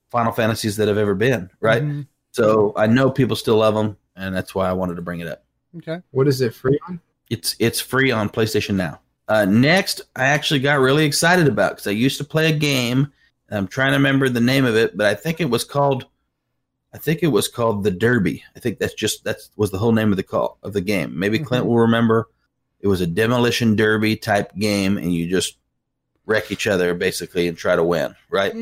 Final 0.10 0.32
Fantasies 0.32 0.78
that 0.78 0.88
have 0.88 0.98
ever 0.98 1.14
been, 1.14 1.50
right? 1.60 1.84
Mhm. 1.84 2.08
So 2.32 2.74
I 2.78 2.88
know 2.88 3.12
people 3.12 3.36
still 3.36 3.58
love 3.58 3.76
them, 3.76 3.98
and 4.16 4.34
that's 4.34 4.56
why 4.56 4.70
I 4.70 4.74
wanted 4.74 4.96
to 4.96 5.02
bring 5.02 5.20
it 5.20 5.28
up. 5.28 5.44
Okay. 5.78 6.02
What 6.12 6.28
is 6.28 6.40
it 6.40 6.54
free 6.56 6.80
on? 6.88 7.02
It's 7.30 7.56
it's 7.60 7.82
free 7.82 8.12
on 8.12 8.30
PlayStation 8.30 8.76
now. 8.76 9.02
Uh, 9.28 9.46
next, 9.46 10.02
I 10.16 10.26
actually 10.26 10.60
got 10.60 10.80
really 10.80 11.06
excited 11.06 11.48
about 11.48 11.72
because 11.72 11.88
I 11.88 11.92
used 11.92 12.18
to 12.20 12.24
play 12.24 12.50
a 12.50 12.58
game. 12.58 13.12
I'm 13.50 13.68
trying 13.68 13.92
to 13.92 13.98
remember 13.98 14.30
the 14.30 14.42
name 14.42 14.66
of 14.66 14.76
it, 14.76 14.96
but 14.96 15.08
I 15.08 15.16
think 15.16 15.42
it 15.42 15.50
was 15.50 15.64
called. 15.64 16.06
I 16.94 17.00
think 17.00 17.24
it 17.24 17.28
was 17.28 17.48
called 17.48 17.84
the 17.84 17.92
Derby. 17.92 18.44
I 18.56 18.60
think 18.60 18.78
that's 18.78 18.94
just 18.94 19.24
that 19.24 19.38
was 19.56 19.72
the 19.72 19.80
whole 19.80 19.92
name 19.92 20.12
of 20.12 20.18
the 20.18 20.24
call 20.24 20.60
of 20.62 20.74
the 20.74 20.82
game. 20.82 21.18
Maybe 21.18 21.40
Clint 21.40 21.66
will 21.66 21.80
remember. 21.80 22.30
It 22.80 22.88
was 22.88 23.02
a 23.02 23.08
demolition 23.08 23.76
derby 23.76 24.16
type 24.16 24.54
game, 24.56 24.98
and 24.98 25.14
you 25.14 25.30
just 25.30 25.58
wreck 26.26 26.52
each 26.52 26.68
other 26.68 26.94
basically 26.94 27.48
and 27.48 27.58
try 27.58 27.76
to 27.76 27.84
win. 27.84 28.16
Right? 28.30 28.54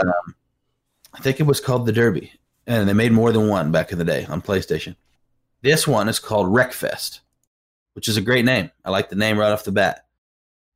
Um, 0.00 0.34
I 1.12 1.20
think 1.20 1.40
it 1.40 1.46
was 1.46 1.60
called 1.60 1.84
the 1.84 1.92
Derby, 1.92 2.32
and 2.66 2.88
they 2.88 2.92
made 2.92 3.12
more 3.12 3.32
than 3.32 3.48
one 3.48 3.72
back 3.72 3.92
in 3.92 3.98
the 3.98 4.04
day 4.04 4.24
on 4.26 4.40
PlayStation. 4.40 4.96
This 5.60 5.88
one 5.88 6.08
is 6.08 6.20
called 6.20 6.46
Wreckfest, 6.46 7.20
which 7.94 8.08
is 8.08 8.16
a 8.16 8.22
great 8.22 8.44
name. 8.44 8.70
I 8.84 8.90
like 8.90 9.10
the 9.10 9.16
name 9.16 9.38
right 9.38 9.50
off 9.50 9.64
the 9.64 9.72
bat. 9.72 10.06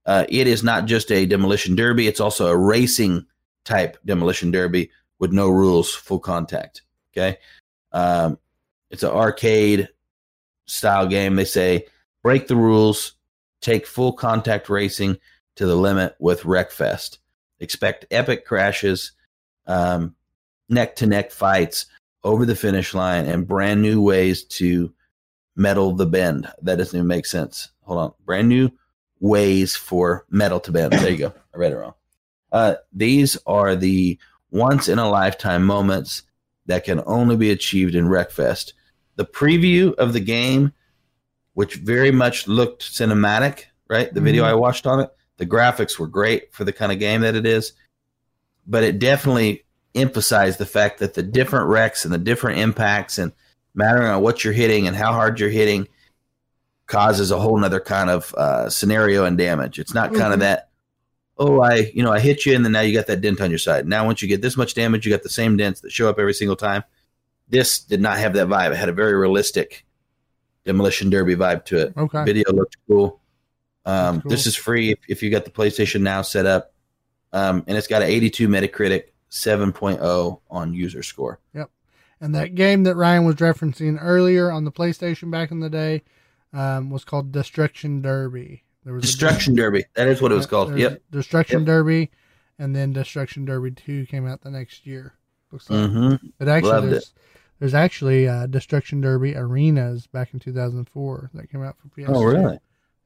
Uh, 0.05 0.27
it 0.28 0.48
is 0.48 0.64
not 0.64 0.86
just 0.86 1.12
a 1.12 1.24
demolition 1.24 1.77
derby; 1.77 2.09
it's 2.09 2.20
also 2.20 2.48
a 2.48 2.56
racing 2.56 3.27
type 3.64 3.97
demolition 4.05 4.51
derby 4.51 4.90
with 5.23 5.32
no 5.32 5.49
rules, 5.49 5.94
full 5.94 6.19
contact. 6.19 6.82
Okay, 7.12 7.39
um, 7.93 8.39
it's 8.90 9.05
an 9.05 9.11
arcade 9.11 9.89
style 10.66 11.07
game. 11.07 11.36
They 11.36 11.44
say 11.44 11.86
break 12.24 12.49
the 12.49 12.57
rules, 12.57 13.12
take 13.61 13.86
full 13.86 14.15
contact 14.15 14.69
racing 14.69 15.19
to 15.55 15.65
the 15.65 15.77
limit 15.77 16.16
with 16.19 16.43
Wreckfest. 16.43 17.19
Expect 17.61 18.05
epic 18.11 18.44
crashes, 18.44 19.12
neck 19.69 20.97
to 20.97 21.07
neck 21.07 21.31
fights 21.31 21.86
over 22.24 22.44
the 22.44 22.57
finish 22.57 22.93
line, 22.93 23.27
and 23.27 23.47
brand 23.47 23.81
new 23.81 24.03
ways 24.03 24.43
to 24.44 24.93
metal 25.55 25.93
the 25.93 26.07
bend. 26.07 26.51
That 26.62 26.78
doesn't 26.78 26.99
even 26.99 27.07
make 27.07 27.27
sense. 27.27 27.70
Hold 27.82 27.99
on. 28.01 28.12
Brand 28.24 28.49
new 28.49 28.70
ways 29.20 29.77
for 29.77 30.27
metal 30.31 30.59
to 30.59 30.73
bend. 30.73 30.94
There 30.94 31.11
you 31.12 31.16
go. 31.16 31.32
I 31.55 31.59
read 31.59 31.73
it 31.73 31.77
wrong. 31.77 31.94
Uh, 32.51 32.74
these 32.93 33.39
are 33.47 33.77
the 33.77 34.19
once 34.53 34.89
in 34.89 35.01
a 35.01 35.11
lifetime 35.11 35.65
moments 35.65 36.23
that 36.66 36.85
can 36.85 37.03
only 37.07 37.37
be 37.37 37.51
achieved 37.51 37.97
in 37.97 38.07
Wreckfest. 38.07 38.74
The 39.16 39.24
preview 39.24 39.95
of 39.95 40.12
the 40.12 40.20
game, 40.20 40.73
which 41.55 41.74
very 41.77 42.12
much 42.12 42.47
looked 42.47 42.83
cinematic, 42.83 43.65
right? 43.89 44.12
The 44.12 44.20
video 44.20 44.45
I 44.45 44.55
watched 44.55 44.87
on 44.87 45.01
it, 45.01 45.11
the 45.39 45.47
graphics 45.47 45.99
were 45.99 46.07
great 46.07 46.55
for 46.55 46.65
the 46.65 46.73
kind 46.73 46.93
of 46.93 47.01
game 47.01 47.23
that 47.23 47.35
it 47.35 47.47
is, 47.47 47.73
but 48.66 48.85
it 48.85 49.01
definitely 49.01 49.65
emphasized 49.95 50.59
the 50.59 50.66
fact 50.66 51.01
that 51.01 51.15
the 51.15 51.23
different 51.23 51.66
wrecks 51.66 52.05
and 52.05 52.15
the 52.15 52.19
different 52.19 52.61
impacts 52.61 53.19
and 53.19 53.33
mattering 53.74 54.09
on 54.09 54.23
what 54.23 54.45
you're 54.45 54.53
hitting 54.53 54.87
and 54.87 54.97
how 54.97 55.12
hard 55.12 55.41
you're 55.41 55.51
hitting 55.51 55.89
causes 56.87 57.31
a 57.31 57.41
whole 57.41 57.59
nother 57.59 57.81
kind 57.81 58.11
of 58.11 58.35
uh, 58.35 58.69
scenario 58.69 59.24
and 59.24 59.39
damage. 59.39 59.79
It's 59.79 59.95
not 59.95 60.15
kind 60.15 60.33
of 60.33 60.41
that, 60.41 60.69
oh, 61.39 61.61
I 61.61 61.91
you 61.95 62.03
know 62.03 62.13
I 62.13 62.21
hit 62.21 62.47
you 62.47 62.55
and 62.55 62.65
then 62.65 62.73
now 62.73 62.81
you 62.81 62.95
got 62.95 63.07
that 63.09 63.21
dent 63.21 63.41
on 63.41 63.51
your 63.51 63.59
side. 63.59 63.87
Now 63.87 64.05
once 64.05 64.23
you 64.23 64.29
get 64.29 64.43
this 64.43 64.57
much 64.57 64.75
damage, 64.75 65.07
you 65.07 65.13
got 65.13 65.23
the 65.23 65.29
same 65.29 65.57
dents 65.57 65.81
that 65.81 65.93
show 65.93 66.09
up 66.09 66.19
every 66.19 66.35
single 66.35 66.57
time. 66.57 66.85
This 67.49 67.81
did 67.81 68.01
not 68.01 68.19
have 68.19 68.33
that 68.35 68.49
vibe. 68.49 68.73
It 68.73 68.77
had 68.77 68.89
a 68.89 68.93
very 68.93 69.15
realistic 69.15 69.85
demolition 70.65 71.11
derby 71.11 71.37
vibe 71.37 71.65
to 71.67 71.79
it. 71.79 71.97
Okay. 71.97 72.25
Video 72.25 72.51
looked 72.53 72.77
cool. 72.89 73.21
Um, 73.85 74.23
cool. 74.23 74.31
This 74.31 74.47
is 74.47 74.57
free 74.57 74.93
if, 74.93 74.99
if 75.09 75.23
you 75.23 75.31
got 75.31 75.45
the 75.45 75.51
PlayStation 75.51 76.03
Now 76.03 76.23
set 76.23 76.47
up, 76.47 76.73
um, 77.33 77.65
and 77.67 77.77
it's 77.77 77.87
got 77.87 78.03
an 78.03 78.09
82 78.09 78.49
Metacritic, 78.49 79.05
7.0 79.31 80.41
on 80.51 80.75
user 80.75 81.03
score. 81.03 81.41
Yep. 81.55 81.71
And 82.21 82.35
that 82.35 82.55
game 82.55 82.85
that 82.85 82.95
Ryan 82.95 83.25
was 83.25 83.37
referencing 83.37 83.99
earlier 84.01 84.51
on 84.51 84.65
the 84.65 84.71
PlayStation 84.71 85.31
back 85.31 85.51
in 85.51 85.61
the 85.61 85.71
day 85.71 86.03
um, 86.53 86.91
was 86.91 87.05
called 87.05 87.33
Destruction 87.33 88.01
Derby. 88.01 88.63
There 88.85 88.95
was 88.95 89.03
Destruction 89.05 89.55
Derby. 89.55 89.85
That 89.95 90.09
is 90.09 90.21
what 90.21 90.33
it 90.33 90.35
was 90.35 90.47
called. 90.47 90.77
Yep. 90.77 91.03
Destruction 91.11 91.61
Yep. 91.61 91.67
Derby, 91.67 92.11
and 92.59 92.75
then 92.75 92.93
Destruction 92.93 93.45
Derby 93.45 93.71
Two 93.73 94.07
came 94.07 94.27
out 94.27 94.43
the 94.43 94.51
next 94.51 94.87
year. 94.87 95.15
Looks 95.51 95.71
like. 95.71 95.91
hmm 95.91 96.15
But 96.39 96.49
actually, 96.49 96.71
Loved 96.73 96.91
there's, 96.91 97.13
there's 97.61 97.75
actually 97.75 98.29
uh, 98.29 98.47
Destruction 98.47 99.01
Derby 99.01 99.37
Arenas 99.37 100.07
back 100.07 100.35
in 100.35 100.41
2004 100.41 101.31
that 101.35 101.51
came 101.51 101.63
out 101.63 101.77
for 101.79 101.89
PS. 101.89 102.09
Oh, 102.09 102.25
really? 102.25 102.59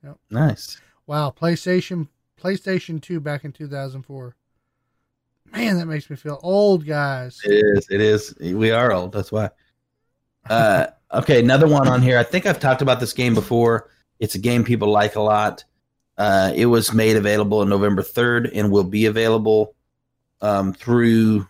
Yep. 0.03 0.19
Nice. 0.31 0.81
Wow, 1.07 1.35
PlayStation 1.39 2.09
PlayStation 2.41 3.01
2 3.01 3.21
back 3.21 3.45
in 3.45 3.53
2004. 3.53 4.37
Man, 5.53 5.79
that 5.79 5.87
makes 5.87 6.11
me 6.11 6.17
feel 6.17 6.41
old, 6.43 6.87
guys. 6.87 7.41
It 7.45 7.53
is. 7.53 7.87
It 7.91 8.01
is. 8.01 8.35
We 8.41 8.71
are 8.71 8.93
old. 8.93 9.13
That's 9.13 9.33
why. 9.33 9.51
Uh, 10.49 10.87
okay, 11.13 11.41
another 11.41 11.69
one 11.69 11.89
on 11.89 12.03
here. 12.03 12.19
I 12.19 12.25
think 12.25 12.47
I've 12.47 12.61
talked 12.61 12.83
about 12.83 13.01
this 13.01 13.13
game 13.13 13.35
before. 13.35 13.89
It's 14.21 14.35
a 14.35 14.39
game 14.39 14.65
people 14.65 14.91
like 14.91 15.17
a 15.17 15.21
lot. 15.21 15.65
Uh, 16.19 16.53
it 16.55 16.67
was 16.67 16.93
made 16.95 17.17
available 17.17 17.59
on 17.59 17.69
November 17.69 18.03
3rd 18.03 18.51
and 18.55 18.71
will 18.71 18.85
be 18.85 19.07
available 19.07 19.75
um, 20.41 20.73
through 20.73 21.47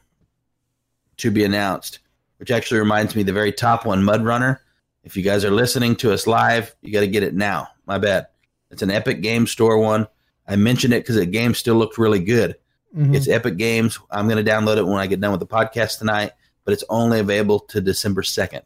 to 1.18 1.30
be 1.30 1.44
announced, 1.44 2.01
which 2.38 2.51
actually 2.51 2.80
reminds 2.80 3.14
me 3.14 3.22
the 3.22 3.32
very 3.32 3.52
top 3.52 3.86
one, 3.86 4.02
Mud 4.02 4.24
Runner. 4.24 4.60
If 5.05 5.16
you 5.16 5.22
guys 5.22 5.44
are 5.44 5.51
listening 5.52 5.94
to 5.97 6.12
us 6.12 6.26
live, 6.26 6.74
you 6.82 6.93
got 6.93 7.01
to 7.01 7.06
get 7.06 7.22
it 7.22 7.34
now. 7.34 7.68
My 7.86 7.98
bad. 7.98 8.26
It's 8.70 8.82
an 8.82 8.90
Epic 8.90 9.22
Game 9.22 9.47
Store 9.47 9.78
one. 9.78 10.09
I 10.48 10.56
mentioned 10.56 10.93
it 10.93 11.02
because 11.05 11.16
the 11.16 11.26
game 11.26 11.55
still 11.55 11.76
looked 11.76 11.98
really 11.98 12.20
good. 12.20 12.56
Mhm. 12.97 13.14
It's 13.14 13.28
Epic 13.28 13.56
Games. 13.56 13.98
I'm 14.10 14.28
going 14.28 14.44
to 14.44 14.51
download 14.51 14.78
it 14.78 14.84
when 14.86 14.98
I 14.98 15.06
get 15.06 15.20
done 15.20 15.30
with 15.30 15.40
the 15.40 15.47
podcast 15.47 15.98
tonight, 15.98 16.32
but 16.64 16.72
it's 16.72 16.84
only 16.88 17.20
available 17.20 17.60
to 17.60 17.80
December 17.80 18.22
2nd. 18.22 18.62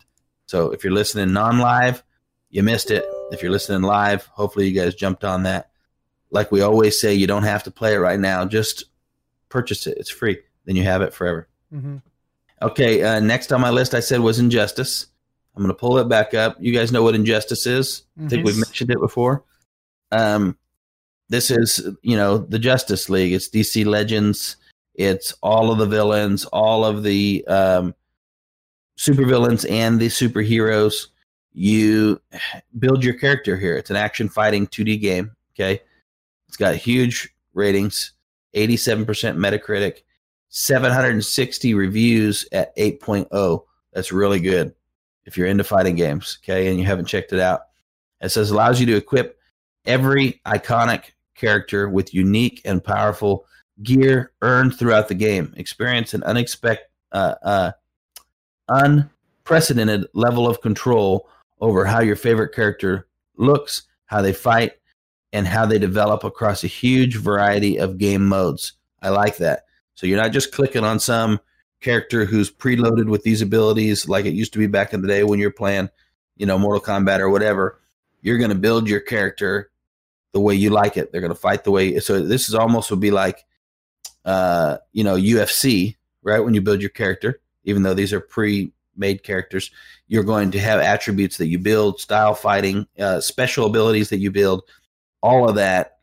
So 0.47 0.71
if 0.71 0.83
you're 0.83 0.93
listening 0.93 1.33
non 1.35 1.59
live, 1.59 2.03
you 2.49 2.63
missed 2.63 2.91
it. 2.91 3.05
If 3.33 3.43
you're 3.43 3.53
listening 3.53 3.83
live, 3.83 4.27
hopefully 4.27 4.69
you 4.69 4.79
guys 4.81 4.95
jumped 4.95 5.25
on 5.25 5.45
that. 5.45 5.71
Like 6.31 6.51
we 6.53 6.61
always 6.63 7.01
say, 7.01 7.15
you 7.15 7.27
don't 7.27 7.43
have 7.45 7.63
to 7.65 7.71
play 7.71 7.95
it 7.95 7.99
right 7.99 8.19
now. 8.21 8.45
Just 8.45 8.85
purchase 9.49 9.87
it. 9.87 9.99
It's 9.99 10.11
free. 10.11 10.39
Then 10.65 10.77
you 10.77 10.85
have 10.85 11.03
it 11.03 11.13
forever. 11.15 11.49
Mhm. 11.75 12.03
Okay, 12.63 13.03
uh, 13.03 13.21
next 13.21 13.53
on 13.53 13.61
my 13.61 13.71
list 13.71 13.95
I 13.95 14.01
said 14.01 14.21
was 14.21 14.39
Injustice. 14.39 15.07
I'm 15.57 15.63
going 15.63 15.75
to 15.75 15.79
pull 15.79 15.99
it 15.99 16.09
back 16.09 16.35
up. 16.35 16.57
You 16.61 16.73
guys 16.73 16.93
know 16.93 17.03
what 17.03 17.15
Injustice 17.15 17.67
is. 17.67 18.03
I 18.23 18.29
think 18.29 18.45
we've 18.45 18.55
Mhm. 18.55 18.67
mentioned 18.67 18.91
it 18.91 19.01
before. 19.01 19.43
Um, 20.13 20.57
this 21.29 21.51
is, 21.51 21.89
you 22.03 22.17
know, 22.17 22.39
the 22.39 22.59
Justice 22.59 23.09
League. 23.09 23.33
It's 23.33 23.49
DC 23.49 23.85
Legends. 23.85 24.57
It's 24.95 25.33
all 25.43 25.71
of 25.73 25.79
the 25.79 25.87
villains, 25.87 26.45
all 26.47 26.85
of 26.85 27.03
the 27.03 27.45
um, 27.49 27.95
supervillains, 28.99 29.69
and 29.71 29.99
the 30.01 30.09
superheroes. 30.09 31.07
You 31.53 32.21
build 32.79 33.05
your 33.05 33.15
character 33.15 33.57
here. 33.57 33.77
It's 33.77 33.91
an 33.91 33.97
action 33.97 34.29
fighting 34.29 34.67
2D 34.67 35.01
game. 35.01 35.33
Okay. 35.55 35.81
It's 36.49 36.57
got 36.57 36.75
huge 36.75 37.35
ratings 37.55 38.13
87% 38.55 39.07
Metacritic, 39.07 40.03
760 40.49 41.75
reviews 41.75 42.47
at 42.53 42.77
8.0. 42.77 43.65
That's 43.93 44.13
really 44.13 44.41
good 44.41 44.75
if 45.25 45.37
you're 45.37 45.47
into 45.47 45.65
fighting 45.65 45.95
games, 45.95 46.39
okay, 46.43 46.69
and 46.69 46.79
you 46.79 46.85
haven't 46.85 47.07
checked 47.07 47.33
it 47.33 47.41
out. 47.41 47.63
It 48.21 48.31
says 48.31 48.51
allows 48.51 48.81
you 48.81 48.87
to 48.87 48.97
equip 48.97 49.39
every 49.87 50.41
iconic 50.47 51.13
character 51.35 51.89
with 51.89 52.13
unique 52.13 52.61
and 52.65 52.83
powerful 52.83 53.47
gear 53.83 54.33
earned 54.43 54.77
throughout 54.77 55.09
the 55.09 55.15
game. 55.15 55.55
Experience 55.57 56.15
an 56.15 56.23
unexpected, 56.25 56.87
uh, 57.13 57.35
uh, 57.43 57.73
unprecedented 58.69 60.07
level 60.15 60.49
of 60.49 60.61
control 60.61 61.29
over 61.61 61.85
how 61.85 62.01
your 62.01 62.17
favorite 62.17 62.55
character 62.55 63.07
looks, 63.37 63.83
how 64.07 64.23
they 64.23 64.33
fight, 64.33 64.73
and 65.33 65.47
how 65.47 65.67
they 65.67 65.79
develop 65.79 66.25
across 66.25 66.65
a 66.65 66.69
huge 66.69 67.17
variety 67.17 67.79
of 67.79 67.99
game 67.99 68.27
modes. 68.27 68.73
I 69.03 69.11
like 69.11 69.37
that. 69.39 69.65
So 69.95 70.07
you're 70.07 70.21
not 70.21 70.33
just 70.33 70.53
clicking 70.53 70.85
on 70.85 70.99
some 70.99 71.41
character 71.81 72.25
who's 72.25 72.51
preloaded 72.51 73.09
with 73.09 73.23
these 73.23 73.43
abilities 73.43 74.09
like 74.09 74.27
it 74.27 74.35
used 74.35 74.53
to 74.53 74.59
be 74.59 74.67
back 74.67 74.93
in 74.93 75.03
the 75.03 75.09
day 75.09 75.25
when 75.25 75.39
you're 75.39 75.51
playing, 75.51 75.89
you 76.37 76.47
know, 76.47 76.59
Mortal 76.59 76.83
Kombat 76.83 77.21
or 77.21 77.31
whatever. 77.31 77.81
you're 78.23 78.39
going 78.39 78.51
to 78.51 78.57
build 78.57 78.89
your 78.89 79.01
character 79.01 79.71
the 80.33 80.41
way 80.41 80.55
you 80.55 80.71
like 80.71 80.97
it. 80.97 81.11
They're 81.11 81.21
going 81.21 81.33
to 81.33 81.39
fight 81.39 81.65
the 81.65 81.71
way. 81.71 81.99
So 82.01 82.21
this 82.21 82.49
is 82.49 82.55
almost 82.55 82.91
would 82.91 83.01
be 83.01 83.11
like, 83.11 83.45
uh, 84.25 84.79
you 84.93 85.05
know, 85.05 85.17
UFC, 85.17 85.97
right? 86.23 86.41
When 86.41 86.55
you 86.55 86.61
build 86.61 86.81
your 86.81 86.91
character, 86.91 87.41
even 87.65 87.83
though 87.83 87.95
these 87.95 88.13
are 88.13 88.21
pre-made 88.21 89.23
characters, 89.23 89.71
you're 90.11 90.25
going 90.25 90.51
to 90.51 90.59
have 90.59 90.81
attributes 90.81 91.37
that 91.37 91.47
you 91.47 91.57
build, 91.57 92.01
style 92.01 92.35
fighting, 92.35 92.85
uh, 92.99 93.21
special 93.21 93.67
abilities 93.67 94.09
that 94.09 94.19
you 94.19 94.29
build. 94.29 94.65
All 95.23 95.49
of 95.49 95.55
that 95.55 95.99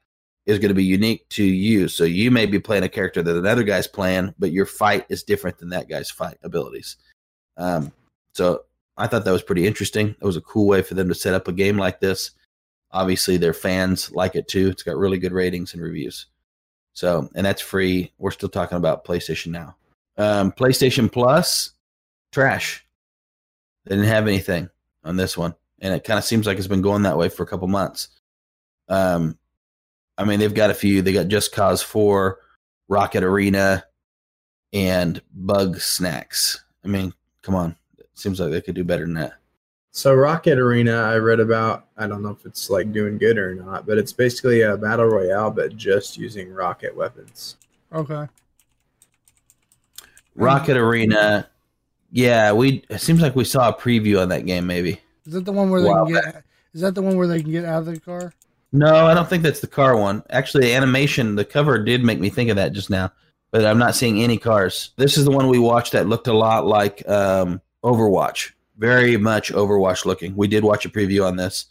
is 0.45 0.59
going 0.59 0.69
to 0.69 0.75
be 0.75 0.85
unique 0.85 1.27
to 1.27 1.43
you. 1.43 1.89
So 1.89 2.05
you 2.05 2.31
may 2.31 2.45
be 2.45 2.57
playing 2.57 2.83
a 2.83 2.89
character 2.89 3.21
that 3.21 3.35
another 3.35 3.63
guy's 3.63 3.85
playing, 3.85 4.33
but 4.39 4.53
your 4.53 4.65
fight 4.65 5.05
is 5.09 5.23
different 5.23 5.57
than 5.57 5.67
that 5.71 5.89
guy's 5.89 6.09
fight 6.09 6.37
abilities. 6.41 6.95
Um, 7.57 7.91
so 8.33 8.61
I 8.95 9.07
thought 9.07 9.25
that 9.25 9.31
was 9.31 9.43
pretty 9.43 9.67
interesting. 9.67 10.15
It 10.21 10.25
was 10.25 10.37
a 10.37 10.41
cool 10.41 10.67
way 10.67 10.81
for 10.83 10.93
them 10.93 11.09
to 11.09 11.13
set 11.15 11.33
up 11.33 11.49
a 11.49 11.51
game 11.51 11.77
like 11.77 11.99
this. 11.99 12.31
Obviously, 12.91 13.35
their 13.35 13.53
fans 13.53 14.09
like 14.13 14.37
it 14.37 14.47
too. 14.47 14.69
It's 14.69 14.83
got 14.83 14.95
really 14.95 15.17
good 15.17 15.33
ratings 15.33 15.73
and 15.73 15.83
reviews. 15.83 16.27
So, 16.93 17.29
and 17.35 17.45
that's 17.45 17.61
free. 17.61 18.13
We're 18.19 18.31
still 18.31 18.47
talking 18.47 18.77
about 18.77 19.03
PlayStation 19.03 19.47
now. 19.47 19.75
Um, 20.17 20.53
PlayStation 20.53 21.11
Plus, 21.11 21.73
trash. 22.31 22.86
They 23.87 23.95
didn't 23.95 24.09
have 24.09 24.27
anything 24.27 24.69
on 25.05 25.15
this 25.15 25.37
one, 25.37 25.55
and 25.79 25.93
it 25.93 26.03
kind 26.03 26.17
of 26.17 26.25
seems 26.25 26.45
like 26.45 26.57
it's 26.57 26.67
been 26.67 26.81
going 26.81 27.03
that 27.03 27.17
way 27.17 27.29
for 27.29 27.43
a 27.43 27.47
couple 27.47 27.67
months. 27.69 28.09
Um, 28.89 29.37
I 30.17 30.25
mean, 30.25 30.39
they've 30.39 30.53
got 30.53 30.69
a 30.71 30.73
few. 30.73 31.01
They 31.01 31.13
got 31.13 31.29
Just 31.29 31.53
Cause 31.53 31.81
Four, 31.81 32.39
Rocket 32.89 33.23
Arena, 33.23 33.85
and 34.73 35.21
Bugsnax. 35.45 36.57
I 36.83 36.87
mean, 36.89 37.13
come 37.43 37.55
on. 37.55 37.77
It 37.97 38.09
seems 38.15 38.41
like 38.41 38.51
they 38.51 38.61
could 38.61 38.75
do 38.75 38.83
better 38.83 39.05
than 39.05 39.13
that. 39.13 39.35
So 39.91 40.13
Rocket 40.13 40.59
Arena, 40.59 41.03
I 41.03 41.15
read 41.15 41.39
about. 41.39 41.87
I 41.97 42.07
don't 42.07 42.21
know 42.21 42.31
if 42.31 42.45
it's 42.45 42.69
like 42.69 42.91
doing 42.91 43.17
good 43.17 43.37
or 43.37 43.55
not, 43.55 43.87
but 43.87 43.97
it's 43.97 44.11
basically 44.11 44.61
a 44.61 44.75
battle 44.75 45.05
royale, 45.05 45.49
but 45.49 45.77
just 45.77 46.17
using 46.17 46.51
rocket 46.51 46.93
weapons. 46.93 47.55
Okay. 47.93 48.27
Rocket 50.35 50.75
Arena. 50.75 51.47
Yeah, 52.17 52.51
we. 52.51 52.83
It 52.89 52.99
seems 52.99 53.21
like 53.21 53.35
we 53.35 53.43
saw 53.43 53.69
a 53.69 53.73
preview 53.73 54.19
on 54.19 54.29
that 54.29 54.47
game. 54.47 54.65
Maybe. 54.65 54.99
Is 55.27 55.33
that 55.33 55.45
the 55.45 55.51
one 55.51 55.69
where 55.69 55.81
they 55.83 55.89
Wow. 55.89 56.05
can 56.05 56.15
get? 56.15 56.43
Is 56.73 56.81
that 56.81 56.95
the 56.95 57.01
one 57.03 57.15
where 57.15 57.27
they 57.27 57.43
can 57.43 57.51
get 57.51 57.63
out 57.63 57.81
of 57.81 57.85
the 57.85 57.99
car? 57.99 58.33
No, 58.71 59.05
I 59.05 59.13
don't 59.13 59.29
think 59.29 59.43
that's 59.43 59.59
the 59.59 59.67
car 59.67 59.95
one. 59.95 60.23
Actually, 60.31 60.63
the 60.65 60.73
animation, 60.73 61.35
the 61.35 61.45
cover 61.45 61.77
did 61.77 62.03
make 62.03 62.19
me 62.19 62.31
think 62.31 62.49
of 62.49 62.55
that 62.55 62.73
just 62.73 62.89
now, 62.89 63.11
but 63.51 63.65
I'm 63.65 63.77
not 63.77 63.93
seeing 63.95 64.23
any 64.23 64.39
cars. 64.39 64.93
This 64.97 65.15
is 65.15 65.25
the 65.25 65.31
one 65.31 65.47
we 65.47 65.59
watched 65.59 65.91
that 65.91 66.07
looked 66.07 66.25
a 66.25 66.33
lot 66.33 66.65
like 66.65 67.07
um, 67.07 67.61
Overwatch, 67.83 68.53
very 68.79 69.15
much 69.15 69.53
Overwatch 69.53 70.05
looking. 70.05 70.35
We 70.35 70.47
did 70.47 70.63
watch 70.63 70.85
a 70.87 70.89
preview 70.89 71.23
on 71.23 71.35
this, 71.35 71.65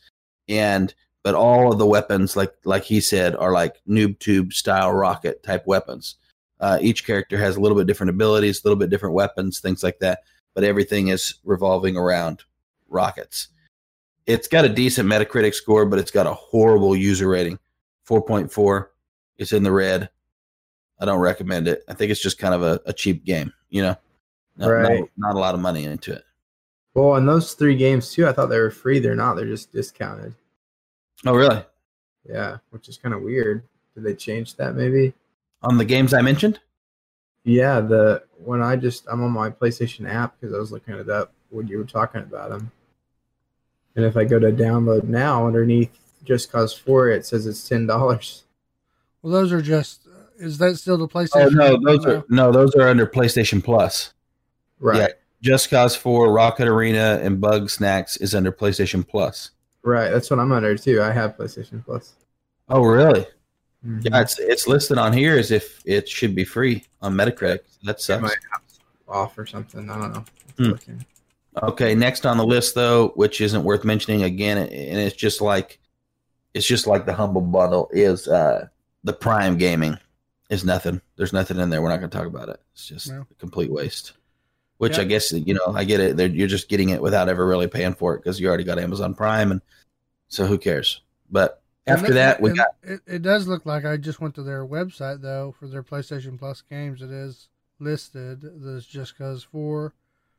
and 0.49 0.95
but 1.25 1.35
all 1.35 1.73
of 1.73 1.81
the 1.81 1.87
weapons, 1.87 2.37
like 2.37 2.55
like 2.65 2.85
he 2.85 3.01
said, 3.01 3.35
are 3.35 3.51
like 3.53 3.81
noob 3.89 4.21
tube 4.21 4.53
style 4.53 4.93
rocket 4.93 5.43
type 5.43 5.67
weapons. 5.67 6.15
Uh, 6.61 6.79
each 6.81 7.05
character 7.05 7.37
has 7.37 7.57
a 7.57 7.61
little 7.61 7.77
bit 7.77 7.89
different 7.89 8.11
abilities, 8.11 8.61
a 8.65 8.69
little 8.69 8.79
bit 8.79 8.91
different 8.91 9.17
weapons, 9.17 9.59
things 9.59 9.83
like 9.83 9.99
that. 9.99 10.21
But 10.57 10.65
everything 10.65 11.09
is 11.09 11.35
revolving 11.45 11.97
around 11.97 12.43
rockets 12.89 13.49
it's 14.27 14.49
got 14.49 14.65
a 14.65 14.69
decent 14.69 15.09
Metacritic 15.09 15.55
score, 15.55 15.87
but 15.87 15.99
it's 15.99 16.11
got 16.11 16.27
a 16.27 16.35
horrible 16.35 16.97
user 16.97 17.29
rating, 17.29 17.59
four 18.05 18.21
point 18.21 18.53
four. 18.53 18.93
It's 19.39 19.53
in 19.53 19.63
the 19.63 19.73
red. 19.73 20.11
I 20.99 21.05
don't 21.05 21.21
recommend 21.21 21.69
it. 21.69 21.85
I 21.89 21.95
think 21.95 22.11
it's 22.11 22.21
just 22.21 22.39
kind 22.39 22.55
of 22.55 22.63
a, 22.63 22.81
a 22.87 22.93
cheap 22.93 23.25
game. 23.25 23.53
You 23.71 23.83
know, 23.83 23.97
not, 24.57 24.69
Right. 24.69 25.01
not, 25.01 25.09
not 25.17 25.35
a 25.37 25.39
lot 25.39 25.55
of 25.55 25.61
money 25.61 25.85
into 25.85 26.13
it. 26.13 26.25
Well, 26.95 27.17
and 27.17 27.29
those 27.29 27.53
three 27.53 27.77
games 27.77 28.13
too, 28.13 28.27
I 28.27 28.33
thought 28.33 28.47
they 28.47 28.59
were 28.59 28.71
free. 28.71 28.99
They're 28.99 29.15
not. 29.15 29.35
They're 29.35 29.47
just 29.47 29.73
discounted. 29.73 30.35
Oh, 31.25 31.35
really? 31.35 31.63
Yeah, 32.29 32.59
which 32.71 32.89
is 32.89 32.97
kind 32.99 33.15
of 33.15 33.23
weird. 33.23 33.63
Did 33.95 34.05
they 34.05 34.15
change 34.15 34.57
that 34.57 34.75
maybe? 34.75 35.15
On 35.63 35.79
the 35.79 35.85
games 35.85 36.13
I 36.13 36.23
mentioned? 36.23 36.59
Yeah, 37.45 37.81
the 37.81 38.25
when 38.45 38.63
I 38.63 38.77
just 38.77 39.07
I'm 39.11 39.23
on 39.23 39.33
my 39.33 39.51
PlayStation 39.51 40.11
app 40.11 40.39
because 40.39 40.55
I 40.55 40.59
was 40.59 40.73
looking 40.73 40.95
it 40.95 41.09
up 41.09 41.33
when 41.51 41.69
you 41.69 41.79
were 41.79 41.85
talking 41.85 42.23
about 42.23 42.51
them. 42.51 42.71
And 43.95 44.05
if 44.05 44.17
I 44.17 44.25
go 44.25 44.39
to 44.39 44.53
download 44.53 45.05
now 45.05 45.47
underneath 45.47 45.91
Just 46.25 46.53
Cause 46.53 46.75
Four, 46.75 47.09
it 47.09 47.25
says 47.25 47.47
it's 47.47 47.67
ten 47.67 47.87
dollars. 47.87 48.45
Well, 49.23 49.33
those 49.33 49.53
are 49.53 49.63
just. 49.63 50.03
Is 50.39 50.59
that 50.59 50.77
still 50.77 50.99
the 50.99 51.05
oh, 51.05 51.09
PlayStation? 51.09 51.47
Oh 51.47 51.49
no, 51.49 51.79
those 51.83 52.07
are 52.07 52.25
no, 52.29 52.53
those 52.53 52.75
are 52.75 52.89
under 52.89 53.07
PlayStation 53.07 53.65
Plus. 53.65 54.13
Right, 54.79 54.99
Yeah. 54.99 55.09
Just 55.41 55.71
Cause 55.71 55.97
Four, 55.97 56.33
Rocket 56.33 56.69
Arena, 56.69 57.21
and 57.23 57.41
Bugsnax 57.41 58.21
is 58.21 58.35
under 58.35 58.53
PlayStation 58.53 59.07
Plus. 59.07 59.51
right. 59.83 60.11
That's 60.11 60.31
what 60.31 60.41
I'm 60.41 60.53
under 60.53 60.77
too. 60.77 61.01
I 61.01 61.13
have 61.13 61.37
PlayStation 61.37 61.85
Plus. 61.85 62.15
Oh, 62.69 62.83
really? 62.83 63.27
Mhm. 63.85 64.05
Yeah, 64.05 64.21
it's 64.21 64.39
it's 64.39 64.67
listed 64.67 64.99
on 64.99 65.13
here 65.13 65.39
as 65.39 65.51
if 65.51 65.83
it 65.85 66.09
should 66.09 66.35
be 66.35 66.45
free 66.45 66.85
on 67.03 67.15
Metacritic. 67.15 67.61
That 67.85 68.01
sucks. 68.01 68.33
off 69.09 69.39
or 69.39 69.47
something. 69.47 69.89
I 69.89 69.99
don't 70.01 70.13
know. 70.13 70.25
Looking. 70.59 71.05
Okay, 71.63 71.95
next 71.95 72.27
on 72.27 72.37
the 72.37 72.45
list 72.45 72.75
though, 72.75 73.09
which 73.15 73.41
isn't 73.41 73.63
worth 73.63 73.85
mentioning 73.85 74.25
again, 74.25 74.59
and 74.59 74.99
it's 74.99 75.15
just 75.17 75.41
like 75.41 75.79
it's 76.55 76.67
just 76.67 76.87
like 76.87 77.07
the 77.07 77.13
humble 77.15 77.41
bundle 77.43 77.89
is 77.93 78.27
uh 78.29 78.67
the 79.05 79.13
Prime 79.13 79.57
Gaming 79.57 79.97
is 80.51 80.65
nothing. 80.65 81.01
There's 81.17 81.33
nothing 81.33 81.59
in 81.59 81.71
there. 81.71 81.81
We're 81.83 81.89
not 81.91 81.99
going 81.99 82.11
to 82.11 82.17
talk 82.17 82.27
about 82.27 82.49
it. 82.49 82.61
It's 82.73 82.87
just 82.87 83.11
No. 83.11 83.27
a 83.31 83.35
complete 83.35 83.71
waste. 83.71 84.13
Which 84.79 84.97
Yeah. 84.97 85.03
I 85.03 85.07
guess 85.07 85.33
you 85.33 85.55
know 85.55 85.73
I 85.75 85.85
get 85.85 86.01
it. 86.01 86.17
They're, 86.17 86.27
you're 86.29 86.49
just 86.49 86.69
getting 86.69 86.89
it 86.91 87.01
without 87.01 87.29
ever 87.29 87.47
really 87.47 87.69
paying 87.69 87.95
for 87.95 88.15
it 88.15 88.19
because 88.19 88.41
you 88.41 88.49
already 88.49 88.65
got 88.65 88.79
Amazon 88.79 89.15
Prime, 89.15 89.53
and 89.53 89.61
so 90.29 90.47
who 90.47 90.59
cares? 90.59 91.03
But 91.31 91.63
after 91.87 92.15
that, 92.15 92.41
we 92.41 92.51
it, 92.51 92.57
got. 92.57 92.69
It, 92.83 93.01
it 93.07 93.23
does 93.23 93.47
look 93.47 93.65
like 93.67 93.85
I 93.85 93.97
just 93.97 94.21
went 94.21 94.35
to 94.37 94.43
their 94.43 94.67
website 94.67 95.23
though 95.23 95.55
for 95.59 95.69
their 95.69 95.83
PlayStation 95.83 96.39
Plus 96.39 96.63
games. 96.63 97.03
It 97.03 97.11
is 97.11 97.49
listed. 97.79 98.41
There's 98.43 98.87
Just 98.87 99.17
Cause 99.17 99.45
Four, 99.45 99.95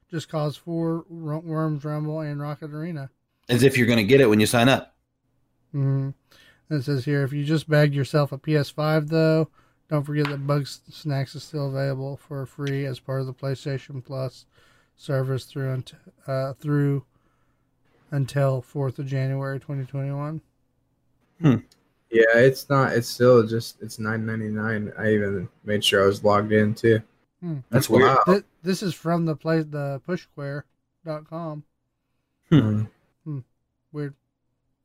Just 0.10 0.30
Cause 0.30 0.57
Four, 0.57 1.06
Worms 1.10 1.86
Rumble, 1.86 2.19
and 2.19 2.41
Rocket 2.41 2.72
Arena. 2.74 3.10
As 3.49 3.64
if 3.64 3.78
you're 3.78 3.88
going 3.88 3.98
to 3.98 4.03
get 4.03 4.19
it 4.19 4.28
when 4.30 4.40
you 4.40 4.45
sign 4.45 4.68
up. 4.68 4.95
Mm-hmm. 5.74 6.10
It 6.69 6.84
says 6.84 7.06
here, 7.06 7.24
if 7.24 7.32
you 7.32 7.45
just 7.45 7.69
bagged 7.69 7.94
yourself 7.94 8.32
a 8.32 8.38
PS5 8.38 9.07
though, 9.07 9.49
don't 9.90 10.03
forget 10.03 10.28
that 10.28 10.45
Bugsnax 10.45 11.36
is 11.36 11.44
still 11.44 11.69
available 11.69 12.18
for 12.18 12.45
free 12.45 12.86
as 12.86 12.99
part 12.99 13.22
of 13.22 13.28
the 13.28 13.34
PlayStation 13.34 14.03
Plus 14.03 14.45
service 14.98 15.45
through 15.45 15.84
uh, 16.26 16.53
through 16.53 17.06
until 18.11 18.61
4th 18.61 18.99
of 18.99 19.06
January 19.06 19.60
2021. 19.60 20.41
Hmm. 21.41 21.55
Yeah, 22.09 22.23
it's 22.35 22.69
not. 22.69 22.93
It's 22.93 23.07
still 23.07 23.45
just 23.45 23.81
it's 23.81 23.99
nine 23.99 24.26
ninety 24.26 24.49
nine. 24.49 24.93
I 24.97 25.14
even 25.14 25.49
made 25.65 25.84
sure 25.84 26.03
I 26.03 26.07
was 26.07 26.23
logged 26.23 26.51
in 26.51 26.73
too. 26.73 27.01
Hmm. 27.41 27.57
That's 27.69 27.89
weird. 27.89 28.03
Wow. 28.03 28.23
This, 28.26 28.43
this, 28.64 28.84
is 28.84 28.93
from 28.93 29.26
the 29.26 29.35
place 29.35 29.65
the 29.69 30.01
pushquare.com. 30.07 31.64
Hmm. 32.49 32.59
hmm. 32.59 32.84
hmm. 33.26 33.39
Weird. 33.91 34.14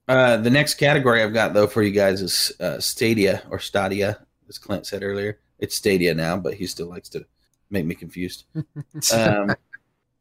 Uh, 0.09 0.37
the 0.37 0.51
next 0.51 0.74
category 0.74 1.23
I've 1.23 1.33
got 1.33 1.55
though 1.55 1.69
for 1.69 1.83
you 1.83 1.93
guys 1.93 2.20
is 2.20 2.53
uh, 2.61 2.81
Stadia 2.81 3.43
or 3.51 3.59
Stadia, 3.59 4.19
as 4.49 4.59
Clint 4.59 4.87
said 4.87 5.03
earlier. 5.03 5.39
It's 5.59 5.77
Stadia 5.77 6.12
now, 6.15 6.37
but 6.37 6.55
he 6.55 6.66
still 6.66 6.89
likes 6.89 7.09
to 7.11 7.24
make 7.70 7.87
me 7.87 7.95
confused. 7.95 8.45
um, 9.15 9.55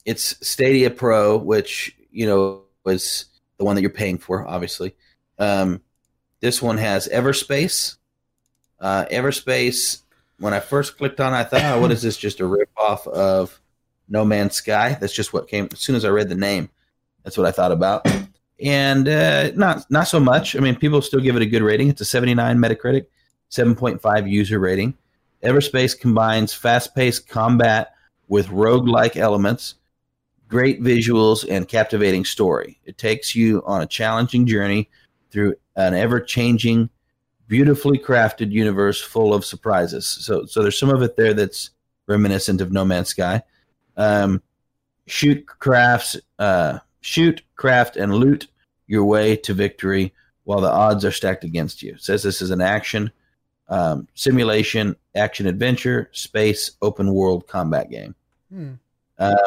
it's 0.06 0.48
Stadia 0.48 0.92
Pro, 0.92 1.38
which 1.38 1.96
you 2.12 2.28
know 2.28 2.62
was 2.84 3.26
the 3.58 3.66
one 3.66 3.76
that 3.76 3.82
you're 3.82 3.90
paying 3.90 4.18
for, 4.18 4.48
obviously. 4.48 4.96
Um, 5.40 5.82
this 6.42 6.62
one 6.62 6.78
has 6.78 7.08
Everspace. 7.08 7.98
Uh, 8.80 9.06
Everspace. 9.12 10.02
When 10.40 10.56
I 10.56 10.60
first 10.60 10.98
clicked 10.98 11.20
on, 11.20 11.34
I 11.34 11.44
thought, 11.44 11.64
oh, 11.64 11.80
"What 11.80 11.92
is 11.92 12.02
this? 12.02 12.18
Just 12.18 12.40
a 12.40 12.48
rip 12.48 12.70
off 12.76 13.08
of 13.08 13.62
No 14.10 14.26
Man's 14.26 14.56
Sky?" 14.56 14.98
That's 15.00 15.14
just 15.14 15.34
what 15.34 15.48
came 15.48 15.70
as 15.72 15.80
soon 15.80 15.96
as 15.96 16.04
I 16.04 16.10
read 16.10 16.30
the 16.30 16.36
name. 16.36 16.70
That's 17.24 17.38
what 17.38 17.46
I 17.46 17.52
thought 17.52 17.72
about, 17.72 18.08
and 18.60 19.08
uh, 19.08 19.52
not 19.52 19.90
not 19.92 20.08
so 20.08 20.20
much. 20.20 20.56
I 20.56 20.60
mean, 20.60 20.76
people 20.76 21.02
still 21.04 21.20
give 21.20 21.36
it 21.36 21.44
a 21.44 21.46
good 21.46 21.62
rating. 21.62 21.90
It's 21.90 22.02
a 22.02 22.06
79 22.06 22.58
Metacritic, 22.58 23.06
7.5 23.52 24.30
user 24.30 24.58
rating. 24.58 24.96
Everspace 25.44 26.00
combines 26.00 26.54
fast-paced 26.54 27.28
combat 27.28 27.94
with 28.28 28.48
roguelike 28.48 29.18
elements, 29.18 29.76
great 30.48 30.82
visuals, 30.82 31.46
and 31.48 31.68
captivating 31.68 32.26
story. 32.26 32.80
It 32.86 32.98
takes 32.98 33.36
you 33.36 33.62
on 33.66 33.82
a 33.82 33.88
challenging 33.88 34.48
journey 34.48 34.90
through 35.32 35.56
an 35.88 35.94
ever-changing, 35.94 36.90
beautifully 37.48 37.98
crafted 37.98 38.52
universe 38.52 39.02
full 39.02 39.34
of 39.34 39.46
surprises. 39.46 40.06
So, 40.06 40.46
so 40.46 40.62
there's 40.62 40.80
some 40.80 40.90
of 40.90 41.02
it 41.02 41.16
there 41.16 41.34
that's 41.34 41.72
reminiscent 42.08 42.62
of 42.62 42.72
No 42.72 42.86
Man's 42.86 43.10
Sky. 43.10 43.44
Um, 43.98 44.42
shoot 45.08 45.46
crafts, 45.46 46.18
uh, 46.40 46.80
shoot, 47.02 47.42
craft, 47.56 47.98
and 47.98 48.16
loot 48.16 48.48
your 48.88 49.06
way 49.06 49.36
to 49.38 49.54
victory 49.54 50.14
while 50.44 50.62
the 50.62 50.70
odds 50.70 51.06
are 51.06 51.12
stacked 51.12 51.44
against 51.44 51.82
you. 51.82 51.94
It 51.94 52.02
says 52.02 52.24
this 52.24 52.42
is 52.42 52.52
an 52.52 52.62
action 52.62 53.12
um, 53.72 54.08
simulation, 54.14 54.98
action 55.16 55.48
adventure, 55.48 56.10
space, 56.12 56.72
open 56.82 57.14
world 57.14 57.48
combat 57.48 57.90
game. 57.90 58.14
Hmm. 58.54 58.74
Um, 59.18 59.38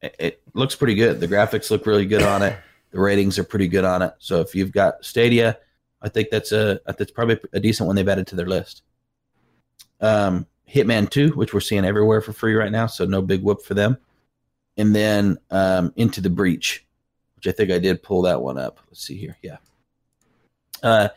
it, 0.00 0.16
it 0.18 0.42
looks 0.54 0.74
pretty 0.74 0.94
good. 0.94 1.20
The 1.20 1.28
graphics 1.28 1.70
look 1.70 1.86
really 1.86 2.06
good 2.06 2.22
on 2.22 2.42
it. 2.42 2.56
The 2.92 3.00
ratings 3.00 3.38
are 3.38 3.44
pretty 3.44 3.68
good 3.68 3.84
on 3.84 4.02
it. 4.02 4.12
So 4.18 4.40
if 4.40 4.54
you've 4.54 4.72
got 4.72 5.04
Stadia, 5.04 5.58
I 6.00 6.08
think 6.08 6.28
that's 6.30 6.52
a 6.52 6.80
that's 6.86 7.10
probably 7.10 7.38
a 7.52 7.60
decent 7.60 7.86
one 7.86 7.96
they've 7.96 8.08
added 8.08 8.26
to 8.28 8.36
their 8.36 8.46
list. 8.46 8.82
Um, 10.00 10.46
Hitman 10.72 11.10
2, 11.10 11.30
which 11.30 11.52
we're 11.52 11.60
seeing 11.60 11.84
everywhere 11.84 12.20
for 12.20 12.32
free 12.32 12.54
right 12.54 12.72
now, 12.72 12.86
so 12.86 13.04
no 13.04 13.22
big 13.22 13.42
whoop 13.42 13.62
for 13.62 13.74
them. 13.74 13.98
And 14.76 14.94
then 14.94 15.38
um, 15.50 15.92
Into 15.96 16.20
the 16.20 16.30
Breach, 16.30 16.86
which 17.36 17.46
I 17.46 17.52
think 17.52 17.70
I 17.70 17.78
did 17.78 18.02
pull 18.02 18.22
that 18.22 18.40
one 18.40 18.58
up. 18.58 18.78
Let's 18.88 19.04
see 19.04 19.16
here. 19.16 19.36
Yeah. 19.42 19.58
Uh, 20.82 21.08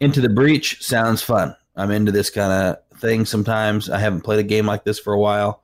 Into 0.00 0.20
the 0.20 0.28
Breach 0.28 0.82
sounds 0.82 1.22
fun. 1.22 1.56
I'm 1.76 1.90
into 1.90 2.12
this 2.12 2.30
kind 2.30 2.52
of 2.52 2.98
thing 3.00 3.24
sometimes. 3.24 3.90
I 3.90 3.98
haven't 3.98 4.20
played 4.20 4.38
a 4.38 4.44
game 4.44 4.66
like 4.66 4.84
this 4.84 4.98
for 4.98 5.12
a 5.12 5.18
while. 5.18 5.62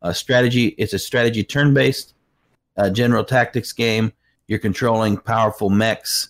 Uh, 0.00 0.12
strategy, 0.12 0.68
it's 0.78 0.92
a 0.92 0.98
strategy 0.98 1.44
turn 1.44 1.72
based 1.72 2.14
uh, 2.76 2.90
general 2.90 3.24
tactics 3.24 3.72
game. 3.72 4.12
You're 4.52 4.58
controlling 4.58 5.16
powerful 5.16 5.70
mechs 5.70 6.28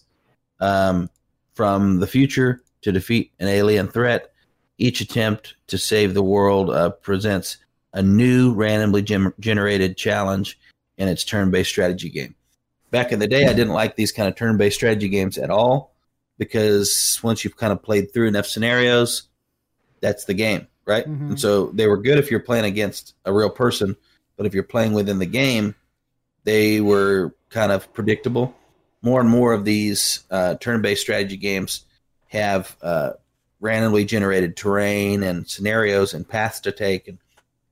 um, 0.60 1.10
from 1.54 1.98
the 1.98 2.06
future 2.06 2.62
to 2.82 2.92
defeat 2.92 3.32
an 3.40 3.48
alien 3.48 3.88
threat. 3.88 4.32
Each 4.78 5.00
attempt 5.00 5.56
to 5.66 5.76
save 5.76 6.14
the 6.14 6.22
world 6.22 6.70
uh, 6.70 6.90
presents 6.90 7.56
a 7.92 8.00
new 8.00 8.54
randomly 8.54 9.02
gem- 9.02 9.34
generated 9.40 9.96
challenge 9.96 10.56
in 10.98 11.08
its 11.08 11.24
turn 11.24 11.50
based 11.50 11.70
strategy 11.70 12.10
game. 12.10 12.36
Back 12.92 13.10
in 13.10 13.18
the 13.18 13.26
day, 13.26 13.46
I 13.48 13.54
didn't 13.54 13.72
like 13.72 13.96
these 13.96 14.12
kind 14.12 14.28
of 14.28 14.36
turn 14.36 14.56
based 14.56 14.76
strategy 14.76 15.08
games 15.08 15.36
at 15.36 15.50
all 15.50 15.92
because 16.38 17.18
once 17.24 17.42
you've 17.42 17.56
kind 17.56 17.72
of 17.72 17.82
played 17.82 18.14
through 18.14 18.28
enough 18.28 18.46
scenarios, 18.46 19.24
that's 20.00 20.26
the 20.26 20.34
game, 20.34 20.68
right? 20.84 21.08
Mhm. 21.08 21.30
And 21.30 21.40
so 21.40 21.72
they 21.72 21.88
were 21.88 21.98
good 21.98 22.18
if 22.18 22.30
you're 22.30 22.38
playing 22.38 22.66
against 22.66 23.16
a 23.24 23.32
real 23.32 23.50
person, 23.50 23.96
but 24.36 24.46
if 24.46 24.54
you're 24.54 24.62
playing 24.62 24.92
within 24.92 25.18
the 25.18 25.26
game, 25.26 25.74
they 26.44 26.80
were 26.80 27.34
kind 27.52 27.70
of 27.72 27.92
predictable. 27.92 28.54
More 29.02 29.20
and 29.20 29.28
more 29.28 29.52
of 29.52 29.64
these 29.64 30.24
uh, 30.30 30.54
turn-based 30.56 31.00
strategy 31.02 31.36
games 31.36 31.84
have 32.28 32.76
uh, 32.82 33.12
randomly 33.60 34.04
generated 34.04 34.56
terrain 34.56 35.22
and 35.22 35.48
scenarios 35.48 36.14
and 36.14 36.28
paths 36.28 36.60
to 36.60 36.72
take 36.72 37.08
and 37.08 37.18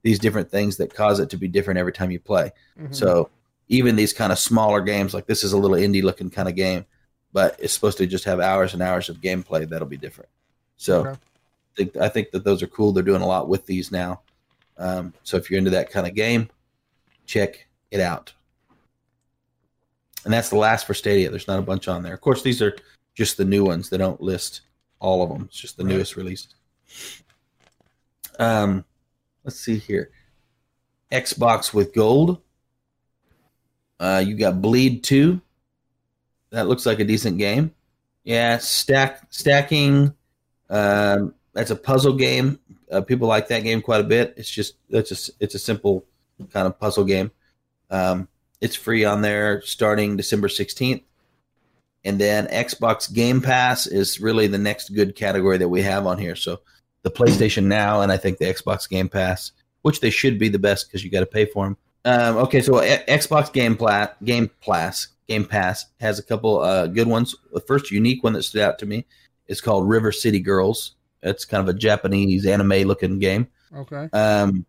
these 0.03 0.19
different 0.19 0.51
things 0.51 0.77
that 0.79 0.95
cause 0.95 1.21
it 1.21 1.31
to 1.31 1.37
be 1.37 1.47
different 1.49 1.79
every 1.79 1.93
time 1.93 2.11
you 2.11 2.19
play. 2.21 2.53
Mhm. 2.81 2.95
So 2.95 3.29
even 3.69 3.97
these 3.97 4.13
kind 4.13 4.33
of 4.33 4.39
smaller 4.39 4.81
games, 4.81 5.15
like 5.15 5.27
this 5.27 5.45
is 5.45 5.53
a 5.53 5.59
little 5.59 5.77
indie 5.77 6.03
looking 6.03 6.31
kind 6.31 6.49
of 6.49 6.57
game, 6.57 6.85
but 7.33 7.57
it's 7.61 7.73
supposed 7.73 7.99
to 7.99 8.07
just 8.07 8.25
have 8.25 8.41
hours 8.41 8.73
and 8.75 8.83
hours 8.83 9.09
of 9.09 9.21
gameplay 9.21 9.69
that'll 9.69 9.87
be 9.87 9.97
different. 9.97 10.31
So 10.77 11.01
Okay. 11.07 11.11
I 11.11 11.77
think 11.77 11.97
I 11.97 12.09
think 12.09 12.31
that 12.33 12.45
those 12.45 12.63
are 12.63 12.67
cool. 12.67 12.93
They're 12.93 13.05
doing 13.05 13.23
a 13.23 13.27
lot 13.27 13.49
with 13.49 13.67
these 13.67 13.93
now. 13.93 14.23
Um, 14.79 15.13
so 15.23 15.37
if 15.37 15.51
you're 15.51 15.59
into 15.59 15.71
that 15.71 15.91
kind 15.91 16.07
of 16.07 16.15
game, 16.15 16.49
check 17.27 17.67
it 17.91 18.01
out. 18.01 18.33
And 20.25 20.33
that's 20.33 20.51
the 20.51 20.57
last 20.57 20.87
for 20.87 20.95
Stadia. 20.95 21.31
There's 21.31 21.49
not 21.49 21.59
a 21.59 21.63
bunch 21.63 21.89
on 21.89 22.03
there. 22.03 22.15
Of 22.15 22.21
course, 22.21 22.43
these 22.43 22.61
are 22.61 22.77
just 23.15 23.37
the 23.37 23.45
new 23.45 23.65
ones. 23.65 23.89
They 23.89 23.97
don't 23.99 24.21
list 24.21 24.63
all 24.99 25.23
of 25.23 25.31
them. 25.31 25.45
It's 25.49 25.59
just 25.59 25.77
the 25.77 25.85
Right. 25.85 25.95
newest 25.95 26.17
release. 26.17 26.49
Um, 28.39 28.85
let's 29.45 29.59
see 29.59 29.79
here. 29.79 30.11
Xbox 31.11 31.73
with 31.75 31.95
gold. 31.95 32.41
Uh, 33.99 34.23
you 34.25 34.37
got 34.37 34.63
Bleed 34.63 35.03
Two. 35.05 35.41
That 36.51 36.69
looks 36.69 36.87
like 36.87 37.01
a 37.01 37.05
decent 37.05 37.39
game. 37.39 37.75
Yeah, 38.25 38.59
stack 38.59 39.27
stacking. 39.31 40.15
Um, 40.69 41.35
that's 41.53 41.71
a 41.71 41.77
puzzle 41.77 42.15
game. 42.15 42.59
Uh, 42.91 43.01
people 43.01 43.29
like 43.29 43.49
that 43.49 43.63
game 43.63 43.83
quite 43.83 44.01
a 44.01 44.05
bit. 44.05 44.35
It's 44.37 44.51
just 44.51 44.75
it's 44.89 45.29
a 45.29 45.33
it's 45.41 45.55
a 45.55 45.59
simple 45.59 46.05
kind 46.53 46.67
of 46.67 46.79
puzzle 46.79 47.05
game. 47.05 47.31
Um, 47.91 48.29
it's 48.61 48.77
free 48.77 49.05
on 49.05 49.23
there 49.23 49.63
starting 49.63 50.17
December 50.17 50.49
sixteenth, 50.49 51.03
and 52.05 52.19
then 52.19 52.47
Xbox 52.49 53.13
Game 53.13 53.41
Pass 53.41 53.87
is 53.87 54.21
really 54.21 54.47
the 54.47 54.59
next 54.59 54.91
good 54.91 55.15
category 55.15 55.59
that 55.59 55.69
we 55.69 55.83
have 55.83 56.07
on 56.07 56.19
here. 56.19 56.37
So 56.37 56.61
the 57.03 57.11
PlayStation 57.11 57.65
Now 57.65 58.03
and 58.03 58.13
I 58.13 58.17
think 58.17 58.39
the 58.39 58.47
Xbox 58.47 58.89
Game 58.89 59.09
Pass, 59.09 59.53
which 59.83 60.01
they 60.01 60.11
should 60.11 60.39
be 60.39 60.49
the 60.49 60.59
best 60.59 60.89
because 60.89 61.03
you 61.03 61.11
got 61.11 61.21
to 61.21 61.27
pay 61.27 61.47
for 61.47 61.65
them. 61.65 61.77
Um, 62.05 62.37
okay, 62.39 62.61
so 62.61 62.75
Xbox 62.75 63.53
Game 63.53 63.77
Pla- 63.77 64.15
Game 64.25 64.51
Pass 64.65 65.09
Game 65.29 65.45
Pass 65.45 65.87
has 66.01 66.19
a 66.19 66.23
couple 66.23 66.59
uh, 66.61 66.87
good 66.87 67.07
ones. 67.07 67.35
The 67.53 67.61
first 67.61 67.91
unique 67.91 68.25
one 68.25 68.33
that 68.33 68.43
stood 68.43 68.63
out 68.63 68.79
to 68.81 68.87
me 68.87 69.07
is 69.47 69.61
called 69.61 69.89
River 69.89 70.11
City 70.11 70.41
Girls. 70.41 70.97
It's 71.23 71.45
kind 71.45 71.61
of 71.61 71.69
a 71.75 71.79
Japanese 71.79 72.47
anime 72.47 72.89
looking 72.89 73.19
game. 73.19 73.47
Okay. 73.75 74.09
Um, 74.13 74.65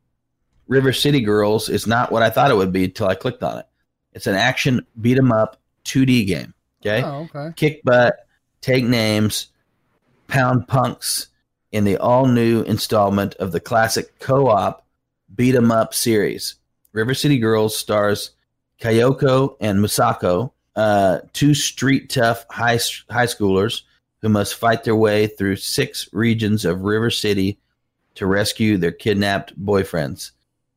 River 0.67 0.93
City 0.93 1.21
Girls 1.21 1.67
is 1.69 1.87
not 1.87 2.11
what 2.11 2.21
I 2.21 2.29
thought 2.29 2.51
it 2.51 2.57
would 2.57 2.71
be 2.71 2.83
until 2.83 3.07
I 3.07 3.15
clicked 3.15 3.43
on 3.43 3.59
it. 3.59 3.65
It's 4.13 4.27
an 4.27 4.35
action 4.35 4.85
beat 4.99 5.17
'em 5.17 5.31
up 5.31 5.57
2D 5.83 6.25
game. 6.25 6.53
Okay, 6.81 7.03
Oh, 7.03 7.29
okay. 7.33 7.53
kick 7.55 7.83
butt, 7.83 8.25
take 8.61 8.83
names, 8.85 9.47
pound 10.27 10.67
punks 10.67 11.27
in 11.71 11.83
the 11.83 11.97
all 11.97 12.25
new 12.25 12.61
installment 12.63 13.35
of 13.35 13.51
the 13.51 13.59
classic 13.59 14.17
co 14.19 14.47
op 14.47 14.85
beat 15.35 15.55
'em 15.55 15.71
up 15.71 15.93
series. 15.93 16.55
River 16.93 17.13
City 17.13 17.37
Girls 17.37 17.77
stars 17.77 18.31
Kyoko 18.81 19.55
and 19.61 19.79
Misako, 19.79 20.51
uh, 20.75 21.19
two 21.33 21.53
street 21.53 22.09
tough 22.09 22.45
high 22.49 22.79
high 23.09 23.27
schoolers 23.27 23.81
who 24.21 24.29
must 24.29 24.55
fight 24.55 24.83
their 24.83 24.95
way 24.95 25.27
through 25.27 25.55
six 25.55 26.09
regions 26.11 26.65
of 26.65 26.81
River 26.81 27.09
City 27.09 27.57
to 28.15 28.25
rescue 28.25 28.77
their 28.77 28.91
kidnapped 28.91 29.57
boyfriends. 29.63 30.31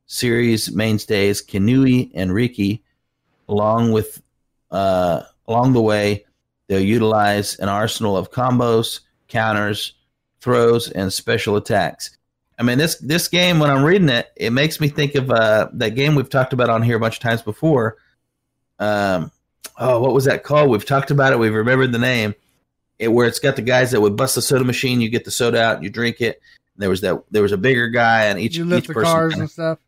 Series 0.06 0.70
mainstays 0.70 1.42
Kinui 1.42 2.10
and 2.14 2.32
Riki, 2.32 2.82
along 3.48 3.92
with 3.92 4.22
uh, 4.70 5.22
along 5.46 5.72
the 5.72 5.80
way, 5.80 6.24
they'll 6.66 6.80
utilize 6.80 7.58
an 7.58 7.68
arsenal 7.68 8.16
of 8.16 8.30
combos, 8.30 9.00
counters, 9.28 9.94
throws, 10.40 10.90
and 10.90 11.12
special 11.12 11.56
attacks. 11.56 12.16
I 12.58 12.62
mean, 12.62 12.78
this 12.78 12.96
this 12.96 13.28
game 13.28 13.58
when 13.58 13.70
I'm 13.70 13.84
reading 13.84 14.08
it, 14.08 14.30
it 14.36 14.50
makes 14.50 14.80
me 14.80 14.88
think 14.88 15.14
of 15.14 15.30
uh, 15.30 15.68
that 15.74 15.90
game 15.90 16.14
we've 16.14 16.30
talked 16.30 16.52
about 16.52 16.70
on 16.70 16.82
here 16.82 16.96
a 16.96 17.00
bunch 17.00 17.16
of 17.16 17.22
times 17.22 17.42
before. 17.42 17.96
Um, 18.78 19.30
oh, 19.78 20.00
what 20.00 20.14
was 20.14 20.24
that 20.26 20.44
called? 20.44 20.70
We've 20.70 20.84
talked 20.84 21.10
about 21.10 21.32
it. 21.32 21.38
We've 21.38 21.54
remembered 21.54 21.92
the 21.92 21.98
name. 21.98 22.34
It 22.98 23.08
where 23.08 23.26
it's 23.26 23.40
got 23.40 23.56
the 23.56 23.62
guys 23.62 23.90
that 23.90 24.00
would 24.00 24.16
bust 24.16 24.36
the 24.36 24.42
soda 24.42 24.64
machine. 24.64 25.00
You 25.00 25.08
get 25.08 25.24
the 25.24 25.32
soda 25.32 25.60
out, 25.60 25.82
you 25.82 25.90
drink 25.90 26.20
it. 26.20 26.40
There 26.76 26.88
was 26.88 27.00
that. 27.00 27.22
There 27.30 27.42
was 27.42 27.52
a 27.52 27.56
bigger 27.56 27.88
guy, 27.88 28.26
and 28.26 28.38
each 28.38 28.56
you 28.56 28.64
lift 28.64 28.84
each 28.84 28.88
the 28.88 28.94
person. 28.94 29.12
cars 29.12 29.32
kinda- 29.32 29.42
and 29.42 29.50
stuff. 29.50 29.78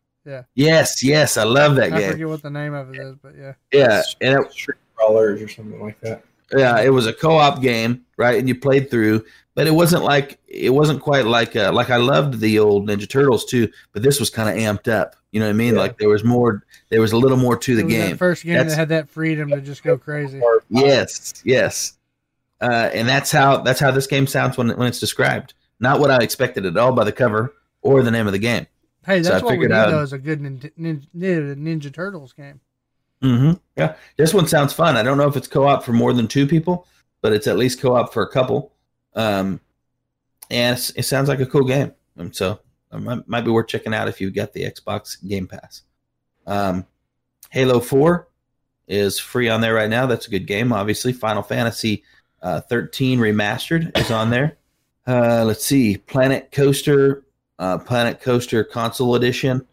Yes, 0.55 1.03
yes, 1.03 1.37
I 1.37 1.43
love 1.43 1.75
that 1.75 1.93
I 1.93 1.99
game. 1.99 2.11
forget 2.11 2.27
what 2.27 2.41
the 2.41 2.49
name 2.49 2.73
of 2.73 2.93
it 2.93 2.99
is, 2.99 3.15
but 3.21 3.33
yeah. 3.37 3.53
Yeah, 3.71 4.01
and 4.21 4.39
it, 4.45 4.51
Street 4.51 4.77
crawlers 4.95 5.41
or 5.41 5.47
something 5.47 5.81
like 5.81 5.99
that. 6.01 6.23
yeah, 6.55 6.79
it 6.81 6.89
was 6.89 7.05
a 7.07 7.13
co-op 7.13 7.61
game, 7.61 8.05
right? 8.17 8.37
And 8.39 8.47
you 8.47 8.55
played 8.59 8.89
through, 8.89 9.25
but 9.55 9.67
it 9.67 9.71
wasn't 9.71 10.03
like 10.03 10.39
it 10.47 10.69
wasn't 10.71 11.01
quite 11.01 11.25
like 11.25 11.55
uh, 11.55 11.71
like 11.73 11.89
I 11.89 11.97
loved 11.97 12.39
the 12.39 12.59
old 12.59 12.87
Ninja 12.87 13.09
Turtles 13.09 13.45
too, 13.45 13.69
but 13.93 14.01
this 14.03 14.19
was 14.19 14.29
kind 14.29 14.49
of 14.49 14.55
amped 14.55 14.91
up. 14.91 15.15
You 15.31 15.39
know 15.41 15.45
what 15.47 15.51
I 15.51 15.53
mean? 15.57 15.73
Yeah. 15.75 15.81
Like 15.81 15.97
there 15.97 16.09
was 16.09 16.23
more, 16.23 16.63
there 16.89 17.01
was 17.01 17.11
a 17.11 17.17
little 17.17 17.37
more 17.37 17.57
to 17.57 17.75
the 17.75 17.81
It 17.81 17.85
was 17.85 17.93
that 17.93 18.07
game. 18.07 18.17
first 18.17 18.43
game 18.43 18.53
That's- 18.53 18.71
that 18.73 18.77
had 18.79 18.89
that 18.89 19.09
freedom 19.09 19.49
to 19.49 19.61
just 19.61 19.83
go 19.83 19.97
crazy. 19.97 20.41
Yes, 20.69 21.33
yes, 21.45 21.93
uh, 22.61 22.89
and 22.93 23.07
that's 23.07 23.31
how 23.31 23.57
that's 23.57 23.79
how 23.79 23.91
this 23.91 24.07
game 24.07 24.25
sounds 24.27 24.57
when 24.57 24.69
when 24.77 24.87
it's 24.87 24.99
described. 24.99 25.53
Not 25.79 25.99
what 25.99 26.09
I 26.11 26.23
expected 26.23 26.65
at 26.65 26.75
all 26.77 26.91
by 26.93 27.03
the 27.03 27.11
cover 27.11 27.53
or 27.83 28.01
the 28.03 28.09
name 28.11 28.25
of 28.25 28.33
the 28.33 28.39
game. 28.39 28.65
Hey, 29.07 29.21
that's 29.21 29.41
I 29.41 29.45
what 29.45 29.57
we 29.57 29.65
need 29.65 29.71
out- 29.71 29.89
though 29.89 30.01
is 30.03 30.13
a 30.13 30.19
good 30.19 30.41
Ninja, 30.41 30.69
Ninja, 30.77 31.55
Ninja 31.55 31.91
Turtles 31.93 32.33
game. 32.33 32.59
Mm-hmm. 33.23 33.53
Yeah, 33.75 33.95
this 34.17 34.33
one 34.33 34.47
sounds 34.47 34.73
fun. 34.73 34.95
I 34.95 35.01
don't 35.01 35.17
know 35.17 35.27
if 35.27 35.35
it's 35.35 35.47
co-op 35.47 35.83
for 35.83 35.93
more 35.93 36.13
than 36.13 36.27
two 36.27 36.45
people, 36.45 36.85
but 37.21 37.33
it's 37.33 37.47
at 37.47 37.57
least 37.57 37.79
co-op 37.79 38.13
for 38.13 38.21
a 38.21 38.29
couple. 38.29 38.73
Um, 39.15 39.59
and 40.51 40.77
it 40.95 41.03
sounds 41.03 41.27
like 41.29 41.39
a 41.39 41.45
cool 41.47 41.63
game, 41.63 41.93
and 42.17 42.35
so 42.35 42.59
it 42.93 42.99
might, 42.99 43.27
might 43.27 43.41
be 43.41 43.49
worth 43.51 43.67
checking 43.67 43.93
out 43.93 44.07
if 44.07 44.21
you've 44.21 44.35
got 44.35 44.53
the 44.53 44.69
Xbox 44.69 45.25
Game 45.27 45.47
Pass. 45.47 45.81
Um, 46.45 46.85
Halo 47.49 47.79
Four 47.79 48.27
is 48.87 49.17
free 49.19 49.49
on 49.49 49.61
there 49.61 49.73
right 49.73 49.89
now. 49.89 50.05
That's 50.05 50.27
a 50.27 50.31
good 50.31 50.45
game. 50.45 50.71
Obviously, 50.71 51.11
Final 51.11 51.43
Fantasy 51.43 52.03
uh, 52.41 52.61
13 52.61 53.19
remastered 53.19 53.97
is 53.97 54.11
on 54.11 54.29
there. 54.29 54.57
Uh, 55.07 55.43
let's 55.45 55.65
see, 55.65 55.97
Planet 55.97 56.51
Coaster, 56.51 57.23
uh, 57.59 57.77
Planet 57.79 58.21
Coaster 58.21 58.63
Console 58.63 59.15
Edition. 59.15 59.65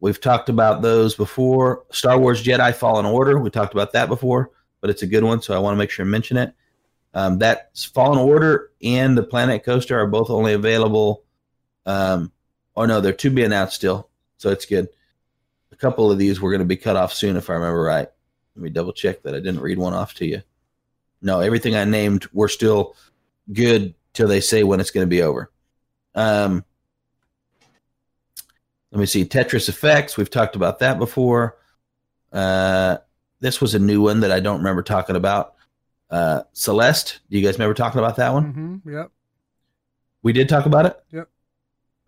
We've 0.00 0.20
talked 0.20 0.48
about 0.48 0.82
those 0.82 1.14
before. 1.14 1.84
Star 1.90 2.18
Wars 2.18 2.42
Jedi 2.42 2.74
Fallen 2.74 3.06
Order. 3.06 3.38
We 3.38 3.50
talked 3.50 3.72
about 3.72 3.92
that 3.92 4.08
before, 4.08 4.50
but 4.80 4.90
it's 4.90 5.02
a 5.02 5.06
good 5.06 5.22
one, 5.22 5.40
so 5.42 5.54
I 5.54 5.58
want 5.58 5.74
to 5.74 5.78
make 5.78 5.90
sure 5.90 6.04
to 6.04 6.10
mention 6.10 6.36
it. 6.36 6.54
Um, 7.14 7.38
that 7.38 7.70
Fallen 7.94 8.18
Order 8.18 8.70
and 8.82 9.16
the 9.16 9.22
Planet 9.22 9.64
Coaster 9.64 9.98
are 9.98 10.06
both 10.06 10.30
only 10.30 10.54
available. 10.54 11.22
Um, 11.86 12.32
oh 12.74 12.86
no, 12.86 13.00
they're 13.00 13.12
to 13.12 13.30
be 13.30 13.44
announced 13.44 13.76
still, 13.76 14.08
so 14.38 14.50
it's 14.50 14.66
good. 14.66 14.88
A 15.70 15.76
couple 15.76 16.10
of 16.10 16.18
these 16.18 16.40
were 16.40 16.50
going 16.50 16.60
to 16.60 16.66
be 16.66 16.76
cut 16.76 16.96
off 16.96 17.12
soon, 17.12 17.36
if 17.36 17.48
I 17.48 17.54
remember 17.54 17.82
right. 17.82 18.08
Let 18.56 18.62
me 18.62 18.70
double 18.70 18.92
check 18.92 19.22
that 19.22 19.34
I 19.34 19.38
didn't 19.38 19.60
read 19.60 19.78
one 19.78 19.94
off 19.94 20.14
to 20.14 20.26
you. 20.26 20.42
No, 21.20 21.40
everything 21.40 21.76
I 21.76 21.84
named 21.84 22.26
were 22.32 22.48
still 22.48 22.96
good 23.52 23.94
till 24.12 24.28
they 24.28 24.40
say 24.40 24.64
when 24.64 24.80
it's 24.80 24.90
going 24.90 25.06
to 25.06 25.10
be 25.10 25.22
over. 25.22 25.50
Um, 26.14 26.64
let 28.92 29.00
me 29.00 29.06
see. 29.06 29.24
Tetris 29.24 29.70
Effects. 29.70 30.18
We've 30.18 30.30
talked 30.30 30.54
about 30.54 30.78
that 30.80 30.98
before. 30.98 31.56
Uh, 32.30 32.98
this 33.40 33.60
was 33.60 33.74
a 33.74 33.78
new 33.78 34.02
one 34.02 34.20
that 34.20 34.30
I 34.30 34.38
don't 34.38 34.58
remember 34.58 34.82
talking 34.82 35.16
about. 35.16 35.54
Uh, 36.10 36.42
Celeste. 36.52 37.20
Do 37.30 37.38
you 37.38 37.44
guys 37.44 37.54
remember 37.54 37.74
talking 37.74 37.98
about 37.98 38.16
that 38.16 38.34
one? 38.34 38.52
Mm-hmm. 38.84 38.94
Yep. 38.94 39.10
We 40.22 40.34
did 40.34 40.48
talk 40.48 40.66
about 40.66 40.84
it. 40.86 41.02
Yep. 41.10 41.28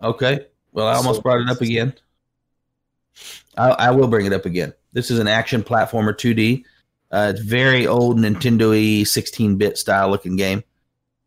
Okay. 0.02 0.46
Well, 0.72 0.86
I 0.86 0.94
almost 0.94 1.22
brought 1.22 1.40
it 1.40 1.48
up 1.48 1.62
again. 1.62 1.94
I, 3.56 3.70
I 3.70 3.90
will 3.90 4.08
bring 4.08 4.26
it 4.26 4.32
up 4.34 4.44
again. 4.44 4.74
This 4.92 5.10
is 5.10 5.18
an 5.18 5.26
action 5.28 5.62
platformer 5.62 6.12
2D. 6.12 6.64
Uh, 7.10 7.32
it's 7.34 7.40
very 7.40 7.86
old 7.86 8.18
Nintendo 8.18 8.70
y 8.70 9.04
16 9.04 9.56
bit 9.56 9.78
style 9.78 10.10
looking 10.10 10.36
game, 10.36 10.64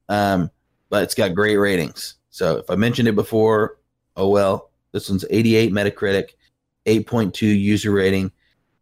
um, 0.09 0.51
but 0.89 1.03
it's 1.03 1.15
got 1.15 1.33
great 1.33 1.55
ratings. 1.55 2.15
So 2.29 2.57
if 2.57 2.69
I 2.69 2.75
mentioned 2.75 3.07
it 3.07 3.15
before, 3.15 3.77
oh 4.15 4.27
well. 4.27 4.69
This 4.97 5.11
one's 5.11 5.25
88 5.29 5.71
Metacritic, 5.71 6.29
8.2 6.87 7.41
user 7.41 7.91
rating. 7.91 8.31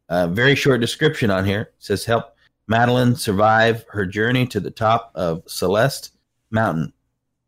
Uh, 0.07 0.27
very 0.27 0.55
short 0.55 0.79
description 0.79 1.29
on 1.29 1.43
here. 1.43 1.61
It 1.61 1.73
says 1.79 2.05
help 2.05 2.37
Madeline 2.67 3.17
survive 3.17 3.83
her 3.89 4.05
journey 4.05 4.47
to 4.47 4.61
the 4.61 4.71
top 4.71 5.11
of 5.13 5.43
Celeste 5.45 6.11
Mountain 6.51 6.93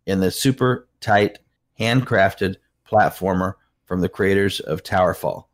in 0.06 0.20
the 0.20 0.30
super 0.30 0.90
tight, 1.00 1.40
handcrafted 1.80 2.58
platformer 2.86 3.54
from 3.86 4.02
the 4.02 4.10
creators 4.10 4.60
of 4.60 4.84
Towerfall. 4.84 5.46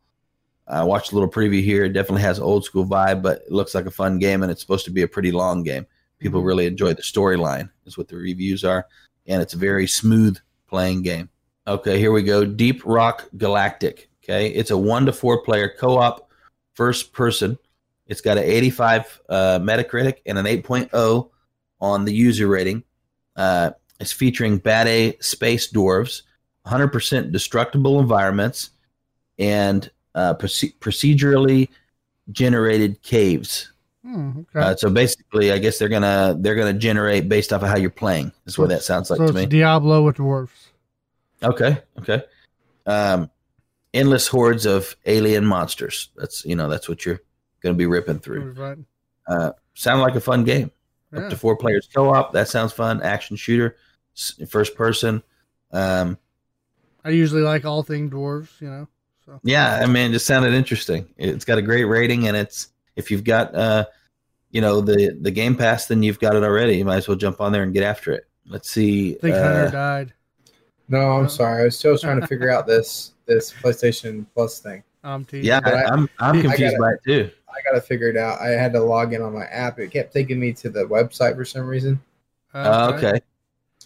I 0.68 0.84
watched 0.84 1.12
a 1.12 1.16
little 1.16 1.30
preview 1.30 1.64
here. 1.64 1.86
It 1.86 1.94
definitely 1.94 2.24
has 2.24 2.40
old 2.40 2.66
school 2.66 2.86
vibe, 2.86 3.22
but 3.22 3.42
it 3.42 3.52
looks 3.52 3.76
like 3.76 3.86
a 3.86 3.92
fun 3.92 4.18
game, 4.18 4.42
and 4.42 4.52
it's 4.52 4.62
supposed 4.62 4.86
to 4.86 4.92
be 4.92 5.04
a 5.04 5.08
pretty 5.08 5.32
long 5.32 5.62
game. 5.62 5.86
People 6.18 6.42
really 6.42 6.66
enjoy 6.66 6.96
the 6.96 7.04
storyline, 7.04 7.70
is 7.86 7.96
what 7.96 8.08
the 8.08 8.16
reviews 8.16 8.64
are, 8.64 8.88
and 9.28 9.40
it's 9.40 9.54
a 9.54 9.58
very 9.58 9.86
smooth 9.86 10.40
playing 10.68 11.04
game. 11.04 11.30
Okay, 11.66 11.98
here 11.98 12.12
we 12.12 12.24
go. 12.24 12.46
Deep 12.46 12.82
Rock 12.86 13.30
Galactic. 13.38 14.10
Okay, 14.24 14.48
it's 14.50 14.72
a 14.72 14.78
one 14.78 15.06
to 15.06 15.14
four 15.14 15.44
player 15.44 15.74
co 15.78 15.98
op 15.98 16.30
first 16.74 17.14
person. 17.14 17.58
It's 18.08 18.22
got 18.22 18.38
an 18.38 18.44
85 18.44 19.22
uh, 19.30 19.60
Metacritic 19.60 20.18
and 20.26 20.38
an 20.38 20.46
8.0 20.46 21.30
on 21.80 22.06
the 22.06 22.14
user 22.14 22.48
rating. 22.48 22.84
Uh, 23.36 23.72
it's 24.00 24.12
featuring 24.12 24.58
bad 24.58 24.88
A 24.88 25.18
space 25.20 25.72
dwarves, 25.72 26.24
100% 26.68 27.32
destructible 27.32 28.00
environments, 28.00 28.72
and 29.40 29.90
uh, 30.16 30.34
proce- 30.34 30.78
procedurally 30.80 31.70
generated 32.32 33.02
caves. 33.02 33.72
Hmm, 34.04 34.40
okay. 34.40 34.60
Uh, 34.60 34.76
so 34.76 34.90
basically, 34.90 35.52
I 35.52 35.60
guess 35.60 35.80
they're 35.80 35.88
gonna 35.88 36.36
they're 36.38 36.56
gonna 36.56 36.74
generate 36.74 37.30
based 37.30 37.54
off 37.54 37.64
of 37.64 37.70
how 37.70 37.78
you're 37.78 37.90
playing. 37.90 38.34
Is 38.46 38.58
what 38.58 38.68
that 38.70 38.84
sounds 38.84 39.10
like 39.10 39.18
so 39.18 39.28
to 39.28 39.30
it's 39.30 39.36
me. 39.36 39.46
Diablo 39.46 40.04
with 40.04 40.18
dwarves. 40.18 40.63
Okay, 41.44 41.78
okay. 42.00 42.24
Um, 42.86 43.30
endless 43.94 44.28
hordes 44.28 44.66
of 44.66 44.96
alien 45.06 45.46
monsters. 45.46 46.10
That's 46.16 46.46
you 46.46 46.56
know 46.56 46.70
that's 46.70 46.90
what 46.90 47.06
you're 47.06 47.22
gonna 47.62 47.76
be 47.76 47.86
ripping 47.86 48.20
through. 48.20 48.86
Uh, 49.28 49.52
sound 49.74 50.02
like 50.02 50.16
a 50.16 50.22
fun 50.22 50.44
game. 50.44 50.72
Yeah. 51.12 51.22
Up 51.22 51.30
to 51.30 51.38
four 51.38 51.56
players 51.56 51.88
co-op. 51.94 52.34
That 52.34 52.50
sounds 52.50 52.74
fun. 52.74 53.02
Action 53.02 53.36
shooter, 53.36 53.78
first 54.50 54.76
person. 54.76 55.22
Um, 55.72 56.18
I 57.06 57.10
usually 57.10 57.42
like 57.42 57.66
all 57.66 57.84
thing 57.84 58.10
dwarves, 58.10 58.60
you 58.60 58.70
know. 58.70 58.88
So 59.26 59.40
yeah, 59.44 59.80
I 59.82 59.86
mean, 59.86 60.10
it 60.10 60.14
just 60.14 60.26
sounded 60.26 60.54
interesting. 60.54 61.08
It's 61.18 61.46
got 61.46 61.58
a 61.58 61.62
great 61.62 61.86
rating, 61.86 62.28
and 62.28 62.36
it's 62.36 62.70
if 62.96 63.12
you've 63.12 63.24
got 63.24 63.56
uh, 63.56 63.86
you 64.54 64.62
know, 64.62 64.82
the 64.82 65.18
the 65.20 65.32
Game 65.32 65.56
Pass, 65.56 65.88
then 65.88 66.04
you've 66.04 66.20
got 66.20 66.36
it 66.36 66.44
already. 66.44 66.78
You 66.78 66.86
might 66.86 66.98
as 66.98 67.08
well 67.08 67.18
jump 67.18 67.42
on 67.42 67.52
there 67.52 67.64
and 67.64 67.74
get 67.74 67.84
after 67.84 68.14
it. 68.14 68.28
Let's 68.48 68.70
see. 68.70 69.16
I 69.16 69.20
think 69.20 69.36
uh, 69.36 69.44
Hunter 69.44 69.72
died. 69.72 70.14
No, 70.94 71.12
I'm 71.18 71.28
sorry. 71.30 71.62
I 71.62 71.66
was 71.66 71.78
still 71.78 71.98
trying 71.98 72.22
to 72.22 72.28
figure 72.28 72.50
out 72.52 72.68
this 72.68 73.14
this 73.26 73.52
PlayStation 73.52 74.26
Plus 74.36 74.60
thing. 74.60 74.84
I'm 75.04 75.26
teasing. 75.26 75.46
yeah, 75.48 75.60
I- 75.66 75.72
I, 75.72 75.84
I'm 75.94 76.10
I'm 76.20 76.42
confused 76.42 76.78
gotta- 76.78 76.80
by 76.80 76.92
it 76.94 77.00
too. 77.04 77.32
I 77.50 77.62
got 77.72 77.76
to 77.76 77.82
figure 77.82 78.10
it 78.10 78.18
out. 78.18 78.42
I 78.42 78.48
had 78.50 78.74
to 78.74 78.80
log 78.80 79.14
in 79.14 79.22
on 79.22 79.32
my 79.34 79.46
app. 79.46 79.78
It 79.80 79.92
kept 79.92 80.12
taking 80.12 80.40
me 80.40 80.54
to 80.54 80.70
the 80.72 80.86
website 80.86 81.36
for 81.36 81.46
some 81.46 81.68
reason, 81.68 82.02
Uh, 82.54 82.92
okay. 82.96 83.22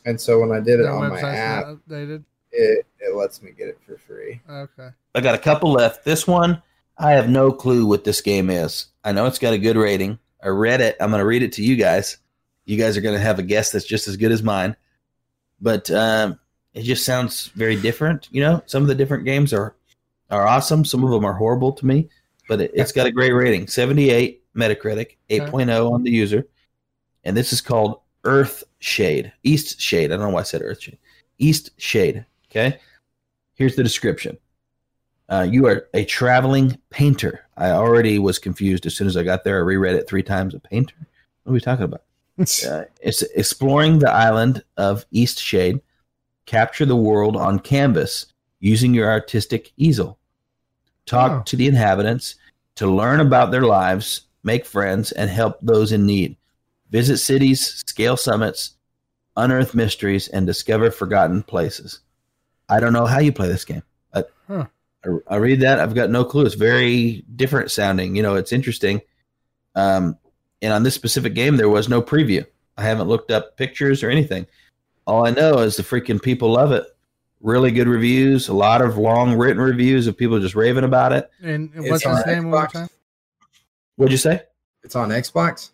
and 0.05 0.19
so 0.19 0.39
when 0.39 0.51
I 0.53 0.61
did 0.61 0.79
it 0.79 0.83
That 0.83 0.91
on 0.93 1.09
my 1.09 1.19
app, 1.21 1.65
updated. 1.65 2.23
it 2.53 2.85
it 2.99 3.13
lets 3.15 3.41
me 3.41 3.51
get 3.51 3.67
it 3.67 3.77
for 3.85 3.97
free. 3.97 4.39
Okay. 4.49 4.87
I 5.15 5.19
got 5.21 5.35
a 5.35 5.37
couple 5.37 5.71
left. 5.73 6.05
This 6.05 6.25
one, 6.25 6.61
I 6.97 7.11
have 7.11 7.29
no 7.29 7.51
clue 7.51 7.85
what 7.85 8.03
this 8.05 8.21
game 8.21 8.49
is. 8.49 8.87
I 9.03 9.11
know 9.11 9.25
it's 9.27 9.39
got 9.39 9.53
a 9.53 9.57
good 9.57 9.75
rating. 9.75 10.17
I 10.41 10.47
read 10.49 10.79
it. 10.81 10.95
I'm 11.01 11.09
going 11.09 11.19
to 11.19 11.25
read 11.25 11.43
it 11.43 11.51
to 11.53 11.63
you 11.63 11.75
guys. 11.75 12.17
You 12.65 12.77
guys 12.77 12.95
are 12.95 13.01
going 13.01 13.15
to 13.15 13.21
have 13.21 13.37
a 13.39 13.43
guess 13.43 13.71
that's 13.71 13.85
just 13.85 14.07
as 14.07 14.15
good 14.17 14.31
as 14.31 14.43
mine. 14.43 14.75
But 15.59 15.89
um, 15.91 16.39
it 16.77 16.83
just 16.83 17.05
sounds 17.05 17.47
very 17.55 17.75
different. 17.75 18.27
You 18.31 18.41
know, 18.41 18.61
some 18.67 18.83
of 18.83 18.87
the 18.87 18.95
different 18.95 19.25
games 19.25 19.51
are 19.51 19.75
are 20.29 20.45
awesome. 20.45 20.85
Some 20.85 21.03
of 21.03 21.09
them 21.09 21.25
are 21.25 21.33
horrible 21.33 21.71
to 21.73 21.85
me. 21.85 22.09
But 22.47 22.61
it, 22.61 22.71
it's 22.73 22.91
got 22.91 23.07
a 23.07 23.11
great 23.11 23.31
rating 23.33 23.67
78 23.67 24.43
Metacritic, 24.55 25.17
8.0 25.29 25.91
on 25.91 26.03
the 26.03 26.11
user. 26.11 26.47
And 27.23 27.35
this 27.35 27.51
is 27.51 27.61
called 27.61 28.01
Earth 28.23 28.63
Shade. 28.79 29.31
East 29.43 29.81
Shade. 29.81 30.11
I 30.11 30.17
don't 30.17 30.27
know 30.27 30.29
why 30.29 30.41
I 30.41 30.43
said 30.43 30.61
Earth 30.61 30.81
Shade. 30.81 30.99
East 31.39 31.71
Shade. 31.77 32.25
Okay. 32.49 32.79
Here's 33.55 33.75
the 33.75 33.83
description. 33.83 34.37
Uh, 35.29 35.47
you 35.49 35.65
are 35.67 35.87
a 35.93 36.05
traveling 36.05 36.77
painter. 36.89 37.45
I 37.57 37.71
already 37.71 38.19
was 38.19 38.39
confused 38.39 38.85
as 38.85 38.95
soon 38.95 39.07
as 39.07 39.17
I 39.17 39.23
got 39.23 39.43
there. 39.43 39.57
I 39.57 39.61
reread 39.61 39.95
it 39.95 40.07
three 40.07 40.23
times. 40.23 40.53
A 40.53 40.59
painter? 40.59 40.95
What 41.43 41.51
are 41.51 41.53
we 41.53 41.59
talking 41.59 41.85
about? 41.85 42.03
uh, 42.39 42.83
it's 43.01 43.23
exploring 43.23 43.99
the 43.99 44.11
island 44.11 44.63
of 44.77 45.05
East 45.11 45.41
Shade. 45.41 45.81
Capture 46.47 46.85
the 46.85 46.95
world 46.95 47.35
on 47.35 47.59
canvas 47.59 48.25
using 48.59 48.93
your 48.95 49.11
artistic 49.11 49.71
easel. 49.77 50.17
Talk 51.05 51.31
Oh. 51.31 51.43
to 51.45 51.55
the 51.55 51.67
inhabitants 51.67 52.35
to 52.75 52.87
learn 52.87 53.19
about 53.19 53.51
their 53.51 53.61
lives, 53.61 54.21
make 54.43 54.65
friends, 54.65 55.11
and 55.11 55.29
help 55.29 55.59
those 55.61 55.91
in 55.91 56.05
need. 56.07 56.35
Visit 56.89 57.17
cities, 57.17 57.83
scale 57.85 58.17
summits, 58.17 58.71
unearth 59.35 59.75
mysteries, 59.75 60.27
and 60.29 60.47
discover 60.47 60.89
forgotten 60.89 61.43
places. 61.43 61.99
I 62.69 62.79
don't 62.79 62.93
know 62.93 63.05
how 63.05 63.19
you 63.19 63.31
play 63.31 63.47
this 63.49 63.65
game. 63.65 63.83
I, 64.13 64.23
Huh. 64.47 64.65
I, 65.05 65.35
I 65.35 65.35
read 65.35 65.59
that. 65.61 65.79
I've 65.79 65.93
got 65.95 66.09
no 66.09 66.23
clue. 66.25 66.45
It's 66.45 66.55
very 66.55 67.23
different 67.35 67.71
sounding. 67.71 68.15
You 68.15 68.23
know, 68.23 68.35
it's 68.35 68.51
interesting. 68.53 69.01
Um, 69.75 70.17
and 70.61 70.73
on 70.73 70.83
this 70.83 70.95
specific 70.95 71.33
game, 71.35 71.57
there 71.57 71.69
was 71.69 71.87
no 71.89 72.01
preview. 72.01 72.45
I 72.77 72.83
haven't 72.83 73.07
looked 73.09 73.31
up 73.31 73.57
pictures 73.57 74.01
or 74.01 74.09
anything. 74.09 74.47
All 75.07 75.25
I 75.25 75.31
know 75.31 75.59
is 75.59 75.75
the 75.77 75.83
freaking 75.83 76.21
people 76.21 76.51
love 76.51 76.71
it. 76.71 76.83
Really 77.41 77.71
good 77.71 77.87
reviews. 77.87 78.49
A 78.49 78.53
lot 78.53 78.81
of 78.81 78.97
long 78.97 79.35
written 79.37 79.61
reviews 79.61 80.05
of 80.05 80.17
people 80.17 80.39
just 80.39 80.53
raving 80.55 80.83
about 80.83 81.13
it. 81.13 81.29
And, 81.41 81.71
and 81.73 81.89
what's 81.89 82.05
on 82.05 82.17
his 82.17 82.25
name 82.25 82.49
one 82.49 82.51
more 82.51 82.67
Xbox. 82.67 82.71
time? 82.73 82.89
What'd 83.95 84.11
you 84.11 84.17
say? 84.17 84.41
It's 84.83 84.95
on 84.95 85.09
Xbox. 85.09 85.71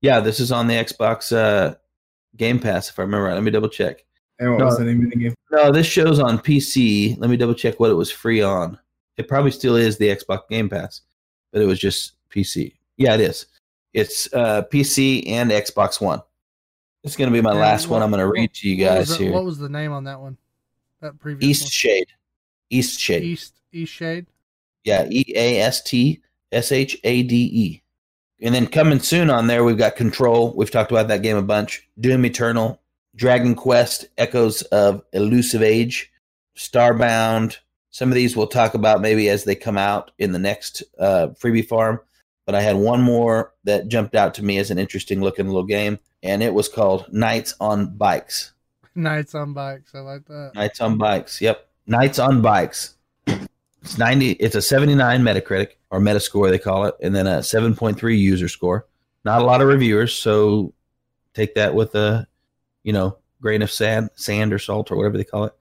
Yeah, 0.00 0.20
this 0.20 0.40
is 0.40 0.50
on 0.50 0.66
the 0.66 0.74
Xbox 0.74 1.30
uh, 1.36 1.74
Game 2.36 2.58
Pass, 2.58 2.88
if 2.88 2.98
I 2.98 3.02
remember 3.02 3.26
right. 3.26 3.34
Let 3.34 3.42
me 3.42 3.50
double 3.50 3.68
check. 3.68 4.04
And 4.38 4.50
what 4.52 4.58
No. 4.60 4.64
was 4.66 4.78
the 4.78 4.84
name 4.84 5.04
of 5.04 5.10
the 5.10 5.16
game? 5.16 5.34
No, 5.50 5.70
this 5.70 5.86
show's 5.86 6.18
on 6.18 6.38
PC. 6.38 7.18
Let 7.18 7.28
me 7.28 7.36
double 7.36 7.54
check 7.54 7.78
what 7.78 7.90
it 7.90 7.94
was 7.94 8.10
free 8.10 8.40
on. 8.40 8.78
It 9.18 9.28
probably 9.28 9.50
still 9.50 9.76
is 9.76 9.98
the 9.98 10.08
Xbox 10.08 10.48
Game 10.48 10.68
Pass, 10.70 11.02
but 11.52 11.60
it 11.60 11.66
was 11.66 11.78
just 11.78 12.14
PC. 12.30 12.74
Yeah, 12.96 13.14
it 13.14 13.20
is. 13.20 13.46
It's 13.92 14.32
uh, 14.32 14.62
PC 14.72 15.28
and 15.28 15.50
Xbox 15.50 16.00
One. 16.00 16.22
It's 17.02 17.16
going 17.16 17.30
to 17.30 17.34
be 17.36 17.40
my 17.42 17.52
last 17.52 17.88
one. 17.88 18.02
I'm 18.02 18.10
going 18.10 18.20
to 18.20 18.26
read 18.26 18.52
to 18.54 18.68
you 18.68 18.84
what 18.84 18.94
guys 18.94 19.08
the- 19.08 19.16
here. 19.24 19.32
What 19.32 19.44
was 19.44 19.58
the 19.58 19.68
name 19.68 19.92
on 19.92 20.04
that 20.04 20.20
one? 20.20 20.36
That 21.00 21.18
previous 21.18 21.50
East 21.50 21.62
one? 21.64 21.70
Shade. 21.70 22.06
East 22.68 23.00
Shade. 23.00 23.24
East 23.24 23.54
East 23.72 23.92
Shade. 23.92 24.26
Yeah, 24.84 25.06
E 25.10 25.24
A 25.34 25.60
S 25.60 25.82
T 25.82 26.20
S 26.52 26.72
H 26.72 26.98
A 27.04 27.22
D 27.22 27.36
E. 27.36 27.82
And 28.42 28.54
then 28.54 28.66
coming 28.66 29.00
soon 29.00 29.28
on 29.30 29.46
there, 29.46 29.64
we've 29.64 29.76
got 29.78 29.96
Control. 29.96 30.54
We've 30.54 30.70
talked 30.70 30.90
about 30.90 31.08
that 31.08 31.22
game 31.22 31.36
a 31.36 31.42
bunch. 31.42 31.88
Doom 31.98 32.24
Eternal, 32.24 32.80
Dragon 33.14 33.54
Quest, 33.54 34.06
Echoes 34.16 34.62
of 34.62 35.02
Elusive 35.12 35.62
Age, 35.62 36.10
Starbound. 36.56 37.58
Some 37.90 38.08
of 38.08 38.14
these 38.14 38.36
we'll 38.36 38.46
talk 38.46 38.74
about 38.74 39.00
maybe 39.00 39.28
as 39.28 39.44
they 39.44 39.54
come 39.54 39.76
out 39.76 40.12
in 40.18 40.32
the 40.32 40.38
next 40.38 40.82
uh, 40.98 41.28
freebie 41.38 41.66
farm. 41.66 42.00
But 42.50 42.56
I 42.56 42.62
had 42.62 42.74
one 42.74 43.00
more 43.00 43.54
that 43.62 43.86
jumped 43.86 44.16
out 44.16 44.34
to 44.34 44.44
me 44.44 44.58
as 44.58 44.72
an 44.72 44.78
interesting 44.80 45.20
looking 45.20 45.46
little 45.46 45.62
game, 45.62 46.00
and 46.20 46.42
it 46.42 46.52
was 46.52 46.68
called 46.68 47.06
Knights 47.12 47.54
on 47.60 47.96
Bikes. 47.96 48.50
Nights 48.96 49.36
on 49.36 49.52
bikes. 49.52 49.94
I 49.94 50.00
like 50.00 50.24
that. 50.26 50.50
Knights 50.56 50.80
on 50.80 50.98
Bikes. 50.98 51.40
Yep. 51.40 51.64
Knights 51.86 52.18
on 52.18 52.42
Bikes. 52.42 52.96
It's 53.28 53.98
90 53.98 54.32
it's 54.32 54.56
a 54.56 54.62
79 54.62 55.22
Metacritic 55.22 55.76
or 55.92 56.00
Metascore 56.00 56.50
they 56.50 56.58
call 56.58 56.86
it 56.86 56.96
and 57.00 57.14
then 57.14 57.28
a 57.28 57.38
7.3 57.38 58.18
user 58.18 58.48
score. 58.48 58.84
Not 59.24 59.42
a 59.42 59.44
lot 59.44 59.60
of 59.60 59.68
reviewers, 59.68 60.12
so 60.12 60.74
take 61.34 61.54
that 61.54 61.76
with 61.76 61.94
a 61.94 62.26
you 62.82 62.92
know, 62.92 63.16
grain 63.40 63.62
of 63.62 63.70
sand, 63.70 64.10
sand 64.16 64.52
or 64.52 64.58
salt 64.58 64.90
or 64.90 64.96
whatever 64.96 65.18
they 65.18 65.22
call 65.22 65.44
it. 65.44 65.54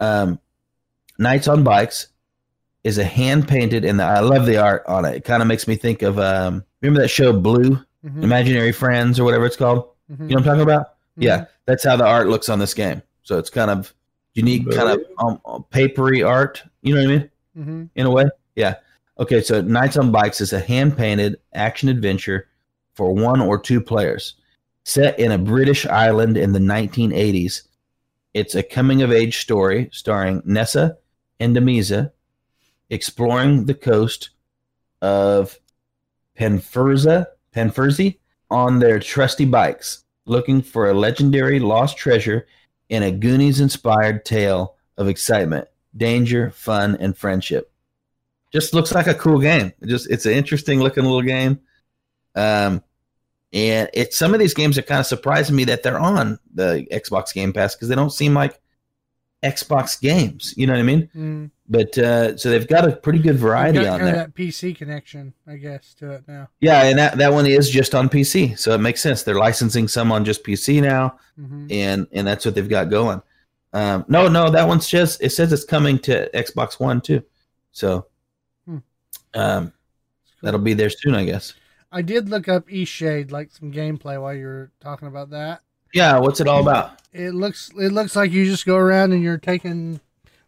Um 0.00 0.40
Knights 1.18 1.48
on 1.48 1.64
Bikes 1.64 2.06
is 2.84 2.98
a 2.98 3.04
hand 3.04 3.48
painted 3.48 3.84
and 3.84 4.00
I 4.00 4.20
love 4.20 4.46
the 4.46 4.56
art 4.56 4.84
on 4.86 5.04
it. 5.04 5.16
It 5.16 5.24
kind 5.24 5.42
of 5.42 5.48
makes 5.48 5.66
me 5.66 5.76
think 5.76 6.02
of 6.02 6.18
um 6.18 6.64
remember 6.80 7.00
that 7.02 7.08
show 7.08 7.32
Blue, 7.32 7.78
Mhm, 8.04 8.22
Imaginary 8.22 8.72
Friends 8.72 9.18
or 9.18 9.24
whatever 9.24 9.44
it's 9.46 9.56
called? 9.56 9.88
mhm, 10.10 10.20
You 10.20 10.26
know 10.28 10.34
what 10.34 10.38
I'm 10.38 10.44
talking 10.44 10.62
about? 10.62 10.86
mhm. 11.18 11.24
Yeah, 11.24 11.44
that's 11.66 11.84
how 11.84 11.96
the 11.96 12.06
art 12.06 12.28
looks 12.28 12.48
on 12.48 12.58
this 12.60 12.74
game. 12.74 13.02
So 13.24 13.38
it's 13.38 13.50
kind 13.50 13.70
of 13.70 13.92
unique, 14.34 14.70
kind 14.70 15.00
of 15.18 15.40
um, 15.44 15.64
papery 15.70 16.22
art. 16.22 16.62
You 16.82 16.94
know 16.94 17.00
what 17.02 17.10
I 17.10 17.12
mean? 17.18 17.30
Mhm. 17.58 17.88
In 17.96 18.06
a 18.06 18.10
way, 18.10 18.26
yeah. 18.54 18.76
Okay, 19.18 19.40
so 19.42 19.60
Knights 19.60 19.96
on 19.96 20.12
Bikes 20.12 20.40
is 20.40 20.52
a 20.52 20.60
hand 20.60 20.96
painted 20.96 21.38
action 21.54 21.88
adventure 21.88 22.46
for 22.94 23.12
one 23.12 23.40
or 23.40 23.58
two 23.58 23.80
players. 23.80 24.36
Set 24.84 25.18
in 25.18 25.32
a 25.32 25.38
British 25.38 25.84
island 25.86 26.36
in 26.36 26.52
the 26.52 26.60
1980s, 26.60 27.62
it's 28.32 28.54
a 28.54 28.62
coming 28.62 29.02
of 29.02 29.10
age 29.10 29.38
story 29.40 29.90
starring 29.92 30.40
Nessa 30.44 30.96
and 31.40 31.54
Demelza 31.56 32.12
exploring 32.90 33.66
the 33.66 33.74
coast 33.74 34.30
of 35.02 35.58
Penferza, 36.38 37.26
Penferzi 37.54 38.18
on 38.50 38.78
their 38.78 38.98
trusty 38.98 39.44
bikes, 39.44 40.04
looking 40.26 40.62
for 40.62 40.88
a 40.88 40.94
legendary 40.94 41.58
lost 41.60 41.96
treasure 41.96 42.46
in 42.88 43.02
a 43.02 43.10
Goonies 43.10 43.60
inspired 43.60 44.24
tale 44.24 44.76
of 44.96 45.08
excitement, 45.08 45.68
danger, 45.96 46.50
fun, 46.50 46.96
and 47.00 47.16
friendship. 47.16 47.70
Just 48.52 48.72
looks 48.72 48.92
like 48.92 49.06
a 49.06 49.14
cool 49.14 49.38
game. 49.38 49.72
It 49.80 49.88
just 49.88 50.10
it's 50.10 50.26
an 50.26 50.32
interesting 50.32 50.80
looking 50.80 51.04
little 51.04 51.22
game. 51.22 51.60
Um 52.34 52.82
and 53.52 53.88
it's 53.94 54.16
some 54.16 54.34
of 54.34 54.40
these 54.40 54.54
games 54.54 54.76
are 54.76 54.82
kind 54.82 55.00
of 55.00 55.06
surprising 55.06 55.56
me 55.56 55.64
that 55.64 55.82
they're 55.82 55.98
on 55.98 56.38
the 56.52 56.86
Xbox 56.92 57.32
Game 57.32 57.52
Pass 57.52 57.74
because 57.74 57.88
they 57.88 57.94
don't 57.94 58.12
seem 58.12 58.34
like 58.34 58.60
Xbox 59.42 60.00
games. 60.00 60.52
You 60.56 60.66
know 60.66 60.72
what 60.72 60.80
I 60.80 60.82
mean? 60.82 61.10
Mm. 61.16 61.50
But 61.68 61.96
uh, 61.98 62.36
so 62.36 62.50
they've 62.50 62.66
got 62.66 62.88
a 62.88 62.96
pretty 62.96 63.18
good 63.18 63.36
variety 63.36 63.86
on 63.86 64.00
there. 64.00 64.14
that 64.14 64.34
PC 64.34 64.74
connection, 64.76 65.34
I 65.46 65.56
guess, 65.56 65.94
to 65.94 66.12
it 66.12 66.24
now. 66.26 66.48
Yeah, 66.60 66.84
and 66.84 66.98
that, 66.98 67.18
that 67.18 67.32
one 67.32 67.46
is 67.46 67.68
just 67.70 67.94
on 67.94 68.08
PC, 68.08 68.58
so 68.58 68.72
it 68.72 68.78
makes 68.78 69.00
sense. 69.02 69.22
They're 69.22 69.34
licensing 69.34 69.86
some 69.86 70.10
on 70.10 70.24
just 70.24 70.42
PC 70.44 70.82
now, 70.82 71.18
hmm 71.36 71.66
and 71.70 72.06
and 72.12 72.26
that's 72.26 72.44
what 72.46 72.54
they've 72.54 72.68
got 72.68 72.88
going. 72.90 73.20
Um, 73.74 74.06
no, 74.08 74.28
no, 74.28 74.50
that 74.50 74.66
one's 74.66 74.88
just 74.88 75.22
it 75.22 75.30
says 75.30 75.52
it's 75.52 75.64
coming 75.64 75.98
to 76.00 76.30
Xbox 76.34 76.80
One 76.80 77.00
too, 77.02 77.22
so 77.70 78.06
Hmm. 78.66 78.78
um, 79.34 79.72
that'll 80.42 80.58
be 80.60 80.72
there 80.74 80.90
soon, 80.90 81.14
I 81.14 81.24
guess. 81.26 81.52
I 81.92 82.00
did 82.02 82.28
look 82.30 82.48
up 82.48 82.66
Eastshade, 82.68 83.30
like 83.30 83.50
some 83.50 83.70
gameplay 83.72 84.20
while 84.20 84.34
you 84.34 84.46
were 84.46 84.72
talking 84.80 85.08
about 85.08 85.30
that. 85.30 85.60
Yeah, 85.94 86.18
what's 86.18 86.40
it 86.40 86.48
all 86.48 86.60
about? 86.60 87.00
It 87.12 87.32
looks 87.34 87.70
it 87.78 87.92
looks 87.92 88.14
like 88.14 88.30
you 88.32 88.44
just 88.44 88.66
go 88.66 88.76
around 88.76 89.12
and 89.12 89.22
you're 89.22 89.38
taking 89.38 90.00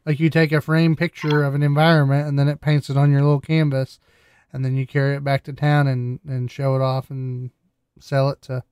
like 0.07 0.21
you 0.21 0.31
take 0.31 0.53
a 0.53 0.61
frame 0.61 0.97
picture 0.97 1.43
of 1.45 1.55
an 1.55 1.63
environment 1.63 2.29
and 2.29 2.39
then 2.39 2.49
it 2.49 2.61
paints 2.61 2.91
it 2.91 2.97
on 2.97 3.11
your 3.11 3.23
little 3.23 3.41
canvas 3.41 3.99
and 4.53 4.65
then 4.65 4.77
you 4.77 4.87
carry 4.87 5.17
it 5.17 5.25
back 5.25 5.43
to 5.45 5.53
town 5.53 5.87
and 5.89 6.21
and 6.29 6.51
show 6.51 6.77
it 6.77 6.83
off 6.83 7.11
and 7.11 7.51
sell 7.99 8.29
it 8.31 8.41
to 8.43 8.63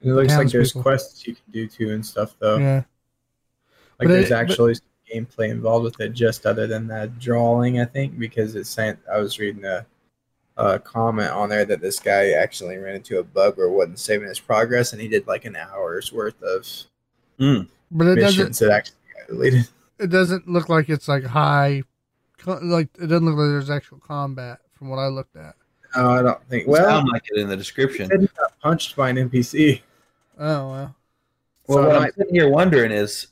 It 0.00 0.12
looks 0.12 0.28
like 0.36 0.48
there's 0.48 0.72
Townspeople. 0.72 0.82
quests 0.82 1.26
you 1.26 1.34
can 1.34 1.44
do 1.50 1.66
too 1.66 1.92
and 1.92 2.04
stuff 2.06 2.34
though. 2.38 2.58
yeah. 2.58 2.82
Like 3.98 4.06
But 4.06 4.08
there's 4.08 4.26
it- 4.26 4.30
but- 4.30 4.36
actually 4.50 4.74
some 4.74 4.84
gameplay 5.12 5.48
involved 5.50 5.84
with 5.84 6.00
it, 6.00 6.12
just 6.12 6.44
other 6.46 6.66
than 6.66 6.86
that 6.88 7.18
drawing. 7.18 7.80
I 7.80 7.84
think 7.86 8.18
because 8.18 8.54
it's 8.54 8.68
saying 8.70 8.98
I 9.12 9.18
was 9.18 9.38
reading 9.38 9.64
a, 9.64 9.86
a 10.58 10.78
comment 10.78 11.30
on 11.30 11.48
there 11.48 11.64
that 11.64 11.80
this 11.80 12.00
guy 12.00 12.32
actually 12.32 12.76
ran 12.76 12.96
into 12.96 13.18
a 13.18 13.22
bug 13.22 13.56
where 13.56 13.68
it 13.68 13.72
wasn't 13.72 13.98
saving 13.98 14.28
his 14.28 14.40
progress, 14.40 14.92
and 14.92 15.00
he 15.00 15.08
did 15.08 15.26
like 15.26 15.44
an 15.44 15.56
hour's 15.56 16.12
worth 16.12 16.40
of 16.42 16.66
hmm. 17.38 17.62
But 17.90 18.08
it 18.08 18.14
doesn't 18.16 18.38
missions 18.38 18.58
that 18.58 18.70
actually 18.70 18.96
got 19.16 19.28
deleted. 19.28 19.68
it 19.98 20.08
doesn't 20.08 20.48
look 20.48 20.68
like 20.68 20.88
it's 20.88 21.08
like 21.08 21.24
high 21.24 21.82
like 22.46 22.88
it 23.00 23.06
doesn't 23.06 23.24
look 23.24 23.36
like 23.36 23.48
there's 23.48 23.70
actual 23.70 23.98
combat 23.98 24.60
from 24.72 24.88
what 24.88 24.98
I 24.98 25.06
looked 25.08 25.36
at. 25.36 25.54
No, 25.96 26.10
I 26.10 26.22
don't 26.22 26.42
think. 26.48 26.68
Well, 26.68 26.84
Sound 26.84 27.08
like 27.08 27.22
it 27.30 27.40
in 27.40 27.48
the 27.48 27.56
description. 27.56 28.08
said 28.08 28.20
he 28.20 28.28
got 28.38 28.58
punched 28.60 28.94
by 28.96 29.10
an 29.10 29.16
NPC. 29.16 29.80
Oh 30.38 30.70
well. 30.70 30.96
Well, 31.66 31.78
So 31.78 31.88
what 31.88 32.02
I'm 32.02 32.12
sitting 32.12 32.34
here 32.34 32.48
wondering 32.48 32.92
is 32.92 33.28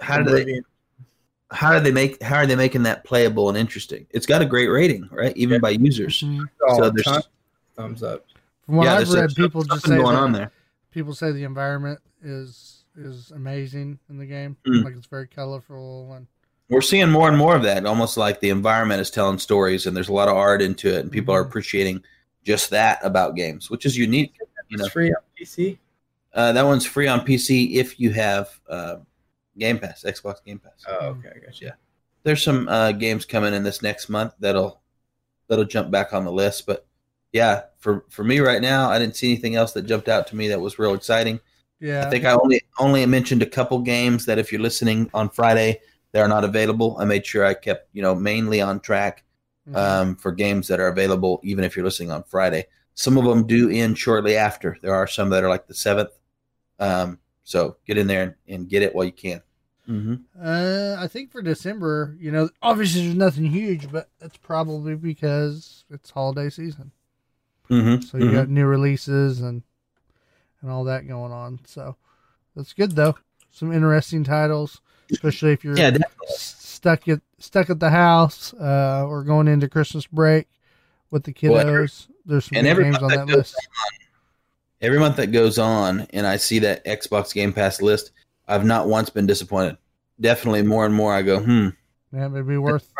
how 0.00 0.18
do 0.18 0.24
they 0.24 0.42
Oblivion. 0.42 0.64
How 1.54 1.72
do 1.72 1.80
they 1.80 1.92
make 1.92 2.22
how 2.22 2.36
are 2.36 2.46
they 2.46 2.56
making 2.56 2.82
that 2.84 3.04
playable 3.04 3.48
and 3.48 3.56
interesting? 3.58 4.06
It's 4.10 4.26
got 4.26 4.42
a 4.42 4.46
great 4.46 4.68
rating, 4.68 5.08
right? 5.10 5.36
Even 5.36 5.54
Yeah. 5.54 5.58
by 5.60 5.70
users. 5.70 6.20
Mhm. 6.20 6.44
Oh, 6.68 6.76
so 6.76 6.90
there's- 6.90 7.04
ton- 7.04 7.22
thumbs 7.76 8.02
up. 8.02 8.26
From 8.66 8.76
what 8.76 8.84
yeah, 8.84 8.94
I've 8.96 9.10
read, 9.10 9.30
some- 9.30 9.44
people 9.44 9.62
just 9.62 9.82
something 9.82 9.98
say 9.98 10.02
going 10.02 10.16
on 10.16 10.32
there. 10.32 10.50
people 10.90 11.14
say 11.14 11.32
the 11.32 11.44
environment 11.44 12.00
is 12.22 12.84
is 12.96 13.32
amazing 13.32 13.98
in 14.08 14.18
the 14.18 14.26
game. 14.26 14.56
Mm. 14.66 14.84
Like 14.84 14.94
it's 14.96 15.06
very 15.06 15.26
colorful 15.26 16.12
and 16.14 16.26
We're 16.70 16.80
seeing 16.80 17.10
more 17.10 17.28
and 17.28 17.36
more 17.36 17.54
of 17.56 17.62
that. 17.64 17.84
Almost 17.84 18.16
like 18.16 18.40
the 18.40 18.48
environment 18.50 19.00
is 19.00 19.10
telling 19.10 19.38
stories, 19.38 19.84
and 19.86 19.94
there's 19.96 20.08
a 20.08 20.12
lot 20.14 20.28
of 20.28 20.36
art 20.36 20.62
into 20.62 20.88
it, 20.88 21.00
and 21.00 21.10
people 21.12 21.34
are 21.34 21.40
appreciating 21.42 22.02
just 22.42 22.70
that 22.70 23.00
about 23.02 23.34
games, 23.36 23.68
which 23.68 23.84
is 23.84 23.98
unique. 23.98 24.32
You 24.70 24.78
know, 24.78 24.84
It's 24.84 24.92
free 24.92 25.10
on 25.10 25.20
PC. 25.38 25.78
uh, 26.32 26.52
that 26.52 26.64
one's 26.64 26.86
free 26.86 27.06
on 27.06 27.20
PC 27.20 27.74
if 27.74 28.00
you 28.00 28.12
have 28.12 28.48
uh, 28.68 28.96
Game 29.58 29.78
Pass, 29.78 30.02
Xbox 30.06 30.42
Game 30.44 30.58
Pass. 30.58 30.84
Oh, 30.88 31.06
okay, 31.08 31.30
I 31.36 31.38
got 31.44 31.60
you. 31.60 31.70
there's 32.22 32.42
some 32.42 32.68
uh, 32.68 32.92
games 32.92 33.24
coming 33.24 33.54
in 33.54 33.62
this 33.62 33.82
next 33.82 34.08
month 34.08 34.32
that'll 34.40 34.80
that'll 35.48 35.64
jump 35.64 35.90
back 35.90 36.12
on 36.12 36.24
the 36.24 36.32
list. 36.32 36.66
But 36.66 36.86
yeah, 37.32 37.62
for 37.78 38.04
for 38.10 38.24
me 38.24 38.40
right 38.40 38.62
now, 38.62 38.90
I 38.90 38.98
didn't 38.98 39.16
see 39.16 39.32
anything 39.32 39.56
else 39.56 39.72
that 39.72 39.82
jumped 39.86 40.08
out 40.08 40.26
to 40.28 40.36
me 40.36 40.48
that 40.48 40.60
was 40.60 40.78
real 40.78 40.94
exciting. 40.94 41.40
yeah. 41.80 42.06
I 42.06 42.10
think 42.10 42.24
I 42.24 42.32
only 42.32 42.62
only 42.78 43.04
mentioned 43.06 43.42
a 43.42 43.46
couple 43.46 43.78
games 43.80 44.26
that 44.26 44.38
if 44.38 44.50
you're 44.52 44.60
listening 44.62 45.10
on 45.14 45.28
Friday, 45.30 45.80
they 46.12 46.20
are 46.20 46.28
not 46.28 46.44
available. 46.44 46.96
I 46.98 47.04
made 47.04 47.26
sure 47.26 47.44
I 47.44 47.54
kept 47.54 47.88
you 47.92 48.02
know 48.02 48.14
mainly 48.14 48.60
on 48.60 48.80
track 48.80 49.22
Mhm. 49.68 49.76
um, 49.76 50.16
for 50.16 50.30
games 50.30 50.68
that 50.68 50.78
are 50.78 50.88
available, 50.88 51.40
even 51.42 51.64
if 51.64 51.74
you're 51.74 51.86
listening 51.86 52.10
on 52.10 52.22
Friday. 52.24 52.66
Some 52.94 53.16
of 53.16 53.24
them 53.24 53.46
do 53.46 53.70
end 53.70 53.96
shortly 53.98 54.36
after. 54.36 54.76
There 54.82 54.94
are 54.94 55.06
some 55.06 55.30
that 55.30 55.42
are 55.42 55.48
like 55.48 55.66
the 55.66 55.72
seventh. 55.74 56.10
Um, 56.78 57.18
so 57.44 57.76
get 57.86 57.98
in 57.98 58.06
there 58.06 58.22
and, 58.22 58.34
and 58.48 58.68
get 58.68 58.82
it 58.82 58.94
while 58.94 59.04
you 59.04 59.12
can. 59.12 59.42
Mm-hmm. 59.88 60.14
Uh, 60.42 60.96
I 60.98 61.08
think 61.08 61.30
for 61.30 61.42
December, 61.42 62.16
you 62.18 62.32
know, 62.32 62.48
obviously 62.62 63.02
there's 63.02 63.14
nothing 63.14 63.44
huge, 63.44 63.90
but 63.92 64.08
that's 64.18 64.38
probably 64.38 64.94
because 64.94 65.84
it's 65.90 66.10
holiday 66.10 66.48
season. 66.48 66.90
Mm-hmm. 67.68 68.02
So 68.02 68.18
you 68.18 68.32
got 68.32 68.48
new 68.48 68.66
releases 68.66 69.40
and 69.40 69.62
and 70.60 70.70
all 70.70 70.84
that 70.84 71.06
going 71.06 71.32
on. 71.32 71.60
So 71.66 71.96
that's 72.56 72.72
good 72.72 72.92
though. 72.92 73.16
Some 73.50 73.72
interesting 73.72 74.24
titles, 74.24 74.80
especially 75.12 75.52
if 75.52 75.64
you're 75.64 75.76
yeah, 75.76 75.96
stuck 76.28 77.06
at 77.08 77.20
stuck 77.38 77.70
at 77.70 77.80
the 77.80 77.90
house 77.90 78.54
uh, 78.54 79.04
or 79.06 79.22
going 79.22 79.48
into 79.48 79.68
Christmas 79.68 80.06
break 80.06 80.48
with 81.10 81.24
the 81.24 81.34
Well, 81.42 81.64
kiddos. 81.64 82.08
There's 82.26 82.46
some 82.46 82.56
and 82.56 82.66
good 82.66 82.84
games 82.84 82.98
on 82.98 83.08
that 83.08 83.18
that 83.18 83.26
goes 83.28 83.36
list. 83.36 83.68
Every 84.80 84.98
month 84.98 85.16
that 85.16 85.28
goes 85.28 85.58
on 85.58 86.06
and 86.10 86.26
I 86.26 86.36
see 86.36 86.58
that 86.60 86.84
Xbox 86.84 87.32
Game 87.32 87.52
Pass 87.52 87.80
list, 87.80 88.10
I've 88.46 88.64
not 88.64 88.88
once 88.88 89.08
been 89.10 89.26
disappointed. 89.26 89.76
Definitely 90.20 90.62
more 90.62 90.84
and 90.84 90.94
more 90.94 91.14
I 91.14 91.22
go, 91.22 91.40
hmm. 91.40 91.68
Yeah, 92.12 92.26
it'd 92.26 92.46
be 92.46 92.58
worth. 92.58 92.92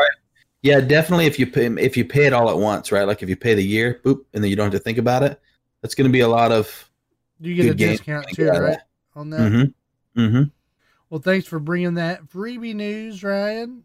Yeah, 0.62 0.80
definitely 0.80 1.26
if 1.26 1.38
you 1.38 1.46
pay 1.46 1.66
if 1.66 1.96
you 1.96 2.04
pay 2.04 2.24
it 2.24 2.32
all 2.32 2.48
at 2.48 2.56
once, 2.56 2.90
right? 2.90 3.06
Like 3.06 3.22
if 3.22 3.28
you 3.28 3.36
pay 3.36 3.54
the 3.54 3.62
year, 3.62 4.00
boop, 4.02 4.24
and 4.32 4.42
then 4.42 4.50
you 4.50 4.56
don't 4.56 4.72
have 4.72 4.72
to 4.72 4.78
think 4.78 4.98
about 4.98 5.22
it, 5.22 5.40
that's 5.82 5.94
gonna 5.94 6.08
be 6.08 6.20
a 6.20 6.28
lot 6.28 6.52
of 6.52 6.90
You 7.38 7.54
get 7.54 7.66
a 7.66 7.74
discount 7.74 8.26
too, 8.34 8.48
right? 8.48 8.78
On 9.14 9.30
that. 9.30 9.40
mm-hmm. 9.40 10.20
Mm-hmm. 10.20 10.42
Well, 11.10 11.20
thanks 11.20 11.46
for 11.46 11.60
bringing 11.60 11.94
that 11.94 12.24
freebie 12.24 12.74
news, 12.74 13.22
Ryan. 13.22 13.84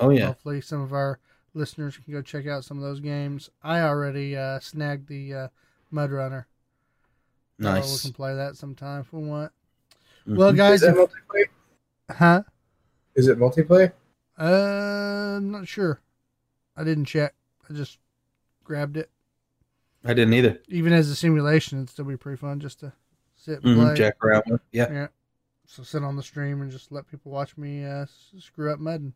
Oh 0.00 0.10
yeah. 0.10 0.26
Hopefully, 0.26 0.60
some 0.60 0.82
of 0.82 0.92
our 0.92 1.20
listeners 1.54 1.96
can 1.96 2.12
go 2.12 2.20
check 2.20 2.46
out 2.46 2.64
some 2.64 2.76
of 2.76 2.82
those 2.82 3.00
games. 3.00 3.48
I 3.62 3.80
already 3.80 4.36
uh, 4.36 4.60
snagged 4.60 5.08
the 5.08 5.32
uh, 5.32 5.48
MudRunner. 5.92 6.44
Uh, 7.62 7.80
we 7.82 7.98
can 7.98 8.12
play 8.12 8.34
that 8.34 8.56
sometime 8.56 9.00
if 9.00 9.12
we 9.12 9.22
want. 9.22 9.52
Mhm. 10.26 10.36
Well, 10.36 10.52
guys, 10.52 10.82
Is 10.82 10.88
it 10.88 10.96
if- 10.96 10.96
multiplayer? 11.10 11.44
huh? 12.10 12.42
Is 13.14 13.28
it 13.28 13.38
multiplayer? 13.38 13.92
Uh, 14.38 15.36
I'm 15.38 15.50
not 15.50 15.66
sure. 15.66 16.00
I 16.76 16.84
didn't 16.84 17.06
check. 17.06 17.34
I 17.68 17.72
just 17.72 17.98
grabbed 18.64 18.96
it. 18.98 19.10
I 20.04 20.12
didn't 20.14 20.34
either. 20.34 20.60
Even 20.68 20.92
as 20.92 21.08
a 21.08 21.16
simulation, 21.16 21.78
it'd 21.78 21.90
still 21.90 22.04
be 22.04 22.16
pretty 22.16 22.36
fun 22.36 22.60
just 22.60 22.80
to 22.80 22.92
sit 23.34 23.62
and 23.64 23.74
hmm 23.74 23.82
play. 23.84 23.94
Jack 23.94 24.22
around 24.22 24.44
with. 24.46 24.60
Yeah. 24.72 24.92
Yeah. 24.92 25.06
So 25.66 25.82
sit 25.82 26.04
on 26.04 26.16
the 26.16 26.22
stream 26.22 26.60
and 26.62 26.70
just 26.70 26.92
let 26.92 27.08
people 27.10 27.32
watch 27.32 27.56
me 27.56 27.84
uh, 27.84 28.06
screw 28.38 28.70
up 28.72 28.78
mudding. 28.78 29.14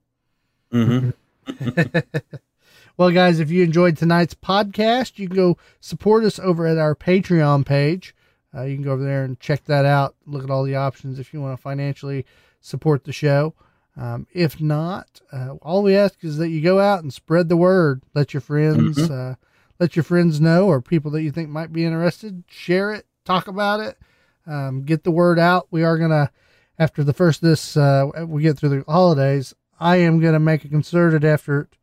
Mm-hmm. 0.73 1.11
well, 2.97 3.11
guys, 3.11 3.39
if 3.39 3.51
you 3.51 3.63
enjoyed 3.63 3.97
tonight's 3.97 4.35
podcast, 4.35 5.19
you 5.19 5.29
can 5.29 5.37
go 5.37 5.59
support 5.81 6.25
us 6.25 6.39
over 6.39 6.67
at 6.67 6.79
our 6.79 6.95
Patreon 6.97 7.65
page. 7.67 8.15
Uh, 8.55 8.63
you 8.63 8.75
can 8.75 8.85
go 8.85 8.93
over 8.93 9.05
there 9.05 9.25
and 9.25 9.39
check 9.39 9.65
that 9.65 9.85
out. 9.85 10.15
Look 10.27 10.43
at 10.45 10.51
all 10.51 10.65
the 10.65 10.75
options 10.75 11.19
if 11.19 11.33
you 11.33 11.41
want 11.41 11.57
to 11.57 11.63
financially 11.63 12.27
support 12.61 13.05
the 13.05 13.13
show. 13.13 13.55
Um, 13.97 14.27
if 14.33 14.61
not, 14.61 15.21
uh, 15.33 15.55
all 15.63 15.83
we 15.83 15.97
ask 15.97 16.23
is 16.25 16.37
that 16.39 16.49
you 16.49 16.61
go 16.61 16.81
out 16.81 17.03
and 17.03 17.13
spread 17.13 17.49
the 17.49 17.57
word. 17.57 18.03
Let 18.15 18.33
your 18.33 18.41
friends, 18.41 18.99
uh, 19.11 19.35
let 19.79 19.97
your 19.97 20.03
friends 20.03 20.41
know, 20.41 20.67
or 20.67 20.81
people 20.81 21.11
that 21.13 21.23
you 21.23 21.31
think 21.31 21.49
might 21.49 21.73
be 21.73 21.85
interested. 21.85 22.45
Share 22.49 22.93
it, 22.93 23.07
talk 23.25 23.49
about 23.49 23.81
it, 23.81 23.99
um, 24.47 24.83
get 24.85 25.05
the 25.05 25.11
word 25.11 25.39
out. 25.39 25.69
We 25.71 25.83
are 25.83 25.99
gonna, 25.99 26.31
after 26.79 27.05
the 27.05 27.13
first 27.13 27.43
this, 27.43 27.77
uh, 27.77 28.07
we 28.27 28.43
get 28.43 28.59
through 28.59 28.71
the 28.71 28.85
holidays. 28.91 29.55
I 29.79 29.97
am 29.97 30.21
gonna 30.21 30.41
make 30.41 30.65
a 30.65 30.69
concerted 30.69 31.25
effort 31.25 31.77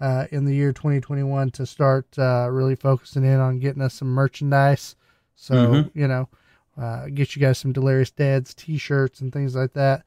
uh, 0.00 0.26
in 0.30 0.44
the 0.44 0.54
year 0.54 0.72
2021 0.72 1.50
to 1.52 1.64
start 1.64 2.18
uh, 2.18 2.48
really 2.50 2.74
focusing 2.74 3.24
in 3.24 3.38
on 3.38 3.60
getting 3.60 3.82
us 3.82 3.94
some 3.94 4.08
merchandise. 4.08 4.96
So 5.42 5.54
Mhm. 5.54 5.90
you 5.92 6.06
know, 6.06 6.28
uh, 6.76 7.08
get 7.08 7.34
you 7.34 7.42
guys 7.42 7.58
some 7.58 7.72
Delirious 7.72 8.12
Dads 8.12 8.54
T-shirts 8.54 9.20
and 9.20 9.32
things 9.32 9.56
like 9.56 9.72
that 9.72 10.04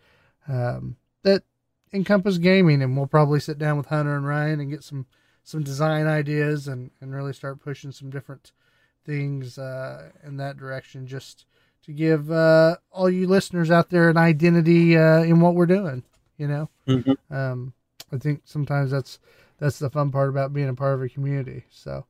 um, 0.47 0.95
that 1.23 1.43
encompass 1.91 2.37
gaming, 2.37 2.81
and 2.81 2.95
we'll 2.95 3.05
probably 3.05 3.41
sit 3.41 3.57
down 3.57 3.75
with 3.77 3.87
Hunter 3.87 4.15
and 4.15 4.25
Ryan 4.25 4.61
and 4.61 4.69
get 4.69 4.81
some 4.83 5.07
some 5.43 5.61
design 5.61 6.07
ideas 6.07 6.69
and 6.69 6.89
and 7.01 7.13
really 7.13 7.33
start 7.33 7.59
pushing 7.59 7.91
some 7.91 8.09
different 8.09 8.53
things 9.03 9.57
uh, 9.57 10.11
in 10.23 10.37
that 10.37 10.55
direction. 10.55 11.05
Just 11.05 11.45
to 11.83 11.91
give 11.91 12.31
uh, 12.31 12.77
all 12.89 13.09
you 13.09 13.27
listeners 13.27 13.69
out 13.69 13.89
there 13.89 14.09
an 14.09 14.17
identity 14.17 14.97
uh, 14.97 15.21
in 15.21 15.41
what 15.41 15.53
we're 15.55 15.65
doing. 15.65 16.03
You 16.37 16.47
know, 16.47 16.69
Mhm. 16.87 17.17
um, 17.29 17.73
I 18.09 18.17
think 18.19 18.43
sometimes 18.45 18.89
that's 18.89 19.19
that's 19.57 19.79
the 19.79 19.89
fun 19.89 20.11
part 20.11 20.29
about 20.29 20.53
being 20.53 20.69
a 20.69 20.73
part 20.75 20.93
of 20.93 21.01
a 21.01 21.09
community. 21.09 21.65
So 21.69 22.05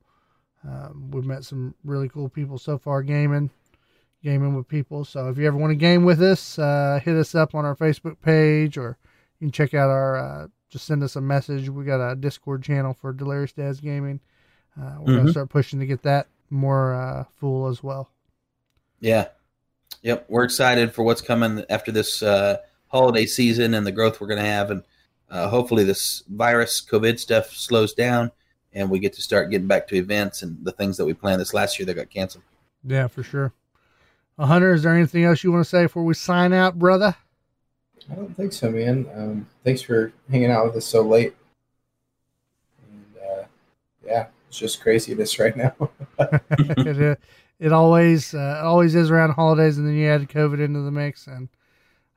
um, 0.64 1.10
we've 1.10 1.24
met 1.24 1.44
some 1.44 1.74
really 1.84 2.08
cool 2.08 2.28
people 2.28 2.58
so 2.58 2.78
far 2.78 3.02
gaming, 3.02 3.50
gaming 4.22 4.54
with 4.54 4.68
people. 4.68 5.04
So 5.04 5.28
if 5.28 5.38
you 5.38 5.46
ever 5.46 5.56
want 5.56 5.70
to 5.70 5.76
game 5.76 6.04
with 6.04 6.22
us, 6.22 6.58
uh, 6.58 7.00
hit 7.02 7.16
us 7.16 7.34
up 7.34 7.54
on 7.54 7.64
our 7.64 7.76
Facebook 7.76 8.16
page, 8.20 8.76
or 8.78 8.98
you 9.40 9.46
can 9.46 9.52
check 9.52 9.74
out 9.74 9.90
our. 9.90 10.16
Uh, 10.16 10.46
just 10.68 10.86
send 10.86 11.02
us 11.04 11.14
a 11.14 11.20
message. 11.20 11.68
We 11.68 11.84
got 11.84 12.00
a 12.00 12.16
Discord 12.16 12.62
channel 12.64 12.92
for 12.92 13.12
Delirious 13.12 13.52
Dads 13.52 13.80
Gaming. 13.80 14.18
Uh, 14.76 14.96
we're 15.00 15.16
gonna 15.16 15.28
Mhm. 15.28 15.30
start 15.30 15.48
pushing 15.48 15.78
to 15.78 15.86
get 15.86 16.02
that 16.02 16.26
more 16.50 16.92
uh, 16.94 17.24
full 17.38 17.68
as 17.68 17.82
well. 17.82 18.10
Yeah. 19.00 19.28
Yep. 20.02 20.26
We're 20.28 20.44
excited 20.44 20.92
for 20.92 21.02
what's 21.04 21.20
coming 21.20 21.64
after 21.70 21.92
this 21.92 22.22
uh, 22.22 22.58
holiday 22.88 23.26
season 23.26 23.74
and 23.74 23.86
the 23.86 23.92
growth 23.92 24.20
we're 24.20 24.26
going 24.26 24.42
to 24.42 24.48
have. 24.48 24.70
And 24.70 24.82
uh, 25.30 25.48
hopefully, 25.48 25.84
this 25.84 26.22
virus, 26.28 26.84
COVID 26.84 27.18
stuff 27.18 27.50
slows 27.52 27.92
down 27.94 28.30
and 28.76 28.90
we 28.90 28.98
get 28.98 29.14
to 29.14 29.22
start 29.22 29.50
getting 29.50 29.66
back 29.66 29.88
to 29.88 29.96
events 29.96 30.42
and 30.42 30.62
the 30.62 30.70
things 30.70 30.98
that 30.98 31.06
we 31.06 31.14
planned 31.14 31.40
this 31.40 31.54
last 31.54 31.78
year 31.78 31.86
that 31.86 31.94
got 31.94 32.10
canceled. 32.10 32.44
Yeah, 32.84 33.08
for 33.08 33.22
sure. 33.22 33.52
Uh, 34.38 34.46
Hunter, 34.46 34.74
is 34.74 34.82
there 34.82 34.94
anything 34.94 35.24
else 35.24 35.42
you 35.42 35.50
want 35.50 35.64
to 35.64 35.68
say 35.68 35.84
before 35.84 36.04
we 36.04 36.12
sign 36.12 36.52
out, 36.52 36.78
brother? 36.78 37.16
I 38.10 38.14
don't 38.14 38.36
think 38.36 38.52
so, 38.52 38.70
man. 38.70 39.08
Um, 39.16 39.46
thanks 39.64 39.80
for 39.80 40.12
hanging 40.30 40.50
out 40.50 40.66
with 40.66 40.76
us 40.76 40.84
so 40.84 41.00
late. 41.00 41.34
And 42.92 43.22
uh, 43.22 43.44
yeah, 44.04 44.26
it's 44.46 44.58
just 44.58 44.82
craziness 44.82 45.38
right 45.38 45.56
now. 45.56 45.74
it, 46.18 47.02
uh, 47.02 47.16
it 47.58 47.72
always 47.72 48.34
uh, 48.34 48.60
always 48.62 48.94
is 48.94 49.10
around 49.10 49.30
holidays, 49.30 49.78
and 49.78 49.88
then 49.88 49.94
you 49.94 50.06
add 50.06 50.28
COVID 50.28 50.60
into 50.60 50.80
the 50.80 50.90
mix, 50.90 51.26
and 51.26 51.48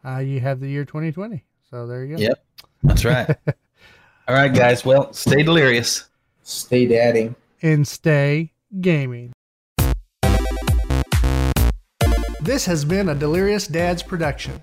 uh, 0.05 0.17
you 0.17 0.41
have 0.41 0.59
the 0.59 0.67
year 0.67 0.83
2020. 0.83 1.43
So 1.69 1.87
there 1.87 2.03
you 2.03 2.17
go. 2.17 2.21
Yep. 2.21 2.45
That's 2.83 3.05
right. 3.05 3.29
All 4.27 4.35
right, 4.35 4.53
guys. 4.53 4.83
Well, 4.83 5.13
stay 5.13 5.41
delirious. 5.41 6.08
Stay 6.49 6.87
dadding. 6.87 7.35
and 7.61 7.87
stay 7.87 8.51
gaming. 8.81 9.31
This 12.41 12.65
has 12.65 12.83
been 12.85 13.09
a 13.09 13.15
Delirious 13.15 13.67
Dads 13.67 14.01
production. 14.01 14.59